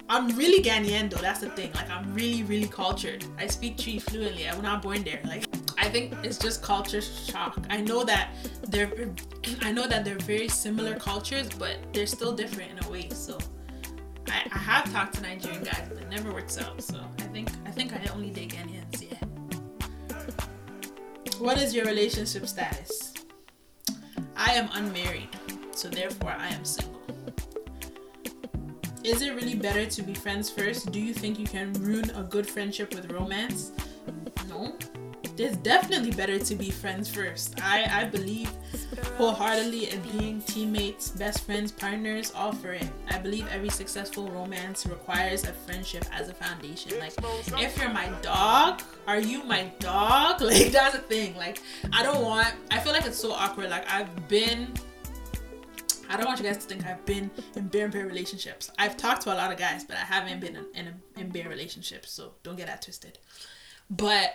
I'm 0.08 0.26
really 0.30 0.64
Ghanaian 0.64 1.10
though, 1.10 1.22
that's 1.22 1.38
the 1.38 1.50
thing. 1.50 1.72
Like 1.74 1.88
I'm 1.88 2.12
really, 2.12 2.42
really 2.42 2.66
cultured. 2.66 3.24
I 3.38 3.46
speak 3.46 3.76
Twi 3.76 4.00
fluently. 4.00 4.48
I 4.48 4.52
was 4.52 4.64
not 4.64 4.82
born 4.82 5.04
there. 5.04 5.20
Like 5.24 5.44
I 5.82 5.88
think 5.88 6.14
it's 6.22 6.38
just 6.38 6.62
culture 6.62 7.00
shock. 7.00 7.58
I 7.68 7.80
know 7.80 8.04
that 8.04 8.30
they're 8.68 8.92
I 9.62 9.72
know 9.72 9.88
that 9.88 10.04
they're 10.04 10.18
very 10.18 10.48
similar 10.48 10.94
cultures, 10.94 11.48
but 11.58 11.76
they're 11.92 12.06
still 12.06 12.32
different 12.32 12.70
in 12.70 12.84
a 12.84 12.88
way. 12.88 13.08
So 13.10 13.36
I, 14.28 14.42
I 14.52 14.58
have 14.58 14.92
talked 14.92 15.14
to 15.14 15.22
Nigerian 15.22 15.64
guys, 15.64 15.88
but 15.88 16.00
it 16.00 16.08
never 16.08 16.32
works 16.32 16.56
out. 16.56 16.80
So 16.80 17.00
I 17.18 17.24
think 17.24 17.50
I 17.66 17.72
think 17.72 17.92
I 17.92 18.00
only 18.14 18.30
date 18.30 18.54
Ghanaians, 18.54 19.02
yeah. 19.02 19.18
What 21.40 21.60
is 21.60 21.74
your 21.74 21.84
relationship 21.84 22.46
status? 22.46 23.12
I 24.36 24.52
am 24.52 24.68
unmarried, 24.74 25.30
so 25.72 25.88
therefore 25.88 26.34
I 26.38 26.48
am 26.50 26.64
single. 26.64 27.02
Is 29.02 29.20
it 29.20 29.34
really 29.34 29.56
better 29.56 29.84
to 29.84 30.02
be 30.02 30.14
friends 30.14 30.48
first? 30.48 30.92
Do 30.92 31.00
you 31.00 31.12
think 31.12 31.40
you 31.40 31.46
can 31.46 31.72
ruin 31.72 32.10
a 32.10 32.22
good 32.22 32.46
friendship 32.46 32.94
with 32.94 33.10
romance? 33.10 33.72
No. 34.48 34.78
It's 35.42 35.56
definitely 35.56 36.12
better 36.12 36.38
to 36.38 36.54
be 36.54 36.70
friends 36.70 37.08
first. 37.12 37.60
I, 37.60 38.02
I 38.02 38.04
believe 38.04 38.48
wholeheartedly 39.16 39.90
in 39.90 40.00
being 40.02 40.40
teammates, 40.42 41.08
best 41.08 41.44
friends, 41.44 41.72
partners, 41.72 42.32
all 42.36 42.52
for 42.52 42.72
it. 42.74 42.88
I 43.10 43.18
believe 43.18 43.48
every 43.50 43.68
successful 43.68 44.30
romance 44.30 44.86
requires 44.86 45.42
a 45.42 45.52
friendship 45.52 46.04
as 46.12 46.28
a 46.28 46.32
foundation. 46.32 46.96
Like, 47.00 47.14
if 47.60 47.76
you're 47.76 47.88
my 47.88 48.08
dog, 48.22 48.82
are 49.08 49.18
you 49.18 49.42
my 49.42 49.64
dog? 49.80 50.40
Like, 50.52 50.70
that's 50.70 50.94
a 50.94 50.98
thing. 50.98 51.34
Like, 51.36 51.60
I 51.92 52.04
don't 52.04 52.22
want, 52.22 52.54
I 52.70 52.78
feel 52.78 52.92
like 52.92 53.04
it's 53.04 53.18
so 53.18 53.32
awkward. 53.32 53.68
Like, 53.68 53.90
I've 53.90 54.28
been 54.28 54.68
I 56.08 56.16
don't 56.16 56.26
want 56.26 56.38
you 56.38 56.44
guys 56.44 56.58
to 56.58 56.68
think 56.68 56.86
I've 56.86 57.04
been 57.04 57.30
in 57.56 57.66
bear 57.66 57.84
and 57.84 57.92
bear 57.92 58.06
relationships. 58.06 58.70
I've 58.78 58.96
talked 58.96 59.22
to 59.22 59.32
a 59.32 59.36
lot 59.36 59.50
of 59.50 59.58
guys, 59.58 59.82
but 59.82 59.96
I 59.96 60.00
haven't 60.00 60.40
been 60.40 60.56
in, 60.56 60.66
in, 60.74 60.94
in 61.16 61.28
bear 61.30 61.48
relationships, 61.48 62.12
so 62.12 62.34
don't 62.42 62.56
get 62.56 62.66
that 62.66 62.82
twisted. 62.82 63.18
But 63.88 64.34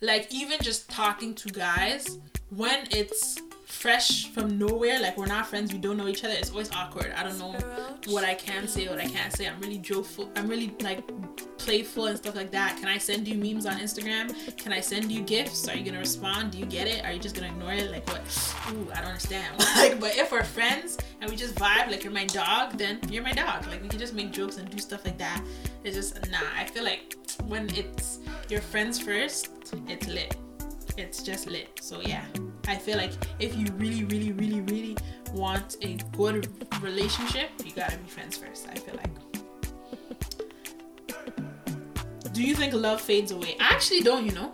like 0.00 0.32
even 0.32 0.58
just 0.60 0.90
talking 0.90 1.34
to 1.34 1.48
guys 1.48 2.18
when 2.50 2.86
it's 2.90 3.38
fresh 3.64 4.30
from 4.30 4.58
nowhere 4.58 5.00
like 5.00 5.16
we're 5.18 5.26
not 5.26 5.46
friends 5.46 5.72
we 5.72 5.78
don't 5.78 5.96
know 5.96 6.08
each 6.08 6.24
other 6.24 6.34
it's 6.34 6.50
always 6.50 6.70
awkward. 6.72 7.12
I 7.16 7.22
don't 7.22 7.38
know 7.38 7.52
what 8.06 8.24
i 8.24 8.34
can 8.34 8.66
say 8.68 8.88
what 8.88 8.98
i 8.98 9.06
can't 9.06 9.32
say. 9.32 9.46
I'm 9.46 9.60
really 9.60 9.78
joyful 9.78 10.30
i'm 10.36 10.48
really 10.48 10.74
like 10.80 11.02
playful 11.58 12.06
and 12.06 12.16
stuff 12.16 12.36
like 12.36 12.50
that. 12.52 12.76
Can 12.78 12.88
i 12.88 12.98
send 12.98 13.26
you 13.26 13.34
memes 13.34 13.66
on 13.66 13.78
instagram? 13.78 14.56
Can 14.56 14.72
i 14.72 14.80
send 14.80 15.10
you 15.10 15.22
gifts? 15.22 15.68
Are 15.68 15.76
you 15.76 15.84
gonna 15.84 15.98
respond? 15.98 16.52
Do 16.52 16.58
you 16.58 16.66
get 16.66 16.86
it? 16.86 17.04
Are 17.04 17.12
you 17.12 17.18
just 17.18 17.34
gonna 17.34 17.48
ignore 17.48 17.72
it? 17.72 17.90
Like 17.90 18.06
what? 18.08 18.20
Ooh 18.70 18.88
i 18.92 18.96
don't 18.96 19.06
understand. 19.06 19.54
Like 19.76 20.00
but 20.00 20.16
if 20.16 20.32
we're 20.32 20.44
friends 20.44 20.98
and 21.20 21.30
we 21.30 21.36
just 21.36 21.54
vibe 21.56 21.90
like 21.90 22.04
you're 22.04 22.12
my 22.12 22.26
dog 22.26 22.78
then 22.78 23.00
you're 23.10 23.24
my 23.24 23.32
dog. 23.32 23.66
Like 23.66 23.82
we 23.82 23.88
can 23.88 23.98
just 23.98 24.14
make 24.14 24.30
jokes 24.30 24.58
and 24.58 24.70
do 24.70 24.78
stuff 24.78 25.04
like 25.04 25.18
that. 25.18 25.42
It's 25.84 25.96
just 25.96 26.30
nah 26.30 26.38
i 26.56 26.64
feel 26.64 26.84
like 26.84 27.14
when 27.46 27.68
it's 27.74 28.20
your 28.48 28.60
friends 28.60 28.98
first 29.00 29.55
it's 29.88 30.06
lit 30.06 30.36
it's 30.96 31.22
just 31.22 31.46
lit 31.46 31.68
so 31.80 32.00
yeah 32.00 32.24
i 32.68 32.76
feel 32.76 32.96
like 32.96 33.12
if 33.38 33.56
you 33.56 33.66
really 33.74 34.04
really 34.04 34.32
really 34.32 34.60
really 34.62 34.96
want 35.32 35.76
a 35.82 35.94
good 36.16 36.48
relationship 36.82 37.50
you 37.64 37.72
gotta 37.72 37.96
be 37.98 38.08
friends 38.08 38.36
first 38.36 38.68
i 38.68 38.74
feel 38.74 38.94
like 38.96 39.10
do 42.32 42.42
you 42.42 42.54
think 42.54 42.72
love 42.72 43.00
fades 43.00 43.30
away 43.32 43.56
i 43.60 43.72
actually 43.72 44.00
don't 44.00 44.24
you 44.24 44.32
know 44.32 44.52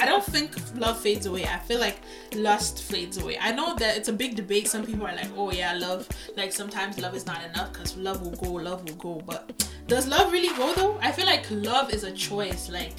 I 0.00 0.06
don't 0.06 0.24
think 0.24 0.52
love 0.76 0.98
fades 0.98 1.26
away. 1.26 1.44
I 1.44 1.58
feel 1.58 1.78
like 1.78 1.98
lust 2.34 2.82
fades 2.84 3.18
away. 3.18 3.36
I 3.38 3.52
know 3.52 3.76
that 3.76 3.98
it's 3.98 4.08
a 4.08 4.12
big 4.14 4.34
debate. 4.34 4.66
Some 4.66 4.86
people 4.86 5.06
are 5.06 5.14
like, 5.14 5.28
oh 5.36 5.52
yeah, 5.52 5.74
love, 5.74 6.08
like 6.38 6.54
sometimes 6.54 6.98
love 6.98 7.14
is 7.14 7.26
not 7.26 7.44
enough 7.44 7.74
because 7.74 7.98
love 7.98 8.22
will 8.22 8.30
go, 8.30 8.50
love 8.50 8.82
will 8.82 8.96
go. 8.96 9.22
But 9.26 9.68
does 9.88 10.08
love 10.08 10.32
really 10.32 10.56
go 10.56 10.72
though? 10.72 10.98
I 11.02 11.12
feel 11.12 11.26
like 11.26 11.44
love 11.50 11.92
is 11.92 12.04
a 12.04 12.12
choice. 12.12 12.70
Like 12.70 12.92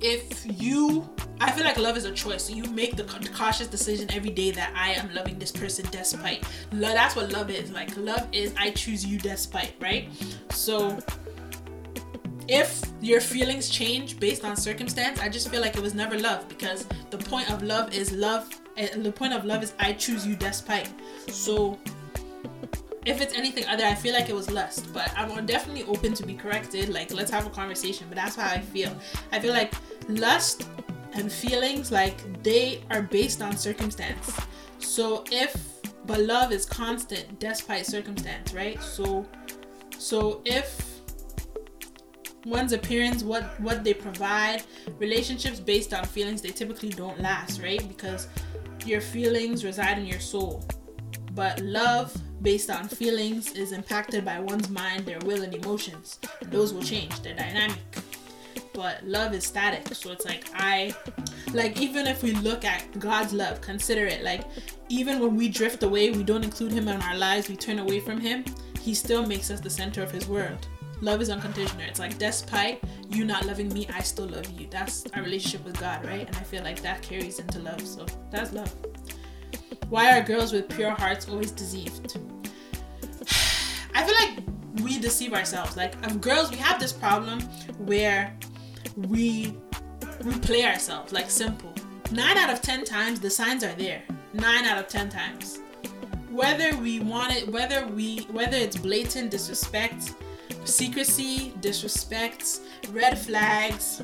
if 0.00 0.44
you 0.60 1.08
I 1.40 1.50
feel 1.50 1.64
like 1.64 1.78
love 1.78 1.96
is 1.96 2.04
a 2.04 2.12
choice. 2.12 2.44
So 2.44 2.54
you 2.54 2.64
make 2.64 2.96
the 2.96 3.04
cautious 3.34 3.66
decision 3.66 4.10
every 4.12 4.30
day 4.30 4.50
that 4.52 4.72
I 4.74 4.92
am 4.92 5.12
loving 5.12 5.38
this 5.38 5.50
person 5.50 5.84
despite. 5.90 6.44
Love, 6.72 6.94
that's 6.94 7.16
what 7.16 7.32
love 7.32 7.50
is. 7.50 7.70
Like 7.70 7.96
love 7.96 8.26
is 8.32 8.54
I 8.56 8.70
choose 8.70 9.04
you 9.04 9.18
despite, 9.18 9.74
right? 9.80 10.08
So 10.50 10.98
if 12.48 12.82
your 13.00 13.20
feelings 13.20 13.68
change 13.68 14.20
based 14.20 14.44
on 14.44 14.56
circumstance, 14.56 15.20
I 15.20 15.28
just 15.28 15.50
feel 15.50 15.60
like 15.60 15.76
it 15.76 15.82
was 15.82 15.94
never 15.94 16.18
love 16.18 16.48
because 16.48 16.86
the 17.10 17.18
point 17.18 17.50
of 17.50 17.62
love 17.62 17.92
is 17.94 18.12
love. 18.12 18.48
And 18.76 19.04
the 19.04 19.12
point 19.12 19.32
of 19.32 19.44
love 19.44 19.62
is 19.62 19.72
I 19.78 19.92
choose 19.92 20.26
you 20.26 20.36
despite. 20.36 20.88
So 21.28 21.78
if 23.04 23.20
it's 23.20 23.34
anything 23.34 23.66
other, 23.66 23.84
I 23.84 23.94
feel 23.94 24.14
like 24.14 24.28
it 24.28 24.34
was 24.34 24.50
lust. 24.50 24.92
But 24.92 25.12
I'm 25.16 25.46
definitely 25.46 25.84
open 25.84 26.14
to 26.14 26.26
be 26.26 26.34
corrected. 26.34 26.88
Like 26.88 27.12
let's 27.12 27.30
have 27.30 27.46
a 27.46 27.50
conversation. 27.50 28.06
But 28.08 28.16
that's 28.16 28.36
how 28.36 28.48
I 28.48 28.60
feel. 28.60 28.94
I 29.32 29.40
feel 29.40 29.52
like 29.52 29.74
lust 30.08 30.68
and 31.12 31.30
feelings 31.30 31.92
like 31.92 32.42
they 32.42 32.82
are 32.90 33.02
based 33.02 33.42
on 33.42 33.56
circumstance. 33.56 34.32
So 34.78 35.24
if 35.30 35.74
but 36.06 36.20
love 36.20 36.52
is 36.52 36.66
constant 36.66 37.38
despite 37.40 37.86
circumstance, 37.86 38.52
right? 38.52 38.82
So 38.82 39.26
so 39.98 40.42
if 40.44 40.94
one's 42.44 42.72
appearance, 42.72 43.22
what 43.22 43.58
what 43.60 43.84
they 43.84 43.94
provide, 43.94 44.62
relationships 44.98 45.60
based 45.60 45.94
on 45.94 46.04
feelings, 46.04 46.42
they 46.42 46.50
typically 46.50 46.90
don't 46.90 47.20
last, 47.20 47.62
right? 47.62 47.86
Because 47.88 48.28
your 48.84 49.00
feelings 49.00 49.64
reside 49.64 49.98
in 49.98 50.06
your 50.06 50.20
soul. 50.20 50.64
But 51.34 51.60
love 51.60 52.16
based 52.42 52.70
on 52.70 52.88
feelings 52.88 53.52
is 53.52 53.72
impacted 53.72 54.24
by 54.24 54.38
one's 54.38 54.70
mind, 54.70 55.06
their 55.06 55.18
will, 55.20 55.42
and 55.42 55.54
emotions. 55.54 56.20
Those 56.42 56.72
will 56.72 56.82
change, 56.82 57.20
they're 57.22 57.34
dynamic. 57.34 57.78
But 58.72 59.04
love 59.04 59.34
is 59.34 59.44
static. 59.44 59.94
So 59.94 60.12
it's 60.12 60.24
like, 60.24 60.44
I, 60.54 60.94
like, 61.52 61.80
even 61.80 62.06
if 62.06 62.22
we 62.22 62.32
look 62.32 62.64
at 62.64 62.98
God's 62.98 63.32
love, 63.32 63.60
consider 63.60 64.06
it 64.06 64.22
like, 64.22 64.42
even 64.88 65.20
when 65.20 65.36
we 65.36 65.48
drift 65.48 65.82
away, 65.82 66.10
we 66.10 66.22
don't 66.22 66.44
include 66.44 66.72
Him 66.72 66.88
in 66.88 67.00
our 67.00 67.16
lives, 67.16 67.48
we 67.48 67.56
turn 67.56 67.78
away 67.78 68.00
from 68.00 68.20
Him, 68.20 68.44
He 68.80 68.94
still 68.94 69.26
makes 69.26 69.50
us 69.50 69.60
the 69.60 69.70
center 69.70 70.02
of 70.02 70.10
His 70.10 70.26
world 70.26 70.66
love 71.00 71.20
is 71.20 71.28
unconditional. 71.28 71.82
It's 71.82 71.98
like 71.98 72.18
despite 72.18 72.82
you 73.10 73.24
not 73.24 73.44
loving 73.44 73.72
me, 73.72 73.86
I 73.92 74.00
still 74.00 74.26
love 74.26 74.50
you. 74.58 74.66
That's 74.70 75.04
our 75.14 75.22
relationship 75.22 75.64
with 75.64 75.78
God, 75.78 76.04
right? 76.04 76.26
And 76.26 76.36
I 76.36 76.40
feel 76.40 76.62
like 76.62 76.80
that 76.82 77.02
carries 77.02 77.38
into 77.38 77.58
love. 77.58 77.86
So 77.86 78.06
that's 78.30 78.52
love. 78.52 78.74
Why 79.88 80.18
are 80.18 80.22
girls 80.22 80.52
with 80.52 80.68
pure 80.68 80.90
hearts 80.90 81.28
always 81.28 81.50
deceived? 81.50 82.18
I 83.94 84.04
feel 84.04 84.14
like 84.14 84.44
we 84.82 84.98
deceive 84.98 85.32
ourselves. 85.32 85.76
Like 85.76 86.20
girls, 86.20 86.50
we 86.50 86.56
have 86.56 86.80
this 86.80 86.92
problem 86.92 87.40
where 87.78 88.36
we 88.96 89.56
we 90.24 90.32
play 90.38 90.64
ourselves. 90.64 91.12
Like 91.12 91.30
simple. 91.30 91.72
Nine 92.10 92.36
out 92.36 92.50
of 92.50 92.60
ten 92.60 92.84
times 92.84 93.20
the 93.20 93.30
signs 93.30 93.64
are 93.64 93.74
there. 93.74 94.02
Nine 94.32 94.64
out 94.64 94.78
of 94.78 94.88
ten 94.88 95.08
times. 95.08 95.60
Whether 96.30 96.76
we 96.78 97.00
want 97.00 97.34
it, 97.36 97.48
whether 97.48 97.86
we 97.86 98.18
whether 98.32 98.56
it's 98.56 98.76
blatant 98.76 99.30
disrespect, 99.30 100.14
secrecy, 100.64 101.52
disrespect, 101.60 102.60
red 102.90 103.18
flags, 103.18 104.02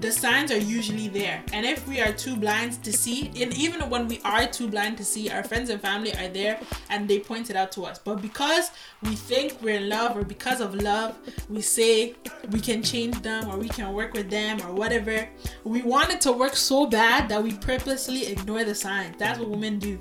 the 0.00 0.12
signs 0.12 0.52
are 0.52 0.58
usually 0.58 1.08
there. 1.08 1.42
And 1.52 1.66
if 1.66 1.86
we 1.88 2.00
are 2.00 2.12
too 2.12 2.36
blind 2.36 2.82
to 2.84 2.92
see, 2.92 3.28
and 3.40 3.52
even 3.54 3.88
when 3.90 4.06
we 4.06 4.20
are 4.24 4.46
too 4.46 4.68
blind 4.68 4.96
to 4.98 5.04
see, 5.04 5.30
our 5.30 5.42
friends 5.42 5.70
and 5.70 5.80
family 5.80 6.14
are 6.16 6.28
there 6.28 6.60
and 6.88 7.08
they 7.08 7.18
point 7.18 7.50
it 7.50 7.56
out 7.56 7.72
to 7.72 7.84
us. 7.84 7.98
But 7.98 8.22
because 8.22 8.70
we 9.02 9.14
think 9.14 9.60
we're 9.60 9.76
in 9.76 9.88
love 9.88 10.16
or 10.16 10.24
because 10.24 10.60
of 10.60 10.74
love, 10.74 11.18
we 11.48 11.62
say 11.62 12.14
we 12.50 12.60
can 12.60 12.82
change 12.82 13.20
them 13.22 13.48
or 13.48 13.56
we 13.56 13.68
can 13.68 13.92
work 13.92 14.12
with 14.14 14.30
them 14.30 14.60
or 14.62 14.72
whatever. 14.72 15.28
We 15.64 15.82
want 15.82 16.10
it 16.10 16.20
to 16.22 16.32
work 16.32 16.54
so 16.54 16.86
bad 16.86 17.28
that 17.28 17.42
we 17.42 17.54
purposely 17.54 18.26
ignore 18.26 18.64
the 18.64 18.74
signs. 18.74 19.16
That's 19.18 19.38
what 19.38 19.48
women 19.48 19.78
do. 19.78 20.00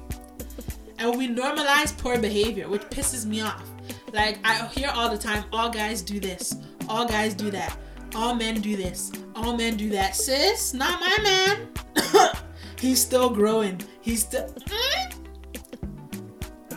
And 1.00 1.16
we 1.16 1.28
normalize 1.28 1.96
poor 1.98 2.20
behavior, 2.20 2.68
which 2.68 2.82
pisses 2.84 3.26
me 3.26 3.42
off 3.42 3.64
like 4.14 4.40
I 4.44 4.66
hear 4.68 4.90
all 4.94 5.10
the 5.10 5.18
time, 5.18 5.44
all 5.52 5.70
guys 5.70 6.02
do 6.02 6.20
this, 6.20 6.56
all 6.90 7.08
guys 7.08 7.34
do 7.34 7.52
that, 7.52 7.78
all 8.16 8.36
men 8.36 8.62
do 8.62 8.76
this, 8.76 9.12
all 9.36 9.56
men 9.56 9.78
do 9.78 9.90
that. 9.90 10.16
Sis, 10.16 10.74
not 10.74 11.00
my 11.00 11.18
man. 11.24 11.70
He's 12.80 13.02
still 13.02 13.30
growing. 13.30 13.82
He's 14.02 14.22
still. 14.22 14.48
Mm? 14.48 15.14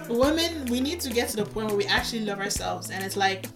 Women, 0.08 0.66
we 0.66 0.80
need 0.80 0.98
to 1.00 1.10
get 1.10 1.28
to 1.30 1.36
the 1.36 1.44
point 1.44 1.68
where 1.68 1.76
we 1.76 1.84
actually 1.84 2.24
love 2.24 2.40
ourselves, 2.40 2.90
and 2.90 3.04
it's 3.04 3.16
like 3.16 3.46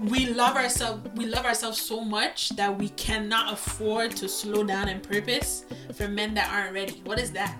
we 0.00 0.26
love 0.26 0.56
ourselves 0.56 1.08
we 1.14 1.26
love 1.26 1.44
ourselves 1.44 1.80
so 1.80 2.00
much 2.00 2.50
that 2.50 2.76
we 2.76 2.88
cannot 2.90 3.52
afford 3.52 4.10
to 4.10 4.28
slow 4.28 4.64
down 4.64 4.88
in 4.88 5.00
purpose 5.00 5.64
for 5.94 6.08
men 6.08 6.34
that 6.34 6.52
aren't 6.52 6.74
ready 6.74 7.00
what 7.04 7.20
is 7.20 7.30
that 7.30 7.56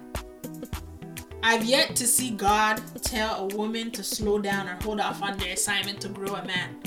I've 1.44 1.64
yet 1.64 1.96
to 1.96 2.06
see 2.06 2.30
God 2.30 2.80
tell 3.02 3.50
a 3.50 3.56
woman 3.56 3.90
to 3.92 4.04
slow 4.04 4.38
down 4.38 4.68
or 4.68 4.78
hold 4.82 5.00
off 5.00 5.22
on 5.22 5.36
their 5.38 5.54
assignment 5.54 6.00
to 6.02 6.08
grow 6.08 6.36
a 6.36 6.44
man. 6.44 6.80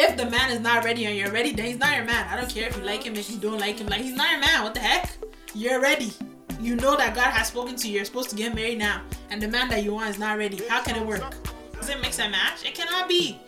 If 0.00 0.16
the 0.16 0.26
man 0.26 0.52
is 0.52 0.60
not 0.60 0.84
ready 0.84 1.06
and 1.06 1.16
you're 1.16 1.32
ready, 1.32 1.52
then 1.52 1.66
he's 1.66 1.78
not 1.78 1.96
your 1.96 2.04
man. 2.04 2.24
I 2.28 2.36
don't 2.36 2.48
care 2.48 2.68
if 2.68 2.76
you 2.76 2.84
like 2.84 3.02
him, 3.02 3.16
if 3.16 3.28
you 3.28 3.36
don't 3.36 3.58
like 3.58 3.80
him. 3.80 3.88
Like, 3.88 4.02
he's 4.02 4.14
not 4.14 4.30
your 4.30 4.38
man. 4.38 4.62
What 4.62 4.72
the 4.72 4.78
heck? 4.78 5.10
You're 5.56 5.80
ready. 5.80 6.12
You 6.60 6.76
know 6.76 6.96
that 6.96 7.16
God 7.16 7.32
has 7.32 7.48
spoken 7.48 7.74
to 7.74 7.88
you. 7.88 7.96
You're 7.96 8.04
supposed 8.04 8.30
to 8.30 8.36
get 8.36 8.54
married 8.54 8.78
now. 8.78 9.02
And 9.30 9.42
the 9.42 9.48
man 9.48 9.68
that 9.70 9.82
you 9.82 9.92
want 9.92 10.08
is 10.08 10.16
not 10.16 10.38
ready. 10.38 10.62
How 10.68 10.84
can 10.84 10.94
it 10.94 11.04
work? 11.04 11.24
Does 11.72 11.88
it 11.88 12.00
mix 12.00 12.20
and 12.20 12.30
match? 12.30 12.64
It 12.64 12.76
cannot 12.76 13.08
be. 13.08 13.40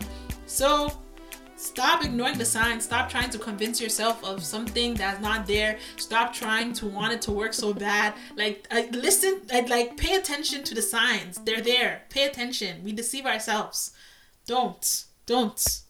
So, 0.47 0.91
Stop 1.55 2.03
ignoring 2.03 2.39
the 2.39 2.45
signs. 2.45 2.85
Stop 2.85 3.11
trying 3.11 3.29
to 3.29 3.39
convince 3.39 3.83
yourself 3.83 4.25
of 4.25 4.43
something 4.43 4.95
that's 4.95 5.21
not 5.21 5.47
there. 5.47 5.79
Stop 5.99 6.33
trying 6.33 6.73
to 6.73 6.87
want 6.87 7.13
it 7.13 7.21
to 7.23 7.33
work 7.33 7.53
so 7.53 7.75
bad. 7.75 8.15
Like, 8.35 8.67
uh, 8.71 8.85
listen, 8.93 9.43
uh, 9.53 9.63
like, 9.69 9.99
pay 9.99 10.17
attention 10.17 10.65
to 10.65 10.75
the 10.75 10.81
signs. 10.81 11.39
They're 11.45 11.61
there. 11.61 12.05
Pay 12.09 12.25
attention. 12.25 12.83
We 12.83 12.93
deceive 12.93 13.27
ourselves. 13.27 13.93
Don't. 14.47 15.05
Don't. 15.27 15.83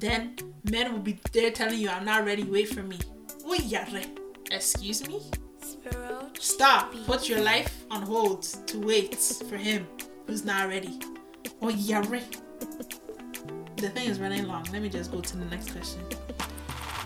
Then 0.00 0.36
men 0.70 0.92
will 0.92 1.00
be 1.00 1.18
there 1.32 1.50
telling 1.50 1.78
you, 1.78 1.88
I'm 1.88 2.04
not 2.04 2.26
ready. 2.26 2.42
Wait 2.44 2.68
for 2.68 2.82
me. 2.82 2.98
Excuse 4.50 5.08
me? 5.08 5.22
Stop. 6.38 6.94
Put 7.06 7.28
your 7.28 7.40
life 7.40 7.84
on 7.90 8.02
hold 8.02 8.42
to 8.42 8.78
wait 8.78 9.14
for 9.14 9.56
him 9.56 9.86
who's 10.26 10.44
not 10.44 10.68
ready. 10.68 11.00
Oh, 11.62 11.70
the 13.76 13.90
thing 13.90 14.08
is 14.08 14.20
running 14.20 14.46
long. 14.46 14.66
Let 14.72 14.82
me 14.82 14.88
just 14.90 15.10
go 15.10 15.20
to 15.20 15.36
the 15.36 15.44
next 15.46 15.70
question. 15.70 16.02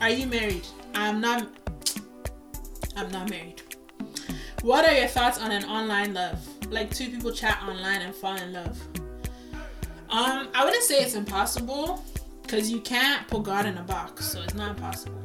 Are 0.01 0.11
you 0.11 0.27
married? 0.27 0.67
I'm 0.95 1.21
not. 1.21 1.49
I'm 2.97 3.11
not 3.13 3.31
married. 3.31 3.63
What 4.63 4.85
are 4.85 4.93
your 4.93 5.07
thoughts 5.07 5.39
on 5.39 5.53
an 5.53 5.65
online 5.65 6.15
love? 6.15 6.41
Like 6.71 6.93
two 6.93 7.09
people 7.11 7.33
chat 7.33 7.63
online 7.63 8.03
and 8.03 8.15
fall 8.15 8.37
in 8.37 8.53
love. 8.53 8.81
Um, 10.11 10.49
I 10.55 10.65
wouldn't 10.65 10.83
say 10.83 10.97
it's 10.97 11.15
impossible 11.15 12.03
because 12.51 12.69
you 12.69 12.81
can't 12.81 13.29
put 13.29 13.45
God 13.45 13.65
in 13.65 13.79
a 13.79 13.83
box, 13.85 14.27
so 14.27 14.43
it's 14.43 14.55
not 14.55 14.71
impossible. 14.71 15.23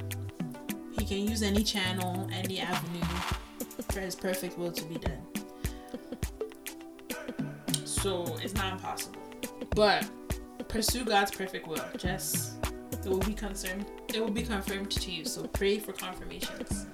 He 0.91 1.03
can 1.03 1.27
use 1.27 1.41
any 1.41 1.64
channel, 1.64 2.30
any 2.31 2.60
avenue 2.60 3.03
for 3.89 3.99
His 3.99 4.14
perfect 4.14 4.60
will 4.60 4.72
to 4.72 4.84
be 4.85 4.99
done. 4.99 5.26
So 7.84 8.38
it's 8.43 8.53
not 8.53 8.73
impossible, 8.73 9.23
but 9.72 10.07
pursue 10.68 11.03
God's 11.03 11.31
perfect 11.31 11.68
will. 11.68 11.84
Just 11.97 12.64
it 13.03 13.10
will 13.10 13.18
be 13.18 13.34
confirmed. 13.34 13.88
It 14.14 14.19
will 14.19 14.30
be 14.30 14.43
confirmed 14.43 14.91
to 14.91 15.11
you. 15.11 15.26
So 15.26 15.47
pray 15.47 15.80
for 15.80 15.93
confirmations. 15.93 16.85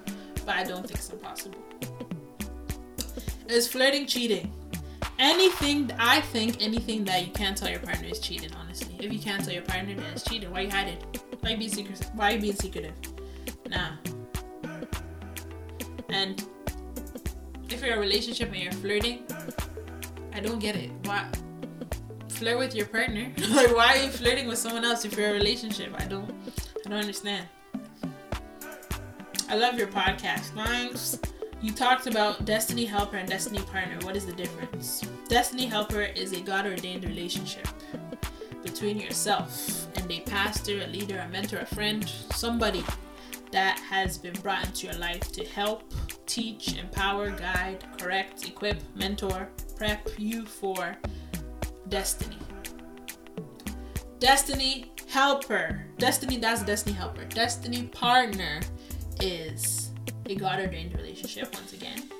But 0.46 0.56
I 0.56 0.64
don't 0.64 0.86
think 0.86 0.98
it's 0.98 1.10
impossible. 1.10 1.62
Is 3.48 3.68
flirting 3.68 4.06
cheating? 4.06 4.50
Anything 5.22 5.88
I 6.00 6.20
think 6.20 6.60
anything 6.60 7.04
that 7.04 7.24
you 7.24 7.32
can't 7.32 7.56
tell 7.56 7.70
your 7.70 7.78
partner 7.78 8.08
is 8.08 8.18
cheating. 8.18 8.50
Honestly, 8.60 8.96
if 8.98 9.12
you 9.12 9.20
can't 9.20 9.44
tell 9.44 9.54
your 9.54 9.62
partner 9.62 9.94
that 9.94 10.12
it's 10.12 10.24
cheating, 10.24 10.50
why 10.50 10.62
you 10.62 10.70
hide 10.70 10.88
it? 10.88 11.22
Why 11.38 11.54
be 11.54 11.68
secretive? 11.68 12.10
Why 12.14 12.30
you 12.30 12.40
being 12.40 12.56
secretive? 12.56 12.94
Nah. 13.68 13.92
And 16.08 16.44
if 17.70 17.80
you're 17.80 17.92
in 17.92 17.98
a 17.98 18.00
relationship 18.00 18.48
and 18.48 18.56
you're 18.56 18.72
flirting, 18.72 19.24
I 20.32 20.40
don't 20.40 20.58
get 20.58 20.74
it. 20.74 20.90
Why? 21.04 21.28
flirt 22.28 22.58
with 22.58 22.74
your 22.74 22.86
partner. 22.86 23.30
like, 23.50 23.76
why 23.76 23.96
are 23.96 24.02
you 24.02 24.10
flirting 24.10 24.48
with 24.48 24.58
someone 24.58 24.84
else 24.84 25.04
if 25.04 25.16
you're 25.16 25.28
in 25.28 25.30
a 25.30 25.38
relationship? 25.38 25.94
I 25.96 26.04
don't, 26.06 26.28
I 26.84 26.88
don't 26.88 26.98
understand. 26.98 27.46
I 29.48 29.54
love 29.54 29.78
your 29.78 29.86
podcast. 29.86 30.50
Thanks. 30.56 31.20
You 31.62 31.70
talked 31.70 32.08
about 32.08 32.44
destiny 32.44 32.84
helper 32.84 33.18
and 33.18 33.28
destiny 33.28 33.60
partner. 33.60 33.96
What 34.04 34.16
is 34.16 34.26
the 34.26 34.32
difference? 34.32 35.02
Destiny 35.28 35.66
helper 35.66 36.02
is 36.02 36.32
a 36.32 36.40
God 36.40 36.66
ordained 36.66 37.04
relationship 37.04 37.68
between 38.64 38.98
yourself 38.98 39.86
and 39.96 40.10
a 40.10 40.20
pastor, 40.22 40.80
a 40.80 40.88
leader, 40.88 41.20
a 41.20 41.28
mentor, 41.28 41.58
a 41.58 41.66
friend, 41.66 42.08
somebody 42.34 42.84
that 43.52 43.78
has 43.78 44.18
been 44.18 44.32
brought 44.40 44.66
into 44.66 44.88
your 44.88 44.96
life 44.96 45.30
to 45.32 45.44
help, 45.44 45.94
teach, 46.26 46.76
empower, 46.76 47.30
guide, 47.30 47.84
correct, 47.96 48.44
equip, 48.48 48.78
mentor, 48.96 49.48
prep 49.76 50.08
you 50.18 50.44
for 50.44 50.96
destiny. 51.88 52.38
Destiny 54.18 54.90
helper. 55.08 55.86
Destiny, 55.98 56.38
that's 56.38 56.64
destiny 56.64 56.96
helper. 56.96 57.24
Destiny 57.26 57.84
partner 57.84 58.60
is 59.20 59.81
a 60.26 60.34
God 60.34 60.60
ordained 60.60 60.94
relationship 60.94 61.54
once 61.54 61.72
again 61.72 62.10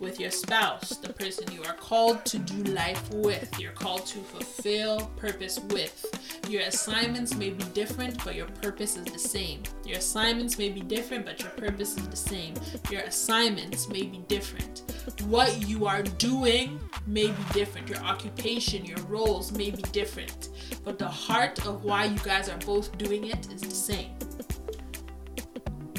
with 0.00 0.20
your 0.20 0.30
spouse, 0.30 0.96
the 0.98 1.12
person 1.12 1.50
you 1.52 1.62
are 1.64 1.74
called 1.74 2.24
to 2.26 2.38
do 2.38 2.72
life 2.72 3.10
with, 3.14 3.58
you're 3.58 3.72
called 3.72 4.04
to 4.06 4.18
fulfill 4.18 5.10
purpose 5.16 5.58
with. 5.70 6.40
Your 6.48 6.62
assignments 6.62 7.34
may 7.34 7.50
be 7.50 7.64
different, 7.72 8.22
but 8.24 8.34
your 8.34 8.46
purpose 8.46 8.96
is 8.96 9.04
the 9.04 9.18
same. 9.18 9.62
Your 9.84 9.98
assignments 9.98 10.58
may 10.58 10.68
be 10.68 10.80
different, 10.80 11.24
but 11.24 11.40
your 11.40 11.50
purpose 11.50 11.96
is 11.96 12.08
the 12.08 12.16
same. 12.16 12.54
Your 12.90 13.02
assignments 13.02 13.88
may 13.88 14.02
be 14.02 14.18
different. 14.28 14.82
What 15.26 15.66
you 15.66 15.86
are 15.86 16.02
doing 16.02 16.78
may 17.06 17.28
be 17.28 17.42
different. 17.52 17.88
Your 17.88 18.00
occupation, 18.00 18.84
your 18.84 19.00
roles 19.08 19.52
may 19.52 19.70
be 19.70 19.82
different, 19.92 20.50
but 20.84 20.98
the 20.98 21.08
heart 21.08 21.64
of 21.66 21.84
why 21.84 22.04
you 22.04 22.18
guys 22.18 22.48
are 22.48 22.58
both 22.58 22.96
doing 22.98 23.26
it 23.28 23.50
is 23.52 23.62
the 23.62 23.70
same. 23.70 24.10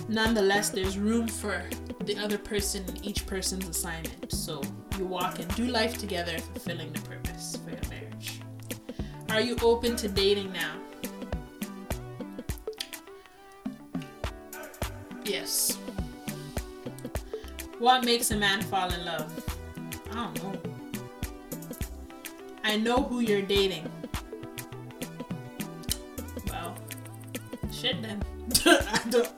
Nonetheless, 0.09 0.69
there's 0.69 0.97
room 0.97 1.27
for 1.27 1.63
the 2.05 2.17
other 2.17 2.37
person 2.37 2.85
in 2.87 3.03
each 3.03 3.25
person's 3.27 3.67
assignment. 3.67 4.31
So 4.31 4.61
you 4.97 5.05
walk 5.05 5.39
and 5.39 5.53
do 5.55 5.65
life 5.65 5.97
together, 5.97 6.37
fulfilling 6.37 6.93
the 6.93 7.01
purpose 7.01 7.57
for 7.63 7.71
your 7.71 7.81
marriage. 7.89 8.41
Are 9.29 9.41
you 9.41 9.57
open 9.61 9.97
to 9.97 10.07
dating 10.07 10.53
now? 10.53 10.75
Yes. 15.25 15.77
What 17.79 18.05
makes 18.05 18.31
a 18.31 18.37
man 18.37 18.61
fall 18.61 18.91
in 18.93 19.03
love? 19.03 19.31
I 20.11 20.15
don't 20.15 20.43
know. 20.43 20.61
I 22.63 22.77
know 22.77 23.03
who 23.03 23.19
you're 23.19 23.41
dating. 23.41 23.91
Well, 26.49 26.75
shit 27.71 28.01
then. 28.01 28.23
I 28.65 29.01
don't. 29.09 29.29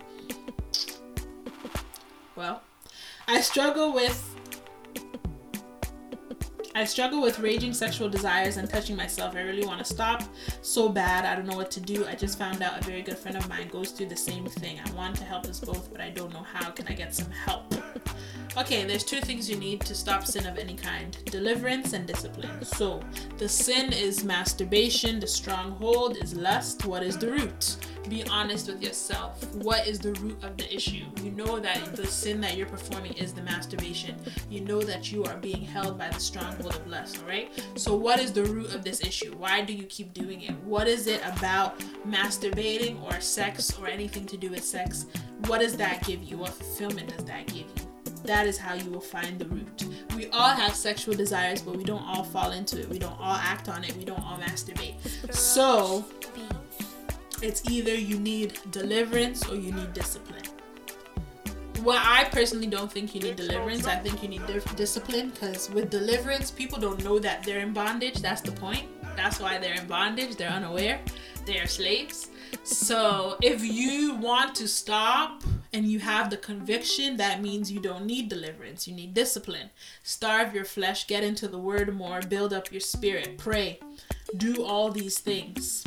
Well, 2.39 2.61
I 3.27 3.41
struggle 3.41 3.93
with 3.93 4.25
I 6.73 6.85
struggle 6.85 7.21
with 7.21 7.37
raging 7.39 7.73
sexual 7.73 8.07
desires 8.07 8.55
and 8.55 8.69
touching 8.69 8.95
myself. 8.95 9.35
I 9.35 9.41
really 9.41 9.65
want 9.65 9.79
to 9.79 9.83
stop 9.83 10.23
so 10.61 10.87
bad. 10.87 11.25
I 11.25 11.35
don't 11.35 11.45
know 11.45 11.57
what 11.57 11.69
to 11.71 11.81
do. 11.81 12.05
I 12.05 12.15
just 12.15 12.37
found 12.37 12.63
out 12.63 12.79
a 12.79 12.85
very 12.85 13.01
good 13.01 13.17
friend 13.17 13.35
of 13.35 13.49
mine 13.49 13.67
goes 13.67 13.91
through 13.91 14.05
the 14.05 14.15
same 14.15 14.45
thing. 14.45 14.79
I 14.79 14.89
want 14.93 15.17
to 15.17 15.25
help 15.25 15.47
us 15.47 15.59
both, 15.59 15.91
but 15.91 15.99
I 15.99 16.11
don't 16.11 16.31
know 16.31 16.43
how. 16.43 16.69
Can 16.69 16.87
I 16.87 16.93
get 16.93 17.13
some 17.13 17.29
help? 17.29 17.73
Okay, 18.57 18.85
there's 18.85 19.03
two 19.03 19.19
things 19.19 19.49
you 19.49 19.57
need 19.57 19.81
to 19.81 19.93
stop 19.93 20.25
sin 20.25 20.47
of 20.47 20.57
any 20.57 20.75
kind 20.75 21.17
deliverance 21.25 21.91
and 21.91 22.07
discipline. 22.07 22.63
So, 22.63 23.01
the 23.37 23.49
sin 23.49 23.91
is 23.91 24.23
masturbation, 24.23 25.19
the 25.19 25.27
stronghold 25.27 26.15
is 26.15 26.33
lust. 26.35 26.85
What 26.85 27.03
is 27.03 27.17
the 27.17 27.31
root? 27.31 27.75
Be 28.09 28.23
honest 28.25 28.67
with 28.67 28.81
yourself. 28.81 29.45
What 29.55 29.87
is 29.87 29.99
the 29.99 30.13
root 30.13 30.43
of 30.43 30.57
the 30.57 30.73
issue? 30.73 31.05
You 31.21 31.31
know 31.31 31.59
that 31.59 31.95
the 31.95 32.07
sin 32.07 32.41
that 32.41 32.57
you're 32.57 32.67
performing 32.67 33.13
is 33.13 33.33
the 33.33 33.43
masturbation. 33.43 34.15
You 34.49 34.61
know 34.61 34.81
that 34.81 35.11
you 35.11 35.23
are 35.25 35.37
being 35.37 35.61
held 35.61 35.97
by 35.97 36.09
the 36.09 36.19
stronghold 36.19 36.75
of 36.75 36.87
lust, 36.87 37.21
alright? 37.21 37.51
So, 37.75 37.95
what 37.95 38.19
is 38.19 38.33
the 38.33 38.45
root 38.45 38.73
of 38.73 38.83
this 38.83 39.01
issue? 39.01 39.35
Why 39.35 39.61
do 39.61 39.73
you 39.73 39.83
keep 39.83 40.13
doing 40.13 40.41
it? 40.41 40.55
What 40.63 40.87
is 40.87 41.05
it 41.05 41.21
about 41.23 41.79
masturbating 42.07 43.01
or 43.03 43.21
sex 43.21 43.77
or 43.77 43.87
anything 43.87 44.25
to 44.25 44.37
do 44.37 44.49
with 44.49 44.63
sex? 44.63 45.05
What 45.45 45.59
does 45.59 45.77
that 45.77 46.03
give 46.05 46.23
you? 46.23 46.37
What 46.37 46.53
fulfillment 46.53 47.15
does 47.15 47.25
that 47.25 47.45
give 47.47 47.67
you? 47.77 47.89
that 48.23 48.47
is 48.47 48.57
how 48.57 48.75
you 48.75 48.89
will 48.91 49.01
find 49.01 49.39
the 49.39 49.45
root. 49.45 49.85
We 50.15 50.27
all 50.27 50.49
have 50.49 50.75
sexual 50.75 51.15
desires, 51.15 51.61
but 51.61 51.77
we 51.77 51.83
don't 51.83 52.03
all 52.03 52.23
fall 52.23 52.51
into 52.51 52.79
it. 52.79 52.89
We 52.89 52.99
don't 52.99 53.17
all 53.19 53.35
act 53.35 53.69
on 53.69 53.83
it. 53.83 53.95
We 53.95 54.05
don't 54.05 54.19
all 54.19 54.37
masturbate. 54.37 55.33
So 55.33 56.05
it's 57.41 57.69
either 57.69 57.93
you 57.95 58.19
need 58.19 58.59
deliverance 58.71 59.47
or 59.47 59.55
you 59.55 59.71
need 59.71 59.93
discipline. 59.93 60.43
Well, 61.83 62.01
I 62.01 62.25
personally 62.25 62.67
don't 62.67 62.91
think 62.91 63.15
you 63.15 63.21
need 63.21 63.37
deliverance. 63.37 63.87
I 63.87 63.95
think 63.95 64.21
you 64.21 64.27
need 64.27 64.41
discipline 64.75 65.29
because 65.29 65.69
with 65.69 65.89
deliverance, 65.89 66.51
people 66.51 66.77
don't 66.77 67.01
know 67.03 67.19
that 67.19 67.43
they're 67.43 67.59
in 67.59 67.71
bondage. 67.71 68.15
That's 68.15 68.41
the 68.41 68.51
point. 68.51 68.83
That's 69.15 69.39
why 69.39 69.57
they're 69.59 69.75
in 69.75 69.87
bondage. 69.87 70.35
They're 70.35 70.49
unaware. 70.49 70.99
They 71.45 71.59
are 71.59 71.67
slaves. 71.67 72.27
So 72.63 73.37
if 73.41 73.63
you 73.63 74.15
want 74.15 74.55
to 74.55 74.67
stop 74.67 75.41
and 75.71 75.85
you 75.85 75.99
have 75.99 76.29
the 76.29 76.37
conviction, 76.37 77.15
that 77.17 77.41
means 77.41 77.71
you 77.71 77.79
don't 77.79 78.05
need 78.05 78.27
deliverance. 78.27 78.85
You 78.85 78.95
need 78.95 79.13
discipline. 79.13 79.69
Starve 80.03 80.53
your 80.53 80.65
flesh, 80.65 81.07
get 81.07 81.23
into 81.23 81.47
the 81.47 81.59
word 81.59 81.95
more, 81.95 82.21
build 82.21 82.51
up 82.51 82.71
your 82.71 82.81
spirit, 82.81 83.37
pray, 83.37 83.79
do 84.35 84.65
all 84.65 84.91
these 84.91 85.19
things 85.19 85.85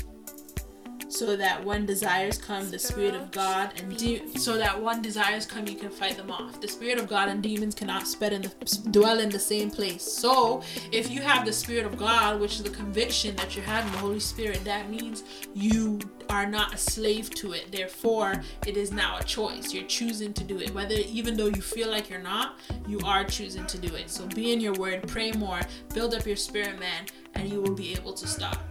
so 1.12 1.36
that 1.36 1.62
when 1.62 1.84
desires 1.84 2.38
come, 2.38 2.70
the 2.70 2.78
Spirit 2.78 3.14
of 3.14 3.30
God 3.30 3.72
and 3.78 3.96
de- 3.96 4.26
so 4.38 4.56
that 4.56 4.80
when 4.82 5.02
desires 5.02 5.44
come, 5.44 5.66
you 5.66 5.74
can 5.74 5.90
fight 5.90 6.16
them 6.16 6.30
off. 6.30 6.60
The 6.60 6.68
Spirit 6.68 6.98
of 6.98 7.06
God 7.06 7.28
and 7.28 7.42
demons 7.42 7.74
cannot 7.74 8.02
in 8.22 8.42
the, 8.42 8.52
dwell 8.90 9.20
in 9.20 9.28
the 9.28 9.38
same 9.38 9.70
place. 9.70 10.02
So, 10.02 10.62
if 10.90 11.10
you 11.10 11.20
have 11.20 11.44
the 11.44 11.52
Spirit 11.52 11.84
of 11.84 11.98
God, 11.98 12.40
which 12.40 12.54
is 12.54 12.62
the 12.62 12.70
conviction 12.70 13.36
that 13.36 13.54
you 13.54 13.62
have 13.62 13.84
in 13.86 13.92
the 13.92 13.98
Holy 13.98 14.20
Spirit, 14.20 14.64
that 14.64 14.88
means 14.88 15.24
you 15.54 16.00
are 16.30 16.46
not 16.46 16.74
a 16.74 16.78
slave 16.78 17.28
to 17.30 17.52
it. 17.52 17.70
Therefore, 17.70 18.42
it 18.66 18.76
is 18.76 18.90
now 18.90 19.18
a 19.18 19.24
choice. 19.24 19.74
You're 19.74 19.84
choosing 19.84 20.32
to 20.32 20.44
do 20.44 20.58
it. 20.60 20.72
Whether 20.74 20.94
even 20.94 21.36
though 21.36 21.46
you 21.46 21.60
feel 21.60 21.90
like 21.90 22.08
you're 22.08 22.20
not, 22.20 22.58
you 22.86 23.00
are 23.04 23.24
choosing 23.24 23.66
to 23.66 23.78
do 23.78 23.94
it. 23.94 24.08
So 24.10 24.26
be 24.26 24.52
in 24.52 24.60
your 24.60 24.74
word, 24.74 25.06
pray 25.08 25.32
more, 25.32 25.60
build 25.94 26.14
up 26.14 26.26
your 26.26 26.36
spirit, 26.36 26.78
man, 26.80 27.06
and 27.34 27.50
you 27.50 27.60
will 27.60 27.74
be 27.74 27.92
able 27.92 28.14
to 28.14 28.26
stop. 28.26 28.62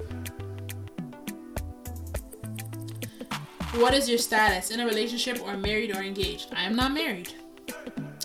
What 3.76 3.94
is 3.94 4.10
your 4.10 4.18
status 4.18 4.72
in 4.72 4.82
a 4.82 4.86
relationship 4.86 5.42
or 5.42 5.56
married 5.56 5.96
or 5.96 6.02
engaged? 6.02 6.50
I 6.54 6.64
am 6.64 6.76
not 6.76 6.94
married. 6.94 7.34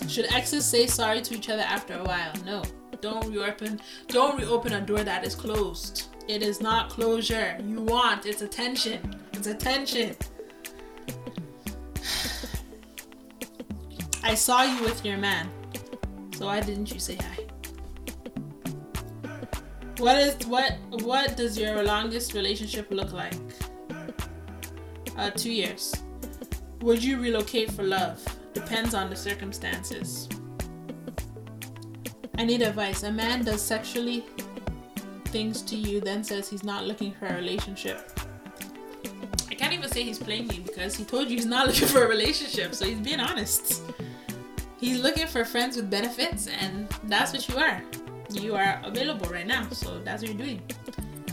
Should 0.09 0.32
exes 0.32 0.64
say 0.64 0.89
sorry 0.89 1.23
to 1.23 1.36
each 1.36 1.48
other 1.48 1.62
after 1.62 1.94
a 1.94 2.02
while? 2.02 2.32
No. 2.44 2.64
Don't 3.01 3.31
reopen 3.31 3.81
don't 4.09 4.36
reopen 4.36 4.73
a 4.73 4.81
door 4.81 5.05
that 5.05 5.24
is 5.24 5.36
closed. 5.36 6.09
It 6.27 6.43
is 6.43 6.60
not 6.60 6.90
closure. 6.90 7.56
You 7.64 7.81
want 7.81 8.27
it's 8.27 8.43
attention. 8.43 9.23
It's 9.35 9.47
attention. 9.47 10.16
I 14.24 14.35
saw 14.35 14.64
you 14.64 14.82
with 14.82 15.05
your 15.05 15.16
man. 15.16 15.48
So 16.36 16.47
why 16.47 16.60
didn't 16.60 16.93
you 16.93 16.98
say 16.98 17.16
hi? 17.16 17.39
What 19.98 20.18
is 20.18 20.35
what 20.48 20.73
what 21.02 21.36
does 21.36 21.56
your 21.56 21.85
longest 21.85 22.35
relationship 22.35 22.89
look 22.90 23.12
like? 23.12 23.35
Uh, 25.17 25.31
two 25.31 25.53
years. 25.53 25.95
Would 26.83 27.03
you 27.03 27.19
relocate 27.19 27.71
for 27.71 27.83
love? 27.83 28.23
Depends 28.53 28.95
on 28.95 29.09
the 29.09 29.17
circumstances. 29.17 30.29
I 32.39 32.45
need 32.45 32.61
advice. 32.61 33.03
A 33.03 33.11
man 33.11 33.45
does 33.45 33.63
sexually 33.63 34.25
things 35.27 35.63
to 35.63 35.77
you, 35.77 36.01
then 36.01 36.23
says 36.23 36.49
he's 36.49 36.65
not 36.65 36.85
looking 36.85 37.13
for 37.13 37.27
a 37.27 37.35
relationship. 37.35 38.13
I 39.51 39.55
can't 39.55 39.73
even 39.73 39.89
say 39.91 40.03
he's 40.03 40.19
playing 40.19 40.51
you 40.53 40.61
because 40.61 40.95
he 40.95 41.05
told 41.05 41.29
you 41.29 41.37
he's 41.37 41.47
not 41.47 41.67
looking 41.71 41.89
for 41.89 42.05
a 42.05 42.09
relationship, 42.09 42.75
so 42.75 42.85
he's 42.85 43.01
being 43.01 43.21
honest. 43.21 43.83
He's 44.79 45.01
looking 45.01 45.27
for 45.27 45.45
friends 45.45 45.77
with 45.77 45.91
benefits, 45.91 46.47
and 46.47 46.89
that's 47.05 47.33
what 47.33 47.49
you 47.49 47.57
are. 47.57 47.83
You 48.31 48.55
are 48.55 48.83
available 48.85 49.29
right 49.29 49.47
now, 49.47 49.69
so 49.71 49.99
that's 50.01 50.23
what 50.23 50.31
you're 50.31 50.39
doing. 50.47 50.63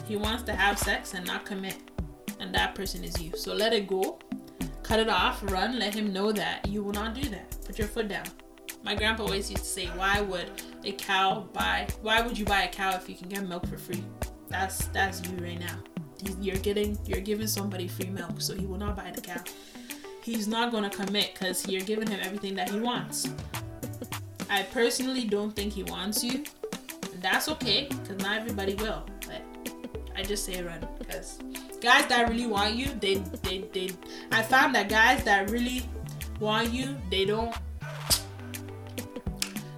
He 0.08 0.16
wants 0.16 0.44
to 0.44 0.54
have 0.54 0.80
sex 0.80 1.14
and 1.14 1.26
not 1.26 1.46
commit 1.46 1.78
and 2.44 2.53
that 2.53 2.76
person 2.76 3.03
is 3.03 3.20
you. 3.22 3.32
So 3.36 3.53
let 3.53 3.74
it 3.74 3.88
go, 3.88 4.20
cut 4.84 4.99
it 4.99 5.10
off, 5.10 5.41
run, 5.52 5.80
let 5.80 5.95
him 5.95 6.11
know 6.11 6.32
that 6.34 6.68
you 6.68 6.84
will 6.84 6.91
not 6.91 7.15
do 7.15 7.28
that. 7.30 7.56
Put 7.65 7.80
your 7.80 7.88
foot 7.88 8.10
down. 8.10 8.26
My 8.84 8.95
grandpa 8.95 9.24
always 9.24 9.49
used 9.49 9.64
to 9.64 9.70
say, 9.70 9.86
Why 9.95 10.20
would 10.20 10.52
a 10.84 10.91
cow 10.91 11.48
buy 11.53 11.88
why 12.02 12.22
would 12.22 12.38
you 12.38 12.45
buy 12.45 12.64
a 12.64 12.68
cow 12.68 12.95
if 12.95 13.07
you 13.07 13.15
can 13.15 13.30
get 13.30 13.48
milk 13.48 13.65
for 13.65 13.78
free? 13.78 14.03
That's 14.49 14.88
that's 14.88 15.26
you 15.28 15.38
right 15.38 15.60
now. 15.60 15.78
You're 16.41 16.57
getting 16.57 16.98
you're 17.06 17.22
giving 17.22 17.48
somebody 17.48 17.88
free 17.88 18.10
milk, 18.10 18.41
so 18.41 18.53
he 18.53 18.65
will 18.65 18.78
not 18.78 18.98
buy 18.98 19.11
the 19.15 19.22
cow. 19.22 19.41
He's 20.22 20.48
not 20.48 20.72
gonna 20.72 20.90
commit 20.90 21.34
because 21.34 21.68
you're 21.68 21.82
giving 21.82 22.07
him 22.07 22.20
everything 22.22 22.56
that 22.56 22.70
he 22.70 22.80
wants. 22.80 23.30
I 24.49 24.64
personally 24.64 25.24
don't 25.24 25.56
think 25.56 25.74
he 25.74 25.84
wants 25.84 26.24
you. 26.24 26.44
That's 27.22 27.48
okay, 27.49 27.88
because 27.90 28.18
not 28.18 28.38
everybody 28.38 28.76
will. 28.76 29.06
But 29.26 29.41
I 30.15 30.24
just 30.24 30.45
say 30.45 30.61
run 30.61 30.86
because 30.99 31.40
guys 31.84 32.08
that 32.08 32.30
really 32.30 32.48
want 32.48 32.76
you, 32.76 32.88
they 33.00 33.16
they 33.44 33.66
they. 33.74 33.90
I 34.32 34.42
found 34.42 34.74
that 34.76 34.88
guys 34.88 35.24
that 35.26 35.50
really 35.50 35.84
want 36.40 36.72
you, 36.72 36.96
they 37.12 37.26
don't. 37.26 37.54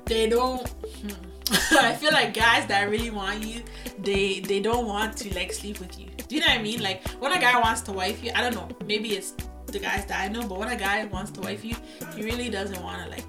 They 0.06 0.30
don't. 0.30 0.68
Hmm. 0.70 1.76
I 1.82 1.94
feel 1.96 2.14
like 2.14 2.34
guys 2.34 2.68
that 2.68 2.90
really 2.90 3.10
want 3.10 3.44
you, 3.44 3.64
they 3.98 4.40
they 4.42 4.62
don't 4.62 4.86
want 4.86 5.18
to 5.18 5.34
like 5.34 5.52
sleep 5.52 5.80
with 5.80 6.00
you. 6.00 6.08
Do 6.28 6.36
you 6.36 6.42
know 6.42 6.48
what 6.48 6.60
I 6.60 6.62
mean? 6.62 6.82
Like 6.82 7.08
when 7.20 7.32
a 7.32 7.40
guy 7.40 7.60
wants 7.60 7.82
to 7.82 7.92
wife 7.92 8.24
you, 8.24 8.32
I 8.36 8.42
don't 8.42 8.54
know. 8.54 8.70
Maybe 8.86 9.14
it's 9.14 9.34
the 9.66 9.80
guys 9.80 10.06
that 10.06 10.22
I 10.22 10.28
know, 10.28 10.48
but 10.48 10.60
when 10.60 10.70
a 10.70 10.78
guy 10.78 11.06
wants 11.06 11.32
to 11.32 11.42
wife 11.42 11.66
you, 11.66 11.76
he 12.16 12.24
really 12.24 12.50
doesn't 12.50 12.82
want 12.84 13.04
to 13.04 13.10
like 13.10 13.26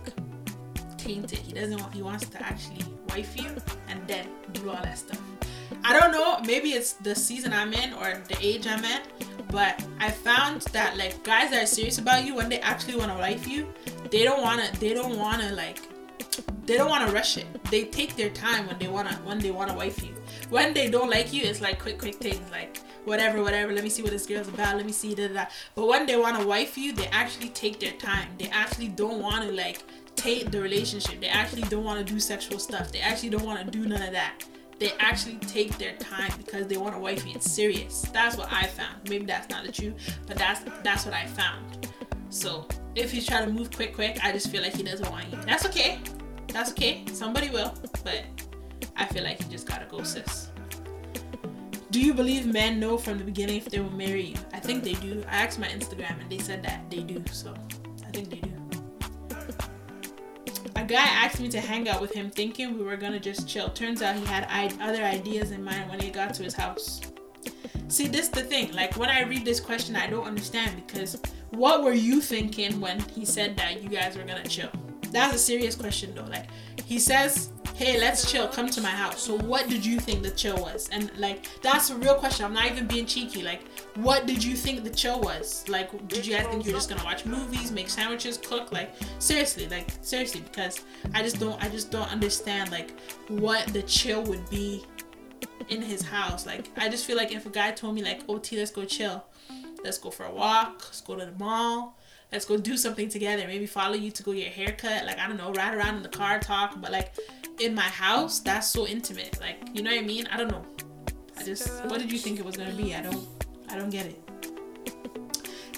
taint 0.98 1.32
it. 1.32 1.38
He 1.38 1.52
doesn't 1.52 1.80
want. 1.80 1.94
He 1.94 2.02
wants 2.02 2.28
to 2.28 2.42
actually 2.42 2.84
wife 3.08 3.34
you 3.40 3.50
and 3.88 4.06
then 4.06 4.28
do 4.52 4.68
all 4.68 4.82
that 4.82 4.98
stuff. 4.98 5.35
I 5.84 5.98
don't 5.98 6.12
know. 6.12 6.38
Maybe 6.44 6.70
it's 6.70 6.94
the 6.94 7.14
season 7.14 7.52
I'm 7.52 7.72
in 7.72 7.92
or 7.94 8.22
the 8.28 8.36
age 8.40 8.66
I'm 8.66 8.84
in, 8.84 9.00
But 9.50 9.84
I 10.00 10.10
found 10.10 10.62
that 10.72 10.96
like 10.96 11.22
guys 11.22 11.50
that 11.50 11.62
are 11.62 11.66
serious 11.66 11.98
about 11.98 12.24
you 12.24 12.34
when 12.34 12.48
they 12.48 12.58
actually 12.60 12.96
want 12.96 13.12
to 13.12 13.18
wife 13.18 13.46
you, 13.46 13.72
they 14.10 14.24
don't 14.24 14.42
wanna 14.42 14.68
they 14.80 14.92
don't 14.94 15.16
wanna 15.16 15.52
like 15.52 15.78
they 16.66 16.76
don't 16.76 16.90
wanna 16.90 17.12
rush 17.12 17.36
it. 17.36 17.46
They 17.70 17.84
take 17.84 18.16
their 18.16 18.30
time 18.30 18.66
when 18.66 18.78
they 18.78 18.88
wanna 18.88 19.14
when 19.24 19.38
they 19.38 19.52
wanna 19.52 19.74
wife 19.74 20.02
you. 20.02 20.14
When 20.50 20.74
they 20.74 20.90
don't 20.90 21.10
like 21.10 21.32
you, 21.32 21.42
it's 21.44 21.60
like 21.60 21.80
quick 21.80 21.98
quick 21.98 22.16
things 22.16 22.42
like 22.50 22.78
whatever 23.04 23.42
whatever. 23.42 23.72
Let 23.72 23.84
me 23.84 23.90
see 23.90 24.02
what 24.02 24.10
this 24.10 24.26
girl's 24.26 24.48
about. 24.48 24.76
Let 24.76 24.86
me 24.86 24.92
see 24.92 25.14
da 25.14 25.28
da. 25.28 25.46
But 25.76 25.86
when 25.86 26.06
they 26.06 26.16
wanna 26.16 26.44
wife 26.44 26.76
you, 26.76 26.92
they 26.92 27.06
actually 27.08 27.50
take 27.50 27.78
their 27.78 27.92
time. 27.92 28.28
They 28.38 28.48
actually 28.48 28.88
don't 28.88 29.20
wanna 29.20 29.52
like 29.52 29.84
take 30.16 30.50
the 30.50 30.60
relationship. 30.60 31.20
They 31.20 31.28
actually 31.28 31.62
don't 31.62 31.84
wanna 31.84 32.02
do 32.02 32.18
sexual 32.18 32.58
stuff. 32.58 32.90
They 32.90 33.00
actually 33.00 33.30
don't 33.30 33.44
wanna 33.44 33.64
do 33.64 33.86
none 33.86 34.02
of 34.02 34.12
that 34.12 34.42
they 34.78 34.92
actually 34.98 35.36
take 35.36 35.76
their 35.78 35.94
time 35.96 36.32
because 36.36 36.66
they 36.66 36.76
want 36.76 36.94
a 36.94 36.98
wifey. 36.98 37.32
It's 37.32 37.50
serious. 37.50 38.02
That's 38.12 38.36
what 38.36 38.52
I 38.52 38.66
found. 38.66 39.08
Maybe 39.08 39.24
that's 39.24 39.48
not 39.48 39.64
the 39.64 39.72
truth, 39.72 39.94
but 40.26 40.36
that's 40.36 40.62
that's 40.82 41.04
what 41.04 41.14
I 41.14 41.26
found. 41.26 41.88
So 42.28 42.66
if 42.94 43.10
he's 43.10 43.26
trying 43.26 43.46
to 43.46 43.52
move 43.52 43.70
quick, 43.70 43.94
quick, 43.94 44.18
I 44.22 44.32
just 44.32 44.50
feel 44.50 44.62
like 44.62 44.74
he 44.74 44.82
doesn't 44.82 45.10
want 45.10 45.30
you. 45.32 45.38
That's 45.46 45.64
okay. 45.66 45.98
That's 46.48 46.70
okay. 46.72 47.04
Somebody 47.12 47.50
will, 47.50 47.74
but 48.04 48.24
I 48.96 49.06
feel 49.06 49.24
like 49.24 49.40
you 49.40 49.46
just 49.46 49.66
gotta 49.66 49.86
go, 49.86 50.02
sis. 50.02 50.50
Do 51.90 52.00
you 52.00 52.12
believe 52.12 52.46
men 52.46 52.78
know 52.78 52.98
from 52.98 53.16
the 53.16 53.24
beginning 53.24 53.56
if 53.56 53.66
they 53.66 53.80
will 53.80 53.90
marry 53.92 54.22
you? 54.22 54.36
I 54.52 54.60
think 54.60 54.84
they 54.84 54.94
do. 54.94 55.24
I 55.28 55.44
asked 55.44 55.58
my 55.58 55.68
Instagram 55.68 56.20
and 56.20 56.30
they 56.30 56.38
said 56.38 56.62
that 56.64 56.90
they 56.90 57.02
do. 57.02 57.22
So 57.32 57.54
I 58.06 58.10
think 58.10 58.28
they 58.28 58.36
do 58.36 58.65
guy 60.86 61.04
asked 61.04 61.40
me 61.40 61.48
to 61.48 61.60
hang 61.60 61.88
out 61.88 62.00
with 62.00 62.12
him 62.12 62.30
thinking 62.30 62.76
we 62.78 62.84
were 62.84 62.96
gonna 62.96 63.20
just 63.20 63.48
chill. 63.48 63.68
Turns 63.70 64.02
out 64.02 64.16
he 64.16 64.24
had 64.24 64.46
I- 64.50 64.74
other 64.80 65.02
ideas 65.02 65.50
in 65.50 65.62
mind 65.62 65.90
when 65.90 66.00
he 66.00 66.10
got 66.10 66.34
to 66.34 66.42
his 66.42 66.54
house. 66.54 67.00
See, 67.88 68.08
this 68.08 68.28
the 68.28 68.42
thing. 68.42 68.72
Like 68.72 68.96
when 68.96 69.08
I 69.08 69.22
read 69.22 69.44
this 69.44 69.60
question, 69.60 69.96
I 69.96 70.06
don't 70.08 70.26
understand 70.26 70.82
because 70.86 71.20
what 71.50 71.84
were 71.84 71.92
you 71.92 72.20
thinking 72.20 72.80
when 72.80 73.00
he 73.00 73.24
said 73.24 73.56
that 73.58 73.82
you 73.82 73.88
guys 73.88 74.16
were 74.16 74.24
gonna 74.24 74.46
chill? 74.46 74.70
That's 75.12 75.34
a 75.34 75.38
serious 75.38 75.74
question 75.76 76.14
though. 76.14 76.24
Like 76.24 76.46
he 76.84 76.98
says 76.98 77.50
hey, 77.76 78.00
let's 78.00 78.30
chill, 78.30 78.48
come 78.48 78.68
to 78.70 78.80
my 78.80 78.90
house. 78.90 79.22
So 79.22 79.36
what 79.36 79.68
did 79.68 79.84
you 79.84 80.00
think 80.00 80.22
the 80.22 80.30
chill 80.30 80.56
was? 80.56 80.88
And 80.90 81.10
like 81.18 81.46
that's 81.60 81.90
a 81.90 81.96
real 81.96 82.14
question. 82.14 82.46
I'm 82.46 82.54
not 82.54 82.66
even 82.66 82.86
being 82.86 83.06
cheeky. 83.06 83.42
Like, 83.42 83.62
what 83.96 84.26
did 84.26 84.42
you 84.42 84.54
think 84.54 84.84
the 84.84 84.90
chill 84.90 85.20
was? 85.20 85.68
Like, 85.68 85.90
did 86.08 86.26
you 86.26 86.36
guys 86.36 86.46
think 86.46 86.64
you 86.64 86.72
were 86.72 86.78
just 86.78 86.88
gonna 86.88 87.04
watch 87.04 87.24
movies, 87.24 87.70
make 87.70 87.88
sandwiches, 87.88 88.38
cook? 88.38 88.72
Like, 88.72 88.94
seriously, 89.18 89.68
like 89.68 89.90
seriously, 90.02 90.40
because 90.40 90.84
I 91.14 91.22
just 91.22 91.40
don't 91.40 91.62
I 91.62 91.68
just 91.68 91.90
don't 91.90 92.10
understand 92.10 92.70
like 92.70 92.98
what 93.28 93.66
the 93.68 93.82
chill 93.82 94.22
would 94.24 94.48
be 94.50 94.84
in 95.68 95.82
his 95.82 96.02
house. 96.02 96.46
Like 96.46 96.68
I 96.76 96.88
just 96.88 97.06
feel 97.06 97.16
like 97.16 97.32
if 97.32 97.46
a 97.46 97.50
guy 97.50 97.72
told 97.72 97.94
me 97.94 98.02
like, 98.02 98.22
oh 98.28 98.38
T, 98.38 98.56
let's 98.56 98.70
go 98.70 98.84
chill. 98.84 99.24
Let's 99.84 99.98
go 99.98 100.10
for 100.10 100.24
a 100.24 100.32
walk, 100.32 100.82
let's 100.84 101.00
go 101.00 101.16
to 101.16 101.26
the 101.26 101.32
mall 101.32 101.96
let's 102.32 102.44
go 102.44 102.56
do 102.56 102.76
something 102.76 103.08
together. 103.08 103.46
Maybe 103.46 103.66
follow 103.66 103.94
you 103.94 104.10
to 104.10 104.22
go 104.22 104.32
get 104.32 104.42
your 104.42 104.50
haircut. 104.50 105.06
Like 105.06 105.18
I 105.18 105.26
don't 105.28 105.36
know, 105.36 105.52
ride 105.52 105.74
around 105.74 105.96
in 105.96 106.02
the 106.02 106.08
car, 106.08 106.38
talk. 106.38 106.80
But 106.80 106.92
like 106.92 107.14
in 107.60 107.74
my 107.74 107.82
house, 107.82 108.40
that's 108.40 108.68
so 108.68 108.86
intimate. 108.86 109.38
Like, 109.40 109.56
you 109.72 109.82
know 109.82 109.90
what 109.90 110.00
I 110.00 110.04
mean? 110.04 110.26
I 110.30 110.36
don't 110.36 110.50
know. 110.50 110.64
I 111.36 111.42
just 111.42 111.84
what 111.84 112.00
did 112.00 112.10
you 112.10 112.18
think 112.18 112.38
it 112.38 112.44
was 112.44 112.56
gonna 112.56 112.72
be? 112.72 112.94
I 112.94 113.02
don't 113.02 113.35
I 113.68 113.76
don't 113.76 113.90
get 113.90 114.06
it. 114.06 114.22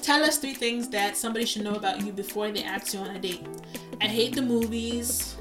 Tell 0.03 0.25
us 0.25 0.39
three 0.39 0.55
things 0.55 0.89
that 0.89 1.17
somebody 1.17 1.45
should 1.45 1.63
know 1.65 1.75
about 1.75 2.05
you 2.05 2.13
before 2.13 2.51
they 2.51 2.63
ask 2.63 2.95
you 2.95 3.01
on 3.01 3.15
a 3.15 3.19
date. 3.19 3.47
I 4.01 4.07
hate 4.07 4.35
the 4.35 4.43
movies. 4.43 5.37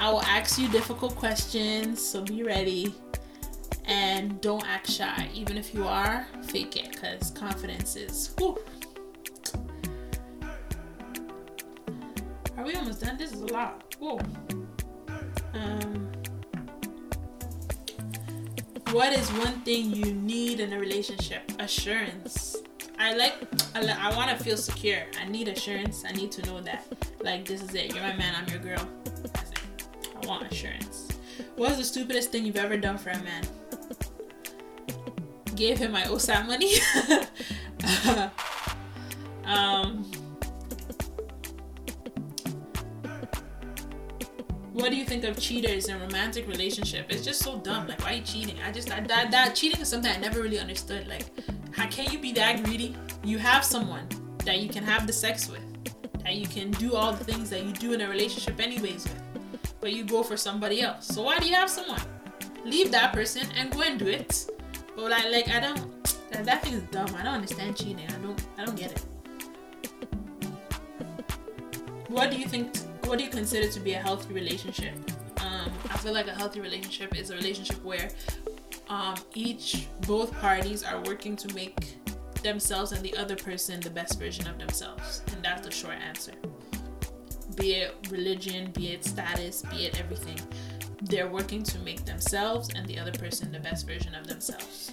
I 0.00 0.10
will 0.10 0.22
ask 0.22 0.58
you 0.58 0.68
difficult 0.68 1.14
questions, 1.14 2.04
so 2.04 2.22
be 2.22 2.42
ready. 2.42 2.94
And 3.84 4.40
don't 4.40 4.66
act 4.66 4.90
shy. 4.90 5.28
Even 5.34 5.56
if 5.56 5.72
you 5.74 5.86
are, 5.86 6.26
fake 6.42 6.76
it, 6.76 6.90
because 6.90 7.30
confidence 7.30 7.96
is 7.96 8.34
whew. 8.38 8.58
Are 12.56 12.64
we 12.64 12.74
almost 12.74 13.00
done? 13.02 13.16
This 13.16 13.32
is 13.32 13.42
a 13.42 13.46
lot. 13.46 13.94
Whoa. 13.98 14.18
Um, 15.52 16.03
what 18.94 19.12
is 19.12 19.28
one 19.32 19.60
thing 19.62 19.92
you 19.92 20.14
need 20.14 20.60
in 20.60 20.72
a 20.72 20.78
relationship? 20.78 21.50
Assurance. 21.58 22.56
I 22.96 23.14
like, 23.14 23.34
I, 23.74 24.14
want 24.16 24.30
to 24.30 24.42
feel 24.42 24.56
secure. 24.56 25.02
I 25.20 25.24
need 25.28 25.48
assurance. 25.48 26.04
I 26.06 26.12
need 26.12 26.30
to 26.30 26.42
know 26.46 26.60
that, 26.60 26.86
like, 27.20 27.44
this 27.44 27.60
is 27.60 27.74
it. 27.74 27.92
You're 27.92 28.04
my 28.04 28.14
man. 28.14 28.36
I'm 28.36 28.48
your 28.48 28.60
girl. 28.60 28.88
I 30.22 30.26
want 30.28 30.50
assurance. 30.50 31.08
What's 31.56 31.76
the 31.76 31.82
stupidest 31.82 32.30
thing 32.30 32.46
you've 32.46 32.56
ever 32.56 32.76
done 32.76 32.96
for 32.96 33.10
a 33.10 33.20
man? 33.24 33.42
Gave 35.56 35.78
him 35.78 35.90
my 35.90 36.02
OSAP 36.02 36.46
money. 36.46 36.74
um, 39.44 40.08
what 44.74 44.90
do 44.90 44.96
you 44.96 45.04
think 45.04 45.22
of 45.22 45.38
cheaters 45.38 45.88
in 45.88 46.00
romantic 46.00 46.48
relationship? 46.48 47.06
It's 47.08 47.24
just 47.24 47.40
so 47.40 47.58
dumb. 47.58 47.86
Like, 47.86 48.00
why 48.02 48.14
are 48.14 48.16
you 48.16 48.22
cheating? 48.22 48.56
I 48.66 48.72
just 48.72 48.88
that 48.88 49.06
that 49.08 49.54
cheating 49.54 49.80
is 49.80 49.88
something 49.88 50.10
I 50.10 50.16
never 50.16 50.42
really 50.42 50.58
understood. 50.58 51.06
Like, 51.06 51.26
how 51.70 51.86
can 51.86 52.10
you 52.10 52.18
be 52.18 52.32
that 52.32 52.64
greedy? 52.64 52.96
You 53.22 53.38
have 53.38 53.64
someone 53.64 54.08
that 54.44 54.58
you 54.58 54.68
can 54.68 54.82
have 54.82 55.06
the 55.06 55.12
sex 55.12 55.48
with, 55.48 55.62
that 56.24 56.34
you 56.34 56.48
can 56.48 56.72
do 56.72 56.96
all 56.96 57.12
the 57.12 57.22
things 57.22 57.50
that 57.50 57.64
you 57.64 57.72
do 57.72 57.92
in 57.92 58.00
a 58.00 58.08
relationship 58.08 58.60
anyways 58.60 59.04
with, 59.04 59.22
but 59.80 59.92
you 59.92 60.02
go 60.02 60.24
for 60.24 60.36
somebody 60.36 60.82
else. 60.82 61.06
So 61.06 61.22
why 61.22 61.38
do 61.38 61.46
you 61.46 61.54
have 61.54 61.70
someone? 61.70 62.02
Leave 62.64 62.90
that 62.90 63.12
person 63.12 63.46
and 63.56 63.70
go 63.70 63.82
and 63.82 63.96
do 63.96 64.08
it. 64.08 64.50
But 64.96 65.10
like, 65.10 65.30
like 65.30 65.48
I 65.50 65.60
don't. 65.60 66.04
That, 66.32 66.46
that 66.46 66.64
thing 66.64 66.74
is 66.74 66.82
dumb. 66.90 67.14
I 67.16 67.22
don't 67.22 67.34
understand 67.34 67.76
cheating. 67.76 68.08
I 68.08 68.18
don't. 68.18 68.44
I 68.58 68.64
don't 68.64 68.76
get 68.76 68.90
it. 68.90 69.04
What 72.08 72.32
do 72.32 72.36
you 72.36 72.48
think? 72.48 72.72
What 73.06 73.18
do 73.18 73.24
you 73.24 73.30
consider 73.30 73.68
to 73.68 73.80
be 73.80 73.92
a 73.92 73.98
healthy 73.98 74.32
relationship? 74.32 74.94
Um, 75.38 75.70
I 75.90 75.96
feel 75.98 76.12
like 76.12 76.26
a 76.26 76.34
healthy 76.34 76.60
relationship 76.60 77.16
is 77.18 77.30
a 77.30 77.36
relationship 77.36 77.82
where 77.84 78.10
um, 78.88 79.14
each 79.34 79.88
both 80.06 80.32
parties 80.40 80.82
are 80.82 81.00
working 81.02 81.36
to 81.36 81.54
make 81.54 81.96
themselves 82.42 82.92
and 82.92 83.02
the 83.02 83.16
other 83.16 83.36
person 83.36 83.80
the 83.80 83.90
best 83.90 84.18
version 84.18 84.46
of 84.46 84.58
themselves, 84.58 85.22
and 85.32 85.42
that's 85.42 85.66
the 85.66 85.70
short 85.70 85.96
answer. 85.96 86.32
Be 87.56 87.74
it 87.74 87.94
religion, 88.10 88.70
be 88.72 88.92
it 88.92 89.04
status, 89.04 89.62
be 89.62 89.86
it 89.86 89.98
everything, 90.00 90.38
they're 91.02 91.28
working 91.28 91.62
to 91.62 91.78
make 91.80 92.04
themselves 92.04 92.70
and 92.74 92.86
the 92.86 92.98
other 92.98 93.12
person 93.12 93.52
the 93.52 93.60
best 93.60 93.86
version 93.86 94.14
of 94.14 94.26
themselves. 94.26 94.90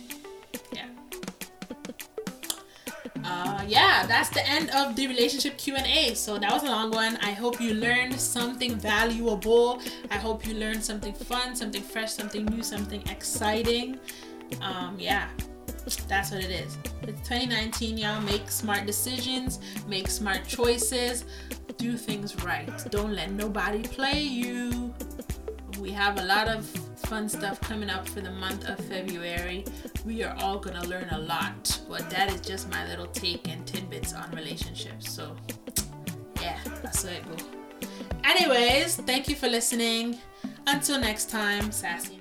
Uh, 3.24 3.64
yeah, 3.68 4.06
that's 4.08 4.30
the 4.30 4.48
end 4.48 4.70
of 4.72 4.96
the 4.96 5.08
relationship 5.08 5.58
Q&A. 5.58 6.14
So 6.16 6.38
that 6.38 6.52
was 6.52 6.64
a 6.64 6.68
long 6.68 6.92
one. 6.92 7.18
I 7.18 7.32
hope 7.32 7.62
you 7.62 7.74
learned 7.74 8.20
something 8.20 8.76
valuable. 8.76 9.82
I 10.10 10.18
hope 10.18 10.46
you 10.46 10.56
learned 10.56 10.84
something 10.84 11.14
fun, 11.14 11.56
something 11.56 11.82
fresh, 11.82 12.14
something 12.14 12.46
new, 12.46 12.64
something 12.64 13.02
exciting. 13.10 14.00
Um, 14.62 14.98
yeah, 15.00 15.30
that's 16.08 16.32
what 16.32 16.44
it 16.44 16.52
is. 16.52 16.78
It's 17.04 17.28
2019, 17.28 17.98
y'all. 17.98 18.22
Make 18.22 18.50
smart 18.50 18.86
decisions, 18.86 19.60
make 19.88 20.08
smart 20.08 20.46
choices, 20.48 21.26
do 21.78 21.98
things 21.98 22.44
right. 22.44 22.70
Don't 22.92 23.14
let 23.14 23.32
nobody 23.32 23.82
play 23.82 24.22
you. 24.22 24.94
We 25.80 25.92
have 25.92 26.20
a 26.20 26.24
lot 26.24 26.48
of 26.48 26.70
fun 27.06 27.28
stuff 27.30 27.60
coming 27.62 27.90
up 27.90 28.08
for 28.08 28.22
the 28.22 28.32
month 28.32 28.68
of 28.68 28.78
February. 28.86 29.66
We 30.06 30.24
are 30.24 30.36
all 30.40 30.60
gonna 30.60 30.84
learn 30.86 31.10
a 31.12 31.20
lot, 31.20 31.82
but 31.90 32.10
that 32.10 32.32
is 32.32 32.42
just 32.42 32.70
my 32.70 32.88
little 32.88 33.08
take 33.08 33.48
and 33.48 33.66
tidbits 33.66 34.14
on 34.14 34.32
relationships. 34.32 35.12
So, 35.12 35.36
yeah, 36.42 36.60
that's 36.82 37.04
where 37.04 37.16
it 37.16 37.28
goes. 37.28 37.46
Anyways, 38.24 38.98
thank 38.98 39.28
you 39.28 39.36
for 39.36 39.48
listening. 39.48 40.18
Until 40.68 41.00
next 41.00 41.30
time, 41.30 41.72
sassy. 41.72 42.21